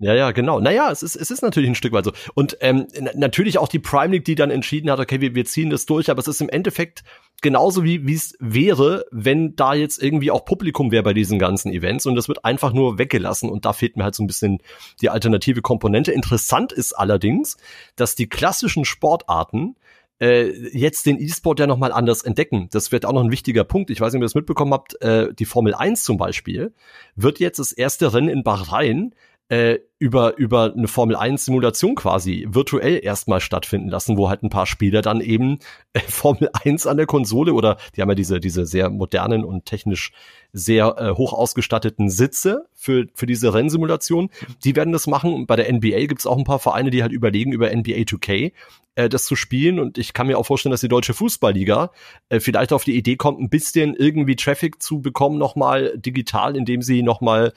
Ja, 0.00 0.14
ja, 0.14 0.30
genau. 0.30 0.60
Naja, 0.60 0.90
es 0.90 1.02
ist, 1.02 1.16
es 1.16 1.30
ist 1.30 1.42
natürlich 1.42 1.68
ein 1.68 1.74
Stück 1.74 1.92
weit 1.92 2.04
so. 2.04 2.12
Und 2.34 2.56
ähm, 2.60 2.86
natürlich 3.14 3.58
auch 3.58 3.68
die 3.68 3.80
Prime 3.80 4.12
League, 4.12 4.24
die 4.24 4.36
dann 4.36 4.50
entschieden 4.50 4.90
hat, 4.90 5.00
okay, 5.00 5.20
wir, 5.20 5.34
wir 5.34 5.44
ziehen 5.44 5.70
das 5.70 5.86
durch, 5.86 6.10
aber 6.10 6.20
es 6.20 6.28
ist 6.28 6.40
im 6.40 6.48
Endeffekt 6.48 7.02
genauso 7.40 7.84
wie 7.84 8.06
wie 8.06 8.14
es 8.14 8.34
wäre, 8.40 9.04
wenn 9.10 9.54
da 9.56 9.74
jetzt 9.74 10.02
irgendwie 10.02 10.30
auch 10.30 10.44
Publikum 10.44 10.90
wäre 10.90 11.02
bei 11.02 11.14
diesen 11.14 11.38
ganzen 11.38 11.72
Events 11.72 12.06
und 12.06 12.14
das 12.16 12.28
wird 12.28 12.44
einfach 12.44 12.72
nur 12.72 12.98
weggelassen 12.98 13.48
und 13.48 13.64
da 13.64 13.72
fehlt 13.72 13.96
mir 13.96 14.04
halt 14.04 14.14
so 14.14 14.22
ein 14.22 14.26
bisschen 14.26 14.58
die 15.00 15.10
alternative 15.10 15.62
Komponente. 15.62 16.12
Interessant 16.12 16.72
ist 16.72 16.92
allerdings, 16.92 17.56
dass 17.96 18.14
die 18.14 18.28
klassischen 18.28 18.84
Sportarten 18.84 19.76
äh, 20.20 20.48
jetzt 20.76 21.06
den 21.06 21.20
E-Sport 21.20 21.60
ja 21.60 21.66
nochmal 21.66 21.92
anders 21.92 22.22
entdecken. 22.22 22.68
Das 22.72 22.90
wird 22.92 23.06
auch 23.06 23.12
noch 23.12 23.22
ein 23.22 23.30
wichtiger 23.30 23.64
Punkt. 23.64 23.90
Ich 23.90 24.00
weiß 24.00 24.12
nicht, 24.12 24.18
ob 24.18 24.22
ihr 24.22 24.26
das 24.26 24.34
mitbekommen 24.34 24.72
habt. 24.72 25.00
Äh, 25.00 25.32
die 25.34 25.44
Formel 25.44 25.74
1 25.74 26.02
zum 26.02 26.16
Beispiel 26.16 26.72
wird 27.14 27.38
jetzt 27.38 27.58
das 27.58 27.72
erste 27.72 28.12
Rennen 28.12 28.28
in 28.28 28.42
Bahrain 28.42 29.14
äh, 29.48 29.78
über, 29.98 30.36
über 30.36 30.72
eine 30.76 30.88
Formel 30.88 31.16
1 31.16 31.46
Simulation 31.46 31.94
quasi 31.94 32.46
virtuell 32.48 33.00
erstmal 33.02 33.40
stattfinden 33.40 33.88
lassen, 33.88 34.16
wo 34.16 34.28
halt 34.28 34.42
ein 34.42 34.50
paar 34.50 34.66
Spieler 34.66 35.02
dann 35.02 35.20
eben 35.20 35.58
äh, 35.94 36.00
Formel 36.08 36.50
1 36.52 36.86
an 36.86 36.98
der 36.98 37.06
Konsole 37.06 37.54
oder 37.54 37.78
die 37.96 38.02
haben 38.02 38.10
ja 38.10 38.14
diese, 38.14 38.40
diese 38.40 38.66
sehr 38.66 38.90
modernen 38.90 39.44
und 39.44 39.64
technisch 39.64 40.12
sehr 40.52 40.96
äh, 40.98 41.10
hoch 41.16 41.32
ausgestatteten 41.32 42.10
Sitze 42.10 42.66
für, 42.74 43.06
für 43.14 43.26
diese 43.26 43.52
Rennsimulation. 43.54 44.30
Die 44.64 44.76
werden 44.76 44.92
das 44.92 45.06
machen. 45.06 45.46
Bei 45.46 45.56
der 45.56 45.72
NBA 45.72 46.06
gibt 46.06 46.20
es 46.20 46.26
auch 46.26 46.38
ein 46.38 46.44
paar 46.44 46.58
Vereine, 46.58 46.90
die 46.90 47.02
halt 47.02 47.12
überlegen, 47.12 47.52
über 47.52 47.74
NBA 47.74 48.02
2K 48.02 48.52
äh, 48.94 49.08
das 49.08 49.24
zu 49.24 49.34
spielen. 49.34 49.78
Und 49.78 49.98
ich 49.98 50.12
kann 50.12 50.26
mir 50.26 50.38
auch 50.38 50.46
vorstellen, 50.46 50.72
dass 50.72 50.80
die 50.80 50.88
Deutsche 50.88 51.14
Fußballliga 51.14 51.90
äh, 52.28 52.40
vielleicht 52.40 52.72
auf 52.72 52.84
die 52.84 52.96
Idee 52.96 53.16
kommt, 53.16 53.40
ein 53.40 53.50
bisschen 53.50 53.94
irgendwie 53.94 54.36
Traffic 54.36 54.82
zu 54.82 55.00
bekommen, 55.00 55.38
nochmal 55.38 55.96
digital, 55.96 56.56
indem 56.56 56.82
sie 56.82 57.02
nochmal 57.02 57.52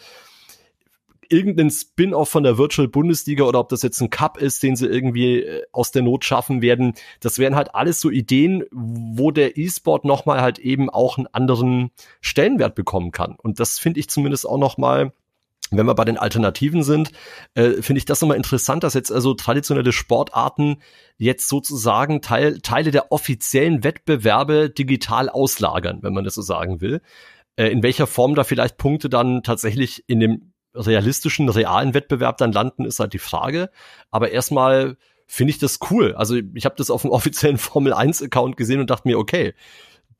irgendeinen 1.32 1.72
Spin-off 1.72 2.30
von 2.30 2.44
der 2.44 2.58
Virtual 2.58 2.88
Bundesliga 2.88 3.44
oder 3.44 3.60
ob 3.60 3.70
das 3.70 3.82
jetzt 3.82 4.02
ein 4.02 4.10
Cup 4.10 4.38
ist, 4.38 4.64
den 4.64 4.76
sie 4.76 4.88
irgendwie 4.88 5.42
äh, 5.42 5.64
aus 5.72 5.92
der 5.92 6.02
Not 6.02 6.26
schaffen 6.26 6.62
werden. 6.62 6.94
Das 7.20 7.40
wären 7.40 7.56
halt 7.56 7.74
alles 7.76 8.02
so 8.02 8.10
Ideen, 8.10 8.64
wo 8.72 9.32
der 9.32 9.58
E-Sport 9.58 10.06
nochmal 10.06 10.42
halt 10.42 10.60
eben 10.60 10.90
auch 10.90 11.18
einen 11.18 11.28
anderen 11.28 11.92
Stellenwert 12.20 12.76
bekommen 12.76 13.12
kann. 13.12 13.36
Und 13.36 13.60
das 13.60 13.80
finde 13.80 14.00
ich 14.00 14.10
zumindest 14.10 14.48
auch 14.48 14.58
nochmal 14.58 15.14
wenn 15.74 15.86
wir 15.86 15.96
bei 15.96 16.04
den 16.04 16.18
Alternativen 16.18 16.84
sind, 16.84 17.12
äh, 17.54 17.82
finde 17.82 18.00
ich 18.00 18.06
das 18.06 18.20
nochmal 18.20 18.36
interessant, 18.36 18.84
dass 18.84 18.94
jetzt 18.94 19.12
also 19.12 19.34
traditionelle 19.34 19.94
Sportarten 19.94 20.82
jetzt 21.18 21.48
sozusagen 21.48 22.22
Teil, 22.22 22.60
Teile 22.60 22.92
der 22.92 23.12
offiziellen 23.14 23.84
Wettbewerbe 23.84 24.70
digital 24.70 25.30
auslagern, 25.30 26.00
wenn 26.02 26.14
man 26.14 26.26
das 26.26 26.36
so 26.36 26.42
sagen 26.42 26.82
will. 26.82 27.02
Äh, 27.56 27.70
in 27.70 27.84
welcher 27.84 28.08
Form 28.08 28.36
da 28.36 28.44
vielleicht 28.44 28.78
Punkte 28.78 29.10
dann 29.10 29.44
tatsächlich 29.44 30.04
in 30.08 30.20
dem 30.20 30.51
realistischen, 30.74 31.50
realen 31.50 31.94
Wettbewerb 31.94 32.38
dann 32.38 32.52
landen, 32.52 32.86
ist 32.86 33.00
halt 33.00 33.14
die 33.14 33.20
Frage. 33.20 33.70
Aber 34.10 34.32
erstmal 34.32 34.98
finde 35.28 35.52
ich 35.52 35.60
das 35.60 35.80
cool. 35.90 36.14
Also 36.16 36.36
ich 36.54 36.66
habe 36.66 36.76
das 36.78 36.90
auf 36.90 37.04
dem 37.04 37.12
offiziellen 37.12 37.58
Formel 37.58 37.94
1 37.94 38.22
Account 38.24 38.58
gesehen 38.58 38.80
und 38.80 38.90
dachte 38.90 39.08
mir, 39.08 39.18
okay, 39.18 39.54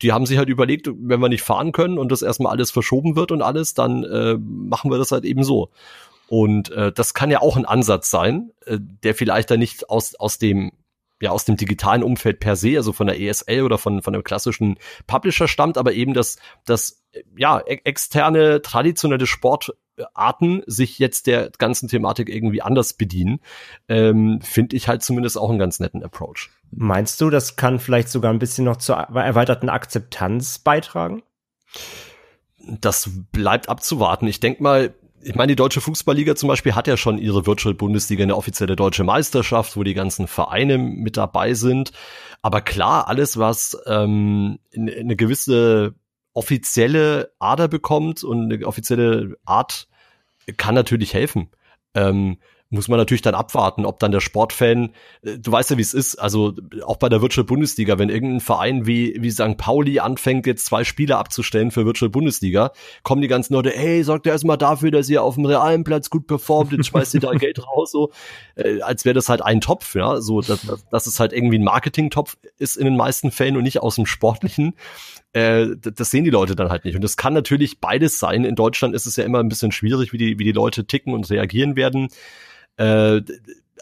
die 0.02 0.14
haben 0.14 0.26
sich 0.26 0.38
halt 0.38 0.50
überlegt, 0.50 0.88
wenn 0.88 1.20
wir 1.20 1.30
nicht 1.30 1.44
fahren 1.44 1.72
können 1.72 1.98
und 1.98 2.12
das 2.12 2.22
erstmal 2.22 2.52
alles 2.52 2.72
verschoben 2.72 3.16
wird 3.16 3.32
und 3.32 3.42
alles, 3.42 3.74
dann 3.74 4.04
äh, 4.04 4.38
machen 4.40 4.90
wir 4.90 4.98
das 4.98 5.12
halt 5.12 5.26
eben 5.26 5.44
so. 5.44 5.70
Und 6.28 6.72
äh, 6.72 6.92
das 6.92 7.14
kann 7.14 7.30
ja 7.30 7.42
auch 7.42 7.58
ein 7.58 7.66
Ansatz 7.66 8.10
sein, 8.10 8.52
äh, 8.66 8.78
der 8.80 9.16
vielleicht 9.16 9.52
dann 9.52 9.60
nicht 9.60 9.90
aus, 9.90 10.16
aus 10.16 10.40
dem 10.40 10.72
ja 11.22 11.30
aus 11.30 11.46
dem 11.46 11.56
digitalen 11.56 12.04
Umfeld 12.04 12.40
per 12.40 12.56
se, 12.56 12.78
also 12.78 12.94
von 12.94 13.06
der 13.06 13.20
ESL 13.20 13.62
oder 13.62 13.78
von 13.78 14.02
von 14.02 14.16
einem 14.16 14.24
klassischen 14.24 14.80
Publisher 15.06 15.48
stammt, 15.48 15.78
aber 15.78 15.94
eben 15.94 16.14
das 16.14 16.38
das 16.66 17.04
ja 17.38 17.60
e 17.60 17.80
externe 17.84 18.62
traditionelle 18.62 19.28
Sportarten 20.02 20.64
sich 20.66 21.00
jetzt 21.00 21.28
der 21.28 21.52
ganzen 21.58 21.88
Thematik 21.88 22.30
irgendwie 22.30 22.62
anders 22.62 22.94
bedienen, 22.94 23.40
ähm, 23.88 24.40
finde 24.42 24.76
ich 24.76 24.88
halt 24.88 25.04
zumindest 25.04 25.38
auch 25.38 25.50
einen 25.50 25.60
ganz 25.60 25.80
netten 25.80 26.04
Approach. 26.04 26.50
Meinst 26.72 27.20
du, 27.22 27.30
das 27.30 27.56
kann 27.56 27.80
vielleicht 27.80 28.10
sogar 28.10 28.32
ein 28.32 28.40
bisschen 28.40 28.66
noch 28.66 28.78
zur 28.78 28.96
erweiterten 28.96 29.70
Akzeptanz 29.70 30.60
beitragen? 30.60 31.24
Das 32.80 33.10
bleibt 33.32 33.70
abzuwarten. 33.70 34.28
Ich 34.28 34.40
denke 34.40 34.64
mal, 34.64 34.94
ich 35.24 35.36
meine, 35.36 35.52
die 35.52 35.56
deutsche 35.56 35.82
Fußballliga 35.82 36.36
zum 36.36 36.48
Beispiel 36.48 36.76
hat 36.76 36.88
ja 36.88 36.98
schon 36.98 37.18
ihre 37.18 37.46
Virtual 37.46 37.76
Bundesliga, 37.76 38.24
eine 38.24 38.36
offizielle 38.36 38.76
deutsche 38.76 39.04
Meisterschaft, 39.04 39.76
wo 39.76 39.84
die 39.84 39.94
ganzen 39.94 40.28
Vereine 40.28 40.78
mit 40.78 41.18
dabei 41.18 41.54
sind. 41.54 41.92
Aber 42.42 42.62
klar, 42.62 43.08
alles, 43.08 43.38
was 43.38 43.78
ähm, 43.86 44.60
eine 44.74 45.16
gewisse 45.16 45.94
offizielle 46.34 47.32
Ader 47.40 47.68
bekommt 47.68 48.24
und 48.24 48.52
eine 48.52 48.66
offizielle 48.66 49.38
Art, 49.46 49.88
kann 50.58 50.76
natürlich 50.76 51.14
helfen. 51.14 51.50
Ähm, 51.94 52.38
muss 52.72 52.88
man 52.88 52.98
natürlich 52.98 53.22
dann 53.22 53.36
abwarten, 53.36 53.86
ob 53.86 54.00
dann 54.00 54.14
der 54.14 54.22
Sportfan, 54.22 54.92
äh, 55.24 55.38
du 55.38 55.52
weißt 55.52 55.72
ja, 55.72 55.78
wie 55.78 55.82
es 55.82 55.94
ist, 55.94 56.16
also 56.16 56.54
auch 56.86 56.96
bei 56.96 57.10
der 57.10 57.22
Virtual 57.22 57.46
Bundesliga, 57.46 58.00
wenn 58.00 58.10
irgendein 58.10 58.40
Verein 58.40 58.88
wie, 58.88 59.18
wie 59.20 59.30
St. 59.30 59.58
Pauli 59.58 60.00
anfängt, 60.00 60.48
jetzt 60.48 60.66
zwei 60.66 60.86
Spieler 60.86 61.20
abzustellen 61.20 61.72
für 61.72 61.86
Virtual 61.86 62.10
Bundesliga, 62.10 62.72
kommen 63.04 63.22
die 63.22 63.28
ganzen 63.28 63.54
Leute, 63.54 63.72
hey, 63.72 64.04
sorgt 64.04 64.26
ihr 64.26 64.32
erstmal 64.32 64.58
dafür, 64.58 64.90
dass 64.90 65.10
ihr 65.10 65.22
auf 65.22 65.36
dem 65.36 65.46
realen 65.46 65.84
Platz 65.84 66.10
gut 66.10 66.28
performt, 66.28 66.72
jetzt 66.72 66.88
schmeißt 66.88 67.14
ihr 67.14 67.20
da 67.20 67.32
Geld 67.34 67.60
raus, 67.68 67.92
so, 67.92 68.12
äh, 68.56 68.82
als 68.82 69.04
wäre 69.04 69.14
das 69.14 69.28
halt 69.28 69.42
ein 69.42 69.60
Topf, 69.60 69.94
ja, 69.96 70.22
so, 70.22 70.40
dass, 70.40 70.66
dass 70.90 71.08
es 71.08 71.20
halt 71.20 71.34
irgendwie 71.34 71.60
ein 71.60 71.66
Marketing-Topf 71.66 72.38
ist 72.58 72.78
in 72.78 72.86
den 72.86 72.96
meisten 72.96 73.32
Fällen 73.32 73.58
und 73.58 73.64
nicht 73.64 73.82
aus 73.82 73.96
dem 73.96 74.06
Sportlichen. 74.06 74.76
Äh, 75.34 75.68
das 75.80 76.12
sehen 76.12 76.24
die 76.24 76.30
Leute 76.30 76.56
dann 76.56 76.70
halt 76.70 76.86
nicht. 76.86 76.96
Und 76.96 77.04
das 77.04 77.18
kann 77.18 77.34
natürlich 77.34 77.80
beides 77.80 78.20
sein. 78.20 78.44
In 78.44 78.56
Deutschland 78.56 78.96
ist 78.96 79.06
es 79.06 79.16
ja 79.16 79.24
immer 79.24 79.40
ein 79.40 79.50
bisschen 79.50 79.72
schwierig, 79.72 80.14
wie 80.14 80.18
die, 80.18 80.40
wie 80.40 80.44
die 80.44 80.52
Leute 80.52 80.86
ticken 80.86 81.14
und 81.14 81.30
reagieren 81.30 81.76
werden. 81.76 82.10
Äh, 82.78 83.22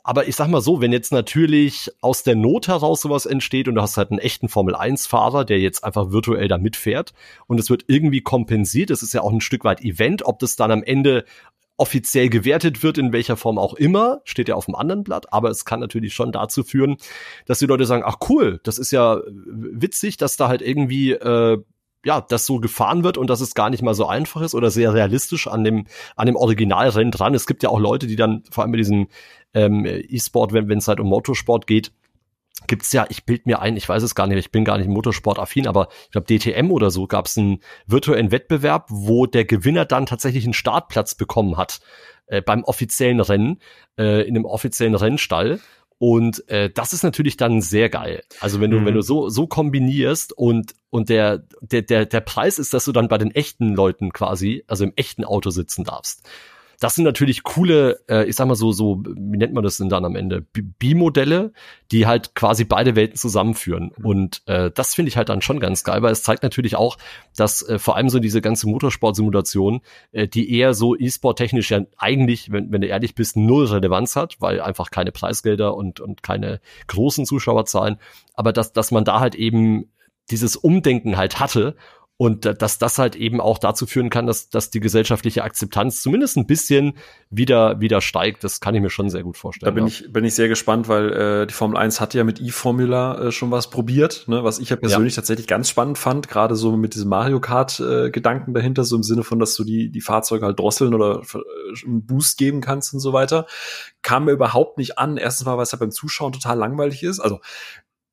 aber 0.04 0.28
ich 0.28 0.36
sag 0.36 0.48
mal 0.48 0.62
so, 0.62 0.82
wenn 0.82 0.92
jetzt 0.92 1.12
natürlich 1.12 1.92
aus 2.02 2.24
der 2.24 2.36
Not 2.36 2.68
heraus 2.68 3.02
sowas 3.02 3.26
entsteht 3.26 3.68
und 3.68 3.76
du 3.76 3.82
hast 3.82 3.98
halt 3.98 4.12
einen 4.12 4.20
echten 4.20 4.48
Formel-1-Fahrer, 4.48 5.46
der 5.46 5.60
jetzt 5.60 5.84
einfach 5.84 6.12
virtuell 6.12 6.48
da 6.48 6.58
mitfährt 6.58 7.14
und 7.48 7.60
es 7.60 7.70
wird 7.70 7.86
irgendwie 7.88 8.22
kompensiert, 8.22 8.90
das 8.90 9.04
ist 9.04 9.14
ja 9.14 9.22
auch 9.22 9.32
ein 9.32 9.42
Stück 9.42 9.64
weit 9.66 9.82
Event, 9.82 10.26
ob 10.26 10.40
das 10.40 10.56
dann 10.56 10.72
am 10.72 10.84
Ende 10.84 11.26
offiziell 11.80 12.30
gewertet 12.30 12.84
wird, 12.84 12.98
in 12.98 13.14
welcher 13.14 13.38
Form 13.38 13.58
auch 13.58 13.74
immer, 13.74 14.22
steht 14.26 14.50
ja 14.50 14.56
auf 14.56 14.66
dem 14.66 14.76
anderen 14.76 15.04
Blatt, 15.04 15.32
aber 15.32 15.50
es 15.50 15.66
kann 15.66 15.80
natürlich 15.80 16.14
schon 16.14 16.32
dazu 16.32 16.64
führen, 16.64 16.98
dass 17.46 17.60
die 17.60 17.66
Leute 17.66 17.86
sagen, 17.86 18.04
ach 18.06 18.18
cool, 18.30 18.60
das 18.64 18.78
ist 18.78 18.92
ja 18.92 19.22
witzig, 19.26 20.18
dass 20.18 20.38
da 20.38 20.48
halt 20.48 20.62
irgendwie 20.62 21.12
äh, 21.12 21.58
ja, 22.06 22.22
das 22.22 22.46
so 22.46 22.60
gefahren 22.60 23.04
wird 23.04 23.18
und 23.18 23.30
dass 23.30 23.42
es 23.42 23.54
gar 23.54 23.70
nicht 23.70 23.84
mal 23.84 23.94
so 23.94 24.06
einfach 24.06 24.42
ist 24.42 24.56
oder 24.56 24.72
sehr 24.72 24.94
realistisch 24.94 25.48
an 25.48 25.64
dem, 25.64 25.86
an 26.16 26.28
dem 26.28 26.36
Originalrennen 26.36 27.12
dran. 27.12 27.34
Es 27.34 27.48
gibt 27.48 27.64
ja 27.64 27.70
auch 27.70 27.80
Leute, 27.80 28.08
die 28.08 28.16
dann, 28.16 28.44
vor 28.52 28.64
allem 28.64 28.72
bei 28.72 28.78
diesem 28.78 29.08
ähm, 29.54 29.86
E-Sport, 29.86 30.54
wenn 30.54 30.78
es 30.78 30.88
halt 30.88 31.00
um 31.00 31.08
Motorsport 31.08 31.68
geht, 31.68 31.92
gibt's 32.70 32.94
ja, 32.94 33.06
ich 33.10 33.26
bild 33.26 33.46
mir 33.46 33.60
ein, 33.60 33.76
ich 33.76 33.90
weiß 33.90 34.04
es 34.04 34.16
gar 34.16 34.28
nicht, 34.28 34.38
ich 34.38 34.52
bin 34.52 34.64
gar 34.64 34.78
nicht 34.78 34.88
Motorsport-affin, 34.88 35.68
aber 35.68 35.90
ich 36.06 36.12
glaube 36.12 36.28
DTM 36.28 36.72
oder 36.72 36.92
so 36.92 37.08
gab's 37.08 37.38
einen 37.38 37.60
virtuellen 37.86 38.32
Wettbewerb, 38.32 38.86
wo 38.90 39.26
der 39.26 39.44
Gewinner 39.44 39.84
dann 39.84 40.06
tatsächlich 40.06 40.46
einen 40.46 40.54
Startplatz 40.54 41.16
bekommen 41.16 41.58
hat 41.58 41.82
äh, 42.28 42.42
beim 42.42 42.64
offiziellen 42.64 43.20
Rennen, 43.20 43.60
äh, 43.98 44.22
in 44.22 44.38
einem 44.38 44.46
offiziellen 44.46 44.96
Rennstall. 44.96 45.60
Und 45.98 46.48
äh, 46.48 46.70
das 46.70 46.94
ist 46.94 47.04
natürlich 47.04 47.36
dann 47.36 47.60
sehr 47.60 47.90
geil. 47.90 48.24
Also 48.40 48.62
wenn 48.62 48.72
du, 48.72 48.80
mhm. 48.80 48.86
wenn 48.86 48.94
du 48.94 49.02
so, 49.02 49.28
so 49.28 49.48
kombinierst 49.48 50.32
und, 50.32 50.74
und 50.90 51.10
der, 51.10 51.44
der, 51.60 51.82
der, 51.82 52.06
der 52.06 52.22
Preis 52.22 52.58
ist, 52.58 52.74
dass 52.74 52.86
du 52.86 52.94
dann 52.94 53.10
bei 53.10 53.18
den 53.18 53.32
echten 53.32 53.76
Leuten 53.76 54.14
quasi, 54.14 54.64
also 54.68 54.86
im 54.86 54.94
echten 54.96 55.26
Auto 55.26 55.50
sitzen 55.50 55.84
darfst 55.84 56.26
das 56.80 56.96
sind 56.96 57.04
natürlich 57.04 57.44
coole, 57.44 58.00
äh, 58.08 58.26
ich 58.26 58.36
sag 58.36 58.48
mal 58.48 58.56
so, 58.56 58.72
so, 58.72 59.04
wie 59.06 59.38
nennt 59.38 59.54
man 59.54 59.64
das 59.64 59.78
denn 59.78 59.90
dann 59.90 60.06
am 60.06 60.16
Ende? 60.16 60.42
B-Modelle, 60.42 61.52
die 61.92 62.08
halt 62.08 62.36
quasi 62.36 62.64
beide 62.64 62.96
Welten 62.96 63.18
zusammenführen. 63.18 63.92
Mhm. 63.98 64.06
Und 64.06 64.42
äh, 64.48 64.72
das 64.72 64.96
finde 64.96 65.10
ich 65.10 65.18
halt 65.18 65.28
dann 65.28 65.42
schon 65.42 65.60
ganz 65.60 65.84
geil, 65.84 66.02
weil 66.02 66.14
es 66.14 66.24
zeigt 66.24 66.42
natürlich 66.42 66.78
auch, 66.78 66.98
dass 67.36 67.68
äh, 67.68 67.80
vor 67.80 67.98
allem 67.98 68.10
so 68.10 68.20
diese 68.20 68.42
ganze 68.42 68.68
Motorsport-Simulation, 68.70 69.82
äh, 70.14 70.28
die 70.28 70.54
eher 70.56 70.74
so 70.74 70.96
E-Sport-technisch 70.96 71.72
ja 71.72 71.82
eigentlich, 71.98 72.52
wenn, 72.52 72.72
wenn 72.72 72.82
du 72.82 72.88
ehrlich 72.88 73.14
bist, 73.14 73.36
null 73.36 73.66
Relevanz 73.66 74.16
hat, 74.16 74.38
weil 74.40 74.62
einfach 74.62 74.90
keine 74.90 75.12
Preisgelder 75.12 75.76
und, 75.76 76.00
und 76.00 76.24
keine 76.24 76.62
großen 76.88 77.26
Zuschauerzahlen, 77.26 77.98
aber 78.34 78.54
dass, 78.54 78.72
dass 78.72 78.92
man 78.92 79.04
da 79.04 79.20
halt 79.20 79.36
eben 79.36 79.92
dieses 80.32 80.56
Umdenken 80.56 81.18
halt 81.18 81.40
hatte 81.40 81.76
und 82.22 82.44
dass 82.62 82.78
das 82.78 82.98
halt 82.98 83.16
eben 83.16 83.40
auch 83.40 83.60
dazu 83.60 83.86
führen 83.86 84.10
kann, 84.10 84.28
dass, 84.28 84.50
dass 84.50 84.70
die 84.70 84.82
gesellschaftliche 84.82 85.42
Akzeptanz 85.42 86.02
zumindest 86.02 86.36
ein 86.36 86.48
bisschen 86.48 86.96
wieder, 87.30 87.80
wieder 87.80 88.02
steigt. 88.02 88.44
Das 88.44 88.60
kann 88.60 88.76
ich 88.76 88.82
mir 88.82 88.90
schon 88.90 89.10
sehr 89.10 89.24
gut 89.24 89.38
vorstellen. 89.38 89.74
Da 89.74 89.74
bin, 89.74 89.88
ja. 89.88 89.88
ich, 89.88 90.12
bin 90.12 90.26
ich 90.26 90.36
sehr 90.36 90.50
gespannt, 90.50 90.90
weil 90.90 91.14
äh, 91.14 91.48
die 91.48 91.54
Formel 91.54 91.78
1 91.78 92.02
hat 92.02 92.14
ja 92.14 92.26
mit 92.26 92.42
E-Formula 92.42 93.28
äh, 93.28 93.32
schon 93.32 93.52
was 93.52 93.70
probiert, 93.70 94.26
ne, 94.28 94.44
was 94.44 94.60
ich 94.60 94.70
ja 94.70 94.76
persönlich 94.76 95.14
ja. 95.14 95.22
tatsächlich 95.22 95.48
ganz 95.48 95.70
spannend 95.70 95.98
fand, 95.98 96.28
gerade 96.28 96.58
so 96.58 96.76
mit 96.76 96.94
diesem 96.94 97.08
Mario 97.08 97.40
Kart-Gedanken 97.40 98.52
äh, 98.52 98.54
dahinter, 98.54 98.84
so 98.84 98.98
im 98.98 99.04
Sinne 99.04 99.24
von, 99.24 99.40
dass 99.40 99.56
du 99.56 99.64
die, 99.64 99.90
die 99.90 100.02
Fahrzeuge 100.02 100.46
halt 100.46 100.60
drosseln 100.60 100.94
oder 100.94 101.22
äh, 101.22 101.86
einen 101.86 102.06
Boost 102.06 102.38
geben 102.38 102.60
kannst 102.60 102.94
und 102.94 103.00
so 103.00 103.14
weiter. 103.14 103.46
Kam 104.02 104.26
mir 104.26 104.32
überhaupt 104.32 104.78
nicht 104.78 104.98
an. 104.98 105.16
Erstens 105.16 105.46
mal, 105.46 105.56
weil 105.56 105.64
es 105.64 105.72
halt 105.72 105.80
beim 105.80 105.92
Zuschauen 105.92 106.34
total 106.34 106.58
langweilig 106.58 107.02
ist. 107.02 107.22
Also 107.22 107.40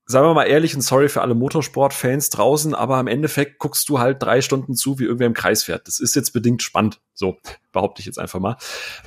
sagen 0.09 0.28
wir 0.28 0.34
mal 0.34 0.44
ehrlich 0.44 0.76
und 0.76 0.82
sorry 0.82 1.09
für 1.09 1.20
alle 1.20 1.34
Motorsport-Fans 1.34 2.30
draußen, 2.30 2.76
aber 2.76 3.00
im 3.00 3.09
Endeffekt 3.09 3.59
guckst 3.59 3.88
du 3.88 3.98
halt 3.98 4.22
drei 4.22 4.40
Stunden 4.40 4.76
zu, 4.76 5.00
wie 5.00 5.04
irgendwer 5.04 5.26
im 5.26 5.34
Kreis 5.34 5.64
fährt. 5.64 5.88
Das 5.88 5.98
ist 5.98 6.14
jetzt 6.14 6.32
bedingt 6.32 6.62
spannend. 6.62 7.00
So, 7.12 7.38
behaupte 7.72 7.98
ich 8.00 8.07
jetzt 8.07 8.18
einfach 8.18 8.38
mal. 8.38 8.57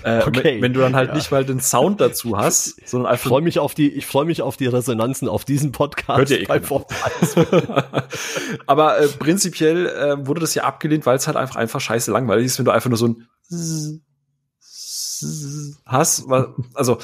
Äh, 0.04 0.24
okay. 0.24 0.62
wenn, 0.62 0.74
du 0.74 0.82
dann 0.82 0.97
halt 0.97 1.10
ja. 1.10 1.16
nicht 1.16 1.32
mal 1.32 1.45
den 1.45 1.62
Sound 1.62 2.02
dazu 2.02 2.38
hast, 2.38 2.82
sondern 2.86 3.14
einfach. 3.14 3.26
Ich 3.26 3.30
freue 3.30 3.41
mich 3.41 3.60
auf 3.60 3.74
die, 3.74 3.89
ich 3.89 4.06
freue 4.06 4.26
mich 4.26 4.41
auf 4.41 4.58
die 4.58 4.68
Resonanzen 4.68 5.30
auf 5.30 5.45
diesen 5.45 5.72
Podcast. 5.72 6.18
Hört 6.18 6.32
ihr 6.32 6.41
eh 6.41 6.47
aber 8.68 9.00
äh, 9.00 9.08
prinzipiell 9.08 9.88
äh, 9.88 10.28
wurde 10.28 10.41
das 10.41 10.54
ja 10.54 10.66
abgelehnt, 10.66 11.06
weil 11.06 11.16
es 11.16 11.28
halt 11.28 11.38
einfach 11.38 11.56
einfach 11.56 11.80
scheiße 11.80 12.12
langweilig 12.12 12.45
ist, 12.45 12.58
wenn 12.58 12.66
du 12.66 12.72
einfach 12.72 12.89
nur 12.89 12.97
so 12.97 13.08
ein 13.08 13.26
hast. 15.86 16.26
Also 16.74 16.97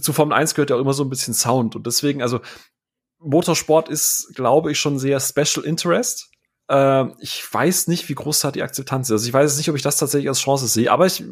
zu 0.00 0.12
Formel 0.12 0.36
1 0.36 0.54
gehört 0.54 0.70
ja 0.70 0.76
auch 0.76 0.80
immer 0.80 0.94
so 0.94 1.04
ein 1.04 1.10
bisschen 1.10 1.34
Sound 1.34 1.76
und 1.76 1.86
deswegen, 1.86 2.22
also 2.22 2.40
Motorsport 3.24 3.88
ist, 3.88 4.32
glaube 4.34 4.72
ich, 4.72 4.78
schon 4.78 4.98
sehr 4.98 5.20
Special 5.20 5.64
Interest. 5.64 6.28
Äh, 6.68 7.06
ich 7.20 7.42
weiß 7.50 7.88
nicht, 7.88 8.08
wie 8.08 8.14
groß 8.14 8.40
da 8.40 8.50
die 8.50 8.62
Akzeptanz 8.62 9.08
ist. 9.08 9.12
Also 9.12 9.26
ich 9.26 9.34
weiß 9.34 9.56
nicht, 9.56 9.68
ob 9.68 9.76
ich 9.76 9.82
das 9.82 9.96
tatsächlich 9.96 10.28
als 10.28 10.40
Chance 10.40 10.66
sehe, 10.68 10.90
aber 10.90 11.06
ich 11.06 11.22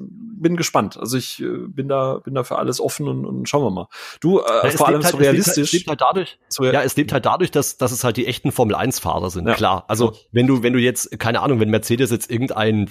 bin 0.41 0.57
gespannt. 0.57 0.97
Also 0.99 1.17
ich 1.17 1.41
äh, 1.41 1.67
bin 1.69 1.89
da, 1.89 2.19
bin 2.25 2.35
da 2.35 2.45
für 2.45 2.59
alles 2.59 2.81
offen 2.81 3.07
und, 3.09 3.25
und 3.25 3.49
schauen 3.49 3.63
wir 3.63 3.71
mal. 3.71 3.89
Du, 4.21 4.41
äh, 4.41 4.43
ja, 4.65 4.71
vor 4.71 4.89
allem 4.89 5.03
halt, 5.03 5.13
so 5.13 5.19
realistisch. 5.19 5.69
Es 5.69 5.73
lebt 5.73 5.89
halt, 5.89 6.01
halt 6.01 6.17
dadurch, 6.17 6.39
so, 6.49 6.65
ja, 6.65 6.83
es 6.83 6.97
lebt 6.97 7.13
halt 7.13 7.27
dadurch, 7.27 7.51
dass, 7.51 7.77
dass 7.77 7.93
es 7.93 8.05
halt 8.05 8.17
die 8.17 8.27
echten 8.27 8.51
Formel 8.53 8.75
1 8.75 8.99
Fahrer 8.99 9.31
sind. 9.31 9.47
Ja. 9.47 9.55
Klar. 9.55 9.85
Also, 9.89 10.15
wenn 10.33 10.47
du, 10.47 10.63
wenn 10.63 10.73
du 10.73 10.79
jetzt, 10.79 11.19
keine 11.19 11.41
Ahnung, 11.41 11.61
wenn 11.61 11.71
Mercedes 11.71 12.11
jetzt 12.11 12.31
irgendein, 12.31 12.91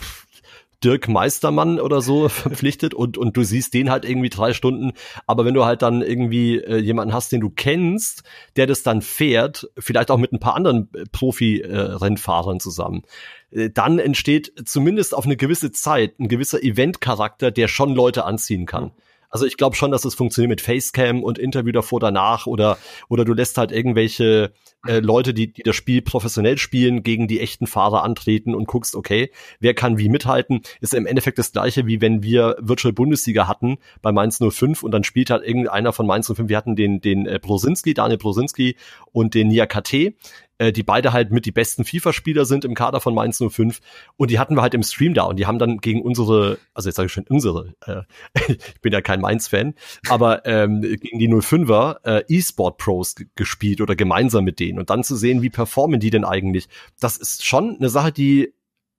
Dirk 0.84 1.08
Meistermann 1.08 1.80
oder 1.80 2.02
so 2.02 2.30
verpflichtet 2.30 2.94
und, 2.94 3.18
und 3.18 3.36
du 3.36 3.44
siehst 3.44 3.74
den 3.74 3.90
halt 3.90 4.06
irgendwie 4.06 4.30
drei 4.30 4.54
Stunden. 4.54 4.94
Aber 5.28 5.46
wenn 5.46 5.54
du 5.54 5.66
halt 5.66 5.82
dann 5.82 6.02
irgendwie 6.02 6.58
äh, 6.58 6.78
jemanden 6.78 7.14
hast, 7.14 7.32
den 7.32 7.42
du 7.42 7.50
kennst, 7.50 8.24
der 8.56 8.68
das 8.68 8.84
dann 8.84 9.02
fährt, 9.02 9.70
vielleicht 9.78 10.12
auch 10.12 10.18
mit 10.18 10.32
ein 10.32 10.40
paar 10.40 10.56
anderen 10.56 10.90
äh, 10.94 11.04
Profi-Rennfahrern 11.12 12.60
zusammen, 12.60 13.04
äh, 13.52 13.70
dann 13.70 14.00
entsteht 14.00 14.54
zumindest 14.66 15.16
auf 15.16 15.26
eine 15.26 15.38
gewisse 15.38 15.72
Zeit 15.72 16.20
ein 16.20 16.28
gewisser 16.28 16.64
Event-Charakter, 16.64 17.52
der 17.52 17.68
schon 17.68 17.94
Leute 17.94 18.26
anziehen 18.26 18.66
kann. 18.66 18.92
Also 19.30 19.46
ich 19.46 19.58
glaube 19.58 19.76
schon, 19.76 19.92
dass 19.92 20.06
es 20.06 20.16
funktioniert 20.16 20.50
mit 20.50 20.62
Facecam 20.62 21.24
und 21.24 21.38
Interview 21.38 21.72
davor, 21.72 22.00
danach 22.00 22.48
oder 22.48 22.78
oder 23.10 23.26
du 23.26 23.34
lässt 23.34 23.58
halt 23.58 23.72
irgendwelche 23.72 24.52
äh, 24.88 25.00
Leute, 25.00 25.34
die, 25.34 25.52
die 25.52 25.64
das 25.64 25.76
Spiel 25.76 26.02
professionell 26.02 26.58
spielen, 26.58 27.04
gegen 27.04 27.28
die 27.28 27.40
echten 27.40 27.68
Fahrer 27.68 28.04
antreten 28.04 28.56
und 28.56 28.68
guckst, 28.68 28.96
okay, 28.96 29.32
wer 29.60 29.74
kann 29.74 29.98
wie 29.98 30.10
mithalten, 30.10 30.62
ist 30.80 30.94
im 30.94 31.06
Endeffekt 31.06 31.38
das 31.38 31.52
gleiche, 31.52 31.86
wie 31.86 32.02
wenn 32.02 32.24
wir 32.24 32.56
Virtual 32.60 32.94
Bundesliga 32.94 33.48
hatten 33.48 33.78
bei 34.02 34.12
Mainz 34.12 34.40
05 34.40 34.84
und 34.84 34.92
dann 34.92 35.04
spielt 35.04 35.30
halt 35.30 35.44
irgendeiner 35.44 35.94
von 35.94 36.08
Mainz 36.08 36.28
05, 36.34 36.50
wir 36.50 36.58
hatten 36.58 36.76
den, 36.76 37.02
den 37.02 37.26
äh, 37.26 37.40
Brosinski, 37.42 37.94
Daniel 37.94 38.18
Brosinski 38.18 38.78
und 39.12 39.34
den 39.34 39.50
Niakate, 39.50 40.14
äh, 40.60 40.72
die 40.72 40.84
beide 40.84 41.12
halt 41.14 41.32
mit 41.32 41.46
die 41.46 41.52
besten 41.52 41.84
FIFA-Spieler 41.84 42.46
sind 42.46 42.66
im 42.66 42.76
Kader 42.76 43.02
von 43.02 43.16
Mainz 43.16 43.40
05 43.40 43.80
und 44.18 44.30
die 44.30 44.38
hatten 44.38 44.56
wir 44.56 44.62
halt 44.62 44.76
im 44.76 44.84
Stream 44.84 45.14
da 45.14 45.24
und 45.24 45.40
die 45.40 45.48
haben 45.48 45.58
dann 45.58 45.80
gegen 45.80 46.02
unsere, 46.02 46.60
also 46.74 46.90
jetzt 46.90 46.98
sage 46.98 47.08
ich 47.08 47.14
schon 47.14 47.26
unsere, 47.28 47.74
äh, 47.86 48.02
ich 48.48 48.82
bin 48.82 48.94
ja 48.94 49.02
kein 49.02 49.22
Mainz-Fan, 49.22 49.74
aber 50.08 50.46
ähm, 50.46 50.82
gegen 50.82 51.18
die 51.20 51.30
05er 51.30 52.06
äh, 52.06 52.24
E-Sport-Pros 52.28 53.16
gespielt 53.36 53.82
oder 53.82 53.96
gemeinsam 53.96 54.44
mit 54.44 54.60
denen 54.60 54.80
und 54.80 54.90
dann 54.90 55.04
zu 55.04 55.16
sehen, 55.16 55.42
wie 55.42 55.50
performen 55.50 56.00
die 56.00 56.12
denn 56.12 56.26
eigentlich, 56.26 56.70
das 57.00 57.18
ist 57.18 57.46
schon 57.46 57.78
eine 57.78 57.90
Sache, 57.90 58.12
die 58.12 58.54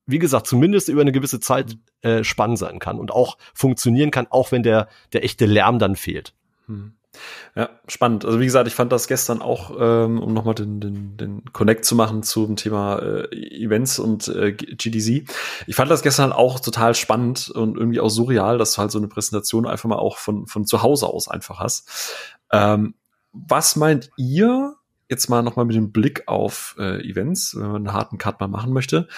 wie 0.07 0.19
gesagt, 0.19 0.49
zumindest 0.49 0.89
über 0.89 1.03
eine 1.03 1.13
gewisse 1.13 1.39
Zeit 1.39 1.79
äh, 2.03 2.25
spannend 2.25 2.59
sein 2.59 2.81
kann 2.81 2.99
und 2.99 3.13
auch 3.13 3.39
funktionieren 3.55 4.11
kann, 4.11 4.27
auch 4.29 4.51
wenn 4.51 4.65
der, 4.65 4.89
der 5.13 5.23
echte 5.23 5.47
Lärm 5.47 5.79
dann 5.79 5.95
fehlt. 5.95 6.35
Hm. 6.67 6.95
Ja, 7.57 7.71
spannend. 7.89 8.25
Also 8.25 8.41
wie 8.41 8.45
gesagt, 8.45 8.69
ich 8.69 8.75
fand 8.75 8.93
das 8.93 9.09
gestern 9.09 9.43
auch, 9.43 9.73
ähm, 9.79 10.21
um 10.21 10.33
nochmal 10.33 10.55
den, 10.55 10.81
den, 10.81 11.17
den 11.17 11.45
Connect 11.53 11.85
zu 11.85 11.95
machen 11.95 12.23
zum 12.23 12.57
Thema 12.57 12.99
äh, 12.99 13.29
Events 13.35 13.99
und 13.99 14.29
äh, 14.29 14.53
GDC. 14.53 15.29
Ich 15.67 15.77
fand 15.77 15.91
das 15.91 16.03
gestern 16.03 16.33
auch 16.33 16.61
total 16.61 16.95
spannend 16.95 17.51
und 17.51 17.77
irgendwie 17.77 18.01
auch 18.01 18.11
surreal, 18.11 18.59
dass 18.59 18.75
du 18.75 18.79
halt 18.79 18.91
so 18.91 18.99
eine 18.99 19.09
Präsentation 19.09 19.67
einfach 19.67 19.89
mal 19.89 19.99
auch 19.99 20.17
von, 20.17 20.47
von 20.47 20.65
zu 20.65 20.83
Hause 20.83 21.07
aus 21.07 21.29
einfach 21.29 21.59
hast. 21.59 22.15
Ähm, 22.53 22.95
was 23.33 23.77
meint 23.77 24.11
ihr, 24.17 24.75
jetzt 25.11 25.29
mal 25.29 25.43
nochmal 25.43 25.65
mit 25.65 25.75
dem 25.75 25.91
Blick 25.91 26.23
auf 26.27 26.77
äh, 26.79 27.05
Events, 27.07 27.57
wenn 27.57 27.67
man 27.67 27.77
einen 27.77 27.93
harten 27.93 28.17
Cut 28.17 28.41
mal 28.41 28.47
machen 28.47 28.73
möchte. 28.73 29.09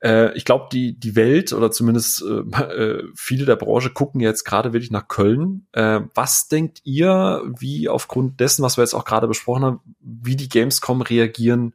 Äh, 0.00 0.34
ich 0.36 0.46
glaube, 0.46 0.68
die, 0.72 0.98
die 0.98 1.14
Welt 1.14 1.52
oder 1.52 1.70
zumindest 1.70 2.22
äh, 2.22 2.62
äh, 2.62 3.04
viele 3.14 3.44
der 3.44 3.56
Branche 3.56 3.90
gucken 3.90 4.20
jetzt 4.20 4.44
gerade 4.44 4.72
wirklich 4.72 4.90
nach 4.90 5.08
Köln. 5.08 5.66
Äh, 5.72 6.00
was 6.14 6.48
denkt 6.48 6.80
ihr, 6.84 7.42
wie 7.58 7.88
aufgrund 7.90 8.40
dessen, 8.40 8.62
was 8.62 8.78
wir 8.78 8.82
jetzt 8.82 8.94
auch 8.94 9.04
gerade 9.04 9.28
besprochen 9.28 9.64
haben, 9.64 9.80
wie 10.00 10.36
die 10.36 10.48
Gamescom 10.48 11.02
reagieren 11.02 11.74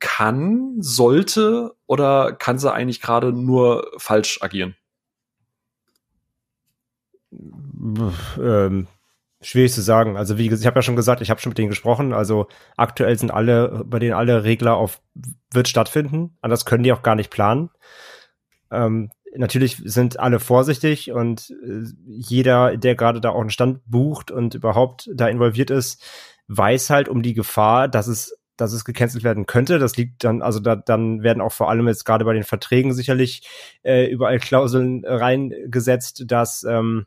kann, 0.00 0.76
sollte 0.78 1.74
oder 1.86 2.32
kann 2.32 2.58
sie 2.58 2.72
eigentlich 2.72 3.02
gerade 3.02 3.32
nur 3.32 3.90
falsch 3.98 4.40
agieren? 4.40 4.74
Ähm, 8.40 8.86
Schwierig 9.40 9.72
zu 9.72 9.82
sagen. 9.82 10.16
Also 10.16 10.36
wie 10.36 10.48
gesagt, 10.48 10.62
ich 10.62 10.66
habe 10.66 10.78
ja 10.78 10.82
schon 10.82 10.96
gesagt, 10.96 11.20
ich 11.20 11.30
habe 11.30 11.40
schon 11.40 11.50
mit 11.50 11.58
denen 11.58 11.68
gesprochen. 11.68 12.12
Also 12.12 12.48
aktuell 12.76 13.16
sind 13.18 13.30
alle, 13.30 13.84
bei 13.86 13.98
denen 14.00 14.14
alle 14.14 14.42
Regler 14.42 14.76
auf 14.76 15.00
wird 15.52 15.68
stattfinden. 15.68 16.36
Anders 16.40 16.64
können 16.64 16.82
die 16.82 16.92
auch 16.92 17.02
gar 17.02 17.14
nicht 17.14 17.30
planen. 17.30 17.70
Ähm, 18.70 19.10
natürlich 19.36 19.80
sind 19.84 20.18
alle 20.18 20.40
vorsichtig 20.40 21.12
und 21.12 21.50
äh, 21.50 21.84
jeder, 22.06 22.76
der 22.76 22.96
gerade 22.96 23.20
da 23.20 23.30
auch 23.30 23.40
einen 23.40 23.50
Stand 23.50 23.80
bucht 23.86 24.30
und 24.30 24.54
überhaupt 24.54 25.08
da 25.14 25.28
involviert 25.28 25.70
ist, 25.70 26.02
weiß 26.48 26.90
halt 26.90 27.08
um 27.08 27.22
die 27.22 27.34
Gefahr, 27.34 27.88
dass 27.88 28.08
es 28.08 28.34
dass 28.56 28.72
es 28.72 28.84
gecancelt 28.84 29.22
werden 29.22 29.46
könnte. 29.46 29.78
Das 29.78 29.96
liegt 29.96 30.24
dann, 30.24 30.42
also 30.42 30.58
da, 30.58 30.74
dann 30.74 31.22
werden 31.22 31.40
auch 31.40 31.52
vor 31.52 31.70
allem 31.70 31.86
jetzt 31.86 32.04
gerade 32.04 32.24
bei 32.24 32.34
den 32.34 32.42
Verträgen 32.42 32.92
sicherlich 32.92 33.48
äh, 33.84 34.10
überall 34.10 34.40
Klauseln 34.40 35.04
reingesetzt, 35.06 36.24
dass 36.26 36.64
ähm, 36.64 37.06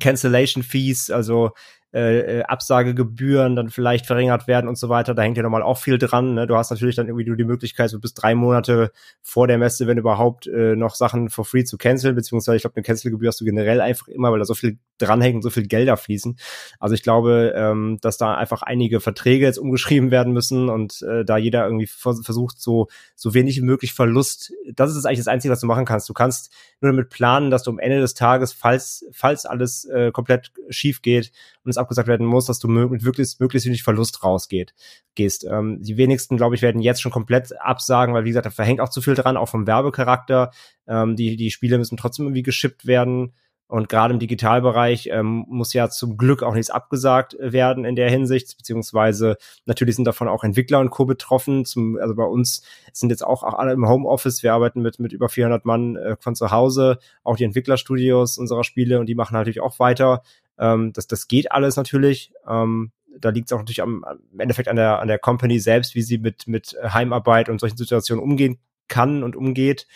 Cancellation 0.00 0.62
Fees, 0.62 1.08
also 1.10 1.54
äh, 1.94 2.40
äh, 2.40 2.42
Absagegebühren 2.42 3.56
dann 3.56 3.70
vielleicht 3.70 4.04
verringert 4.04 4.46
werden 4.46 4.68
und 4.68 4.76
so 4.76 4.90
weiter. 4.90 5.14
Da 5.14 5.22
hängt 5.22 5.38
ja 5.38 5.42
nochmal 5.42 5.62
auch 5.62 5.78
viel 5.78 5.96
dran. 5.96 6.34
Ne? 6.34 6.46
Du 6.46 6.54
hast 6.54 6.70
natürlich 6.70 6.96
dann 6.96 7.06
irgendwie 7.06 7.24
nur 7.24 7.36
die 7.36 7.44
Möglichkeit, 7.44 7.88
so 7.88 7.98
bis 7.98 8.12
drei 8.12 8.34
Monate 8.34 8.92
vor 9.22 9.46
der 9.46 9.56
Messe, 9.56 9.86
wenn 9.86 9.96
überhaupt, 9.96 10.46
äh, 10.46 10.76
noch 10.76 10.94
Sachen 10.94 11.30
for 11.30 11.46
free 11.46 11.64
zu 11.64 11.78
canceln, 11.78 12.14
beziehungsweise 12.14 12.56
ich 12.56 12.62
glaube, 12.62 12.76
eine 12.76 12.82
Cancelgebühr 12.82 13.28
hast 13.28 13.40
du 13.40 13.46
generell 13.46 13.80
einfach 13.80 14.06
immer, 14.08 14.30
weil 14.30 14.38
da 14.38 14.44
so 14.44 14.52
viel 14.52 14.78
dranhängt 14.98 15.36
und 15.36 15.42
so 15.42 15.48
viel 15.48 15.66
Gelder 15.66 15.96
fließen. 15.96 16.36
Also 16.78 16.94
ich 16.94 17.02
glaube, 17.02 17.54
ähm, 17.56 17.96
dass 18.02 18.18
da 18.18 18.34
einfach 18.34 18.60
einige 18.60 19.00
Verträge 19.00 19.46
jetzt 19.46 19.58
umgeschrieben 19.58 20.10
werden 20.10 20.34
müssen 20.34 20.68
und 20.68 21.00
äh, 21.00 21.24
da 21.24 21.38
jeder 21.38 21.64
irgendwie 21.64 21.86
versucht, 21.86 22.60
so, 22.60 22.88
so 23.14 23.32
wenig 23.32 23.56
wie 23.56 23.64
möglich 23.64 23.94
Verlust. 23.94 24.52
Das 24.74 24.94
ist 24.94 25.06
eigentlich 25.06 25.20
das 25.20 25.28
Einzige, 25.28 25.52
was 25.52 25.60
du 25.60 25.66
machen 25.66 25.86
kannst. 25.86 26.06
Du 26.08 26.12
kannst 26.12 26.52
nur 26.82 26.92
damit 26.92 27.08
planen, 27.08 27.50
dass 27.50 27.62
du 27.62 27.70
am 27.70 27.78
Ende 27.78 28.00
des 28.00 28.12
Tages, 28.12 28.52
falls, 28.52 29.06
falls 29.12 29.46
alles 29.46 29.86
äh, 29.86 30.12
komplett 30.12 30.52
schief 30.68 31.00
geht 31.00 31.32
und 31.64 31.70
es 31.70 31.77
abgesagt 31.78 32.08
werden 32.08 32.26
muss, 32.26 32.46
dass 32.46 32.58
du 32.58 32.68
mit 32.68 33.02
möglichst, 33.02 33.40
möglichst 33.40 33.66
wenig 33.66 33.82
Verlust 33.82 34.22
rausgeht, 34.22 34.74
gehst. 35.14 35.44
Ähm, 35.44 35.82
die 35.82 35.96
wenigsten, 35.96 36.36
glaube 36.36 36.54
ich, 36.54 36.62
werden 36.62 36.80
jetzt 36.80 37.00
schon 37.00 37.12
komplett 37.12 37.58
absagen, 37.60 38.14
weil, 38.14 38.24
wie 38.24 38.30
gesagt, 38.30 38.46
da 38.46 38.50
verhängt 38.50 38.80
auch 38.80 38.90
zu 38.90 39.00
viel 39.00 39.14
dran, 39.14 39.36
auch 39.36 39.48
vom 39.48 39.66
Werbecharakter. 39.66 40.50
Ähm, 40.86 41.16
die, 41.16 41.36
die 41.36 41.50
Spiele 41.50 41.78
müssen 41.78 41.96
trotzdem 41.96 42.26
irgendwie 42.26 42.42
geschippt 42.42 42.86
werden. 42.86 43.32
Und 43.68 43.90
gerade 43.90 44.14
im 44.14 44.18
Digitalbereich 44.18 45.10
ähm, 45.12 45.44
muss 45.46 45.74
ja 45.74 45.90
zum 45.90 46.16
Glück 46.16 46.42
auch 46.42 46.54
nichts 46.54 46.70
abgesagt 46.70 47.36
werden 47.38 47.84
in 47.84 47.96
der 47.96 48.08
Hinsicht, 48.08 48.56
beziehungsweise 48.56 49.36
natürlich 49.66 49.94
sind 49.94 50.06
davon 50.06 50.26
auch 50.26 50.42
Entwickler 50.42 50.80
und 50.80 50.88
Co. 50.88 51.04
betroffen. 51.04 51.66
Zum, 51.66 51.98
also 51.98 52.14
bei 52.14 52.24
uns 52.24 52.62
sind 52.94 53.10
jetzt 53.10 53.22
auch 53.24 53.42
alle 53.42 53.72
im 53.72 53.86
Homeoffice. 53.86 54.42
Wir 54.42 54.54
arbeiten 54.54 54.80
mit, 54.80 54.98
mit 54.98 55.12
über 55.12 55.28
400 55.28 55.66
Mann 55.66 55.96
äh, 55.96 56.16
von 56.18 56.34
zu 56.34 56.50
Hause, 56.50 56.98
auch 57.22 57.36
die 57.36 57.44
Entwicklerstudios 57.44 58.38
unserer 58.38 58.64
Spiele 58.64 59.00
und 59.00 59.06
die 59.06 59.14
machen 59.14 59.34
natürlich 59.34 59.60
auch 59.60 59.78
weiter. 59.78 60.22
Ähm, 60.58 60.92
das, 60.92 61.06
das 61.06 61.28
geht 61.28 61.52
alles 61.52 61.76
natürlich. 61.76 62.32
Ähm, 62.46 62.92
da 63.18 63.30
liegt 63.30 63.48
es 63.48 63.52
auch 63.52 63.58
natürlich 63.58 63.82
am, 63.82 64.04
im 64.32 64.40
Endeffekt 64.40 64.68
an 64.68 64.76
der, 64.76 65.00
an 65.00 65.08
der 65.08 65.18
Company 65.18 65.58
selbst, 65.58 65.94
wie 65.94 66.02
sie 66.02 66.18
mit, 66.18 66.46
mit 66.46 66.76
Heimarbeit 66.82 67.48
und 67.48 67.60
solchen 67.60 67.76
Situationen 67.76 68.22
umgehen 68.22 68.58
kann 68.88 69.22
und 69.22 69.36
umgeht. 69.36 69.86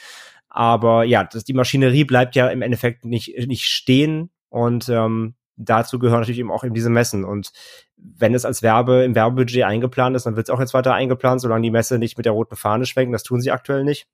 Aber 0.48 1.04
ja, 1.04 1.24
das, 1.24 1.44
die 1.44 1.54
Maschinerie 1.54 2.04
bleibt 2.04 2.36
ja 2.36 2.48
im 2.48 2.62
Endeffekt 2.62 3.04
nicht, 3.04 3.34
nicht 3.46 3.64
stehen 3.64 4.30
und 4.50 4.88
ähm, 4.88 5.34
dazu 5.56 5.98
gehören 5.98 6.20
natürlich 6.20 6.40
eben 6.40 6.50
auch 6.50 6.64
eben 6.64 6.74
diese 6.74 6.90
Messen. 6.90 7.24
Und 7.24 7.52
wenn 7.96 8.34
es 8.34 8.44
als 8.44 8.62
Werbe 8.62 9.04
im 9.04 9.14
Werbebudget 9.14 9.64
eingeplant 9.64 10.16
ist, 10.16 10.26
dann 10.26 10.36
wird 10.36 10.48
es 10.48 10.54
auch 10.54 10.60
jetzt 10.60 10.74
weiter 10.74 10.94
eingeplant, 10.94 11.40
solange 11.40 11.62
die 11.62 11.70
Messe 11.70 11.98
nicht 11.98 12.16
mit 12.16 12.26
der 12.26 12.32
roten 12.32 12.56
Fahne 12.56 12.86
schwenken. 12.86 13.12
Das 13.12 13.22
tun 13.22 13.40
sie 13.40 13.50
aktuell 13.50 13.84
nicht. 13.84 14.06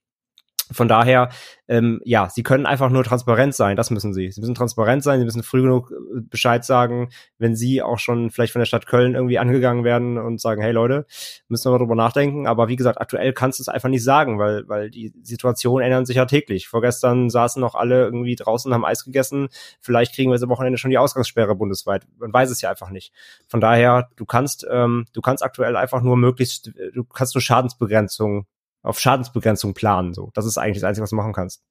Von 0.72 0.88
daher, 0.88 1.30
ähm, 1.66 2.00
ja, 2.04 2.28
sie 2.28 2.42
können 2.42 2.66
einfach 2.66 2.90
nur 2.90 3.04
transparent 3.04 3.54
sein, 3.54 3.76
das 3.76 3.90
müssen 3.90 4.12
sie. 4.12 4.30
Sie 4.30 4.40
müssen 4.40 4.54
transparent 4.54 5.02
sein, 5.02 5.18
sie 5.18 5.24
müssen 5.24 5.42
früh 5.42 5.62
genug 5.62 5.90
äh, 5.90 6.20
Bescheid 6.20 6.64
sagen, 6.64 7.10
wenn 7.38 7.56
sie 7.56 7.82
auch 7.82 7.98
schon 7.98 8.30
vielleicht 8.30 8.52
von 8.52 8.60
der 8.60 8.66
Stadt 8.66 8.86
Köln 8.86 9.14
irgendwie 9.14 9.38
angegangen 9.38 9.84
werden 9.84 10.18
und 10.18 10.40
sagen, 10.40 10.62
hey 10.62 10.72
Leute, 10.72 11.06
müssen 11.48 11.66
wir 11.66 11.72
mal 11.72 11.78
drüber 11.78 11.94
nachdenken. 11.94 12.46
Aber 12.46 12.68
wie 12.68 12.76
gesagt, 12.76 13.00
aktuell 13.00 13.32
kannst 13.32 13.58
du 13.58 13.62
es 13.62 13.68
einfach 13.68 13.88
nicht 13.88 14.04
sagen, 14.04 14.38
weil, 14.38 14.68
weil 14.68 14.90
die 14.90 15.12
Situationen 15.22 15.84
ändern 15.84 16.06
sich 16.06 16.16
ja 16.16 16.26
täglich. 16.26 16.68
Vorgestern 16.68 17.30
saßen 17.30 17.60
noch 17.60 17.74
alle 17.74 18.04
irgendwie 18.04 18.36
draußen, 18.36 18.72
haben 18.72 18.84
Eis 18.84 19.04
gegessen. 19.04 19.48
Vielleicht 19.80 20.14
kriegen 20.14 20.30
wir 20.30 20.42
am 20.42 20.48
Wochenende 20.48 20.78
schon 20.78 20.90
die 20.90 20.98
Ausgangssperre 20.98 21.54
bundesweit. 21.54 22.06
Man 22.18 22.32
weiß 22.32 22.50
es 22.50 22.60
ja 22.60 22.70
einfach 22.70 22.90
nicht. 22.90 23.12
Von 23.48 23.60
daher, 23.60 24.08
du 24.16 24.24
kannst, 24.24 24.66
ähm, 24.70 25.06
du 25.12 25.20
kannst 25.20 25.42
aktuell 25.42 25.76
einfach 25.76 26.02
nur 26.02 26.16
möglichst, 26.16 26.72
du 26.94 27.04
kannst 27.04 27.34
nur 27.34 27.42
Schadensbegrenzung 27.42 28.46
auf 28.82 28.98
Schadensbegrenzung 29.00 29.74
planen. 29.74 30.14
So, 30.14 30.30
das 30.34 30.46
ist 30.46 30.58
eigentlich 30.58 30.78
das 30.80 30.84
Einzige, 30.84 31.02
was 31.02 31.10
du 31.10 31.16
machen 31.16 31.32
kannst. 31.32 31.62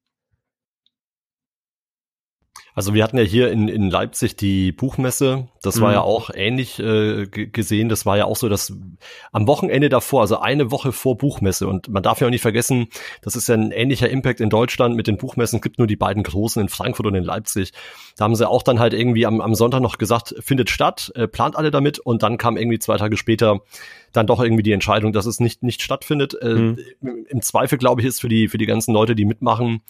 Also 2.78 2.94
wir 2.94 3.02
hatten 3.02 3.18
ja 3.18 3.24
hier 3.24 3.50
in, 3.50 3.66
in 3.66 3.90
Leipzig 3.90 4.36
die 4.36 4.70
Buchmesse. 4.70 5.48
Das 5.62 5.78
mhm. 5.78 5.80
war 5.80 5.92
ja 5.94 6.02
auch 6.02 6.30
ähnlich 6.32 6.78
äh, 6.78 7.26
gesehen. 7.26 7.88
Das 7.88 8.06
war 8.06 8.16
ja 8.16 8.24
auch 8.24 8.36
so, 8.36 8.48
dass 8.48 8.72
am 9.32 9.48
Wochenende 9.48 9.88
davor, 9.88 10.20
also 10.20 10.38
eine 10.38 10.70
Woche 10.70 10.92
vor 10.92 11.18
Buchmesse, 11.18 11.66
und 11.66 11.88
man 11.88 12.04
darf 12.04 12.20
ja 12.20 12.28
auch 12.28 12.30
nicht 12.30 12.40
vergessen, 12.40 12.86
das 13.20 13.34
ist 13.34 13.48
ja 13.48 13.56
ein 13.56 13.72
ähnlicher 13.72 14.08
Impact 14.08 14.40
in 14.40 14.48
Deutschland 14.48 14.94
mit 14.94 15.08
den 15.08 15.16
Buchmessen. 15.16 15.56
Es 15.56 15.62
gibt 15.62 15.78
nur 15.78 15.88
die 15.88 15.96
beiden 15.96 16.22
großen 16.22 16.62
in 16.62 16.68
Frankfurt 16.68 17.06
und 17.06 17.16
in 17.16 17.24
Leipzig. 17.24 17.72
Da 18.16 18.26
haben 18.26 18.36
sie 18.36 18.48
auch 18.48 18.62
dann 18.62 18.78
halt 18.78 18.94
irgendwie 18.94 19.26
am, 19.26 19.40
am 19.40 19.56
Sonntag 19.56 19.80
noch 19.80 19.98
gesagt, 19.98 20.36
findet 20.38 20.70
statt, 20.70 21.10
äh, 21.16 21.26
plant 21.26 21.56
alle 21.56 21.72
damit. 21.72 21.98
Und 21.98 22.22
dann 22.22 22.38
kam 22.38 22.56
irgendwie 22.56 22.78
zwei 22.78 22.96
Tage 22.96 23.16
später 23.16 23.58
dann 24.12 24.28
doch 24.28 24.40
irgendwie 24.40 24.62
die 24.62 24.70
Entscheidung, 24.70 25.12
dass 25.12 25.26
es 25.26 25.40
nicht, 25.40 25.64
nicht 25.64 25.82
stattfindet. 25.82 26.40
Äh, 26.40 26.54
mhm. 26.54 26.78
Im 27.28 27.42
Zweifel, 27.42 27.76
glaube 27.76 28.02
ich, 28.02 28.06
ist 28.06 28.20
für 28.20 28.28
die, 28.28 28.46
für 28.46 28.58
die 28.58 28.66
ganzen 28.66 28.94
Leute, 28.94 29.16
die 29.16 29.24
mitmachen, 29.24 29.82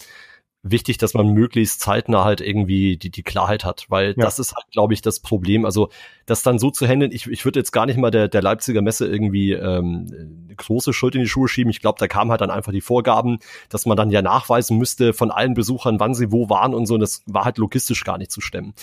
wichtig, 0.62 0.98
dass 0.98 1.14
man 1.14 1.28
möglichst 1.28 1.80
zeitnah 1.80 2.24
halt 2.24 2.40
irgendwie 2.40 2.96
die, 2.96 3.10
die 3.10 3.22
Klarheit 3.22 3.64
hat, 3.64 3.86
weil 3.88 4.14
ja. 4.16 4.24
das 4.24 4.38
ist 4.38 4.54
halt, 4.54 4.66
glaube 4.72 4.92
ich, 4.92 5.02
das 5.02 5.20
Problem. 5.20 5.64
Also 5.64 5.88
das 6.26 6.42
dann 6.42 6.58
so 6.58 6.70
zu 6.70 6.86
handeln, 6.86 7.12
ich, 7.12 7.26
ich 7.26 7.44
würde 7.44 7.60
jetzt 7.60 7.70
gar 7.70 7.86
nicht 7.86 7.96
mal 7.96 8.10
der, 8.10 8.28
der 8.28 8.42
Leipziger 8.42 8.82
Messe 8.82 9.06
irgendwie 9.06 9.52
ähm, 9.52 10.48
große 10.56 10.92
Schuld 10.92 11.14
in 11.14 11.22
die 11.22 11.28
Schuhe 11.28 11.48
schieben. 11.48 11.70
Ich 11.70 11.80
glaube, 11.80 11.98
da 11.98 12.08
kamen 12.08 12.30
halt 12.30 12.40
dann 12.40 12.50
einfach 12.50 12.72
die 12.72 12.80
Vorgaben, 12.80 13.38
dass 13.68 13.86
man 13.86 13.96
dann 13.96 14.10
ja 14.10 14.20
nachweisen 14.20 14.78
müsste 14.78 15.12
von 15.12 15.30
allen 15.30 15.54
Besuchern, 15.54 16.00
wann 16.00 16.14
sie 16.14 16.32
wo 16.32 16.48
waren 16.50 16.74
und 16.74 16.86
so. 16.86 16.94
Und 16.94 17.00
das 17.00 17.22
war 17.26 17.44
halt 17.44 17.58
logistisch 17.58 18.04
gar 18.04 18.18
nicht 18.18 18.32
zu 18.32 18.40
stemmen. 18.40 18.74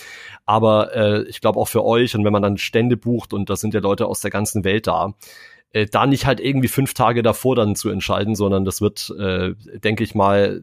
Aber 0.46 0.94
äh, 0.94 1.22
ich 1.24 1.40
glaube 1.40 1.60
auch 1.60 1.68
für 1.68 1.84
euch 1.84 2.14
und 2.14 2.24
wenn 2.24 2.32
man 2.32 2.42
dann 2.42 2.56
Stände 2.56 2.96
bucht 2.96 3.32
und 3.32 3.50
da 3.50 3.56
sind 3.56 3.74
ja 3.74 3.80
Leute 3.80 4.06
aus 4.06 4.20
der 4.20 4.30
ganzen 4.30 4.64
Welt 4.64 4.86
da, 4.86 5.14
äh, 5.72 5.86
da 5.86 6.06
nicht 6.06 6.24
halt 6.24 6.40
irgendwie 6.40 6.68
fünf 6.68 6.94
Tage 6.94 7.22
davor 7.22 7.54
dann 7.54 7.76
zu 7.76 7.90
entscheiden, 7.90 8.34
sondern 8.34 8.64
das 8.64 8.80
wird, 8.80 9.12
äh, 9.18 9.54
denke 9.78 10.04
ich 10.04 10.14
mal, 10.14 10.62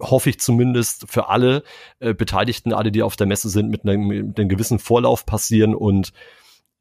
hoffe 0.00 0.30
ich 0.30 0.40
zumindest 0.40 1.06
für 1.10 1.28
alle 1.28 1.62
äh, 2.00 2.14
Beteiligten, 2.14 2.72
alle, 2.72 2.92
die 2.92 3.02
auf 3.02 3.16
der 3.16 3.26
Messe 3.26 3.48
sind, 3.48 3.70
mit 3.70 3.84
einem, 3.84 4.06
mit 4.06 4.38
einem 4.38 4.48
gewissen 4.48 4.78
Vorlauf 4.78 5.26
passieren 5.26 5.74
und 5.74 6.12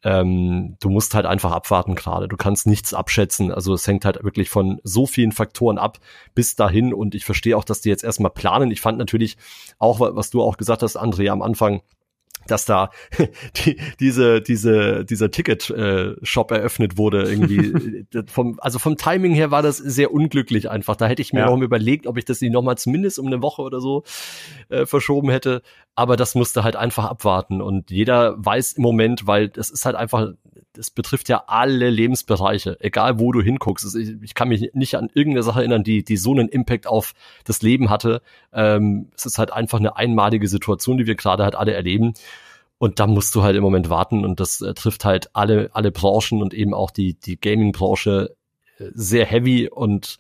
ähm, 0.06 0.78
du 0.80 0.90
musst 0.90 1.16
halt 1.16 1.26
einfach 1.26 1.52
abwarten 1.52 1.96
gerade. 1.96 2.28
Du 2.28 2.38
kannst 2.38 2.68
nichts 2.68 2.94
abschätzen. 2.94 3.52
Also 3.52 3.74
es 3.74 3.88
hängt 3.88 4.06
halt 4.06 4.24
wirklich 4.24 4.52
von 4.52 4.80
so 4.84 5.08
vielen 5.08 5.32
Faktoren 5.32 5.80
ab 5.80 5.98
bis 6.36 6.56
dahin. 6.56 6.94
Und 6.94 7.16
ich 7.16 7.26
verstehe 7.26 7.58
auch, 7.58 7.64
dass 7.64 7.82
die 7.82 7.90
jetzt 7.90 8.04
erstmal 8.04 8.30
planen. 8.30 8.70
Ich 8.70 8.82
fand 8.82 9.00
natürlich 9.00 9.36
auch, 9.80 10.00
was 10.00 10.30
du 10.30 10.44
auch 10.44 10.58
gesagt 10.58 10.84
hast, 10.84 10.96
Andrea, 10.96 11.34
am 11.34 11.42
Anfang, 11.42 11.82
dass 12.48 12.66
da 12.66 12.92
die, 13.66 13.78
diese, 14.00 14.42
diese, 14.42 15.06
dieser 15.06 15.32
Ticket-Shop 15.32 16.52
äh, 16.52 16.56
eröffnet 16.56 16.98
wurde 16.98 17.24
irgendwie. 17.24 18.06
vom, 18.28 18.60
also 18.60 18.80
vom 18.80 18.98
Timing 18.98 19.34
her 19.34 19.52
war 19.52 19.62
das 19.62 19.78
sehr 19.78 20.14
unglücklich 20.14 20.70
einfach. 20.70 20.96
Da 20.96 21.08
hätte 21.08 21.22
ich 21.22 21.34
mir 21.34 21.40
ja. 21.40 21.50
noch 21.50 21.62
überlegt, 21.62 22.08
ob 22.08 22.18
ich 22.18 22.26
das 22.26 22.42
nicht 22.42 22.52
nochmal 22.52 22.78
zumindest 22.78 23.20
um 23.20 23.28
eine 23.28 23.42
Woche 23.42 23.62
oder 23.62 23.80
so 23.80 24.04
äh, 24.70 24.86
verschoben 24.86 25.30
hätte. 25.30 25.62
Aber 25.96 26.18
das 26.18 26.36
musste 26.36 26.64
halt 26.64 26.76
einfach 26.76 27.06
abwarten. 27.06 27.62
Und 27.62 27.90
jeder 27.90 28.36
weiß 28.38 28.74
im 28.74 28.84
Moment, 28.84 29.28
weil 29.28 29.48
das 29.48 29.70
ist 29.70 29.86
halt 29.86 29.96
einfach, 29.96 30.34
das 30.74 30.92
betrifft 30.92 31.30
ja 31.30 31.46
alle 31.48 31.90
Lebensbereiche, 31.90 32.78
egal 32.82 33.18
wo 33.18 33.32
du 33.32 33.42
hinguckst. 33.42 33.96
Ich, 33.96 34.22
ich 34.22 34.34
kann 34.34 34.50
mich 34.50 34.72
nicht 34.74 34.96
an 34.96 35.10
irgendeine 35.14 35.44
Sache 35.44 35.60
erinnern, 35.60 35.84
die, 35.84 36.04
die 36.04 36.18
so 36.18 36.32
einen 36.32 36.50
Impact 36.50 36.86
auf 36.86 37.14
das 37.46 37.62
Leben 37.62 37.90
hatte. 37.90 38.22
Ähm, 38.52 39.10
es 39.16 39.26
ist 39.26 39.38
halt 39.38 39.54
einfach 39.54 39.80
eine 39.80 39.96
einmalige 39.96 40.50
Situation, 40.50 40.98
die 40.98 41.08
wir 41.08 41.16
gerade 41.16 41.46
halt 41.46 41.56
alle 41.56 41.74
erleben. 41.74 42.14
Und 42.78 43.00
da 43.00 43.08
musst 43.08 43.34
du 43.36 43.44
halt 43.44 43.56
im 43.56 43.64
Moment 43.64 43.90
warten 43.90 44.26
und 44.26 44.42
das 44.42 44.60
äh, 44.62 44.74
trifft 44.74 45.06
halt 45.06 45.30
alle, 45.34 45.70
alle 45.74 45.92
Branchen 45.92 46.42
und 46.42 46.54
eben 46.54 46.74
auch 46.74 46.92
die, 46.92 47.14
die 47.14 47.40
Gaming-Branche 47.40 48.36
äh, 48.80 48.92
sehr 48.94 49.26
heavy 49.26 49.70
und 49.70 50.18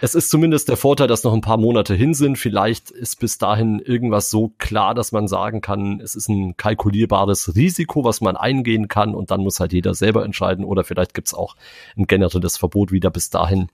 es 0.00 0.14
ist 0.14 0.30
zumindest 0.30 0.68
der 0.68 0.76
Vorteil, 0.76 1.08
dass 1.08 1.24
noch 1.24 1.32
ein 1.32 1.40
paar 1.40 1.58
Monate 1.58 1.94
hin 1.94 2.14
sind. 2.14 2.36
Vielleicht 2.36 2.90
ist 2.90 3.20
bis 3.20 3.38
dahin 3.38 3.78
irgendwas 3.78 4.30
so 4.30 4.52
klar, 4.58 4.94
dass 4.94 5.12
man 5.12 5.28
sagen 5.28 5.60
kann, 5.60 6.00
es 6.00 6.14
ist 6.14 6.28
ein 6.28 6.56
kalkulierbares 6.56 7.54
Risiko, 7.54 8.04
was 8.04 8.20
man 8.20 8.36
eingehen 8.36 8.88
kann 8.88 9.14
und 9.14 9.30
dann 9.30 9.42
muss 9.42 9.60
halt 9.60 9.72
jeder 9.72 9.94
selber 9.94 10.24
entscheiden 10.24 10.64
oder 10.64 10.84
vielleicht 10.84 11.14
gibt's 11.14 11.34
auch 11.34 11.56
ein 11.96 12.06
generelles 12.06 12.56
Verbot 12.56 12.92
wieder 12.92 13.10
bis 13.10 13.30
dahin. 13.30 13.68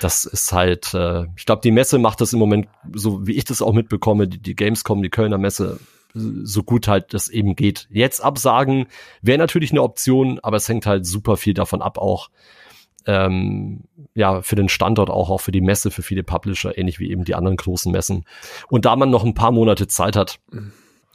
Das 0.00 0.24
ist 0.24 0.52
halt, 0.52 0.92
äh, 0.94 1.24
ich 1.36 1.46
glaube, 1.46 1.62
die 1.62 1.70
Messe 1.70 1.98
macht 1.98 2.20
das 2.20 2.32
im 2.32 2.38
Moment, 2.38 2.68
so 2.92 3.26
wie 3.26 3.32
ich 3.32 3.44
das 3.44 3.62
auch 3.62 3.72
mitbekomme, 3.72 4.28
die, 4.28 4.38
die 4.38 4.54
Gamescom, 4.54 5.02
die 5.02 5.10
Kölner 5.10 5.38
Messe, 5.38 5.78
so 6.14 6.62
gut 6.62 6.88
halt 6.88 7.14
das 7.14 7.28
eben 7.28 7.54
geht. 7.54 7.86
Jetzt 7.90 8.20
absagen 8.20 8.86
wäre 9.22 9.38
natürlich 9.38 9.70
eine 9.70 9.82
Option, 9.82 10.40
aber 10.42 10.56
es 10.56 10.68
hängt 10.68 10.86
halt 10.86 11.06
super 11.06 11.36
viel 11.36 11.54
davon 11.54 11.82
ab 11.82 11.98
auch, 11.98 12.30
ähm, 13.08 13.84
ja, 14.14 14.42
für 14.42 14.54
den 14.54 14.68
Standort 14.68 15.10
auch, 15.10 15.30
auch 15.30 15.40
für 15.40 15.50
die 15.50 15.60
Messe, 15.60 15.90
für 15.90 16.02
viele 16.02 16.22
Publisher, 16.22 16.76
ähnlich 16.76 17.00
wie 17.00 17.10
eben 17.10 17.24
die 17.24 17.34
anderen 17.34 17.56
großen 17.56 17.90
Messen. 17.90 18.24
Und 18.68 18.84
da 18.84 18.94
man 18.94 19.10
noch 19.10 19.24
ein 19.24 19.34
paar 19.34 19.50
Monate 19.50 19.88
Zeit 19.88 20.14
hat, 20.14 20.38
mhm 20.52 20.72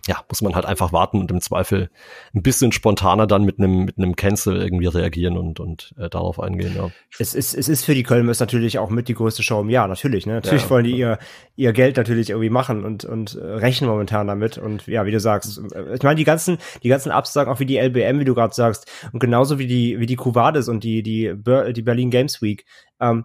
ja, 0.08 0.22
muss 0.30 0.42
man 0.42 0.54
halt 0.56 0.66
einfach 0.66 0.92
warten 0.92 1.20
und 1.20 1.32
im 1.32 1.40
Zweifel 1.40 1.90
ein 2.34 2.42
bisschen 2.42 2.72
spontaner 2.72 3.26
dann 3.26 3.44
mit 3.44 3.58
einem 3.58 3.86
mit 3.86 3.98
einem 3.98 4.16
Cancel 4.16 4.62
irgendwie 4.62 4.88
reagieren 4.88 5.38
und 5.38 5.60
und 5.60 5.94
äh, 5.98 6.10
darauf 6.10 6.40
eingehen. 6.40 6.74
Ja. 6.76 6.90
Es 7.18 7.34
ist 7.34 7.54
es 7.54 7.70
ist 7.70 7.86
für 7.86 7.96
die 7.96 8.04
Köln 8.04 8.26
natürlich 8.26 8.80
auch 8.80 8.90
mit 8.90 9.08
die 9.08 9.14
größte 9.14 9.44
Show 9.44 9.62
im 9.62 9.70
Jahr, 9.70 9.88
natürlich. 9.88 10.26
Ne? 10.26 10.34
Natürlich 10.34 10.64
ja, 10.64 10.70
wollen 10.70 10.84
die 10.84 10.98
ihr 10.98 11.20
ihr 11.56 11.72
Geld 11.72 11.96
natürlich 11.96 12.32
irgendwie 12.32 12.50
machen 12.50 12.84
und 12.84 13.06
und 13.06 13.36
äh, 13.36 13.46
rechnen 13.46 13.90
momentan 13.90 14.28
damit 14.28 14.58
und 14.58 14.88
ja, 14.88 15.06
wie 15.06 15.12
du 15.12 15.20
sagst, 15.20 15.62
äh, 15.74 15.96
ich 15.96 16.04
meine 16.04 16.16
die 16.16 16.26
ganzen 16.26 16.58
die 16.84 16.90
ganzen 16.90 17.12
Absagen 17.12 17.52
auch 17.52 17.60
wie 17.60 17.66
die 17.66 17.78
LBM, 17.78 18.20
wie 18.20 18.26
du 18.26 18.36
gerade 18.36 18.54
sagst 18.54 18.92
und 19.14 19.20
genauso 19.20 19.58
wie 19.58 19.68
die 19.68 20.00
wie 20.00 20.06
die 20.06 20.18
Cuvades 20.18 20.68
und 20.68 20.84
die 20.84 21.02
die 21.02 21.34
die 21.34 21.82
Berlin 21.82 22.10
Games 22.10 22.42
Week. 22.42 22.66
Ähm, 23.00 23.24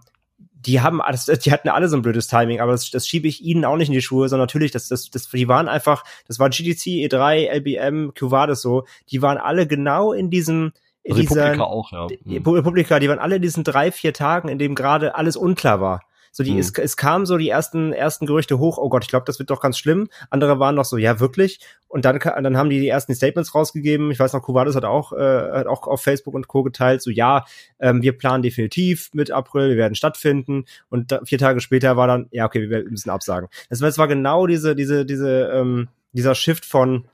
die 0.65 0.81
haben 0.81 1.01
alles, 1.01 1.25
die 1.25 1.51
hatten 1.51 1.69
alle 1.69 1.87
so 1.87 1.95
ein 1.95 2.01
blödes 2.01 2.27
Timing, 2.27 2.59
aber 2.59 2.73
das, 2.73 2.91
das 2.91 3.07
schiebe 3.07 3.27
ich 3.27 3.41
ihnen 3.41 3.65
auch 3.65 3.77
nicht 3.77 3.87
in 3.87 3.93
die 3.93 4.01
Schuhe, 4.01 4.27
sondern 4.27 4.43
natürlich, 4.43 4.71
das, 4.71 4.87
das, 4.87 5.09
das, 5.09 5.29
die 5.29 5.47
waren 5.47 5.67
einfach, 5.67 6.03
das 6.27 6.39
war 6.39 6.49
GDC, 6.49 7.07
E3, 7.07 7.49
LBM, 7.49 8.13
Cuvades 8.13 8.61
so, 8.61 8.85
die 9.09 9.21
waren 9.21 9.37
alle 9.37 9.67
genau 9.67 10.11
in 10.11 10.29
diesem, 10.29 10.73
in 11.03 11.15
Republika 11.15 11.51
dieser, 11.53 11.67
auch, 11.67 11.91
ja. 11.91 12.07
Republika, 12.45 12.99
die 12.99 13.07
waren 13.07 13.19
alle 13.19 13.37
in 13.37 13.41
diesen 13.41 13.63
drei, 13.63 13.91
vier 13.91 14.13
Tagen, 14.13 14.49
in 14.49 14.59
dem 14.59 14.75
gerade 14.75 15.15
alles 15.15 15.37
unklar 15.37 15.79
war. 15.79 16.01
So 16.31 16.43
die, 16.43 16.51
hm. 16.51 16.59
es, 16.59 16.71
es 16.77 16.97
kamen 16.97 17.25
so 17.25 17.37
die 17.37 17.49
ersten, 17.49 17.93
ersten 17.93 18.25
Gerüchte 18.25 18.59
hoch, 18.59 18.77
oh 18.77 18.89
Gott, 18.89 19.03
ich 19.03 19.09
glaube, 19.09 19.25
das 19.25 19.39
wird 19.39 19.49
doch 19.49 19.61
ganz 19.61 19.77
schlimm. 19.77 20.09
Andere 20.29 20.59
waren 20.59 20.75
noch 20.75 20.85
so, 20.85 20.97
ja, 20.97 21.19
wirklich. 21.19 21.59
Und 21.87 22.05
dann, 22.05 22.19
dann 22.19 22.57
haben 22.57 22.69
die 22.69 22.79
die 22.79 22.87
ersten 22.87 23.15
Statements 23.15 23.55
rausgegeben. 23.55 24.11
Ich 24.11 24.19
weiß 24.19 24.33
noch, 24.33 24.41
Kuvadis 24.41 24.75
hat 24.75 24.85
auch, 24.85 25.11
äh, 25.13 25.51
hat 25.51 25.67
auch 25.67 25.87
auf 25.87 26.01
Facebook 26.01 26.35
und 26.35 26.47
Co. 26.47 26.63
geteilt, 26.63 27.01
so, 27.01 27.09
ja, 27.09 27.45
ähm, 27.79 28.01
wir 28.01 28.17
planen 28.17 28.43
definitiv 28.43 29.09
mit 29.13 29.31
April, 29.31 29.69
wir 29.69 29.77
werden 29.77 29.95
stattfinden. 29.95 30.65
Und 30.89 31.11
da, 31.11 31.21
vier 31.25 31.39
Tage 31.39 31.61
später 31.61 31.97
war 31.97 32.07
dann, 32.07 32.27
ja, 32.31 32.45
okay, 32.45 32.69
wir 32.69 32.83
müssen 32.89 33.09
absagen. 33.09 33.49
Das, 33.69 33.79
das 33.79 33.97
war 33.97 34.07
genau 34.07 34.47
diese, 34.47 34.75
diese, 34.75 35.05
diese, 35.05 35.49
ähm, 35.53 35.87
dieser 36.13 36.35
Shift 36.35 36.65
von, 36.65 37.05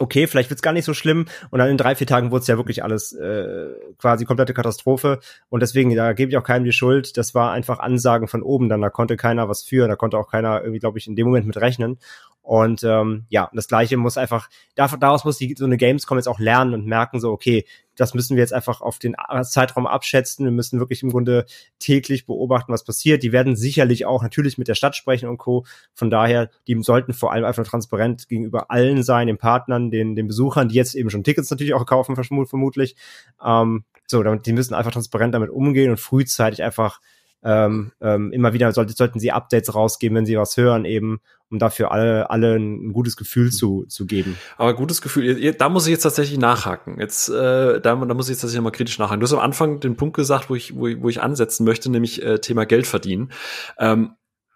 okay, 0.00 0.26
vielleicht 0.26 0.50
wird's 0.50 0.62
gar 0.62 0.72
nicht 0.72 0.84
so 0.84 0.94
schlimm. 0.94 1.26
Und 1.50 1.58
dann 1.58 1.68
in 1.68 1.76
drei, 1.76 1.94
vier 1.94 2.06
Tagen 2.06 2.30
wurde 2.30 2.40
es 2.42 2.46
ja 2.46 2.56
wirklich 2.56 2.82
alles 2.82 3.12
äh, 3.12 3.66
quasi 3.98 4.24
komplette 4.24 4.54
Katastrophe. 4.54 5.20
Und 5.48 5.60
deswegen, 5.60 5.94
da 5.94 6.12
gebe 6.14 6.30
ich 6.30 6.36
auch 6.38 6.42
keinem 6.42 6.64
die 6.64 6.72
Schuld. 6.72 7.16
Das 7.16 7.34
war 7.34 7.52
einfach 7.52 7.78
Ansagen 7.78 8.26
von 8.26 8.42
oben. 8.42 8.68
Dann 8.68 8.80
da 8.80 8.90
konnte 8.90 9.16
keiner 9.16 9.48
was 9.48 9.62
für, 9.62 9.86
da 9.86 9.96
konnte 9.96 10.18
auch 10.18 10.30
keiner 10.30 10.60
irgendwie, 10.60 10.80
glaube 10.80 10.98
ich, 10.98 11.06
in 11.06 11.16
dem 11.16 11.26
Moment 11.26 11.46
mit 11.46 11.58
rechnen. 11.58 11.98
Und 12.42 12.82
ähm, 12.84 13.26
ja, 13.28 13.50
das 13.52 13.68
Gleiche 13.68 13.96
muss 13.96 14.16
einfach, 14.16 14.48
daraus 14.74 15.24
muss 15.24 15.38
die 15.38 15.54
so 15.56 15.66
eine 15.66 15.76
Gamescom 15.76 16.18
jetzt 16.18 16.26
auch 16.26 16.40
lernen 16.40 16.74
und 16.74 16.86
merken, 16.86 17.20
so, 17.20 17.30
okay, 17.30 17.64
das 17.96 18.14
müssen 18.14 18.34
wir 18.34 18.42
jetzt 18.42 18.54
einfach 18.54 18.80
auf 18.80 18.98
den 18.98 19.14
Zeitraum 19.42 19.86
abschätzen. 19.86 20.46
Wir 20.46 20.52
müssen 20.52 20.80
wirklich 20.80 21.02
im 21.02 21.10
Grunde 21.10 21.44
täglich 21.78 22.24
beobachten, 22.24 22.72
was 22.72 22.82
passiert. 22.82 23.22
Die 23.22 23.32
werden 23.32 23.56
sicherlich 23.56 24.06
auch 24.06 24.22
natürlich 24.22 24.56
mit 24.56 24.68
der 24.68 24.74
Stadt 24.74 24.96
sprechen 24.96 25.28
und 25.28 25.36
Co. 25.36 25.66
Von 25.92 26.08
daher, 26.08 26.50
die 26.66 26.82
sollten 26.82 27.12
vor 27.12 27.30
allem 27.32 27.44
einfach 27.44 27.66
transparent 27.66 28.26
gegenüber 28.28 28.70
allen 28.70 29.02
sein, 29.02 29.26
den 29.26 29.36
Partnern, 29.36 29.90
den, 29.90 30.16
den 30.16 30.26
Besuchern, 30.26 30.68
die 30.68 30.76
jetzt 30.76 30.94
eben 30.94 31.10
schon 31.10 31.24
Tickets 31.24 31.50
natürlich 31.50 31.74
auch 31.74 31.84
kaufen, 31.84 32.16
vermutlich. 32.16 32.96
Ähm, 33.44 33.84
so, 34.06 34.22
die 34.22 34.52
müssen 34.52 34.74
einfach 34.74 34.92
transparent 34.92 35.34
damit 35.34 35.50
umgehen 35.50 35.90
und 35.90 36.00
frühzeitig 36.00 36.62
einfach 36.62 37.00
ähm, 37.42 37.92
ähm, 38.00 38.32
immer 38.32 38.52
wieder 38.52 38.72
sollte, 38.72 38.92
sollten 38.92 39.18
sie 39.18 39.32
Updates 39.32 39.74
rausgeben, 39.74 40.16
wenn 40.16 40.26
sie 40.26 40.36
was 40.36 40.56
hören, 40.56 40.84
eben, 40.84 41.20
um 41.50 41.58
dafür 41.58 41.90
alle, 41.90 42.30
alle 42.30 42.56
ein 42.56 42.92
gutes 42.92 43.16
Gefühl 43.16 43.46
mhm. 43.46 43.52
zu, 43.52 43.84
zu 43.88 44.06
geben. 44.06 44.36
Aber 44.58 44.74
gutes 44.74 45.00
Gefühl, 45.00 45.52
da 45.54 45.68
muss 45.68 45.86
ich 45.86 45.92
jetzt 45.92 46.02
tatsächlich 46.02 46.38
nachhaken. 46.38 47.00
Jetzt, 47.00 47.28
äh, 47.28 47.80
da, 47.80 47.80
da 47.80 47.96
muss 47.96 48.26
ich 48.26 48.34
jetzt 48.34 48.42
tatsächlich 48.42 48.62
mal 48.62 48.70
kritisch 48.70 48.98
nachhaken. 48.98 49.20
Du 49.20 49.24
hast 49.24 49.32
am 49.32 49.40
Anfang 49.40 49.80
den 49.80 49.96
Punkt 49.96 50.16
gesagt, 50.16 50.50
wo 50.50 50.54
ich, 50.54 50.76
wo, 50.76 50.86
ich, 50.86 51.00
wo 51.00 51.08
ich 51.08 51.22
ansetzen 51.22 51.64
möchte, 51.64 51.90
nämlich 51.90 52.22
äh, 52.22 52.40
Thema 52.40 52.66
Geld 52.66 52.86
verdienen. 52.86 53.32
Ähm, 53.78 54.12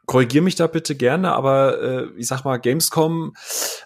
korrigier 0.06 0.42
mich 0.42 0.54
da 0.54 0.66
bitte 0.66 0.94
gerne, 0.94 1.32
aber 1.32 1.80
äh, 1.80 2.06
ich 2.16 2.26
sag 2.26 2.44
mal, 2.44 2.58
Gamescom 2.58 3.34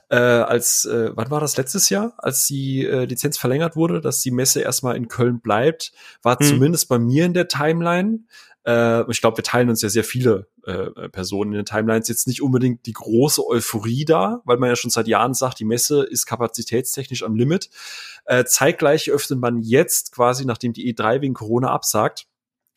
äh, 0.09 0.17
als, 0.17 0.85
äh, 0.85 1.13
wann 1.15 1.31
war 1.31 1.41
das 1.41 1.57
letztes 1.57 1.91
Jahr, 1.91 2.15
als 2.19 2.47
die 2.47 2.85
äh, 2.85 3.05
Lizenz 3.05 3.39
verlängert 3.39 3.77
wurde, 3.77 4.01
dass 4.01 4.21
die 4.21 4.31
Messe 4.31 4.61
erstmal 4.61 4.97
in 4.97 5.09
Köln 5.09 5.41
bleibt, 5.41 5.93
war 6.23 6.39
hm. 6.39 6.47
zumindest 6.47 6.89
bei 6.89 6.99
mir 6.99 7.25
in 7.25 7.35
der 7.35 7.49
Timeline 7.49 8.21
äh, 8.69 9.11
ich 9.11 9.23
glaube, 9.23 9.39
wir 9.39 9.45
teilen 9.45 9.71
uns 9.71 9.81
ja 9.81 9.89
sehr 9.89 10.05
viele 10.05 10.47
äh, 10.67 11.09
Personen 11.09 11.53
in 11.53 11.57
den 11.57 11.65
Timelines. 11.65 12.09
Jetzt 12.09 12.27
nicht 12.27 12.43
unbedingt 12.43 12.85
die 12.85 12.93
große 12.93 13.45
Euphorie 13.47 14.05
da, 14.05 14.43
weil 14.45 14.59
man 14.59 14.69
ja 14.69 14.77
schon 14.77 14.91
seit 14.91 15.09
Jahren 15.09 15.33
sagt, 15.33 15.59
die 15.59 15.65
Messe 15.65 16.03
ist 16.03 16.27
kapazitätstechnisch 16.27 17.23
am 17.23 17.35
Limit. 17.35 17.71
Äh, 18.27 18.45
zeitgleich 18.45 19.11
öffnet 19.11 19.41
man 19.41 19.63
jetzt 19.63 20.13
quasi, 20.13 20.45
nachdem 20.45 20.75
die 20.75 20.95
E3 20.95 21.23
wegen 21.23 21.35
Corona 21.35 21.71
absagt, 21.71 22.27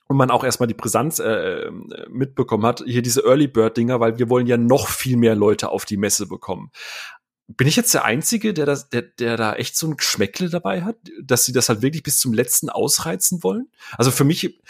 und 0.08 0.18
man 0.18 0.30
auch 0.30 0.44
erstmal 0.44 0.68
die 0.68 0.74
Brisanz 0.74 1.20
äh, 1.20 1.72
mitbekommen 2.10 2.66
hat, 2.66 2.84
hier 2.86 3.02
diese 3.02 3.24
Early 3.24 3.48
Bird 3.48 3.78
Dinger, 3.78 4.02
weil 4.02 4.20
wir 4.20 4.28
wollen 4.28 4.46
ja 4.46 4.58
noch 4.58 4.90
viel 4.90 5.16
mehr 5.16 5.36
Leute 5.36 5.70
auf 5.70 5.86
die 5.86 5.96
Messe 5.96 6.28
bekommen. 6.28 6.70
Bin 7.48 7.66
ich 7.66 7.78
jetzt 7.78 7.94
der 7.94 8.04
Einzige, 8.04 8.54
der, 8.54 8.66
das, 8.66 8.90
der, 8.90 9.04
der 9.04 9.38
da 9.38 9.54
echt 9.54 9.78
so 9.78 9.88
ein 9.88 9.96
Geschmäckle 9.96 10.50
dabei 10.50 10.82
hat, 10.82 10.98
dass 11.24 11.46
sie 11.46 11.54
das 11.54 11.70
halt 11.70 11.82
wirklich 11.82 12.04
bis 12.04 12.20
zum 12.20 12.34
letzten 12.34 12.70
ausreizen 12.70 13.42
wollen? 13.42 13.72
Also 13.98 14.12
für 14.12 14.26
mich, 14.26 14.62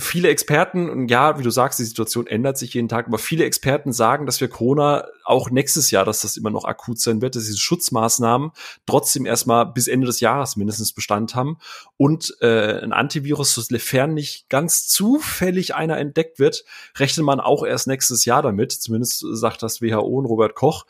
viele 0.00 0.28
Experten, 0.28 0.88
und 0.88 1.08
ja, 1.08 1.38
wie 1.38 1.42
du 1.42 1.50
sagst, 1.50 1.78
die 1.78 1.84
Situation 1.84 2.26
ändert 2.26 2.58
sich 2.58 2.74
jeden 2.74 2.88
Tag, 2.88 3.06
aber 3.06 3.18
viele 3.18 3.44
Experten 3.44 3.92
sagen, 3.92 4.26
dass 4.26 4.40
wir 4.40 4.48
Corona 4.48 5.06
auch 5.24 5.50
nächstes 5.50 5.90
Jahr, 5.90 6.04
dass 6.04 6.22
das 6.22 6.36
immer 6.36 6.50
noch 6.50 6.64
akut 6.64 7.00
sein 7.00 7.22
wird, 7.22 7.36
dass 7.36 7.44
diese 7.44 7.58
Schutzmaßnahmen 7.58 8.50
trotzdem 8.86 9.26
erstmal 9.26 9.66
bis 9.66 9.88
Ende 9.88 10.06
des 10.06 10.20
Jahres 10.20 10.56
mindestens 10.56 10.92
Bestand 10.92 11.34
haben 11.34 11.58
und 11.96 12.36
äh, 12.40 12.80
ein 12.82 12.92
Antivirus, 12.92 13.54
sofern 13.54 14.14
nicht 14.14 14.48
ganz 14.48 14.88
zufällig 14.88 15.74
einer 15.74 15.98
entdeckt 15.98 16.38
wird, 16.38 16.64
rechnet 16.96 17.24
man 17.24 17.40
auch 17.40 17.64
erst 17.64 17.86
nächstes 17.86 18.24
Jahr 18.24 18.42
damit, 18.42 18.72
zumindest 18.72 19.24
sagt 19.32 19.62
das 19.62 19.82
WHO 19.82 20.00
und 20.00 20.26
Robert 20.26 20.54
Koch 20.54 20.84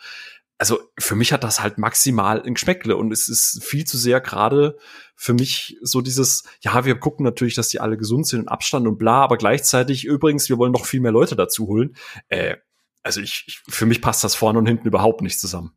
also 0.62 0.78
für 0.96 1.16
mich 1.16 1.32
hat 1.32 1.42
das 1.42 1.60
halt 1.60 1.78
maximal 1.78 2.40
ein 2.40 2.54
Geschmäckle 2.54 2.96
und 2.96 3.10
es 3.10 3.28
ist 3.28 3.64
viel 3.64 3.84
zu 3.84 3.98
sehr 3.98 4.20
gerade 4.20 4.78
für 5.16 5.34
mich 5.34 5.76
so 5.82 6.00
dieses, 6.02 6.44
ja, 6.60 6.84
wir 6.84 7.00
gucken 7.00 7.24
natürlich, 7.24 7.56
dass 7.56 7.70
die 7.70 7.80
alle 7.80 7.96
gesund 7.96 8.28
sind 8.28 8.42
und 8.42 8.48
Abstand 8.48 8.86
und 8.86 8.96
bla, 8.96 9.24
aber 9.24 9.38
gleichzeitig 9.38 10.04
übrigens, 10.04 10.48
wir 10.48 10.58
wollen 10.58 10.70
noch 10.70 10.86
viel 10.86 11.00
mehr 11.00 11.10
Leute 11.10 11.34
dazu 11.34 11.66
holen. 11.66 11.96
Äh, 12.28 12.58
also 13.02 13.20
ich, 13.20 13.42
ich, 13.48 13.60
für 13.68 13.86
mich 13.86 14.00
passt 14.00 14.22
das 14.22 14.36
vorne 14.36 14.60
und 14.60 14.66
hinten 14.66 14.86
überhaupt 14.86 15.20
nicht 15.20 15.40
zusammen. 15.40 15.72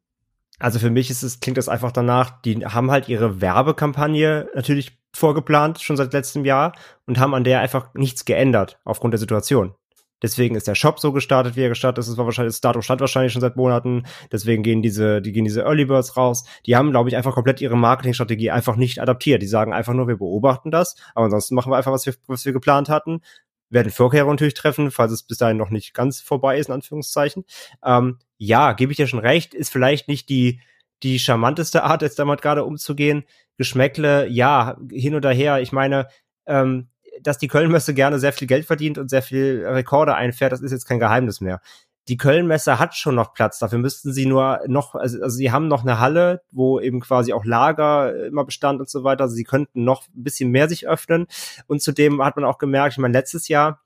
Also 0.59 0.77
für 0.77 0.91
mich 0.91 1.09
ist 1.09 1.23
es, 1.23 1.39
klingt 1.39 1.57
das 1.57 1.67
einfach 1.67 1.91
danach, 1.91 2.39
die 2.43 2.63
haben 2.63 2.91
halt 2.91 3.09
ihre 3.09 3.41
Werbekampagne 3.41 4.51
natürlich 4.53 4.99
vorgeplant, 5.15 5.81
schon 5.81 5.97
seit 5.97 6.13
letztem 6.13 6.45
Jahr, 6.45 6.73
und 7.07 7.17
haben 7.17 7.33
an 7.33 7.43
der 7.43 7.61
einfach 7.61 7.91
nichts 7.95 8.23
geändert 8.23 8.79
aufgrund 8.83 9.15
der 9.15 9.19
Situation. 9.19 9.73
Deswegen 10.21 10.55
ist 10.55 10.67
der 10.67 10.75
Shop 10.75 10.99
so 10.99 11.11
gestartet, 11.11 11.55
wie 11.55 11.61
er 11.61 11.69
gestartet 11.69 11.99
ist. 11.99 12.09
Das 12.09 12.17
war 12.17 12.25
wahrscheinlich, 12.25 12.53
das 12.53 12.61
Datum 12.61 12.81
stand 12.81 13.01
wahrscheinlich 13.01 13.33
schon 13.33 13.41
seit 13.41 13.57
Monaten. 13.57 14.05
Deswegen 14.31 14.63
gehen 14.63 14.81
diese, 14.81 15.21
die 15.21 15.31
gehen 15.31 15.43
diese 15.43 15.63
Early 15.63 15.85
Birds 15.85 16.15
raus. 16.15 16.45
Die 16.65 16.75
haben, 16.75 16.91
glaube 16.91 17.09
ich, 17.09 17.17
einfach 17.17 17.33
komplett 17.33 17.61
ihre 17.61 17.77
Marketingstrategie 17.77 18.51
einfach 18.51 18.77
nicht 18.77 19.01
adaptiert. 19.01 19.41
Die 19.41 19.47
sagen 19.47 19.73
einfach 19.73 19.93
nur, 19.93 20.07
wir 20.07 20.17
beobachten 20.17 20.71
das, 20.71 20.95
aber 21.13 21.25
ansonsten 21.25 21.55
machen 21.55 21.71
wir 21.71 21.77
einfach, 21.77 21.91
was 21.91 22.05
wir, 22.05 22.13
was 22.27 22.45
wir 22.45 22.53
geplant 22.53 22.89
hatten. 22.89 23.21
Werden 23.69 23.91
Vorkehrungen 23.91 24.35
natürlich 24.35 24.53
treffen, 24.53 24.91
falls 24.91 25.11
es 25.11 25.23
bis 25.23 25.37
dahin 25.37 25.57
noch 25.57 25.69
nicht 25.69 25.93
ganz 25.93 26.21
vorbei 26.21 26.57
ist, 26.57 26.67
in 26.67 26.75
Anführungszeichen. 26.75 27.43
Ähm, 27.83 28.19
ja, 28.37 28.73
gebe 28.73 28.91
ich 28.91 28.97
dir 28.97 29.07
schon 29.07 29.19
recht, 29.19 29.53
ist 29.53 29.71
vielleicht 29.71 30.07
nicht 30.07 30.29
die, 30.29 30.61
die 31.03 31.19
charmanteste 31.19 31.83
Art, 31.83 32.01
jetzt 32.01 32.19
damit 32.19 32.41
gerade 32.41 32.63
umzugehen. 32.63 33.25
Geschmäckle, 33.57 34.27
ja, 34.27 34.77
hin 34.91 35.15
oder 35.15 35.31
her. 35.31 35.61
Ich 35.61 35.71
meine, 35.71 36.07
ähm, 36.45 36.89
dass 37.21 37.37
die 37.37 37.47
Kölnmesse 37.47 37.93
gerne 37.93 38.19
sehr 38.19 38.33
viel 38.33 38.47
Geld 38.47 38.65
verdient 38.65 38.97
und 38.97 39.09
sehr 39.09 39.21
viel 39.21 39.65
Rekorde 39.65 40.15
einfährt, 40.15 40.51
das 40.51 40.61
ist 40.61 40.71
jetzt 40.71 40.87
kein 40.87 40.99
Geheimnis 40.99 41.41
mehr. 41.41 41.61
Die 42.07 42.17
Kölnmesse 42.17 42.77
hat 42.77 42.95
schon 42.95 43.15
noch 43.15 43.33
Platz, 43.33 43.57
dafür 43.57 43.79
müssten 43.79 44.13
sie 44.13 44.27
nur 44.27 44.59
noch, 44.67 44.93
also, 44.93 45.21
also 45.23 45.35
sie 45.35 45.51
haben 45.51 45.67
noch 45.67 45.81
eine 45.81 45.99
Halle, 45.99 46.43
wo 46.51 46.79
eben 46.79 46.99
quasi 46.99 47.33
auch 47.33 47.45
Lager 47.45 48.25
immer 48.27 48.45
bestand 48.45 48.79
und 48.79 48.89
so 48.89 49.03
weiter. 49.03 49.23
Also 49.23 49.35
sie 49.35 49.43
könnten 49.43 49.83
noch 49.83 50.03
ein 50.09 50.23
bisschen 50.23 50.51
mehr 50.51 50.69
sich 50.69 50.87
öffnen. 50.87 51.25
Und 51.65 51.81
zudem 51.81 52.23
hat 52.23 52.35
man 52.35 52.45
auch 52.45 52.59
gemerkt, 52.59 52.93
ich 52.93 52.97
meine, 52.99 53.17
letztes 53.17 53.47
Jahr 53.47 53.81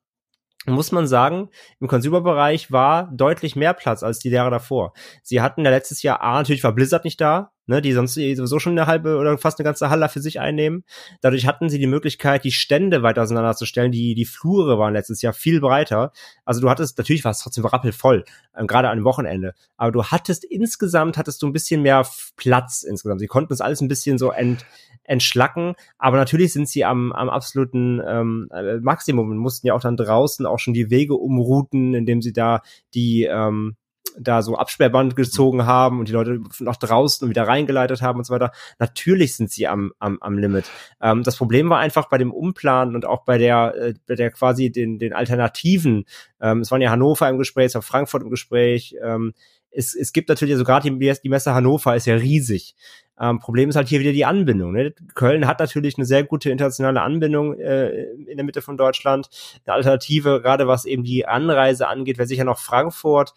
muss 0.66 0.92
man 0.92 1.08
sagen, 1.08 1.50
im 1.80 1.88
Consumer-Bereich 1.88 2.72
war 2.72 3.10
deutlich 3.14 3.56
mehr 3.56 3.74
Platz 3.74 4.04
als 4.04 4.20
die 4.20 4.30
Jahre 4.30 4.52
davor. 4.52 4.92
Sie 5.24 5.42
hatten 5.42 5.64
ja 5.64 5.72
letztes 5.72 6.04
Jahr, 6.04 6.22
A, 6.22 6.38
natürlich 6.40 6.64
war 6.66 6.74
Blizzard 6.74 7.06
nicht 7.06 7.22
da, 7.22 7.54
ne, 7.70 7.82
die 7.82 7.94
sonst 7.94 8.16
sowieso 8.16 8.60
schon 8.60 8.74
eine 8.74 8.88
halbe 8.88 9.18
oder 9.18 9.38
fast 9.38 9.60
eine 9.60 9.64
ganze 9.64 9.90
Halle 9.90 10.10
für 10.10 10.22
sich 10.22 10.40
einnehmen. 10.40 10.84
Dadurch 11.22 11.46
hatten 11.46 11.70
sie 11.70 11.78
die 11.78 11.88
Möglichkeit, 11.88 12.44
die 12.44 12.52
Stände 12.52 13.04
weiter 13.04 13.22
auseinanderzustellen. 13.22 13.92
Die, 13.92 14.16
die 14.16 14.26
Flure 14.26 14.80
waren 14.80 14.94
letztes 14.94 15.22
Jahr 15.22 15.34
viel 15.34 15.62
breiter. 15.62 16.12
Also 16.46 16.62
du 16.62 16.70
hattest, 16.70 16.98
natürlich 16.98 17.24
war 17.24 17.32
es 17.32 17.40
trotzdem 17.40 17.66
rappelvoll, 17.66 18.26
ähm, 18.58 18.66
gerade 18.66 18.90
an 18.90 19.04
Wochenende. 19.04 19.54
Aber 19.78 19.92
du 19.92 20.04
hattest 20.04 20.44
insgesamt, 20.44 21.18
hattest 21.18 21.42
du 21.44 21.48
ein 21.48 21.54
bisschen 21.54 21.84
mehr 21.84 22.06
Platz 22.36 22.82
insgesamt. 22.82 23.22
Sie 23.22 23.28
konnten 23.28 23.54
es 23.54 23.62
alles 23.62 23.82
ein 23.82 23.88
bisschen 23.88 24.18
so 24.18 24.32
ent, 24.32 24.66
entschlacken. 25.04 25.76
Aber 26.00 26.18
natürlich 26.18 26.52
sind 26.52 26.68
sie 26.68 26.86
am, 26.86 27.12
am 27.12 27.30
absoluten 27.30 28.02
ähm, 28.06 28.50
äh, 28.52 28.80
Maximum 28.80 29.30
und 29.30 29.38
mussten 29.38 29.68
ja 29.68 29.76
auch 29.76 29.82
dann 29.82 29.96
draußen 29.96 30.48
auch 30.48 30.58
schon 30.58 30.74
die 30.74 30.90
Wege 30.90 31.14
umrouten, 31.14 31.94
indem 31.94 32.24
sie 32.24 32.34
da 32.34 32.62
die 32.96 33.26
ähm, 33.26 33.76
da 34.18 34.42
so 34.42 34.56
Absperrband 34.56 35.16
gezogen 35.16 35.66
haben 35.66 36.00
und 36.00 36.08
die 36.08 36.14
Leute 36.14 36.42
nach 36.60 36.78
draußen 36.78 37.26
und 37.26 37.30
wieder 37.30 37.48
reingeleitet 37.48 38.02
haben 38.02 38.20
und 38.20 38.26
so 38.26 38.34
weiter. 38.34 38.52
Natürlich 38.80 39.36
sind 39.36 39.52
sie 39.52 39.68
am, 39.68 39.94
am, 40.00 40.18
am 40.22 40.38
Limit. 40.38 40.66
Ähm, 41.02 41.24
das 41.24 41.38
Problem 41.38 41.70
war 41.70 41.80
einfach 41.80 42.10
bei 42.10 42.18
dem 42.18 42.32
Umplanen 42.32 42.96
und 42.96 43.06
auch 43.06 43.24
bei 43.24 43.38
der, 43.38 43.76
äh, 43.76 43.94
bei 44.08 44.16
der 44.16 44.32
quasi 44.32 44.72
den, 44.72 45.00
den 45.00 45.14
Alternativen. 45.14 46.06
Ähm, 46.42 46.62
es 46.62 46.72
waren 46.72 46.82
ja 46.82 46.92
Hannover 46.92 47.30
im 47.30 47.38
Gespräch, 47.38 47.68
es 47.68 47.76
war 47.76 47.82
Frankfurt 47.82 48.24
im 48.24 48.30
Gespräch. 48.30 48.96
Ähm, 49.04 49.34
es, 49.72 49.96
es 49.96 50.14
gibt 50.14 50.30
natürlich, 50.30 50.56
also 50.56 50.64
gerade 50.64 50.90
die, 50.90 51.14
die 51.24 51.30
Messe 51.30 51.54
Hannover 51.54 51.96
ist 51.96 52.08
ja 52.08 52.16
riesig. 52.16 52.76
Ähm, 53.20 53.40
Problem 53.40 53.70
ist 53.70 53.76
halt 53.76 53.90
hier 53.90 54.00
wieder 54.00 54.14
die 54.14 54.26
Anbindung. 54.26 54.72
Ne? 54.72 54.94
Köln 55.14 55.46
hat 55.46 55.60
natürlich 55.60 55.98
eine 55.98 56.06
sehr 56.06 56.24
gute 56.24 56.50
internationale 56.50 57.02
Anbindung 57.02 57.60
äh, 57.60 58.04
in 58.14 58.38
der 58.38 58.46
Mitte 58.46 58.62
von 58.62 58.78
Deutschland. 58.78 59.30
Eine 59.66 59.76
Alternative, 59.76 60.42
gerade 60.42 60.68
was 60.68 60.86
eben 60.86 61.04
die 61.04 61.28
Anreise 61.28 61.88
angeht, 61.88 62.18
wäre 62.18 62.28
sicher 62.28 62.46
noch 62.46 62.60
Frankfurt. 62.60 63.34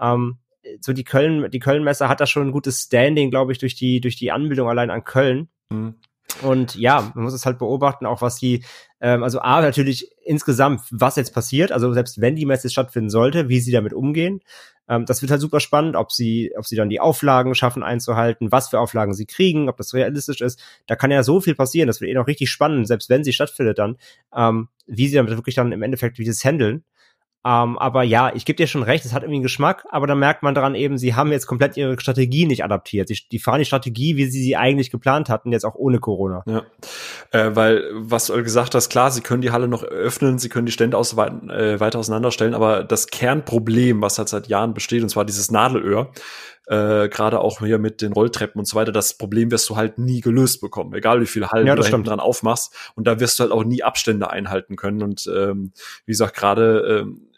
Ähm, 0.00 0.38
so 0.80 0.92
die 0.92 1.04
Köln, 1.04 1.50
die 1.50 1.60
Köln-Messe 1.60 2.08
hat 2.08 2.20
da 2.20 2.26
schon 2.26 2.48
ein 2.48 2.52
gutes 2.52 2.82
Standing, 2.82 3.30
glaube 3.30 3.52
ich, 3.52 3.58
durch 3.58 3.74
die, 3.74 4.00
durch 4.00 4.16
die 4.16 4.32
Anbindung 4.32 4.68
allein 4.68 4.90
an 4.90 5.04
Köln. 5.04 5.48
Mhm. 5.70 5.94
Und 6.42 6.74
ja, 6.74 7.12
man 7.14 7.24
muss 7.24 7.32
es 7.32 7.46
halt 7.46 7.58
beobachten, 7.58 8.04
auch 8.04 8.20
was 8.20 8.36
die, 8.36 8.64
ähm, 9.00 9.22
also 9.22 9.40
A, 9.40 9.60
natürlich 9.60 10.10
insgesamt, 10.24 10.82
was 10.90 11.16
jetzt 11.16 11.32
passiert, 11.32 11.72
also 11.72 11.92
selbst 11.92 12.20
wenn 12.20 12.36
die 12.36 12.46
Messe 12.46 12.68
stattfinden 12.68 13.10
sollte, 13.10 13.48
wie 13.48 13.60
sie 13.60 13.72
damit 13.72 13.92
umgehen. 13.92 14.40
Ähm, 14.88 15.06
das 15.06 15.22
wird 15.22 15.30
halt 15.30 15.40
super 15.40 15.60
spannend, 15.60 15.96
ob 15.96 16.12
sie, 16.12 16.52
ob 16.56 16.66
sie 16.66 16.76
dann 16.76 16.90
die 16.90 17.00
Auflagen 17.00 17.54
schaffen 17.54 17.82
einzuhalten, 17.82 18.52
was 18.52 18.68
für 18.68 18.80
Auflagen 18.80 19.14
sie 19.14 19.26
kriegen, 19.26 19.68
ob 19.68 19.76
das 19.76 19.94
realistisch 19.94 20.40
ist. 20.40 20.60
Da 20.86 20.96
kann 20.96 21.10
ja 21.10 21.22
so 21.22 21.40
viel 21.40 21.54
passieren, 21.54 21.86
das 21.86 22.00
wird 22.00 22.10
eh 22.10 22.14
noch 22.14 22.26
richtig 22.26 22.50
spannend, 22.50 22.86
selbst 22.86 23.08
wenn 23.08 23.24
sie 23.24 23.32
stattfindet 23.32 23.78
dann, 23.78 23.96
ähm, 24.34 24.68
wie 24.86 25.08
sie 25.08 25.16
damit 25.16 25.32
wirklich 25.32 25.54
dann 25.54 25.72
im 25.72 25.82
Endeffekt 25.82 26.18
wie 26.18 26.24
sie 26.24 26.30
es 26.30 26.44
handeln. 26.44 26.84
Ähm, 27.46 27.78
aber 27.78 28.02
ja, 28.02 28.34
ich 28.34 28.44
gebe 28.44 28.56
dir 28.56 28.66
schon 28.66 28.82
recht, 28.82 29.04
es 29.04 29.12
hat 29.12 29.22
irgendwie 29.22 29.36
einen 29.36 29.42
Geschmack, 29.44 29.84
aber 29.90 30.08
dann 30.08 30.18
merkt 30.18 30.42
man 30.42 30.56
daran 30.56 30.74
eben, 30.74 30.98
sie 30.98 31.14
haben 31.14 31.30
jetzt 31.30 31.46
komplett 31.46 31.76
ihre 31.76 32.00
Strategie 32.00 32.44
nicht 32.44 32.64
adaptiert. 32.64 33.08
Die, 33.08 33.20
die 33.30 33.38
fahren 33.38 33.60
die 33.60 33.64
Strategie, 33.64 34.16
wie 34.16 34.26
sie 34.26 34.42
sie 34.42 34.56
eigentlich 34.56 34.90
geplant 34.90 35.28
hatten, 35.28 35.52
jetzt 35.52 35.64
auch 35.64 35.76
ohne 35.76 36.00
Corona. 36.00 36.42
Ja, 36.46 36.62
äh, 37.30 37.54
weil, 37.54 37.84
was 37.92 38.26
du 38.26 38.42
gesagt 38.42 38.74
hast, 38.74 38.88
klar, 38.88 39.12
sie 39.12 39.20
können 39.20 39.42
die 39.42 39.52
Halle 39.52 39.68
noch 39.68 39.84
öffnen, 39.84 40.40
sie 40.40 40.48
können 40.48 40.66
die 40.66 40.72
Stände 40.72 40.98
aus, 40.98 41.12
äh, 41.12 41.78
weiter 41.78 42.00
auseinanderstellen, 42.00 42.52
aber 42.52 42.82
das 42.82 43.06
Kernproblem, 43.06 44.02
was 44.02 44.18
halt 44.18 44.28
seit 44.28 44.48
Jahren 44.48 44.74
besteht, 44.74 45.04
und 45.04 45.08
zwar 45.08 45.24
dieses 45.24 45.52
Nadelöhr, 45.52 46.10
äh, 46.66 47.08
gerade 47.08 47.38
auch 47.40 47.60
hier 47.60 47.78
mit 47.78 48.02
den 48.02 48.12
Rolltreppen 48.12 48.58
und 48.58 48.66
so 48.66 48.74
weiter, 48.74 48.90
das 48.90 49.14
Problem 49.14 49.52
wirst 49.52 49.70
du 49.70 49.76
halt 49.76 49.98
nie 49.98 50.20
gelöst 50.20 50.60
bekommen, 50.60 50.94
egal 50.94 51.20
wie 51.20 51.26
viele 51.26 51.50
Hallen 51.52 51.68
ja, 51.68 51.76
du 51.76 51.82
da 51.82 51.98
dran 51.98 52.18
aufmachst. 52.18 52.74
Und 52.96 53.06
da 53.06 53.20
wirst 53.20 53.38
du 53.38 53.44
halt 53.44 53.52
auch 53.52 53.62
nie 53.62 53.84
Abstände 53.84 54.30
einhalten 54.30 54.74
können. 54.74 55.00
Und 55.04 55.30
ähm, 55.32 55.70
wie 56.06 56.10
gesagt, 56.10 56.36
gerade 56.36 57.02
ähm, 57.02 57.28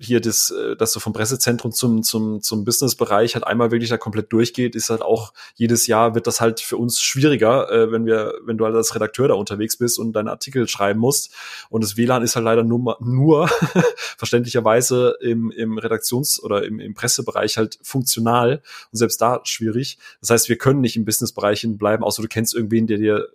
hier 0.00 0.20
das, 0.20 0.50
äh, 0.50 0.76
dass 0.76 0.92
du 0.92 1.00
vom 1.00 1.12
Pressezentrum 1.12 1.72
zum, 1.72 2.02
zum, 2.02 2.40
zum 2.40 2.64
Businessbereich 2.64 3.34
halt 3.34 3.46
einmal 3.46 3.70
wirklich 3.70 3.90
da 3.90 3.98
komplett 3.98 4.32
durchgeht, 4.32 4.74
ist 4.74 4.90
halt 4.90 5.02
auch 5.02 5.32
jedes 5.54 5.86
Jahr 5.86 6.14
wird 6.14 6.26
das 6.26 6.40
halt 6.40 6.60
für 6.60 6.78
uns 6.78 7.02
schwieriger, 7.02 7.70
äh, 7.70 7.92
wenn 7.92 8.06
wir, 8.06 8.34
wenn 8.44 8.56
du 8.56 8.64
halt 8.64 8.74
als 8.74 8.94
Redakteur 8.94 9.28
da 9.28 9.34
unterwegs 9.34 9.76
bist 9.76 9.98
und 9.98 10.12
deinen 10.12 10.28
Artikel 10.28 10.66
schreiben 10.68 10.98
musst. 10.98 11.32
Und 11.68 11.84
das 11.84 11.96
WLAN 11.96 12.22
ist 12.22 12.34
halt 12.34 12.44
leider 12.44 12.64
nur, 12.64 12.96
nur 13.00 13.48
verständlicherweise 14.16 15.16
im, 15.20 15.50
im 15.50 15.78
Redaktions- 15.78 16.42
oder 16.42 16.64
im, 16.64 16.80
im 16.80 16.94
Pressebereich 16.94 17.58
halt 17.58 17.78
funktional 17.82 18.62
und 18.92 18.98
selbst 18.98 19.20
da 19.20 19.40
schwierig. 19.44 19.98
Das 20.20 20.30
heißt, 20.30 20.48
wir 20.48 20.56
können 20.56 20.80
nicht 20.80 20.96
im 20.96 21.04
Businessbereich 21.04 21.66
bleiben, 21.78 22.04
außer 22.04 22.22
du 22.22 22.28
kennst 22.28 22.54
irgendwen, 22.54 22.86
der 22.86 22.98
dir 22.98 23.28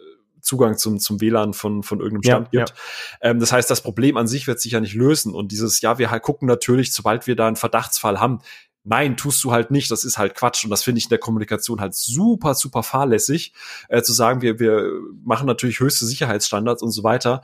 Zugang 0.45 0.77
zum, 0.77 0.99
zum 0.99 1.19
WLAN 1.19 1.53
von, 1.53 1.83
von 1.83 1.99
irgendeinem 1.99 2.23
Stand 2.23 2.47
ja, 2.51 2.65
gibt. 2.65 2.77
Ja. 3.21 3.29
Ähm, 3.29 3.39
das 3.39 3.51
heißt, 3.51 3.69
das 3.69 3.81
Problem 3.81 4.15
an 4.17 4.27
sich 4.27 4.47
wird 4.47 4.59
sich 4.59 4.73
ja 4.73 4.79
nicht 4.79 4.93
lösen. 4.93 5.33
Und 5.33 5.51
dieses, 5.51 5.81
ja, 5.81 5.97
wir 5.97 6.11
halt 6.11 6.23
gucken 6.23 6.47
natürlich, 6.47 6.93
sobald 6.93 7.27
wir 7.27 7.35
da 7.35 7.47
einen 7.47 7.55
Verdachtsfall 7.55 8.19
haben, 8.19 8.39
Nein, 8.87 9.17
tust 9.17 9.43
du 9.43 9.51
halt 9.51 9.71
nicht. 9.71 9.89
Das 9.89 10.03
ist 10.03 10.19
halt 10.19 10.35
Quatsch. 10.35 10.63
Und 10.63 10.69
das 10.69 10.83
finde 10.83 10.99
ich 10.99 11.05
in 11.05 11.09
der 11.09 11.17
Kommunikation 11.17 11.81
halt 11.81 11.95
super, 11.95 12.53
super 12.53 12.83
fahrlässig, 12.83 13.51
äh, 13.89 14.03
zu 14.03 14.13
sagen, 14.13 14.43
wir, 14.43 14.59
wir 14.59 14.91
machen 15.23 15.47
natürlich 15.47 15.79
höchste 15.79 16.05
Sicherheitsstandards 16.05 16.83
und 16.83 16.91
so 16.91 17.03
weiter. 17.03 17.41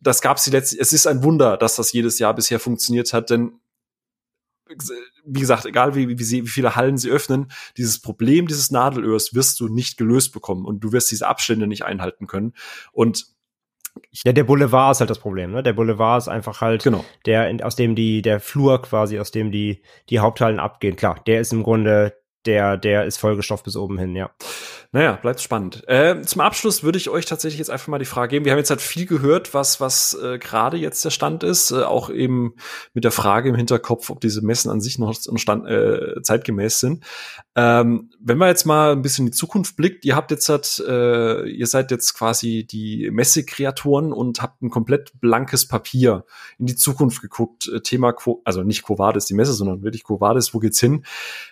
Das 0.00 0.20
gab 0.20 0.38
es 0.38 0.44
die 0.44 0.50
letzte, 0.50 0.80
es 0.80 0.92
ist 0.92 1.06
ein 1.06 1.22
Wunder, 1.22 1.56
dass 1.56 1.76
das 1.76 1.92
jedes 1.92 2.18
Jahr 2.18 2.34
bisher 2.34 2.58
funktioniert 2.58 3.12
hat, 3.12 3.30
denn 3.30 3.52
wie 5.24 5.40
gesagt, 5.40 5.66
egal 5.66 5.94
wie, 5.94 6.18
wie, 6.18 6.22
sie, 6.22 6.44
wie 6.44 6.48
viele 6.48 6.76
Hallen 6.76 6.98
sie 6.98 7.10
öffnen, 7.10 7.50
dieses 7.76 8.00
Problem 8.00 8.46
dieses 8.46 8.70
Nadelöhrs 8.70 9.34
wirst 9.34 9.60
du 9.60 9.68
nicht 9.68 9.96
gelöst 9.96 10.32
bekommen 10.32 10.64
und 10.64 10.80
du 10.80 10.92
wirst 10.92 11.10
diese 11.10 11.26
Abstände 11.26 11.66
nicht 11.66 11.84
einhalten 11.84 12.26
können. 12.26 12.54
Und 12.92 13.26
ja, 14.12 14.32
der 14.32 14.44
Boulevard 14.44 14.92
ist 14.92 15.00
halt 15.00 15.10
das 15.10 15.18
Problem, 15.18 15.50
ne? 15.50 15.62
Der 15.62 15.72
Boulevard 15.72 16.22
ist 16.22 16.28
einfach 16.28 16.60
halt 16.60 16.84
genau. 16.84 17.04
der, 17.26 17.54
aus 17.64 17.76
dem 17.76 17.94
die, 17.94 18.22
der 18.22 18.40
Flur 18.40 18.80
quasi, 18.82 19.18
aus 19.18 19.30
dem 19.30 19.50
die, 19.50 19.82
die 20.08 20.20
Haupthallen 20.20 20.60
abgehen. 20.60 20.96
Klar, 20.96 21.20
der 21.26 21.40
ist 21.40 21.52
im 21.52 21.62
Grunde 21.62 22.19
der, 22.46 22.76
der 22.76 23.04
ist 23.04 23.18
vollgestopft 23.18 23.64
bis 23.64 23.76
oben 23.76 23.98
hin, 23.98 24.16
ja. 24.16 24.30
Naja, 24.92 25.12
bleibt 25.12 25.40
spannend. 25.40 25.86
Äh, 25.86 26.22
zum 26.22 26.40
Abschluss 26.40 26.82
würde 26.82 26.98
ich 26.98 27.10
euch 27.10 27.24
tatsächlich 27.24 27.58
jetzt 27.58 27.70
einfach 27.70 27.88
mal 27.88 27.98
die 27.98 28.04
Frage 28.04 28.30
geben. 28.30 28.44
Wir 28.44 28.52
haben 28.52 28.58
jetzt 28.58 28.70
halt 28.70 28.80
viel 28.80 29.06
gehört, 29.06 29.54
was, 29.54 29.80
was 29.80 30.18
äh, 30.20 30.38
gerade 30.38 30.76
jetzt 30.78 31.04
der 31.04 31.10
Stand 31.10 31.44
ist, 31.44 31.70
äh, 31.70 31.82
auch 31.82 32.10
eben 32.10 32.54
mit 32.92 33.04
der 33.04 33.12
Frage 33.12 33.50
im 33.50 33.54
Hinterkopf, 33.54 34.10
ob 34.10 34.20
diese 34.20 34.44
Messen 34.44 34.70
an 34.70 34.80
sich 34.80 34.98
noch 34.98 35.14
stand, 35.14 35.68
äh, 35.68 36.20
zeitgemäß 36.22 36.80
sind. 36.80 37.04
Ähm, 37.62 38.08
wenn 38.18 38.38
man 38.38 38.48
jetzt 38.48 38.64
mal 38.64 38.92
ein 38.92 39.02
bisschen 39.02 39.26
in 39.26 39.32
die 39.32 39.36
Zukunft 39.36 39.76
blickt, 39.76 40.06
ihr 40.06 40.16
habt 40.16 40.30
jetzt 40.30 40.48
halt, 40.48 40.82
äh, 40.88 41.46
ihr 41.46 41.66
seid 41.66 41.90
jetzt 41.90 42.14
quasi 42.14 42.66
die 42.66 43.10
Messekreatoren 43.10 44.14
und 44.14 44.40
habt 44.40 44.62
ein 44.62 44.70
komplett 44.70 45.20
blankes 45.20 45.68
Papier 45.68 46.24
in 46.58 46.64
die 46.64 46.76
Zukunft 46.76 47.20
geguckt. 47.20 47.68
Äh, 47.68 47.82
Thema, 47.82 48.12
Quo 48.12 48.40
also 48.46 48.62
nicht 48.62 48.82
Quo 48.82 48.98
Vadis 48.98 49.26
die 49.26 49.34
Messe, 49.34 49.52
sondern 49.52 49.82
wirklich 49.82 50.04
Quo 50.04 50.20
Vadis, 50.20 50.54
wo 50.54 50.58
geht's 50.58 50.80
hin? 50.80 51.04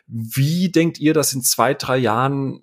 Wie 0.07 0.71
denkt 0.71 0.99
ihr, 0.99 1.13
dass 1.13 1.35
in 1.35 1.43
zwei, 1.43 1.75
drei 1.75 1.99
Jahren 1.99 2.63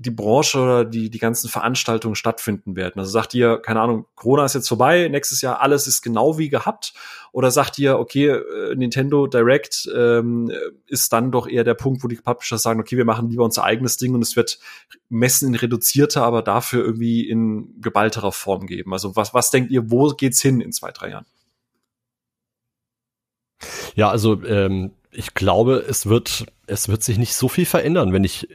die 0.00 0.10
Branche 0.10 0.58
oder 0.58 0.84
die, 0.86 1.10
die 1.10 1.18
ganzen 1.18 1.50
Veranstaltungen 1.50 2.14
stattfinden 2.14 2.74
werden? 2.74 2.98
Also 2.98 3.10
sagt 3.10 3.34
ihr, 3.34 3.58
keine 3.58 3.80
Ahnung, 3.82 4.06
Corona 4.14 4.46
ist 4.46 4.54
jetzt 4.54 4.68
vorbei, 4.68 5.08
nächstes 5.08 5.42
Jahr 5.42 5.60
alles 5.60 5.86
ist 5.86 6.00
genau 6.00 6.38
wie 6.38 6.48
gehabt? 6.48 6.94
Oder 7.32 7.50
sagt 7.50 7.78
ihr, 7.78 7.98
okay, 7.98 8.28
äh, 8.28 8.74
Nintendo 8.74 9.26
Direct 9.26 9.90
ähm, 9.94 10.50
ist 10.86 11.12
dann 11.12 11.30
doch 11.30 11.46
eher 11.46 11.64
der 11.64 11.74
Punkt, 11.74 12.02
wo 12.02 12.08
die 12.08 12.16
Publishers 12.16 12.62
sagen, 12.62 12.80
okay, 12.80 12.96
wir 12.96 13.04
machen 13.04 13.28
lieber 13.28 13.44
unser 13.44 13.64
eigenes 13.64 13.98
Ding 13.98 14.14
und 14.14 14.22
es 14.22 14.36
wird 14.36 14.58
Messen 15.10 15.48
in 15.48 15.54
reduzierter, 15.54 16.22
aber 16.22 16.40
dafür 16.42 16.82
irgendwie 16.82 17.28
in 17.28 17.80
geballterer 17.82 18.32
Form 18.32 18.66
geben? 18.66 18.94
Also 18.94 19.16
was, 19.16 19.34
was 19.34 19.50
denkt 19.50 19.70
ihr, 19.70 19.90
wo 19.90 20.08
geht's 20.08 20.40
hin 20.40 20.62
in 20.62 20.72
zwei, 20.72 20.92
drei 20.92 21.10
Jahren? 21.10 21.26
Ja, 23.94 24.08
also 24.08 24.42
ähm, 24.44 24.92
ich 25.10 25.34
glaube, 25.34 25.84
es 25.86 26.06
wird, 26.06 26.46
es 26.66 26.88
wird 26.88 27.02
sich 27.02 27.18
nicht 27.18 27.34
so 27.34 27.48
viel 27.48 27.66
verändern, 27.66 28.14
wenn 28.14 28.24
ich 28.24 28.48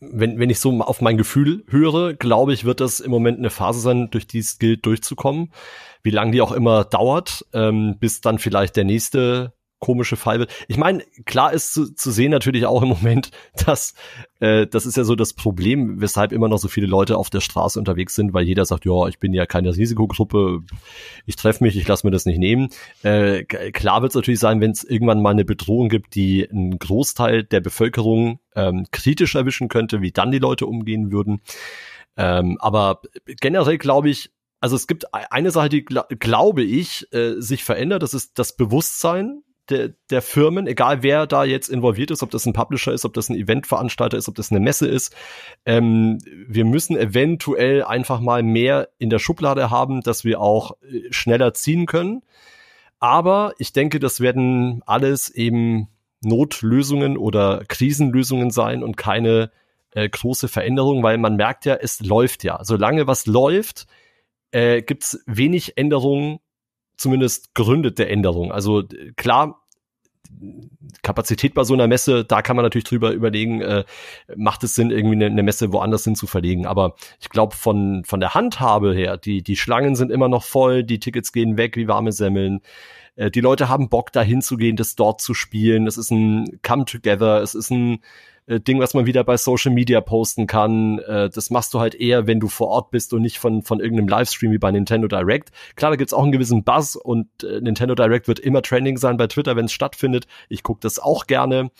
wenn, 0.00 0.38
wenn 0.38 0.50
ich 0.50 0.60
so 0.60 0.80
auf 0.80 1.00
mein 1.00 1.18
Gefühl 1.18 1.64
höre, 1.68 2.14
glaube 2.14 2.52
ich, 2.52 2.64
wird 2.64 2.80
das 2.80 3.00
im 3.00 3.10
Moment 3.10 3.38
eine 3.38 3.50
Phase 3.50 3.80
sein, 3.80 4.10
durch 4.10 4.26
die 4.26 4.38
es 4.38 4.58
gilt, 4.58 4.86
durchzukommen. 4.86 5.52
Wie 6.02 6.10
lange 6.10 6.32
die 6.32 6.40
auch 6.40 6.52
immer 6.52 6.84
dauert, 6.84 7.44
ähm, 7.52 7.96
bis 7.98 8.20
dann 8.20 8.38
vielleicht 8.38 8.76
der 8.76 8.84
nächste 8.84 9.52
komische 9.78 10.16
Fall 10.16 10.38
wird. 10.38 10.52
Ich 10.66 10.76
meine, 10.76 11.04
klar 11.24 11.52
ist 11.52 11.72
zu, 11.72 11.94
zu 11.94 12.10
sehen 12.10 12.30
natürlich 12.30 12.66
auch 12.66 12.82
im 12.82 12.88
Moment, 12.88 13.30
dass 13.66 13.94
äh, 14.40 14.66
das 14.66 14.86
ist 14.86 14.96
ja 14.96 15.04
so 15.04 15.14
das 15.14 15.32
Problem, 15.32 16.00
weshalb 16.00 16.32
immer 16.32 16.48
noch 16.48 16.58
so 16.58 16.68
viele 16.68 16.86
Leute 16.86 17.16
auf 17.16 17.30
der 17.30 17.40
Straße 17.40 17.78
unterwegs 17.78 18.14
sind, 18.14 18.32
weil 18.34 18.44
jeder 18.44 18.64
sagt, 18.64 18.84
ja, 18.84 19.06
ich 19.08 19.18
bin 19.18 19.32
ja 19.32 19.46
keine 19.46 19.76
Risikogruppe, 19.76 20.60
ich 21.26 21.36
treffe 21.36 21.64
mich, 21.64 21.76
ich 21.76 21.86
lasse 21.86 22.06
mir 22.06 22.10
das 22.10 22.26
nicht 22.26 22.38
nehmen. 22.38 22.70
Äh, 23.02 23.44
klar 23.44 24.02
wird 24.02 24.12
es 24.12 24.16
natürlich 24.16 24.40
sein, 24.40 24.60
wenn 24.60 24.72
es 24.72 24.84
irgendwann 24.84 25.22
mal 25.22 25.30
eine 25.30 25.44
Bedrohung 25.44 25.88
gibt, 25.88 26.14
die 26.14 26.48
einen 26.48 26.78
Großteil 26.78 27.44
der 27.44 27.60
Bevölkerung 27.60 28.40
ähm, 28.54 28.86
kritisch 28.90 29.34
erwischen 29.34 29.68
könnte, 29.68 30.02
wie 30.02 30.12
dann 30.12 30.30
die 30.30 30.38
Leute 30.38 30.66
umgehen 30.66 31.12
würden. 31.12 31.40
Ähm, 32.16 32.58
aber 32.60 33.02
generell 33.40 33.78
glaube 33.78 34.10
ich, 34.10 34.32
also 34.60 34.74
es 34.74 34.86
gibt 34.86 35.04
e-, 35.04 35.26
eine 35.30 35.50
Sache, 35.50 35.68
die 35.68 35.84
glaube 35.84 36.62
ich 36.62 37.06
äh, 37.12 37.40
sich 37.40 37.62
verändert, 37.62 38.02
das 38.02 38.14
ist 38.14 38.38
das 38.38 38.56
Bewusstsein 38.56 39.42
der, 39.70 39.90
der 40.10 40.22
Firmen, 40.22 40.66
egal 40.66 41.02
wer 41.02 41.26
da 41.26 41.44
jetzt 41.44 41.68
involviert 41.68 42.10
ist, 42.10 42.22
ob 42.22 42.30
das 42.30 42.46
ein 42.46 42.52
Publisher 42.52 42.92
ist, 42.92 43.04
ob 43.04 43.14
das 43.14 43.28
ein 43.28 43.36
Eventveranstalter 43.36 44.16
ist, 44.16 44.28
ob 44.28 44.34
das 44.34 44.50
eine 44.50 44.60
Messe 44.60 44.86
ist. 44.86 45.14
Ähm, 45.66 46.18
wir 46.46 46.64
müssen 46.64 46.96
eventuell 46.96 47.84
einfach 47.84 48.20
mal 48.20 48.42
mehr 48.42 48.88
in 48.98 49.10
der 49.10 49.18
Schublade 49.18 49.70
haben, 49.70 50.00
dass 50.00 50.24
wir 50.24 50.40
auch 50.40 50.72
äh, 50.82 51.12
schneller 51.12 51.54
ziehen 51.54 51.86
können. 51.86 52.22
Aber 53.00 53.52
ich 53.58 53.72
denke, 53.72 54.00
das 54.00 54.20
werden 54.20 54.82
alles 54.86 55.28
eben 55.30 55.88
Notlösungen 56.20 57.16
oder 57.16 57.62
Krisenlösungen 57.68 58.50
sein 58.50 58.82
und 58.82 58.96
keine 58.96 59.50
äh, 59.92 60.08
große 60.08 60.48
Veränderung, 60.48 61.02
weil 61.02 61.18
man 61.18 61.36
merkt 61.36 61.64
ja, 61.64 61.74
es 61.74 62.00
läuft 62.00 62.44
ja. 62.44 62.58
Solange 62.64 63.06
was 63.06 63.26
läuft, 63.26 63.86
äh, 64.50 64.82
gibt 64.82 65.04
es 65.04 65.22
wenig 65.26 65.76
Änderungen 65.76 66.40
zumindest 66.98 67.54
gründet 67.54 67.98
der 67.98 68.10
Änderung. 68.10 68.52
Also 68.52 68.84
klar, 69.16 69.62
Kapazität 71.02 71.54
bei 71.54 71.64
so 71.64 71.74
einer 71.74 71.86
Messe, 71.86 72.24
da 72.24 72.42
kann 72.42 72.56
man 72.56 72.64
natürlich 72.64 72.84
drüber 72.84 73.12
überlegen, 73.12 73.60
äh, 73.62 73.84
macht 74.36 74.62
es 74.64 74.74
Sinn, 74.74 74.90
irgendwie 74.90 75.16
eine, 75.16 75.26
eine 75.26 75.42
Messe 75.42 75.72
woanders 75.72 76.04
hin 76.04 76.16
zu 76.16 76.26
verlegen. 76.26 76.66
Aber 76.66 76.94
ich 77.20 77.28
glaube, 77.30 77.56
von, 77.56 78.04
von 78.04 78.20
der 78.20 78.34
Handhabe 78.34 78.94
her, 78.94 79.16
die, 79.16 79.42
die 79.42 79.56
Schlangen 79.56 79.96
sind 79.96 80.10
immer 80.10 80.28
noch 80.28 80.42
voll, 80.42 80.84
die 80.84 81.00
Tickets 81.00 81.32
gehen 81.32 81.56
weg 81.56 81.76
wie 81.76 81.88
warme 81.88 82.12
Semmeln. 82.12 82.60
Äh, 83.16 83.30
die 83.30 83.40
Leute 83.40 83.68
haben 83.68 83.88
Bock, 83.88 84.12
da 84.12 84.22
hinzugehen, 84.22 84.76
das 84.76 84.96
dort 84.96 85.20
zu 85.20 85.34
spielen. 85.34 85.86
Es 85.86 85.96
ist 85.96 86.10
ein 86.10 86.60
Come 86.62 86.84
Together, 86.84 87.40
es 87.42 87.54
ist 87.54 87.70
ein 87.70 88.00
äh, 88.48 88.60
Ding, 88.60 88.80
was 88.80 88.94
man 88.94 89.06
wieder 89.06 89.22
bei 89.24 89.36
Social 89.36 89.72
Media 89.72 90.00
posten 90.00 90.46
kann. 90.46 90.98
Äh, 91.00 91.30
das 91.30 91.50
machst 91.50 91.74
du 91.74 91.80
halt 91.80 91.94
eher, 91.94 92.26
wenn 92.26 92.40
du 92.40 92.48
vor 92.48 92.68
Ort 92.68 92.90
bist 92.90 93.12
und 93.12 93.22
nicht 93.22 93.38
von, 93.38 93.62
von 93.62 93.80
irgendeinem 93.80 94.08
Livestream 94.08 94.50
wie 94.52 94.58
bei 94.58 94.70
Nintendo 94.70 95.06
Direct. 95.06 95.50
Klar, 95.76 95.92
da 95.92 95.96
gibt's 95.96 96.14
auch 96.14 96.22
einen 96.22 96.32
gewissen 96.32 96.64
Buzz 96.64 96.96
und 96.96 97.28
äh, 97.44 97.60
Nintendo 97.60 97.94
Direct 97.94 98.26
wird 98.26 98.40
immer 98.40 98.62
Trending 98.62 98.96
sein 98.96 99.16
bei 99.16 99.26
Twitter, 99.26 99.54
wenn 99.56 99.66
es 99.66 99.72
stattfindet. 99.72 100.26
Ich 100.48 100.62
gucke 100.62 100.80
das 100.80 100.98
auch 100.98 101.26
gerne. 101.26 101.70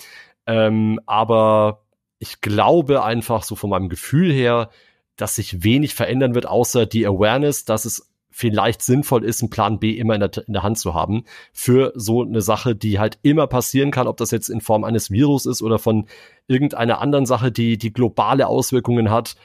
Ähm, 0.46 1.00
aber 1.06 1.84
ich 2.18 2.40
glaube 2.40 3.02
einfach 3.02 3.42
so 3.42 3.56
von 3.56 3.70
meinem 3.70 3.88
Gefühl 3.88 4.32
her, 4.32 4.70
dass 5.16 5.34
sich 5.34 5.64
wenig 5.64 5.94
verändern 5.94 6.34
wird, 6.34 6.46
außer 6.46 6.86
die 6.86 7.06
Awareness, 7.06 7.64
dass 7.64 7.84
es 7.84 8.07
vielleicht 8.30 8.82
sinnvoll 8.82 9.24
ist, 9.24 9.42
einen 9.42 9.50
Plan 9.50 9.78
B 9.78 9.92
immer 9.92 10.14
in 10.14 10.20
der, 10.20 10.30
in 10.46 10.52
der 10.52 10.62
Hand 10.62 10.78
zu 10.78 10.94
haben 10.94 11.24
für 11.52 11.92
so 11.94 12.22
eine 12.22 12.40
Sache, 12.40 12.76
die 12.76 12.98
halt 12.98 13.18
immer 13.22 13.46
passieren 13.46 13.90
kann, 13.90 14.06
ob 14.06 14.16
das 14.16 14.30
jetzt 14.30 14.48
in 14.48 14.60
Form 14.60 14.84
eines 14.84 15.10
Virus 15.10 15.46
ist 15.46 15.62
oder 15.62 15.78
von 15.78 16.06
irgendeiner 16.46 17.00
anderen 17.00 17.26
Sache, 17.26 17.50
die, 17.50 17.78
die 17.78 17.92
globale 17.92 18.46
Auswirkungen 18.46 19.10
hat. 19.10 19.36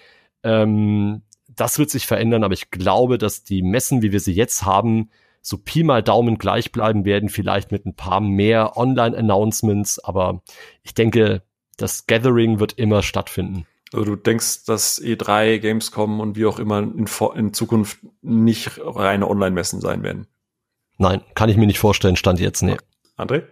Ähm, 0.44 1.24
das 1.48 1.80
wird 1.80 1.90
sich 1.90 2.08
verändern, 2.08 2.44
aber 2.44 2.54
ich 2.54 2.72
glaube, 2.72 3.18
dass 3.18 3.44
die 3.44 3.62
Messen, 3.62 4.02
wie 4.02 4.12
wir 4.12 4.20
sie 4.20 4.34
jetzt 4.34 4.66
haben, 4.66 5.10
so 5.42 5.58
Pi 5.58 5.84
mal 5.84 6.02
Daumen 6.02 6.38
gleich 6.38 6.72
bleiben 6.72 7.06
werden, 7.06 7.30
vielleicht 7.30 7.72
mit 7.72 7.86
ein 7.86 7.96
paar 7.96 8.22
mehr 8.22 8.78
Online-Announcements, 8.78 10.00
aber 10.00 10.42
ich 10.84 10.94
denke, 10.94 11.44
das 11.78 12.08
Gathering 12.08 12.60
wird 12.60 12.74
immer 12.74 13.04
stattfinden. 13.04 13.66
Also 13.94 14.06
du 14.06 14.16
denkst, 14.16 14.66
dass 14.66 15.02
E3, 15.02 15.60
Gamescom 15.60 16.20
und 16.20 16.36
wie 16.36 16.46
auch 16.46 16.60
immer 16.60 16.80
in, 16.80 17.08
in 17.36 17.54
Zukunft 17.54 18.00
nicht 18.22 18.80
reine 18.84 19.30
Online-Messen 19.30 19.82
sein 19.82 20.04
werden? 20.04 20.28
Nein, 20.98 21.22
kann 21.36 21.50
ich 21.50 21.58
mir 21.58 21.68
nicht 21.68 21.80
vorstellen, 21.80 22.16
stand 22.16 22.40
jetzt, 22.40 22.62
nee. 22.62 22.78
André? 23.18 23.44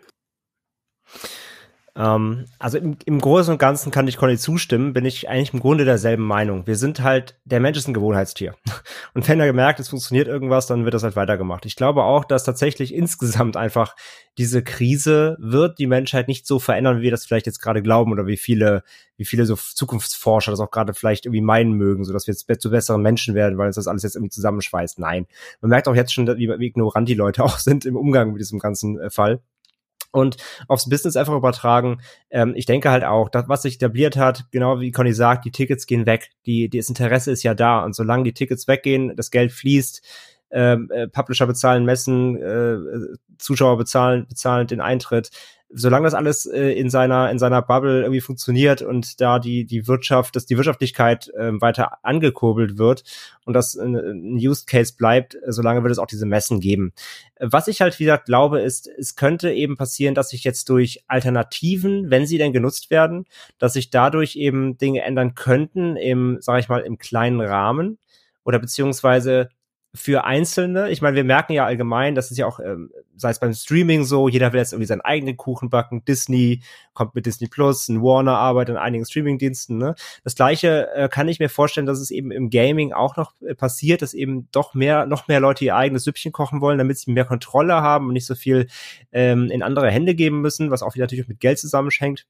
Ähm, 2.01 2.45
also 2.57 2.79
im, 2.79 2.97
im 3.05 3.21
Großen 3.21 3.53
und 3.53 3.59
Ganzen 3.59 3.91
kann 3.91 4.07
ich 4.07 4.17
Conny 4.17 4.37
zustimmen, 4.37 4.93
bin 4.93 5.05
ich 5.05 5.29
eigentlich 5.29 5.53
im 5.53 5.59
Grunde 5.59 5.85
derselben 5.85 6.23
Meinung. 6.23 6.65
Wir 6.65 6.75
sind 6.75 7.03
halt, 7.03 7.39
der 7.45 7.59
Mensch 7.59 7.77
ist 7.77 7.87
ein 7.87 7.93
Gewohnheitstier. 7.93 8.55
Und 9.13 9.27
wenn 9.27 9.39
er 9.39 9.45
gemerkt, 9.45 9.79
es 9.79 9.89
funktioniert 9.89 10.27
irgendwas, 10.27 10.65
dann 10.65 10.83
wird 10.83 10.95
das 10.95 11.03
halt 11.03 11.15
weitergemacht. 11.15 11.65
Ich 11.67 11.75
glaube 11.75 12.03
auch, 12.03 12.25
dass 12.25 12.43
tatsächlich 12.43 12.93
insgesamt 12.93 13.55
einfach 13.55 13.95
diese 14.39 14.63
Krise 14.63 15.37
wird 15.39 15.77
die 15.77 15.85
Menschheit 15.85 16.27
nicht 16.27 16.47
so 16.47 16.57
verändern, 16.57 16.97
wie 16.97 17.03
wir 17.03 17.11
das 17.11 17.25
vielleicht 17.25 17.45
jetzt 17.45 17.61
gerade 17.61 17.83
glauben 17.83 18.11
oder 18.11 18.25
wie 18.25 18.37
viele, 18.37 18.83
wie 19.17 19.25
viele 19.25 19.45
so 19.45 19.55
Zukunftsforscher 19.55 20.51
das 20.51 20.59
auch 20.59 20.71
gerade 20.71 20.95
vielleicht 20.95 21.27
irgendwie 21.27 21.41
meinen 21.41 21.73
mögen, 21.73 22.03
so 22.03 22.13
dass 22.13 22.25
wir 22.25 22.33
jetzt 22.33 22.61
zu 22.61 22.71
besseren 22.71 23.03
Menschen 23.03 23.35
werden, 23.35 23.59
weil 23.59 23.67
uns 23.67 23.75
das 23.75 23.87
alles 23.87 24.01
jetzt 24.03 24.15
irgendwie 24.15 24.31
zusammenschweißt. 24.31 24.97
Nein. 24.97 25.27
Man 25.59 25.69
merkt 25.69 25.87
auch 25.87 25.95
jetzt 25.95 26.13
schon, 26.13 26.27
wie, 26.27 26.49
wie 26.49 26.65
ignorant 26.65 27.07
die 27.07 27.13
Leute 27.13 27.43
auch 27.43 27.59
sind 27.59 27.85
im 27.85 27.95
Umgang 27.95 28.31
mit 28.31 28.41
diesem 28.41 28.57
ganzen 28.57 28.99
äh, 28.99 29.11
Fall 29.11 29.41
und 30.11 30.37
aufs 30.67 30.89
Business 30.89 31.15
einfach 31.15 31.35
übertragen. 31.35 32.01
Ähm, 32.29 32.53
ich 32.55 32.65
denke 32.65 32.91
halt 32.91 33.03
auch, 33.03 33.29
das, 33.29 33.47
was 33.47 33.63
sich 33.63 33.75
etabliert 33.75 34.17
hat, 34.17 34.45
genau 34.51 34.79
wie 34.79 34.91
Conny 34.91 35.13
sagt, 35.13 35.45
die 35.45 35.51
Tickets 35.51 35.87
gehen 35.87 36.05
weg. 36.05 36.29
Die, 36.45 36.69
das 36.69 36.89
Interesse 36.89 37.31
ist 37.31 37.43
ja 37.43 37.53
da. 37.53 37.83
Und 37.83 37.95
solange 37.95 38.23
die 38.23 38.33
Tickets 38.33 38.67
weggehen, 38.67 39.15
das 39.15 39.31
Geld 39.31 39.51
fließt, 39.51 40.01
ähm, 40.51 40.89
äh, 40.91 41.07
Publisher 41.07 41.47
bezahlen 41.47 41.85
Messen, 41.85 42.37
äh, 42.41 42.77
Zuschauer 43.37 43.77
bezahlen, 43.77 44.27
bezahlen 44.27 44.67
den 44.67 44.81
Eintritt, 44.81 45.31
solange 45.73 46.05
das 46.05 46.13
alles 46.13 46.45
äh, 46.45 46.71
in 46.71 46.89
seiner 46.89 47.31
in 47.31 47.39
seiner 47.39 47.61
Bubble 47.61 48.01
irgendwie 48.01 48.21
funktioniert 48.21 48.81
und 48.81 49.21
da 49.21 49.39
die 49.39 49.65
die 49.65 49.87
Wirtschaft, 49.87 50.35
dass 50.35 50.45
die 50.45 50.57
Wirtschaftlichkeit 50.57 51.29
äh, 51.29 51.51
weiter 51.61 52.03
angekurbelt 52.03 52.77
wird 52.77 53.03
und 53.45 53.53
das 53.53 53.75
ein, 53.75 53.95
ein 53.95 54.35
Use 54.35 54.65
Case 54.65 54.93
bleibt, 54.97 55.35
äh, 55.35 55.51
solange 55.51 55.83
wird 55.83 55.91
es 55.91 55.99
auch 55.99 56.07
diese 56.07 56.25
Messen 56.25 56.59
geben. 56.59 56.93
Was 57.39 57.67
ich 57.67 57.81
halt 57.81 57.99
wieder 57.99 58.17
glaube, 58.17 58.61
ist, 58.61 58.87
es 58.87 59.15
könnte 59.15 59.51
eben 59.51 59.77
passieren, 59.77 60.15
dass 60.15 60.29
sich 60.29 60.43
jetzt 60.43 60.69
durch 60.69 61.03
Alternativen, 61.07 62.09
wenn 62.09 62.25
sie 62.25 62.37
denn 62.37 62.53
genutzt 62.53 62.89
werden, 62.91 63.25
dass 63.57 63.73
sich 63.73 63.89
dadurch 63.89 64.35
eben 64.35 64.77
Dinge 64.77 65.01
ändern 65.01 65.35
könnten 65.35 65.95
im, 65.95 66.37
sage 66.41 66.59
ich 66.59 66.69
mal, 66.69 66.81
im 66.81 66.97
kleinen 66.97 67.41
Rahmen 67.41 67.97
oder 68.43 68.59
beziehungsweise 68.59 69.49
für 69.93 70.23
Einzelne. 70.23 70.89
Ich 70.89 71.01
meine, 71.01 71.17
wir 71.17 71.25
merken 71.25 71.51
ja 71.51 71.65
allgemein, 71.65 72.15
das 72.15 72.31
ist 72.31 72.37
ja 72.37 72.45
auch, 72.45 72.59
ähm, 72.59 72.91
sei 73.17 73.29
es 73.29 73.39
beim 73.39 73.53
Streaming 73.53 74.05
so, 74.05 74.29
jeder 74.29 74.53
will 74.53 74.59
jetzt 74.59 74.71
irgendwie 74.71 74.87
seinen 74.87 75.01
eigenen 75.01 75.35
Kuchen 75.35 75.69
backen. 75.69 76.05
Disney 76.05 76.61
kommt 76.93 77.13
mit 77.13 77.25
Disney 77.25 77.47
Plus, 77.47 77.89
ein 77.89 78.01
Warner 78.01 78.37
arbeitet 78.37 78.77
an 78.77 78.81
einigen 78.81 79.05
Streamingdiensten. 79.05 79.77
Ne? 79.77 79.95
Das 80.23 80.35
gleiche 80.35 80.89
äh, 80.93 81.09
kann 81.09 81.27
ich 81.27 81.39
mir 81.39 81.49
vorstellen, 81.49 81.85
dass 81.85 81.99
es 81.99 82.09
eben 82.09 82.31
im 82.31 82.49
Gaming 82.49 82.93
auch 82.93 83.17
noch 83.17 83.33
äh, 83.41 83.53
passiert, 83.53 84.01
dass 84.01 84.13
eben 84.13 84.47
doch 84.51 84.73
mehr, 84.73 85.05
noch 85.05 85.27
mehr 85.27 85.41
Leute 85.41 85.65
ihr 85.65 85.75
eigenes 85.75 86.05
Süppchen 86.05 86.31
kochen 86.31 86.61
wollen, 86.61 86.77
damit 86.77 86.97
sie 86.97 87.11
mehr 87.11 87.25
Kontrolle 87.25 87.75
haben 87.75 88.07
und 88.07 88.13
nicht 88.13 88.25
so 88.25 88.35
viel 88.35 88.67
ähm, 89.11 89.51
in 89.51 89.61
andere 89.61 89.91
Hände 89.91 90.15
geben 90.15 90.39
müssen, 90.39 90.71
was 90.71 90.83
auch 90.83 90.95
wieder 90.95 91.03
natürlich 91.03 91.27
mit 91.27 91.41
Geld 91.41 91.59
zusammenhängt. 91.59 92.25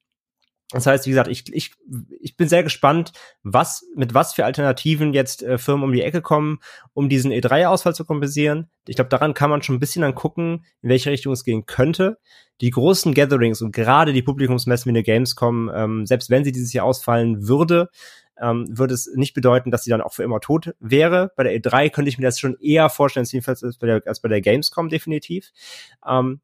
Das 0.71 0.85
heißt, 0.85 1.05
wie 1.05 1.09
gesagt, 1.09 1.29
ich, 1.29 1.53
ich, 1.53 1.71
ich 2.19 2.37
bin 2.37 2.47
sehr 2.47 2.63
gespannt, 2.63 3.11
was, 3.43 3.85
mit 3.95 4.13
was 4.13 4.33
für 4.33 4.45
Alternativen 4.45 5.13
jetzt 5.13 5.43
äh, 5.43 5.57
Firmen 5.57 5.83
um 5.83 5.91
die 5.91 6.01
Ecke 6.01 6.21
kommen, 6.21 6.59
um 6.93 7.09
diesen 7.09 7.31
E3-Ausfall 7.31 7.93
zu 7.93 8.05
kompensieren. 8.05 8.69
Ich 8.87 8.95
glaube, 8.95 9.09
daran 9.09 9.33
kann 9.33 9.49
man 9.49 9.61
schon 9.61 9.75
ein 9.75 9.79
bisschen 9.79 10.01
dann 10.01 10.15
gucken, 10.15 10.65
in 10.81 10.89
welche 10.89 11.11
Richtung 11.11 11.33
es 11.33 11.43
gehen 11.43 11.65
könnte. 11.65 12.19
Die 12.61 12.69
großen 12.69 13.13
Gatherings 13.13 13.61
und 13.61 13.73
gerade 13.73 14.13
die 14.13 14.21
Publikumsmessen 14.21 14.85
wie 14.85 14.97
eine 14.97 15.03
Gamescom, 15.03 15.69
ähm, 15.73 16.05
selbst 16.05 16.29
wenn 16.29 16.43
sie 16.43 16.51
dieses 16.51 16.73
Jahr 16.73 16.85
ausfallen 16.85 17.47
würde, 17.47 17.89
ähm, 18.39 18.65
würde 18.69 18.93
es 18.93 19.09
nicht 19.13 19.33
bedeuten, 19.33 19.71
dass 19.71 19.83
sie 19.83 19.91
dann 19.91 20.01
auch 20.01 20.13
für 20.13 20.23
immer 20.23 20.39
tot 20.39 20.73
wäre. 20.79 21.31
Bei 21.35 21.43
der 21.43 21.53
E3 21.53 21.89
könnte 21.89 22.09
ich 22.09 22.17
mir 22.17 22.25
das 22.25 22.39
schon 22.39 22.57
eher 22.59 22.89
vorstellen, 22.89 23.27
jedenfalls 23.29 23.63
als 23.63 23.77
bei 23.77 23.87
der, 23.87 24.01
als 24.05 24.21
bei 24.21 24.29
der 24.29 24.41
Gamescom 24.41 24.89
definitiv. 24.89 25.51
Ähm, 26.07 26.41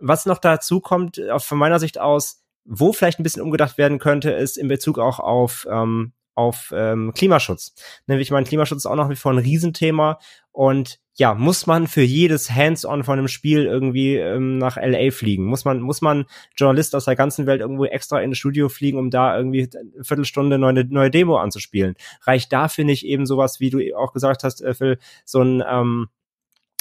was 0.00 0.26
noch 0.26 0.38
dazu 0.38 0.80
kommt, 0.80 1.20
auch 1.30 1.42
von 1.42 1.58
meiner 1.58 1.78
Sicht 1.78 2.00
aus, 2.00 2.41
wo 2.64 2.92
vielleicht 2.92 3.18
ein 3.18 3.22
bisschen 3.22 3.42
umgedacht 3.42 3.78
werden 3.78 3.98
könnte, 3.98 4.30
ist 4.30 4.56
in 4.56 4.68
Bezug 4.68 4.98
auch 4.98 5.18
auf, 5.18 5.66
ähm, 5.70 6.12
auf 6.34 6.72
ähm, 6.74 7.12
Klimaschutz. 7.14 7.74
Nämlich, 8.06 8.30
mein 8.30 8.44
Klimaschutz 8.44 8.78
ist 8.78 8.86
auch 8.86 8.96
noch 8.96 9.10
wie 9.10 9.16
vor 9.16 9.32
ein 9.32 9.38
Riesenthema. 9.38 10.18
Und 10.50 11.00
ja, 11.14 11.34
muss 11.34 11.66
man 11.66 11.88
für 11.88 12.02
jedes 12.02 12.50
Hands-on 12.50 13.04
von 13.04 13.18
einem 13.18 13.28
Spiel 13.28 13.64
irgendwie 13.64 14.16
ähm, 14.16 14.58
nach 14.58 14.76
LA 14.76 15.10
fliegen? 15.10 15.44
Muss 15.44 15.64
man, 15.64 15.80
muss 15.80 16.00
man 16.00 16.24
Journalist 16.56 16.94
aus 16.94 17.04
der 17.04 17.16
ganzen 17.16 17.46
Welt 17.46 17.60
irgendwo 17.60 17.84
extra 17.84 18.20
in 18.20 18.30
das 18.30 18.38
Studio 18.38 18.68
fliegen, 18.68 18.98
um 18.98 19.10
da 19.10 19.36
irgendwie 19.36 19.68
eine 19.74 20.04
Viertelstunde 20.04 20.58
neue, 20.58 20.84
neue 20.86 21.10
Demo 21.10 21.36
anzuspielen? 21.36 21.96
Reicht 22.22 22.52
dafür 22.52 22.84
nicht 22.84 23.04
eben 23.04 23.26
sowas, 23.26 23.60
wie 23.60 23.70
du 23.70 23.80
auch 23.96 24.12
gesagt 24.12 24.42
hast, 24.42 24.62
äh, 24.62 24.72
Phil, 24.72 24.98
so 25.24 25.42
ein 25.42 25.62
ähm, 25.68 26.08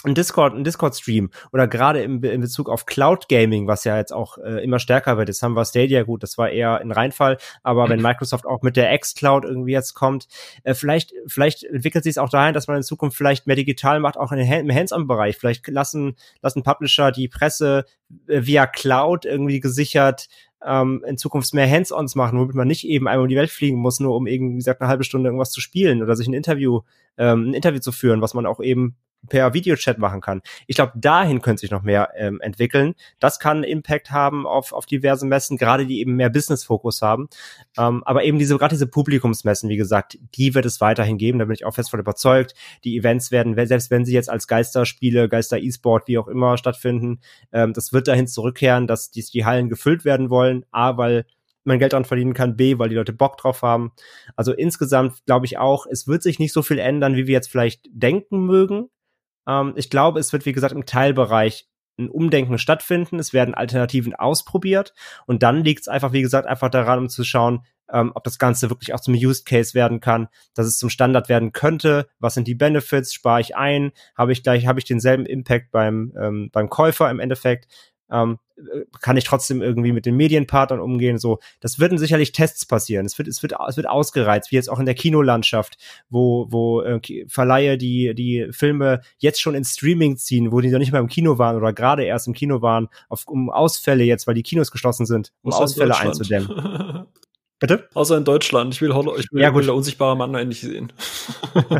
ein 0.03 0.15
Discord, 0.15 0.53
ein 0.53 0.63
Discord-Stream 0.63 1.29
oder 1.51 1.67
gerade 1.67 2.01
im, 2.01 2.23
in 2.23 2.41
Bezug 2.41 2.69
auf 2.69 2.85
Cloud 2.85 3.29
Gaming, 3.29 3.67
was 3.67 3.83
ja 3.83 3.97
jetzt 3.97 4.13
auch 4.13 4.37
äh, 4.37 4.63
immer 4.63 4.79
stärker 4.79 5.17
wird. 5.17 5.29
Jetzt 5.29 5.43
haben 5.43 5.55
wir 5.55 5.65
Stadia, 5.65 6.03
gut, 6.03 6.23
das 6.23 6.37
war 6.37 6.49
eher 6.49 6.79
ein 6.79 6.91
Reinfall, 6.91 7.37
aber 7.63 7.89
wenn 7.89 8.01
Microsoft 8.01 8.45
auch 8.45 8.61
mit 8.61 8.77
der 8.77 8.93
X-Cloud 8.93 9.45
irgendwie 9.45 9.73
jetzt 9.73 9.93
kommt, 9.93 10.27
äh, 10.63 10.73
vielleicht, 10.73 11.13
vielleicht 11.27 11.63
entwickelt 11.63 12.03
sich 12.03 12.11
es 12.11 12.17
auch 12.17 12.29
dahin, 12.29 12.53
dass 12.53 12.67
man 12.67 12.77
in 12.77 12.83
Zukunft 12.83 13.17
vielleicht 13.17 13.47
mehr 13.47 13.55
digital 13.55 13.99
macht, 13.99 14.17
auch 14.17 14.31
in 14.31 14.39
den, 14.39 14.51
im 14.51 14.75
Hands-on-Bereich. 14.75 15.37
Vielleicht 15.37 15.67
lassen, 15.67 16.15
lassen 16.41 16.63
Publisher 16.63 17.11
die 17.11 17.27
Presse 17.27 17.85
äh, 18.27 18.45
via 18.45 18.65
Cloud 18.67 19.25
irgendwie 19.25 19.59
gesichert 19.59 20.27
ähm, 20.65 21.03
in 21.07 21.17
Zukunft 21.17 21.53
mehr 21.53 21.69
Hands-ons 21.69 22.15
machen, 22.15 22.39
womit 22.39 22.55
man 22.55 22.67
nicht 22.67 22.85
eben 22.85 23.07
einmal 23.07 23.23
um 23.23 23.29
die 23.29 23.35
Welt 23.35 23.49
fliegen 23.49 23.77
muss, 23.77 23.99
nur 23.99 24.15
um 24.15 24.27
irgendwie, 24.27 24.53
wie 24.53 24.57
gesagt, 24.57 24.81
eine 24.81 24.89
halbe 24.89 25.03
Stunde 25.03 25.27
irgendwas 25.27 25.51
zu 25.51 25.61
spielen 25.61 26.01
oder 26.03 26.15
sich 26.15 26.27
ein 26.27 26.33
Interview, 26.33 26.81
ähm, 27.17 27.49
ein 27.49 27.53
Interview 27.53 27.79
zu 27.79 27.91
führen, 27.91 28.21
was 28.21 28.33
man 28.33 28.45
auch 28.45 28.59
eben 28.59 28.95
per 29.29 29.53
Videochat 29.53 29.97
machen 29.97 30.21
kann. 30.21 30.41
Ich 30.67 30.75
glaube, 30.75 30.93
dahin 30.95 31.41
könnte 31.41 31.61
sich 31.61 31.71
noch 31.71 31.83
mehr 31.83 32.09
ähm, 32.15 32.41
entwickeln. 32.41 32.95
Das 33.19 33.39
kann 33.39 33.63
Impact 33.63 34.11
haben 34.11 34.47
auf, 34.47 34.73
auf 34.73 34.85
diverse 34.85 35.25
Messen, 35.25 35.57
gerade 35.57 35.85
die 35.85 35.99
eben 35.99 36.15
mehr 36.15 36.29
Business-Fokus 36.29 37.01
haben. 37.01 37.29
Ähm, 37.77 38.03
aber 38.05 38.23
eben 38.23 38.39
diese, 38.39 38.57
gerade 38.57 38.75
diese 38.75 38.87
Publikumsmessen, 38.87 39.69
wie 39.69 39.77
gesagt, 39.77 40.17
die 40.35 40.55
wird 40.55 40.65
es 40.65 40.81
weiterhin 40.81 41.17
geben, 41.17 41.39
da 41.39 41.45
bin 41.45 41.53
ich 41.53 41.65
auch 41.65 41.75
fest 41.75 41.91
von 41.91 41.99
überzeugt. 41.99 42.55
Die 42.83 42.97
Events 42.97 43.31
werden, 43.31 43.55
selbst 43.67 43.91
wenn 43.91 44.05
sie 44.05 44.13
jetzt 44.13 44.29
als 44.29 44.47
Geisterspiele, 44.47 45.29
Geister-E-Sport, 45.29 46.07
wie 46.07 46.17
auch 46.17 46.27
immer 46.27 46.57
stattfinden, 46.57 47.19
ähm, 47.51 47.73
das 47.73 47.93
wird 47.93 48.07
dahin 48.07 48.27
zurückkehren, 48.27 48.87
dass 48.87 49.11
die, 49.11 49.23
die 49.23 49.45
Hallen 49.45 49.69
gefüllt 49.69 50.05
werden 50.05 50.29
wollen. 50.29 50.65
A, 50.71 50.97
weil 50.97 51.25
man 51.63 51.79
Geld 51.79 51.93
dran 51.93 52.05
verdienen 52.05 52.33
kann, 52.33 52.55
B, 52.55 52.79
weil 52.79 52.89
die 52.89 52.95
Leute 52.95 53.13
Bock 53.13 53.37
drauf 53.37 53.61
haben. 53.61 53.91
Also 54.35 54.51
insgesamt 54.53 55.25
glaube 55.25 55.45
ich 55.45 55.57
auch, 55.57 55.85
es 55.85 56.07
wird 56.07 56.23
sich 56.23 56.39
nicht 56.39 56.53
so 56.53 56.61
viel 56.61 56.79
ändern, 56.79 57.15
wie 57.15 57.27
wir 57.27 57.33
jetzt 57.33 57.49
vielleicht 57.49 57.87
denken 57.91 58.45
mögen. 58.45 58.89
Ähm, 59.47 59.73
ich 59.75 59.89
glaube, 59.89 60.19
es 60.19 60.33
wird, 60.33 60.45
wie 60.45 60.53
gesagt, 60.53 60.73
im 60.73 60.85
Teilbereich 60.85 61.67
ein 61.97 62.09
Umdenken 62.09 62.57
stattfinden. 62.57 63.19
Es 63.19 63.33
werden 63.33 63.53
Alternativen 63.53 64.15
ausprobiert. 64.15 64.93
Und 65.25 65.43
dann 65.43 65.63
liegt 65.63 65.81
es 65.81 65.87
einfach, 65.87 66.13
wie 66.13 66.21
gesagt, 66.21 66.47
einfach 66.47 66.69
daran, 66.69 66.99
um 66.99 67.09
zu 67.09 67.23
schauen, 67.23 67.65
ähm, 67.91 68.11
ob 68.15 68.23
das 68.23 68.39
Ganze 68.39 68.69
wirklich 68.69 68.93
auch 68.93 68.99
zum 68.99 69.13
Use 69.13 69.43
Case 69.43 69.73
werden 69.73 69.99
kann, 69.99 70.27
dass 70.53 70.65
es 70.65 70.77
zum 70.77 70.89
Standard 70.89 71.29
werden 71.29 71.51
könnte. 71.51 72.07
Was 72.19 72.33
sind 72.33 72.47
die 72.47 72.55
Benefits? 72.55 73.13
Spare 73.13 73.41
ich 73.41 73.55
ein? 73.55 73.91
Habe 74.17 74.31
ich 74.31 74.43
gleich, 74.43 74.65
habe 74.65 74.79
ich 74.79 74.85
denselben 74.85 75.25
Impact 75.25 75.71
beim, 75.71 76.13
ähm, 76.19 76.49
beim 76.51 76.69
Käufer 76.69 77.09
im 77.09 77.19
Endeffekt? 77.19 77.67
Ähm, 78.11 78.39
kann 78.99 79.17
ich 79.17 79.23
trotzdem 79.23 79.61
irgendwie 79.61 79.91
mit 79.91 80.05
den 80.05 80.15
Medienpartnern 80.15 80.79
umgehen. 80.79 81.17
So, 81.17 81.39
das 81.59 81.79
würden 81.79 81.97
sicherlich 81.97 82.31
Tests 82.31 82.65
passieren. 82.65 83.05
Es 83.05 83.17
wird, 83.17 83.27
es 83.27 83.41
wird, 83.41 83.53
es 83.67 83.77
wird 83.77 83.87
ausgereizt, 83.87 84.51
wie 84.51 84.55
jetzt 84.55 84.69
auch 84.69 84.79
in 84.79 84.85
der 84.85 84.95
Kinolandschaft, 84.95 85.77
wo, 86.09 86.47
wo 86.49 86.81
äh, 86.81 86.99
Verleihe 87.27 87.77
die, 87.77 88.13
die 88.13 88.47
Filme 88.51 89.01
jetzt 89.17 89.41
schon 89.41 89.55
ins 89.55 89.73
Streaming 89.73 90.17
ziehen, 90.17 90.51
wo 90.51 90.61
die 90.61 90.69
noch 90.69 90.79
nicht 90.79 90.91
mal 90.91 90.99
im 90.99 91.07
Kino 91.07 91.37
waren 91.37 91.55
oder 91.55 91.73
gerade 91.73 92.03
erst 92.03 92.27
im 92.27 92.33
Kino 92.33 92.61
waren, 92.61 92.89
auf, 93.09 93.23
um 93.27 93.49
Ausfälle 93.49 94.03
jetzt, 94.03 94.27
weil 94.27 94.35
die 94.35 94.43
Kinos 94.43 94.71
geschlossen 94.71 95.05
sind, 95.05 95.31
um 95.41 95.53
Ausfälle 95.53 95.97
einzudämmen. 95.97 97.07
Bitte? 97.61 97.87
Außer 97.93 98.17
in 98.17 98.25
Deutschland. 98.25 98.73
Ich 98.73 98.81
will, 98.81 98.89
ich 98.89 99.31
will, 99.31 99.41
ja, 99.41 99.51
gut. 99.51 99.67
der 99.67 99.75
unsichtbare 99.75 100.17
Mann 100.17 100.33
endlich 100.33 100.61
sehen. 100.61 100.91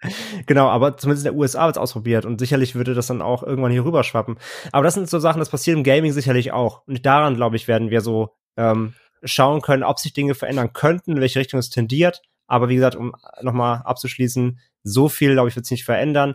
genau, 0.46 0.66
aber 0.68 0.96
zumindest 0.96 1.24
in 1.24 1.32
der 1.32 1.40
USA 1.40 1.66
wird 1.66 1.76
es 1.76 1.80
ausprobiert 1.80 2.26
und 2.26 2.40
sicherlich 2.40 2.74
würde 2.74 2.92
das 2.92 3.06
dann 3.06 3.22
auch 3.22 3.44
irgendwann 3.44 3.70
hier 3.70 3.84
rüber 3.84 4.02
schwappen. 4.02 4.36
Aber 4.72 4.82
das 4.82 4.94
sind 4.94 5.08
so 5.08 5.20
Sachen, 5.20 5.38
das 5.38 5.50
passiert 5.50 5.76
im 5.76 5.84
Gaming 5.84 6.10
sicherlich 6.10 6.50
auch. 6.50 6.82
Und 6.88 7.06
daran, 7.06 7.36
glaube 7.36 7.54
ich, 7.54 7.68
werden 7.68 7.90
wir 7.90 8.00
so 8.00 8.34
ähm, 8.56 8.94
schauen 9.22 9.62
können, 9.62 9.84
ob 9.84 10.00
sich 10.00 10.12
Dinge 10.12 10.34
verändern 10.34 10.72
könnten, 10.72 11.12
in 11.12 11.20
welche 11.20 11.38
Richtung 11.38 11.60
es 11.60 11.70
tendiert. 11.70 12.20
Aber 12.48 12.68
wie 12.68 12.74
gesagt, 12.74 12.96
um 12.96 13.14
nochmal 13.40 13.82
abzuschließen, 13.84 14.58
so 14.82 15.08
viel, 15.08 15.34
glaube 15.34 15.50
ich, 15.50 15.54
wird 15.54 15.66
es 15.66 15.70
nicht 15.70 15.84
verändern. 15.84 16.34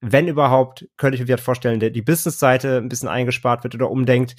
Wenn 0.00 0.26
überhaupt, 0.26 0.88
könnte 0.96 1.16
ich 1.16 1.28
mir 1.28 1.38
vorstellen, 1.38 1.78
die 1.78 2.02
Business-Seite 2.02 2.78
ein 2.78 2.88
bisschen 2.88 3.08
eingespart 3.08 3.62
wird 3.62 3.76
oder 3.76 3.92
umdenkt. 3.92 4.34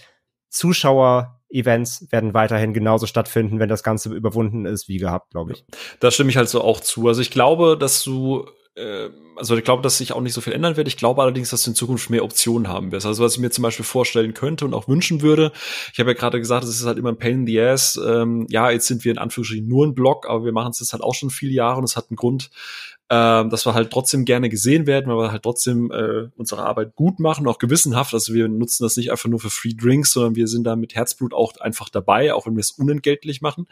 Zuschauer 0.50 1.40
Events 1.56 2.08
werden 2.12 2.34
weiterhin 2.34 2.74
genauso 2.74 3.08
stattfinden, 3.08 3.60
wenn 3.60 3.70
das 3.70 3.84
Ganze 3.84 4.14
überwunden 4.14 4.66
ist, 4.66 4.88
wie 4.88 4.98
gehabt, 4.98 5.32
glaube 5.32 5.54
ich. 5.54 5.66
Da 6.00 6.12
stimme 6.12 6.30
ich 6.30 6.38
halt 6.38 6.50
so 6.50 6.62
auch 6.62 6.80
zu. 6.80 7.08
Also 7.08 7.22
ich 7.22 7.32
glaube, 7.32 7.78
dass 7.78 8.04
du 8.04 8.46
äh, 8.76 9.10
also 9.38 9.58
ich 9.58 9.64
glaube, 9.64 9.82
dass 9.82 9.98
sich 9.98 10.14
auch 10.14 10.22
nicht 10.22 10.34
so 10.34 10.42
viel 10.42 10.54
ändern 10.54 10.78
wird. 10.78 10.88
Ich 10.88 10.98
glaube 10.98 11.22
allerdings, 11.22 11.50
dass 11.50 11.64
du 11.64 11.72
in 11.72 11.76
Zukunft 11.76 12.10
mehr 12.10 12.24
Optionen 12.24 12.68
haben 12.68 12.92
wirst. 12.92 13.06
Also 13.06 13.24
was 13.24 13.34
ich 13.34 13.40
mir 13.40 13.52
zum 13.52 13.64
Beispiel 13.64 13.86
vorstellen 13.86 14.34
könnte 14.34 14.66
und 14.66 14.74
auch 14.74 14.88
wünschen 14.88 15.22
würde, 15.22 15.52
ich 15.92 16.00
habe 16.00 16.12
ja 16.12 16.18
gerade 16.18 16.40
gesagt, 16.40 16.64
es 16.64 16.80
ist 16.80 16.86
halt 16.86 16.98
immer 16.98 17.10
ein 17.10 17.18
Pain 17.18 17.42
in 17.42 17.48
the 17.48 17.60
Ass. 17.60 18.00
Ähm, 18.06 18.48
ja, 18.50 18.70
jetzt 18.70 18.88
sind 18.88 19.04
wir 19.04 19.12
in 19.12 19.18
Anführungsstrichen 19.18 19.68
nur 19.68 19.86
ein 19.86 19.96
Blog, 19.96 20.28
aber 20.30 20.46
wir 20.46 20.52
machen 20.52 20.72
es 20.72 20.80
jetzt 20.80 20.94
halt 20.94 21.04
auch 21.04 21.16
schon 21.16 21.30
viele 21.30 21.54
Jahre 21.54 21.78
und 21.80 21.84
es 21.84 21.98
hat 21.98 22.10
einen 22.10 22.18
Grund, 22.18 22.50
äh, 23.10 23.48
dass 23.48 23.66
wir 23.66 23.74
halt 23.74 23.92
trotzdem 23.92 24.26
gerne 24.26 24.50
gesehen 24.50 24.88
werden, 24.88 25.08
weil 25.08 25.26
wir 25.26 25.32
halt 25.32 25.44
trotzdem 25.44 25.92
äh, 25.92 26.30
unsere 26.38 26.64
Arbeit 26.64 26.96
gut 26.96 27.20
machen, 27.20 27.48
auch 27.48 27.60
gewissenhaft. 27.60 28.14
Also 28.14 28.34
wir 28.34 28.48
nutzen 28.48 28.84
das 28.84 28.98
nicht 28.98 29.12
einfach 29.12 29.30
nur 29.30 29.40
für 29.40 29.50
Free 29.50 29.74
Drinks, 29.74 30.12
sondern 30.12 30.36
wir 30.36 30.48
sind 30.48 30.64
da 30.64 30.76
mit 30.76 30.96
Herzblut 30.96 31.34
auch 31.34 31.56
einfach 31.58 31.90
dabei, 31.90 32.34
auch 32.34 32.48
wenn 32.48 32.56
wir 32.56 32.62
es 32.62 32.72
unentgeltlich 32.72 33.42
machen. 33.42 33.68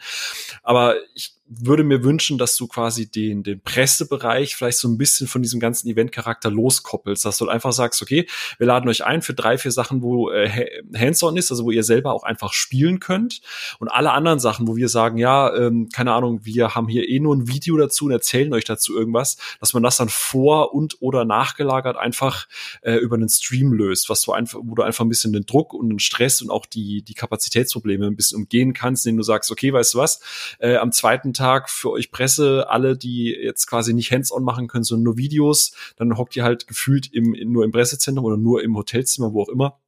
Aber 0.62 0.96
ich 1.14 1.34
würde 1.60 1.84
mir 1.84 2.04
wünschen, 2.04 2.38
dass 2.38 2.56
du 2.56 2.66
quasi 2.66 3.10
den, 3.10 3.42
den 3.42 3.60
Pressebereich 3.60 4.56
vielleicht 4.56 4.78
so 4.78 4.88
ein 4.88 4.98
bisschen 4.98 5.26
von 5.26 5.42
diesem 5.42 5.60
ganzen 5.60 5.88
Event-Charakter 5.88 6.50
loskoppelst, 6.50 7.24
dass 7.24 7.38
du 7.38 7.48
einfach 7.48 7.72
sagst, 7.72 8.02
okay, 8.02 8.26
wir 8.58 8.66
laden 8.66 8.88
euch 8.88 9.04
ein 9.04 9.22
für 9.22 9.34
drei, 9.34 9.58
vier 9.58 9.70
Sachen, 9.70 10.02
wo 10.02 10.30
äh, 10.30 10.82
Hands-on 10.96 11.36
ist, 11.36 11.50
also 11.50 11.64
wo 11.64 11.70
ihr 11.70 11.84
selber 11.84 12.12
auch 12.12 12.24
einfach 12.24 12.52
spielen 12.52 13.00
könnt. 13.00 13.40
Und 13.78 13.88
alle 13.88 14.12
anderen 14.12 14.40
Sachen, 14.40 14.66
wo 14.68 14.76
wir 14.76 14.88
sagen, 14.88 15.18
ja, 15.18 15.54
ähm, 15.54 15.88
keine 15.92 16.12
Ahnung, 16.12 16.40
wir 16.44 16.74
haben 16.74 16.88
hier 16.88 17.08
eh 17.08 17.20
nur 17.20 17.34
ein 17.36 17.48
Video 17.48 17.76
dazu 17.76 18.06
und 18.06 18.12
erzählen 18.12 18.52
euch 18.52 18.64
dazu 18.64 18.96
irgendwas, 18.96 19.36
dass 19.60 19.74
man 19.74 19.82
das 19.82 19.96
dann 19.96 20.08
vor 20.08 20.74
und 20.74 20.96
oder 21.00 21.24
nachgelagert 21.24 21.96
einfach 21.96 22.46
äh, 22.82 22.94
über 22.94 23.16
einen 23.16 23.28
Stream 23.28 23.72
löst, 23.72 24.08
was 24.10 24.22
du 24.22 24.32
einfach, 24.32 24.60
wo 24.62 24.74
du 24.74 24.82
einfach 24.82 25.04
ein 25.04 25.08
bisschen 25.08 25.32
den 25.32 25.46
Druck 25.46 25.74
und 25.74 25.88
den 25.88 25.98
Stress 25.98 26.42
und 26.42 26.50
auch 26.50 26.66
die, 26.66 27.02
die 27.02 27.14
Kapazitätsprobleme 27.14 28.06
ein 28.06 28.16
bisschen 28.16 28.38
umgehen 28.42 28.72
kannst, 28.72 29.06
indem 29.06 29.18
du 29.18 29.22
sagst, 29.22 29.50
okay, 29.50 29.72
weißt 29.72 29.94
du 29.94 29.98
was, 29.98 30.20
äh, 30.58 30.76
am 30.76 30.92
zweiten 30.92 31.32
Tag 31.32 31.43
für 31.68 31.90
euch 31.90 32.10
Presse, 32.10 32.66
alle, 32.68 32.96
die 32.96 33.26
jetzt 33.30 33.66
quasi 33.66 33.94
nicht 33.94 34.12
hands-on 34.12 34.44
machen 34.44 34.66
können, 34.66 34.84
sondern 34.84 35.04
nur 35.04 35.16
Videos, 35.16 35.72
dann 35.96 36.16
hockt 36.16 36.36
ihr 36.36 36.44
halt 36.44 36.66
gefühlt 36.66 37.12
im, 37.12 37.36
nur 37.52 37.64
im 37.64 37.72
Pressezentrum 37.72 38.24
oder 38.24 38.36
nur 38.36 38.62
im 38.62 38.76
Hotelzimmer, 38.76 39.32
wo 39.32 39.42
auch 39.42 39.48
immer 39.48 39.78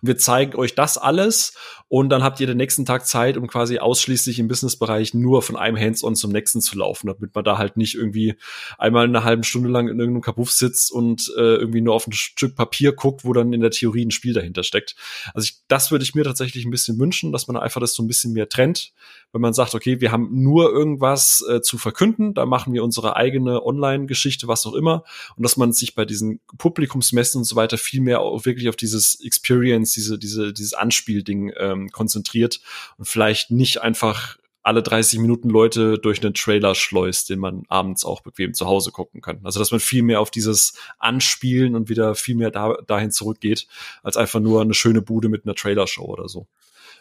und 0.00 0.08
wir 0.08 0.18
zeigen 0.18 0.56
euch 0.56 0.74
das 0.74 0.98
alles 0.98 1.54
und 1.88 2.08
dann 2.08 2.22
habt 2.22 2.40
ihr 2.40 2.46
den 2.46 2.56
nächsten 2.56 2.86
Tag 2.86 3.06
Zeit, 3.06 3.36
um 3.36 3.46
quasi 3.46 3.78
ausschließlich 3.78 4.38
im 4.38 4.48
Businessbereich 4.48 5.12
nur 5.12 5.42
von 5.42 5.56
einem 5.56 5.76
Hands-on 5.76 6.16
zum 6.16 6.32
nächsten 6.32 6.62
zu 6.62 6.78
laufen, 6.78 7.08
damit 7.08 7.34
man 7.34 7.44
da 7.44 7.58
halt 7.58 7.76
nicht 7.76 7.94
irgendwie 7.94 8.36
einmal 8.78 9.04
eine 9.04 9.24
halbe 9.24 9.44
Stunde 9.44 9.68
lang 9.68 9.88
in 9.88 9.98
irgendeinem 9.98 10.22
Kabuff 10.22 10.50
sitzt 10.52 10.90
und 10.90 11.30
äh, 11.36 11.56
irgendwie 11.56 11.82
nur 11.82 11.94
auf 11.94 12.06
ein 12.06 12.12
Stück 12.12 12.56
Papier 12.56 12.92
guckt, 12.92 13.24
wo 13.24 13.34
dann 13.34 13.52
in 13.52 13.60
der 13.60 13.70
Theorie 13.70 14.06
ein 14.06 14.10
Spiel 14.10 14.32
dahinter 14.32 14.62
steckt. 14.62 14.96
Also 15.34 15.44
ich, 15.44 15.60
das 15.68 15.90
würde 15.90 16.02
ich 16.02 16.14
mir 16.14 16.24
tatsächlich 16.24 16.64
ein 16.64 16.70
bisschen 16.70 16.98
wünschen, 16.98 17.30
dass 17.30 17.46
man 17.46 17.58
einfach 17.58 17.80
das 17.80 17.94
so 17.94 18.02
ein 18.02 18.06
bisschen 18.08 18.32
mehr 18.32 18.48
trennt, 18.48 18.92
wenn 19.32 19.40
man 19.40 19.52
sagt, 19.52 19.74
okay, 19.74 20.00
wir 20.00 20.12
haben 20.12 20.28
nur 20.42 20.70
irgendwas 20.70 21.44
äh, 21.48 21.60
zu 21.60 21.78
verkünden, 21.78 22.34
da 22.34 22.46
machen 22.46 22.72
wir 22.72 22.84
unsere 22.84 23.16
eigene 23.16 23.64
Online-Geschichte, 23.64 24.48
was 24.48 24.66
auch 24.66 24.74
immer, 24.74 25.04
und 25.36 25.42
dass 25.42 25.56
man 25.56 25.72
sich 25.72 25.94
bei 25.94 26.04
diesen 26.04 26.40
Publikumsmessen 26.58 27.40
und 27.40 27.44
so 27.44 27.56
weiter 27.56 27.78
viel 27.78 28.00
mehr 28.00 28.20
auch 28.20 28.44
wirklich 28.44 28.68
auf 28.68 28.76
dieses 28.76 29.20
Experience, 29.20 29.61
diese, 29.62 30.18
diese, 30.18 30.52
dieses 30.52 30.74
Anspielding 30.74 31.52
ähm, 31.56 31.90
konzentriert 31.90 32.60
und 32.98 33.06
vielleicht 33.06 33.50
nicht 33.50 33.80
einfach 33.80 34.36
alle 34.62 34.82
30 34.82 35.18
Minuten 35.18 35.50
Leute 35.50 35.98
durch 35.98 36.22
einen 36.22 36.34
Trailer 36.34 36.74
schleust, 36.74 37.30
den 37.30 37.40
man 37.40 37.64
abends 37.68 38.04
auch 38.04 38.20
bequem 38.20 38.54
zu 38.54 38.66
Hause 38.66 38.92
gucken 38.92 39.20
kann. 39.20 39.40
Also 39.42 39.58
dass 39.58 39.72
man 39.72 39.80
viel 39.80 40.02
mehr 40.02 40.20
auf 40.20 40.30
dieses 40.30 40.74
Anspielen 40.98 41.74
und 41.74 41.88
wieder 41.88 42.14
viel 42.14 42.36
mehr 42.36 42.50
da, 42.50 42.76
dahin 42.86 43.10
zurückgeht, 43.10 43.66
als 44.02 44.16
einfach 44.16 44.40
nur 44.40 44.62
eine 44.62 44.74
schöne 44.74 45.02
Bude 45.02 45.28
mit 45.28 45.44
einer 45.44 45.56
Trailershow 45.56 46.04
oder 46.04 46.28
so. 46.28 46.46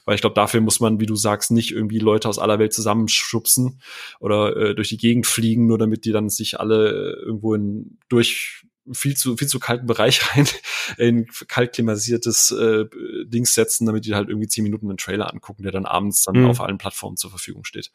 Weil 0.05 0.15
ich 0.15 0.21
glaube, 0.21 0.33
dafür 0.33 0.61
muss 0.61 0.79
man, 0.79 0.99
wie 0.99 1.05
du 1.05 1.15
sagst, 1.15 1.51
nicht 1.51 1.71
irgendwie 1.71 1.99
Leute 1.99 2.27
aus 2.27 2.39
aller 2.39 2.57
Welt 2.57 2.73
zusammenschubsen 2.73 3.79
oder 4.19 4.55
äh, 4.57 4.75
durch 4.75 4.89
die 4.89 4.97
Gegend 4.97 5.27
fliegen, 5.27 5.67
nur 5.67 5.77
damit 5.77 6.05
die 6.05 6.11
dann 6.11 6.29
sich 6.29 6.59
alle 6.59 6.89
äh, 6.89 7.25
irgendwo 7.25 7.53
in 7.53 7.99
durch 8.09 8.65
viel 8.91 9.16
zu 9.16 9.38
viel 9.38 9.48
zu 9.48 9.60
kalten 9.60 9.86
Bereich 9.86 10.22
rein 10.36 10.48
in 10.98 11.28
kalt 11.48 11.74
klimatisiertes 11.74 12.52
äh, 12.52 12.86
Dings 13.26 13.53
setzen, 13.53 13.86
damit 13.86 14.06
die 14.06 14.16
halt 14.16 14.30
irgendwie 14.30 14.48
zehn 14.48 14.64
Minuten 14.64 14.90
einen 14.90 14.98
Trailer 14.98 15.32
angucken, 15.32 15.64
der 15.64 15.72
dann 15.72 15.86
abends 15.86 16.24
dann 16.24 16.36
mhm. 16.36 16.48
auf 16.48 16.62
allen 16.62 16.78
Plattformen 16.78 17.18
zur 17.18 17.30
Verfügung 17.30 17.64
steht. 17.64 17.91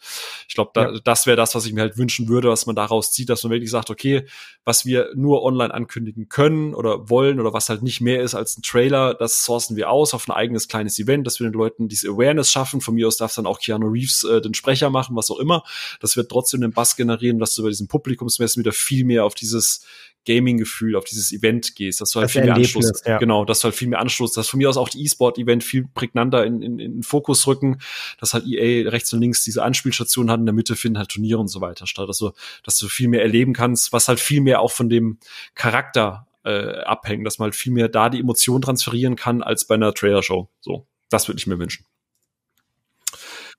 Ich 0.49 0.55
glaube, 0.55 0.71
da, 0.75 0.93
ja. 0.93 1.01
das 1.03 1.27
wäre 1.27 1.37
das, 1.37 1.55
was 1.55 1.67
ich 1.67 1.73
mir 1.73 1.81
halt 1.81 1.99
wünschen 1.99 2.29
würde, 2.29 2.49
was 2.49 2.67
man 2.67 2.77
daraus 2.77 3.13
zieht, 3.13 3.29
dass 3.29 3.43
man 3.43 3.53
wirklich 3.53 3.71
sagt, 3.71 3.91
okay, 3.91 4.27
was 4.65 4.85
wir 4.85 5.11
nur 5.15 5.43
online 5.43 5.73
ankündigen 5.73 6.29
können 6.29 6.75
oder 6.75 7.09
wollen 7.09 7.41
oder 7.41 7.53
was 7.53 7.69
halt 7.69 7.83
nicht 7.83 8.01
mehr 8.01 8.23
ist 8.23 8.35
als 8.35 8.57
ein 8.57 8.63
Trailer, 8.63 9.15
das 9.15 9.45
sourcen 9.45 9.77
wir 9.77 9.91
aus 9.91 10.15
auf 10.15 10.29
ein 10.29 10.33
eigenes 10.33 10.69
kleines 10.69 10.99
Event, 10.99 11.27
dass 11.27 11.41
wir 11.41 11.49
den 11.49 11.55
Leuten 11.55 11.89
diese 11.89 12.09
Awareness 12.09 12.51
schaffen. 12.51 12.81
Von 12.81 12.95
mir 12.95 13.07
aus 13.07 13.17
darf 13.17 13.35
dann 13.35 13.47
auch 13.47 13.61
Keanu 13.61 13.89
Reeves 13.89 14.25
äh, 14.25 14.41
den 14.41 14.55
Sprecher 14.55 14.91
machen, 14.91 15.17
was 15.17 15.31
auch 15.31 15.39
immer. 15.39 15.65
Das 16.01 16.17
wird 16.17 16.31
trotzdem 16.31 16.61
den 16.61 16.73
Bass 16.73 16.97
generieren, 16.97 17.39
dass 17.39 17.55
du 17.55 17.63
bei 17.63 17.69
diesen 17.69 17.89
Publikumsmessen 17.89 18.61
wieder 18.61 18.73
viel 18.73 19.05
mehr 19.05 19.25
auf 19.25 19.35
dieses 19.35 19.85
Gaming-Gefühl, 20.27 20.76
auf 20.97 21.05
dieses 21.05 21.33
Event 21.33 21.75
gehst, 21.75 22.01
dass 22.01 22.11
du 22.11 22.21
halt 22.21 22.27
das 22.27 22.33
viel 22.33 22.45
mehr 22.45 22.55
Anschluss, 22.55 23.03
ja. 23.05 23.19
genau, 23.19 23.45
dass 23.45 23.61
du 23.61 23.65
halt 23.65 23.75
viel 23.75 23.89
mehr 23.89 24.01
Anschluss, 24.01 24.33
dass 24.33 24.49
von 24.49 24.59
mir 24.59 24.69
aus 24.69 24.77
auch 24.77 24.89
die 24.89 25.03
E-Sport-Event 25.05 25.65
viel 25.65 25.87
prägnanter 25.95 26.45
in, 26.45 26.63
in, 26.63 26.79
in 26.79 27.03
Fokus 27.03 27.47
rücken, 27.47 27.81
dass 28.19 28.35
halt 28.35 28.45
EA 28.47 28.89
rechts 28.89 29.13
und 29.13 29.21
links 29.21 29.45
diese 29.45 29.63
Anspielstationen 29.63 30.31
hat, 30.31 30.41
in 30.41 30.47
der 30.47 30.55
Mitte 30.55 30.77
finden 30.77 30.99
halt 30.99 31.11
Turniere 31.11 31.41
und 31.41 31.49
so 31.49 31.61
weiter 31.61 31.87
statt, 31.87 32.09
also, 32.09 32.33
dass 32.65 32.79
du 32.79 32.89
viel 32.89 33.09
mehr 33.09 33.23
erleben 33.23 33.53
kannst, 33.53 33.93
was 33.93 34.09
halt 34.09 34.21
viel 34.21 34.41
mehr 34.41 34.61
auch 34.61 34.73
von 34.73 34.89
dem 34.89 35.19
Charakter 35.55 36.27
äh, 36.45 36.81
abhängen, 36.83 37.25
dass 37.25 37.39
man 37.39 37.47
halt 37.47 37.57
viel 37.57 37.73
mehr 37.73 37.89
da 37.89 38.09
die 38.09 38.21
Emotionen 38.21 38.63
transferieren 38.63 39.17
kann 39.17 39.43
als 39.43 39.67
bei 39.67 39.75
einer 39.75 39.93
Trailer-Show. 39.93 40.49
So, 40.61 40.87
das 41.11 41.29
würde 41.29 41.39
ich 41.39 41.47
mir 41.47 41.59
wünschen. 41.59 41.85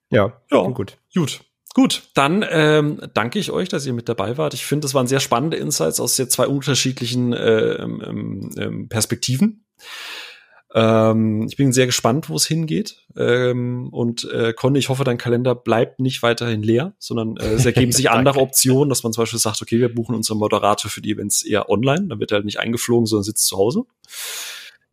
Ja, 0.09 0.41
ja 0.51 0.61
gut. 0.67 0.97
Gut. 1.13 1.41
Gut, 1.77 2.09
dann 2.15 2.43
ähm, 2.49 2.99
danke 3.13 3.37
ich 3.37 3.51
euch, 3.51 3.69
dass 3.69 3.85
ihr 3.85 3.93
mit 3.93 4.09
dabei 4.09 4.35
wart. 4.39 4.55
Ich 4.55 4.65
finde, 4.65 4.85
das 4.85 4.95
waren 4.95 5.05
sehr 5.05 5.19
spannende 5.19 5.57
Insights 5.57 5.99
aus 5.99 6.15
sehr 6.15 6.27
zwei 6.27 6.47
unterschiedlichen 6.47 7.33
äh, 7.33 7.73
ähm, 7.73 8.49
ähm, 8.57 8.89
Perspektiven. 8.89 9.63
Ähm, 10.73 11.45
ich 11.47 11.55
bin 11.55 11.71
sehr 11.73 11.85
gespannt, 11.85 12.29
wo 12.29 12.35
es 12.35 12.47
hingeht. 12.47 13.03
Ähm, 13.15 13.89
und 13.89 14.27
äh, 14.31 14.53
Conny, 14.53 14.79
ich 14.79 14.89
hoffe, 14.89 15.03
dein 15.03 15.19
Kalender 15.19 15.53
bleibt 15.53 15.99
nicht 15.99 16.23
weiterhin 16.23 16.63
leer, 16.63 16.95
sondern 16.97 17.37
äh, 17.37 17.53
es 17.53 17.65
ergeben 17.67 17.91
sich 17.91 18.09
andere 18.09 18.39
Optionen, 18.39 18.89
dass 18.89 19.03
man 19.03 19.13
zum 19.13 19.21
Beispiel 19.21 19.37
sagt, 19.37 19.61
okay, 19.61 19.79
wir 19.79 19.93
buchen 19.93 20.15
unseren 20.15 20.39
Moderator 20.39 20.89
für 20.89 21.01
die 21.01 21.11
Events 21.11 21.43
eher 21.43 21.69
online, 21.69 22.07
dann 22.07 22.19
wird 22.19 22.31
er 22.31 22.37
halt 22.37 22.45
nicht 22.45 22.59
eingeflogen, 22.59 23.05
sondern 23.05 23.23
sitzt 23.23 23.45
zu 23.45 23.55
Hause. 23.55 23.83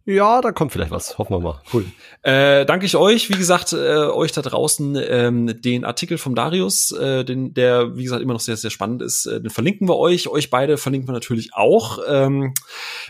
Ja, 0.07 0.43
da 0.43 0.53
kommt 0.53 0.71
vielleicht 0.71 0.91
was. 0.91 1.17
Hoffen 1.17 1.33
wir 1.33 1.41
mal. 1.41 1.63
Cool. 1.73 1.87
Äh, 2.21 2.67
danke 2.67 2.85
ich 2.85 2.95
euch. 2.95 3.31
Wie 3.31 3.39
gesagt, 3.39 3.73
äh, 3.73 3.77
euch 3.77 4.33
da 4.33 4.43
draußen 4.43 4.99
ähm, 5.01 5.63
den 5.63 5.87
Artikel 5.87 6.19
vom 6.19 6.35
Darius, 6.35 6.91
äh, 6.91 7.25
den, 7.25 7.55
der, 7.55 7.97
wie 7.97 8.05
gesagt, 8.05 8.21
immer 8.21 8.35
noch 8.35 8.41
sehr, 8.41 8.59
sehr 8.59 8.69
spannend 8.69 9.01
ist, 9.01 9.25
äh, 9.25 9.41
den 9.41 9.49
verlinken 9.49 9.89
wir 9.89 9.97
euch. 9.97 10.29
Euch 10.29 10.51
beide 10.51 10.77
verlinken 10.77 11.09
wir 11.09 11.15
natürlich 11.15 11.55
auch. 11.55 12.01
Ähm, 12.07 12.53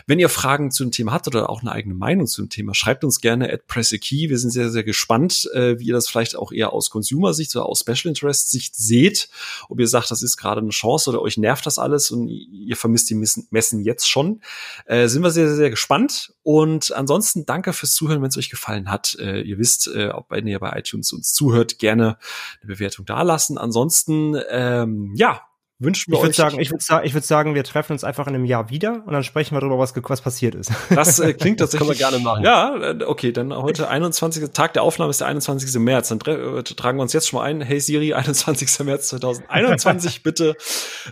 wenn 0.07 0.19
ihr 0.19 0.29
Fragen 0.29 0.71
zu 0.71 0.85
dem 0.85 0.91
Thema 0.91 1.11
habt 1.11 1.27
oder 1.27 1.49
auch 1.49 1.61
eine 1.61 1.73
eigene 1.73 1.95
Meinung 1.95 2.27
zu 2.27 2.41
dem 2.41 2.49
Thema, 2.49 2.73
schreibt 2.73 3.03
uns 3.03 3.19
gerne 3.19 3.51
at 3.51 3.67
PressAKey. 3.67 4.29
Wir 4.29 4.37
sind 4.37 4.51
sehr, 4.51 4.69
sehr 4.69 4.85
gespannt, 4.85 5.49
äh, 5.53 5.77
wie 5.77 5.87
ihr 5.87 5.93
das 5.93 6.07
vielleicht 6.07 6.37
auch 6.37 6.53
eher 6.53 6.71
aus 6.71 6.89
Consumer-Sicht 6.91 7.53
oder 7.57 7.65
aus 7.65 7.81
Special 7.81 8.05
Interest-Sicht 8.05 8.73
seht. 8.73 9.27
Ob 9.67 9.81
ihr 9.81 9.87
sagt, 9.87 10.11
das 10.11 10.23
ist 10.23 10.37
gerade 10.37 10.61
eine 10.61 10.69
Chance 10.69 11.09
oder 11.09 11.21
euch 11.21 11.35
nervt 11.35 11.65
das 11.65 11.77
alles 11.77 12.09
und 12.09 12.29
ihr 12.29 12.77
vermisst 12.77 13.09
die 13.09 13.15
Messen 13.15 13.83
jetzt 13.83 14.09
schon. 14.09 14.41
Äh, 14.85 15.09
sind 15.09 15.23
wir 15.23 15.31
sehr, 15.31 15.47
sehr, 15.47 15.57
sehr 15.57 15.69
gespannt. 15.69 16.31
Und 16.45 16.84
ansonsten 16.91 17.45
danke 17.45 17.73
fürs 17.73 17.93
Zuhören, 17.93 18.21
wenn 18.21 18.29
es 18.29 18.37
euch 18.37 18.49
gefallen 18.49 18.89
hat. 18.89 19.17
Äh, 19.19 19.41
ihr 19.41 19.57
wisst, 19.57 19.87
äh, 19.87 20.09
ob 20.09 20.31
ihr 20.47 20.59
bei 20.59 20.77
iTunes 20.77 21.11
uns 21.13 21.33
zuhört, 21.33 21.79
gerne 21.79 22.17
eine 22.61 22.67
Bewertung 22.67 23.05
dalassen. 23.05 23.57
Ansonsten, 23.57 24.35
ähm, 24.49 25.13
ja, 25.15 25.41
wünschen 25.79 26.11
wir 26.11 26.19
ich 26.19 26.29
euch. 26.29 26.35
Sagen, 26.35 26.59
ich 26.59 26.71
würde 26.71 26.83
sagen, 26.83 27.05
ich 27.05 27.13
würde 27.13 27.27
sagen, 27.27 27.55
wir 27.55 27.63
treffen 27.63 27.93
uns 27.93 28.03
einfach 28.03 28.27
in 28.27 28.35
einem 28.35 28.45
Jahr 28.45 28.69
wieder 28.69 29.03
und 29.05 29.11
dann 29.11 29.23
sprechen 29.23 29.55
wir 29.55 29.59
darüber, 29.59 29.77
was, 29.77 29.93
was 29.95 30.21
passiert 30.21 30.55
ist. 30.55 30.71
Das 30.95 31.19
äh, 31.19 31.33
klingt 31.33 31.59
tatsächlich. 31.59 31.87
Können 31.87 31.99
wir 31.99 32.09
gerne 32.09 32.23
machen. 32.23 32.43
Ja, 32.43 32.75
äh, 32.77 33.03
okay, 33.03 33.31
dann 33.31 33.53
heute 33.53 33.89
21. 33.89 34.51
Tag 34.51 34.73
der 34.73 34.83
Aufnahme 34.83 35.09
ist 35.09 35.19
der 35.19 35.27
21. 35.27 35.77
März. 35.79 36.09
Dann 36.09 36.19
äh, 36.21 36.63
tragen 36.63 36.97
wir 36.97 37.01
uns 37.01 37.11
jetzt 37.11 37.27
schon 37.27 37.39
mal 37.39 37.45
ein. 37.45 37.61
Hey 37.61 37.79
Siri, 37.79 38.13
21. 38.15 38.85
März 38.85 39.09
2021, 39.09 40.23
bitte 40.23 40.55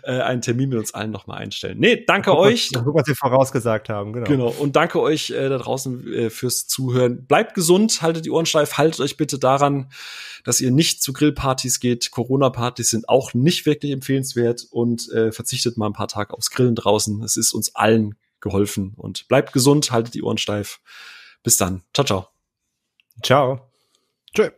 äh, 0.04 0.22
einen 0.22 0.42
Termin 0.42 0.70
mit 0.70 0.80
uns 0.80 0.94
allen 0.94 1.12
nochmal 1.12 1.40
einstellen. 1.40 1.78
Nee, 1.80 2.04
danke 2.06 2.32
guck, 2.32 2.40
euch. 2.40 2.70
Guck, 2.74 2.96
was 2.96 3.08
wir 3.08 3.16
vorausgesagt 3.16 3.90
haben, 3.90 4.14
genau. 4.14 4.28
Genau. 4.28 4.48
Und 4.48 4.76
danke 4.76 5.02
euch 5.02 5.32
äh, 5.32 5.50
da 5.50 5.58
draußen 5.58 6.14
äh, 6.14 6.30
fürs 6.30 6.68
Zuhören. 6.68 7.26
Bleibt 7.26 7.54
gesund, 7.54 8.02
haltet 8.02 8.26
die 8.26 8.32
Ohren 8.32 8.46
steif, 8.46 8.78
haltet 8.78 9.02
euch 9.02 9.18
bitte 9.18 9.40
daran, 9.40 9.90
dass 10.44 10.62
ihr 10.62 10.72
nicht 10.72 11.02
zu 11.02 11.14
Grillpartys 11.14 11.80
geht. 11.80 12.12
Corona-Partys 12.12 12.90
sind 12.90 13.10
auch 13.10 13.34
nicht 13.34 13.66
wirklich 13.66 13.92
empfehlenswert 13.92 14.53
und 14.62 15.10
äh, 15.12 15.32
verzichtet 15.32 15.78
mal 15.78 15.88
ein 15.88 15.94
paar 15.94 16.08
Tage 16.08 16.34
aufs 16.34 16.52
Grillen 16.52 16.76
draußen. 16.76 17.24
Es 17.24 17.38
ist 17.38 17.54
uns 17.54 17.76
allen 17.76 18.16
geholfen 18.40 18.94
und 18.96 19.28
bleibt 19.28 19.54
gesund, 19.54 19.92
haltet 19.92 20.14
die 20.14 20.24
Ohren 20.24 20.38
steif. 20.38 20.80
Bis 21.44 21.58
dann. 21.58 21.84
Ciao, 21.94 22.06
ciao. 22.06 22.28
Ciao. 23.22 23.72
Tschö. 24.34 24.50